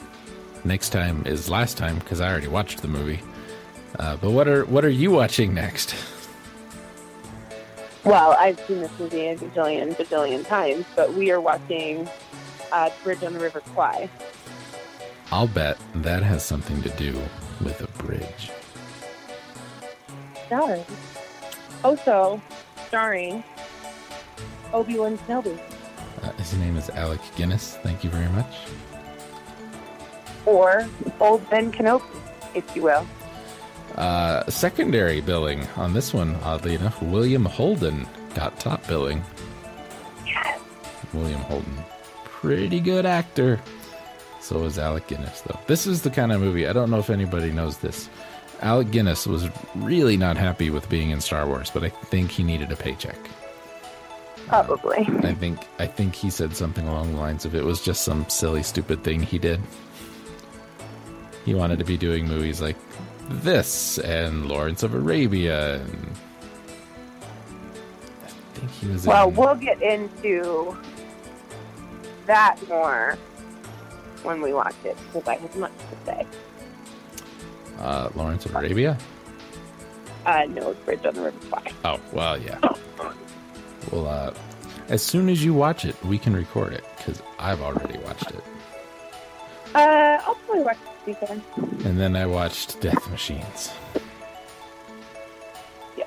next 0.65 0.91
time 0.91 1.27
is 1.27 1.49
last 1.49 1.77
time 1.77 1.99
because 1.99 2.21
I 2.21 2.31
already 2.31 2.49
watched 2.49 2.83
the 2.83 2.89
movie. 2.89 3.21
Uh, 3.99 4.17
but 4.17 4.31
what 4.31 4.47
are 4.47 4.65
what 4.67 4.85
are 4.85 4.91
you 4.91 5.11
watching 5.11 5.55
next? 5.55 5.95
Well, 8.05 8.37
I've 8.39 8.61
seen 8.61 8.81
this 8.81 8.97
movie 9.01 9.27
a 9.27 9.37
bajillion, 9.37 9.97
bajillion 9.97 10.47
times, 10.47 10.85
but 10.95 11.13
we 11.15 11.33
are 11.33 11.41
watching 11.41 12.09
uh, 12.71 12.91
Bridge 13.03 13.25
on 13.25 13.33
the 13.33 13.41
River 13.41 13.61
Kwai. 13.61 14.09
I'll 15.33 15.49
bet 15.49 15.77
that 15.97 16.23
has 16.23 16.45
something 16.45 16.81
to 16.83 16.89
do 16.91 17.21
with 17.65 17.81
a 17.81 17.89
bridge. 18.03 18.51
does. 20.49 20.85
Also, 21.83 22.41
starring 22.87 23.43
Obi 24.73 24.99
Wan 24.99 25.17
Kenobi, 25.19 25.59
Uh, 26.23 26.33
his 26.33 26.55
name 26.55 26.77
is 26.77 26.89
Alec 26.91 27.21
Guinness. 27.37 27.77
Thank 27.83 28.03
you 28.05 28.11
very 28.11 28.29
much. 28.31 28.57
or 30.47 30.87
Old 31.21 31.49
Ben 31.51 31.73
Kenobi, 31.73 32.05
if 32.55 32.77
you 32.77 32.83
will. 32.83 33.05
Uh, 33.97 34.45
secondary 34.49 35.21
billing 35.21 35.67
on 35.77 35.93
this 35.93 36.15
one, 36.15 36.37
oddly 36.45 36.75
enough, 36.77 37.01
William 37.03 37.45
Holden 37.45 38.07
got 38.35 38.59
top 38.61 38.87
billing. 38.87 39.25
Yes. 40.25 40.61
William 41.13 41.41
Holden, 41.41 41.77
pretty 42.25 42.79
good 42.81 43.07
actor. 43.07 43.61
So 44.41 44.63
is 44.65 44.79
Alec 44.79 45.09
Guinness, 45.09 45.41
though. 45.41 45.59
This 45.67 45.87
is 45.89 46.03
the 46.03 46.11
kind 46.11 46.31
of 46.31 46.41
movie. 46.41 46.69
I 46.69 46.73
don't 46.73 46.91
know 46.91 46.99
if 47.01 47.11
anybody 47.11 47.51
knows 47.51 47.79
this. 47.79 48.09
Alec 48.63 48.91
Guinness 48.93 49.27
was 49.27 49.49
really 49.75 50.17
not 50.17 50.37
happy 50.37 50.71
with 50.71 50.89
being 50.89 51.11
in 51.11 51.21
Star 51.21 51.47
Wars, 51.47 51.71
but 51.75 51.83
I 51.83 51.89
think 51.89 52.31
he 52.31 52.45
needed 52.45 52.71
a 52.71 52.77
paycheck. 52.77 53.19
Probably. 54.49 54.99
I 55.23 55.35
think 55.35 55.59
I 55.79 55.87
think 55.87 56.15
he 56.15 56.31
said 56.31 56.55
something 56.57 56.87
along 56.87 57.13
the 57.13 57.19
lines 57.19 57.45
of 57.45 57.55
it 57.55 57.65
was 57.65 57.81
just 57.83 58.03
some 58.05 58.29
silly, 58.29 58.63
stupid 58.63 59.03
thing 59.03 59.23
he 59.23 59.39
did. 59.39 59.61
He 61.45 61.55
wanted 61.55 61.79
to 61.81 61.85
be 61.85 61.97
doing 61.97 62.27
movies 62.29 62.61
like 62.61 62.77
this 63.29 63.99
and 63.99 64.49
Lawrence 64.49 64.83
of 64.83 64.95
Arabia, 64.95 65.77
and 65.81 66.09
I 68.25 68.29
think 68.55 68.71
he 68.71 68.87
was. 68.89 69.07
Well, 69.07 69.29
in, 69.29 69.35
we'll 69.37 69.55
get 69.57 69.83
into 69.83 70.77
that 72.27 72.57
more 72.69 73.17
when 74.23 74.41
we 74.41 74.53
watch 74.53 74.75
it 74.85 74.97
because 75.13 75.27
I 75.29 75.35
have 75.37 75.57
much 75.57 75.73
to 75.73 76.07
say. 76.07 76.27
uh, 77.81 78.11
Lawrence 78.15 78.47
of 78.47 78.55
Arabia. 78.55 78.97
Uh, 80.25 80.45
no, 80.49 80.73
Bridge 80.85 81.05
on 81.07 81.15
the 81.15 81.21
River 81.23 81.39
Kwai. 81.49 81.73
Oh 81.85 82.01
well, 82.13 82.41
yeah. 82.41 82.59
Well, 83.91 84.07
uh, 84.07 84.35
as 84.89 85.03
soon 85.03 85.29
as 85.29 85.45
you 85.45 85.55
watch 85.55 85.85
it, 85.85 86.03
we 86.05 86.19
can 86.19 86.35
record 86.35 86.73
it 86.73 86.85
because 86.97 87.23
I've 87.39 87.61
already 87.61 87.99
watched 87.99 88.31
it, 88.31 88.43
Uh, 89.75 90.19
I'll 90.27 90.35
probably 90.47 90.63
watch 90.65 90.77
it 90.77 91.07
this 91.07 91.17
weekend. 91.21 91.87
and 91.87 91.99
then 92.01 92.17
I 92.17 92.27
watched 92.27 92.81
Death 92.81 93.09
Machines. 93.11 93.71
Yeah. 95.97 96.05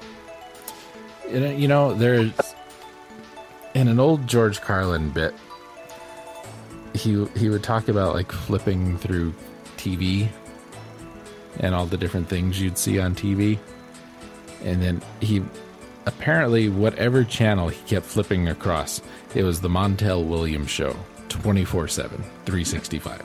You 1.31 1.39
know, 1.39 1.51
you 1.51 1.67
know, 1.67 1.93
there's 1.93 2.31
in 3.75 3.87
an 3.87 3.99
old 3.99 4.27
George 4.27 4.61
Carlin 4.61 5.09
bit. 5.11 5.33
He 6.93 7.23
he 7.37 7.49
would 7.49 7.63
talk 7.63 7.87
about 7.87 8.15
like 8.15 8.31
flipping 8.31 8.97
through 8.97 9.33
TV 9.77 10.27
and 11.59 11.75
all 11.75 11.85
the 11.85 11.97
different 11.97 12.27
things 12.27 12.59
you'd 12.59 12.77
see 12.77 12.99
on 12.99 13.13
TV, 13.15 13.59
and 14.63 14.81
then 14.81 15.01
he 15.21 15.43
apparently 16.09 16.69
whatever 16.69 17.23
channel 17.23 17.69
he 17.69 17.81
kept 17.83 18.05
flipping 18.05 18.49
across, 18.49 18.99
it 19.35 19.43
was 19.43 19.61
the 19.61 19.69
Montel 19.69 20.25
Williams 20.25 20.71
show, 20.71 20.95
24/7, 21.29 22.23
365. 22.45 23.23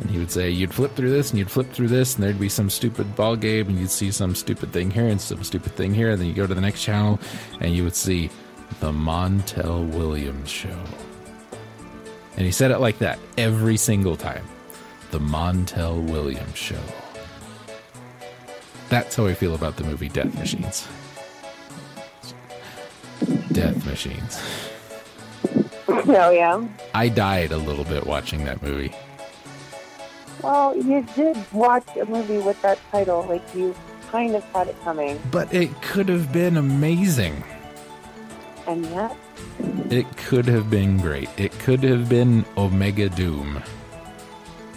And 0.00 0.08
he 0.08 0.18
would 0.18 0.30
say 0.30 0.48
you'd 0.48 0.72
flip 0.72 0.94
through 0.94 1.10
this 1.10 1.30
and 1.30 1.40
you'd 1.40 1.50
flip 1.50 1.72
through 1.72 1.88
this 1.88 2.14
and 2.14 2.22
there'd 2.22 2.38
be 2.38 2.48
some 2.48 2.70
stupid 2.70 3.16
ball 3.16 3.34
game 3.34 3.66
and 3.66 3.80
you'd 3.80 3.90
see 3.90 4.12
some 4.12 4.36
stupid 4.36 4.72
thing 4.72 4.92
here 4.92 5.08
and 5.08 5.20
some 5.20 5.42
stupid 5.42 5.74
thing 5.74 5.92
here 5.92 6.10
and 6.10 6.20
then 6.20 6.28
you 6.28 6.34
go 6.34 6.46
to 6.46 6.54
the 6.54 6.60
next 6.60 6.84
channel 6.84 7.18
and 7.60 7.74
you 7.74 7.82
would 7.82 7.96
see 7.96 8.30
the 8.78 8.92
Montel 8.92 9.92
Williams 9.92 10.48
show. 10.48 10.78
And 12.36 12.46
he 12.46 12.52
said 12.52 12.70
it 12.70 12.78
like 12.78 12.98
that 12.98 13.18
every 13.36 13.76
single 13.76 14.16
time. 14.16 14.46
The 15.10 15.18
Montel 15.18 16.00
Williams 16.08 16.56
show. 16.56 16.80
That's 18.88 19.16
how 19.16 19.26
I 19.26 19.34
feel 19.34 19.56
about 19.56 19.76
the 19.76 19.84
movie 19.84 20.08
Death 20.08 20.32
Machines. 20.38 20.86
Death 23.52 23.84
Machines. 23.86 24.40
Oh 25.88 26.30
yeah. 26.30 26.66
I 26.94 27.08
died 27.08 27.52
a 27.52 27.56
little 27.58 27.84
bit 27.84 28.06
watching 28.06 28.44
that 28.44 28.62
movie. 28.62 28.94
Well, 30.42 30.76
you 30.76 31.02
did 31.16 31.36
watch 31.52 31.86
a 31.96 32.04
movie 32.06 32.38
with 32.38 32.60
that 32.62 32.78
title, 32.92 33.24
like 33.28 33.42
you 33.54 33.74
kind 34.10 34.34
of 34.36 34.44
had 34.52 34.68
it 34.68 34.76
coming, 34.84 35.20
But 35.30 35.52
it 35.52 35.82
could 35.82 36.08
have 36.08 36.32
been 36.32 36.56
amazing. 36.56 37.42
and 38.66 38.84
yet, 38.86 39.16
It 39.90 40.06
could 40.16 40.46
have 40.46 40.70
been 40.70 40.98
great. 40.98 41.28
It 41.36 41.52
could 41.58 41.82
have 41.82 42.08
been 42.08 42.44
Omega 42.56 43.08
Doom. 43.08 43.62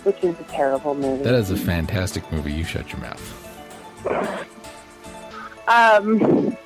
which 0.04 0.18
is 0.24 0.38
a 0.40 0.44
terrible 0.46 0.96
movie. 0.96 1.24
That 1.24 1.36
is 1.36 1.52
a 1.52 1.58
fantastic 1.58 2.30
movie. 2.32 2.52
You 2.54 2.64
shut 2.64 2.92
your 2.92 3.02
mouth. 3.02 3.38
Um. 5.68 6.58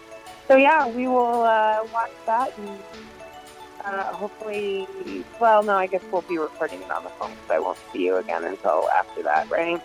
So 0.47 0.55
yeah, 0.57 0.88
we 0.88 1.07
will 1.07 1.41
uh, 1.43 1.85
watch 1.93 2.11
that 2.26 2.57
and 2.57 2.80
uh, 3.84 4.03
hopefully. 4.13 4.88
Well, 5.39 5.63
no, 5.63 5.76
I 5.76 5.88
guess 5.88 6.03
we'll 6.11 6.22
be 6.23 6.38
recording 6.38 6.81
it 6.81 6.91
on 6.91 7.03
the 7.03 7.09
phone, 7.11 7.31
so 7.47 7.53
I 7.53 7.59
won't 7.59 7.77
see 7.93 8.05
you 8.05 8.17
again 8.17 8.43
until 8.43 8.89
after 8.89 9.23
that, 9.23 9.49
right? 9.49 9.81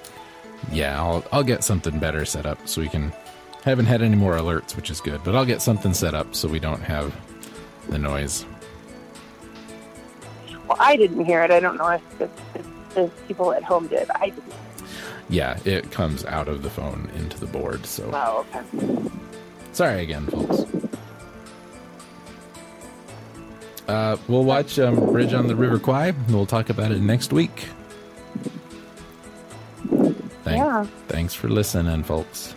Yeah, 0.72 1.00
I'll 1.00 1.24
I'll 1.32 1.42
get 1.42 1.64
something 1.64 1.98
better 1.98 2.24
set 2.24 2.46
up 2.46 2.66
so 2.68 2.80
we 2.80 2.88
can. 2.88 3.12
Haven't 3.62 3.86
had 3.86 4.00
any 4.00 4.16
more 4.16 4.36
alerts, 4.36 4.74
which 4.74 4.90
is 4.90 5.02
good, 5.02 5.22
but 5.22 5.36
I'll 5.36 5.44
get 5.44 5.60
something 5.60 5.92
set 5.92 6.14
up 6.14 6.34
so 6.34 6.48
we 6.48 6.58
don't 6.58 6.80
have 6.80 7.14
the 7.90 7.98
noise. 7.98 8.46
Well, 10.66 10.78
I 10.80 10.96
didn't 10.96 11.26
hear 11.26 11.42
it. 11.42 11.50
I 11.50 11.60
don't 11.60 11.76
know 11.76 11.88
if 11.88 12.18
the, 12.18 12.30
if 12.54 12.94
the 12.94 13.10
people 13.28 13.52
at 13.52 13.62
home 13.62 13.86
did. 13.88 14.08
I 14.12 14.30
didn't. 14.30 14.54
Yeah, 15.28 15.58
it 15.66 15.90
comes 15.90 16.24
out 16.24 16.48
of 16.48 16.62
the 16.62 16.70
phone 16.70 17.10
into 17.16 17.38
the 17.38 17.46
board. 17.46 17.84
So 17.84 18.10
Oh, 18.14 18.46
okay. 18.54 19.10
Sorry 19.72 20.02
again, 20.02 20.26
folks. 20.26 20.64
Uh, 23.88 24.16
we'll 24.28 24.44
watch 24.44 24.78
um, 24.78 24.94
Bridge 25.12 25.34
on 25.34 25.48
the 25.48 25.56
River 25.56 25.78
Kwai, 25.78 26.08
and 26.08 26.28
we'll 26.34 26.46
talk 26.46 26.70
about 26.70 26.92
it 26.92 27.00
next 27.00 27.32
week. 27.32 27.66
Thank, 30.44 30.58
Yeah. 30.58 30.86
Thanks 31.08 31.34
for 31.34 31.48
listening, 31.48 32.02
folks. 32.04 32.54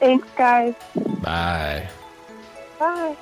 Thanks, 0.00 0.28
guys. 0.36 0.74
Bye. 1.22 1.88
Bye. 2.78 3.16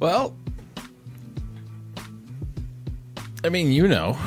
Well, 0.00 0.34
I 3.44 3.50
mean, 3.50 3.70
you 3.70 3.86
know, 3.86 4.18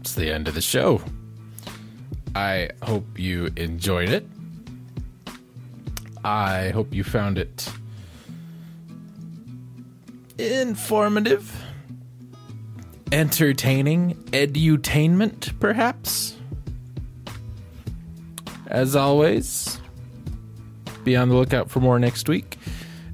it's 0.00 0.14
the 0.14 0.32
end 0.32 0.48
of 0.48 0.54
the 0.54 0.60
show. 0.60 1.00
I 2.34 2.70
hope 2.82 3.18
you 3.18 3.50
enjoyed 3.56 4.08
it. 4.08 4.26
I 6.24 6.70
hope 6.70 6.92
you 6.92 7.04
found 7.04 7.38
it 7.38 7.68
informative, 10.38 11.64
entertaining, 13.12 14.14
edutainment, 14.32 15.58
perhaps. 15.60 16.36
As 18.66 18.96
always, 18.96 19.80
be 21.04 21.16
on 21.16 21.28
the 21.28 21.36
lookout 21.36 21.70
for 21.70 21.80
more 21.80 21.98
next 21.98 22.28
week. 22.28 22.58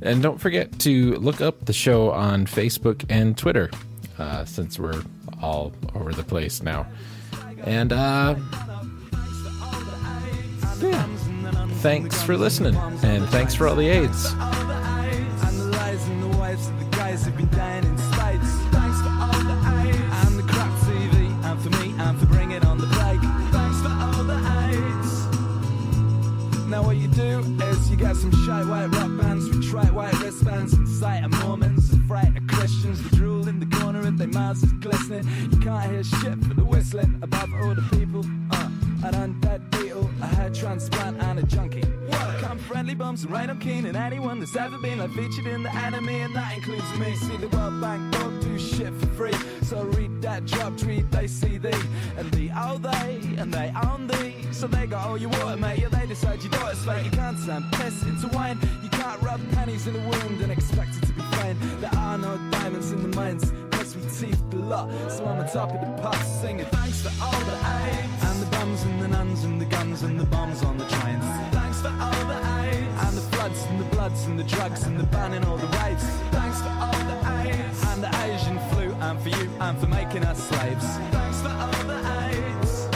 And 0.07 0.23
don't 0.23 0.39
forget 0.39 0.79
to 0.81 1.17
look 1.17 1.41
up 1.41 1.65
the 1.65 1.73
show 1.73 2.13
on 2.13 2.47
Facebook 2.47 3.05
and 3.09 3.37
Twitter, 3.37 3.71
uh, 4.19 4.45
since 4.45 4.79
we're 4.79 5.03
all 5.43 5.73
over 5.95 6.13
the 6.13 6.23
place 6.23 6.63
now. 6.63 6.87
And 7.65 7.93
uh, 7.93 8.37
yeah. 10.81 11.07
thanks 11.81 12.23
for 12.23 12.37
listening, 12.37 12.77
and 12.77 13.29
thanks 13.31 13.55
for 13.55 13.67
all 13.67 13.75
the 13.75 13.89
aids. 13.89 14.33
Of 34.37 34.63
is 34.63 34.73
glistening. 34.75 35.25
You 35.51 35.59
can't 35.59 35.91
hear 35.91 36.05
shit 36.05 36.39
for 36.45 36.55
the 36.55 36.65
whistling 36.65 37.19
above 37.23 37.49
all 37.55 37.75
the 37.75 37.87
people. 37.97 38.25
Uh, 38.51 38.69
an 39.05 39.15
undead 39.15 39.71
beetle, 39.71 40.09
a 40.21 40.27
hair 40.27 40.51
transplant, 40.51 41.21
and 41.23 41.39
a 41.39 41.43
junkie. 41.45 41.81
What? 41.81 42.39
Come 42.41 42.59
friendly 42.59 42.95
bumps 42.95 43.23
and 43.23 43.33
right 43.33 43.49
up 43.49 43.61
keen 43.61 43.87
and 43.87 43.97
anyone 43.97 44.41
that's 44.41 44.57
ever 44.57 44.79
been 44.79 44.99
like 44.99 45.11
featured 45.13 45.47
in 45.47 45.63
the 45.63 45.73
anime, 45.75 46.09
and 46.09 46.35
that 46.35 46.57
includes 46.57 46.99
me. 46.99 47.15
See 47.17 47.37
the 47.37 47.49
World 47.49 47.81
Bank 47.81 48.13
don't 48.13 48.41
do 48.41 48.59
shit 48.59 48.93
for 48.95 49.07
free, 49.09 49.35
so 49.63 49.83
read 49.85 50.23
that 50.23 50.47
dropped, 50.47 50.83
read 50.85 51.11
they 51.11 51.27
see 51.27 51.59
thee, 51.59 51.83
and 52.17 52.31
the 52.33 52.51
owe 52.57 52.79
they, 52.79 53.21
and 53.39 53.53
they 53.53 53.73
own 53.85 54.07
thee. 54.07 54.35
So 54.53 54.67
they 54.67 54.87
got 54.87 55.07
all 55.07 55.19
your 55.19 55.31
water, 55.31 55.57
mate. 55.57 55.79
Yeah, 55.79 55.89
they 55.89 56.07
decide 56.07 56.43
your 56.43 56.53
daughter's 56.53 56.83
fate. 56.85 57.05
You 57.05 57.11
can't 57.11 57.39
turn 57.45 57.65
piss 57.73 58.03
into 58.03 58.29
wine. 58.29 58.59
You 58.83 58.89
can't 58.89 59.21
rub 59.23 59.41
pennies 59.53 59.87
in 59.87 59.95
a 59.95 60.09
wound 60.09 60.41
and 60.41 60.51
expect 60.51 60.97
it 60.97 61.07
to 61.07 61.13
be 61.13 61.23
fine. 61.37 61.57
There 61.81 61.95
are 61.95 62.19
no 62.19 62.39
diamonds 62.51 62.91
in 62.93 63.03
the 63.03 63.17
mines. 63.17 63.53
Teeth 64.19 64.43
the. 64.51 65.09
So 65.09 65.25
I'm 65.27 65.39
on 65.41 65.47
top 65.49 65.71
of 65.73 65.81
the 65.81 66.03
pops 66.03 66.27
singing 66.41 66.67
thanks 66.67 67.03
for 67.03 67.13
all 67.23 67.41
the 67.45 67.57
AIDS. 67.57 68.25
And 68.25 68.43
the 68.43 68.47
bums 68.57 68.83
and 68.83 69.03
the 69.03 69.09
nuns 69.09 69.45
and 69.45 69.61
the 69.61 69.65
guns 69.67 70.03
and 70.03 70.19
the 70.19 70.25
bombs 70.27 70.63
on 70.63 70.79
the 70.79 70.87
trains. 70.87 71.25
Thanks 71.53 71.81
for 71.81 71.89
all 71.89 72.25
the 72.27 72.39
AIDS. 72.61 73.03
And 73.05 73.17
the 73.17 73.23
floods 73.33 73.63
and 73.65 73.81
the 73.81 73.85
bloods 73.85 74.25
and 74.27 74.39
the 74.39 74.45
drugs 74.45 74.85
and 74.85 74.99
the 74.99 75.05
banning 75.05 75.45
all 75.45 75.57
the 75.57 75.67
raves. 75.79 76.05
Thanks 76.33 76.61
for 76.61 76.69
all 76.69 76.93
the 76.93 77.19
AIDS. 77.43 77.85
And 77.91 78.03
the 78.03 78.11
Asian 78.25 78.59
flu 78.71 78.93
and 79.07 79.21
for 79.21 79.29
you 79.31 79.51
and 79.61 79.79
for 79.79 79.87
making 79.87 80.25
us 80.25 80.49
slaves. 80.49 80.87
Thanks 81.17 81.41
for 81.43 81.49
all 81.49 81.83
the 81.85 81.99
AIDS. 82.29 82.89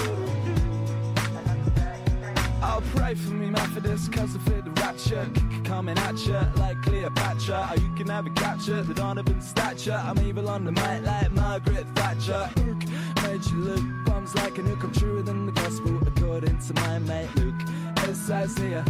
Oh, 2.62 2.82
pray 2.94 3.14
for 3.14 3.32
me, 3.32 3.48
Methodist, 3.50 4.12
cause 4.12 4.36
I 4.36 4.38
feel 4.50 4.62
the 4.62 4.70
rapture 4.82 5.26
c- 5.34 5.42
coming 5.70 5.96
at 5.98 6.18
ya 6.26 6.44
like 6.56 6.82
Cleopatra. 6.82 7.68
Oh, 7.70 7.74
you 7.74 7.94
can 7.94 8.08
never 8.08 8.28
capture 8.30 8.82
the 8.82 8.92
Donovan 8.92 9.40
stature. 9.40 10.00
I'm 10.04 10.18
evil 10.26 10.48
on 10.48 10.64
the 10.64 10.72
mic 10.72 11.04
like 11.04 11.30
Margaret 11.30 11.86
Thatcher. 11.94 12.50
Ook 12.68 12.82
made 13.22 13.44
you 13.50 13.58
look 13.68 13.84
bums 14.04 14.34
like 14.34 14.58
a 14.58 14.62
nuke. 14.62 14.82
I'm 14.82 14.92
truer 14.92 15.22
than 15.22 15.46
the 15.46 15.52
gospel 15.52 15.96
according 16.08 16.58
to 16.66 16.74
my 16.74 16.98
mate 16.98 17.28
Luke. 17.36 17.62
It 18.08 18.16
says 18.16 18.58
here 18.58 18.84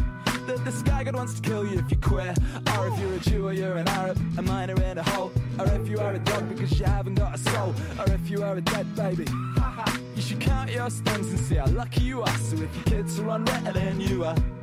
that 0.46 0.64
the 0.64 0.72
sky 0.72 1.04
god 1.04 1.16
wants 1.16 1.34
to 1.38 1.42
kill 1.42 1.66
you 1.66 1.80
if 1.80 1.90
you're 1.90 2.00
queer, 2.00 2.34
or 2.78 2.88
if 2.88 2.98
you're 2.98 3.12
a 3.12 3.18
Jew 3.18 3.48
or 3.48 3.52
you're 3.52 3.76
an 3.76 3.88
Arab, 3.88 4.18
a 4.38 4.42
miner 4.42 4.82
in 4.82 4.96
a 4.96 5.02
hole, 5.02 5.32
or 5.58 5.66
if 5.78 5.86
you 5.86 5.98
are 5.98 6.14
a 6.14 6.18
dog 6.18 6.48
because 6.48 6.80
you 6.80 6.86
haven't 6.86 7.16
got 7.16 7.34
a 7.34 7.38
soul, 7.38 7.74
or 7.98 8.10
if 8.14 8.30
you 8.30 8.42
are 8.42 8.56
a 8.56 8.62
dead 8.62 8.86
baby. 8.96 9.26
You 10.16 10.22
should 10.22 10.40
count 10.40 10.70
your 10.70 10.88
stones 10.88 11.28
and 11.28 11.40
see 11.40 11.56
how 11.56 11.66
lucky 11.66 12.04
you 12.04 12.22
are. 12.22 12.38
So 12.38 12.56
if 12.56 12.74
your 12.74 12.84
kids 12.84 13.20
are 13.20 13.28
unwritten 13.28 13.74
than 13.74 14.00
you 14.00 14.24
are. 14.24 14.59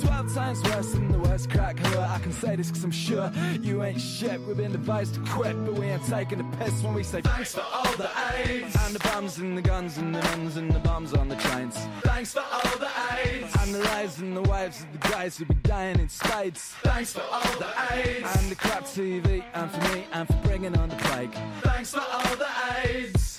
Twelve 0.00 0.34
times 0.34 0.62
worse 0.64 0.92
than 0.92 1.08
the 1.10 1.18
worst 1.18 1.50
crack 1.50 1.76
whore. 1.76 2.08
I 2.08 2.18
can 2.18 2.32
say 2.32 2.56
this 2.56 2.70
cause 2.70 2.84
I'm 2.84 2.90
sure 2.90 3.32
you 3.60 3.82
ain't 3.82 4.00
shit. 4.00 4.40
We've 4.42 4.56
been 4.56 4.74
advised 4.74 5.14
to 5.14 5.20
quit, 5.30 5.56
but 5.64 5.74
we 5.74 5.86
ain't 5.86 6.04
taking 6.06 6.38
the 6.38 6.56
piss 6.56 6.82
when 6.82 6.94
we 6.94 7.02
say 7.02 7.20
thanks 7.20 7.54
for 7.54 7.64
all 7.72 7.92
the 7.96 8.10
AIDS. 8.44 8.76
And 8.84 8.94
the 8.94 9.00
bums 9.00 9.38
and 9.38 9.56
the 9.56 9.62
guns 9.62 9.98
and 9.98 10.14
the 10.14 10.20
nuns 10.20 10.56
and 10.56 10.70
the 10.70 10.78
bombs 10.78 11.14
on 11.14 11.28
the 11.28 11.36
trains. 11.36 11.76
Thanks 12.02 12.32
for 12.32 12.44
all 12.52 12.78
the 12.78 12.90
AIDS. 13.22 13.56
And 13.60 13.74
the 13.74 13.80
lives 13.80 14.18
and 14.20 14.36
the 14.36 14.42
wives 14.42 14.82
of 14.82 14.92
the 14.92 15.08
guys 15.08 15.36
who 15.36 15.44
be 15.46 15.54
dying 15.54 15.98
in 15.98 16.08
spades. 16.08 16.74
Thanks 16.82 17.12
for 17.12 17.22
all 17.22 17.58
the 17.58 17.68
AIDS. 17.92 18.36
And 18.36 18.50
the 18.50 18.56
crap 18.56 18.84
TV 18.84 19.42
and 19.54 19.70
for 19.70 19.94
me 19.94 20.04
and 20.12 20.26
for 20.28 20.36
bringing 20.44 20.76
on 20.76 20.88
the 20.88 20.96
plague. 20.96 21.34
Thanks 21.62 21.92
for 21.92 22.00
all 22.00 22.36
the 22.36 22.48
AIDS. 22.84 23.38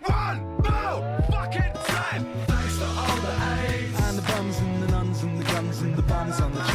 One! 0.00 0.52
on 6.40 6.54
the 6.54 6.71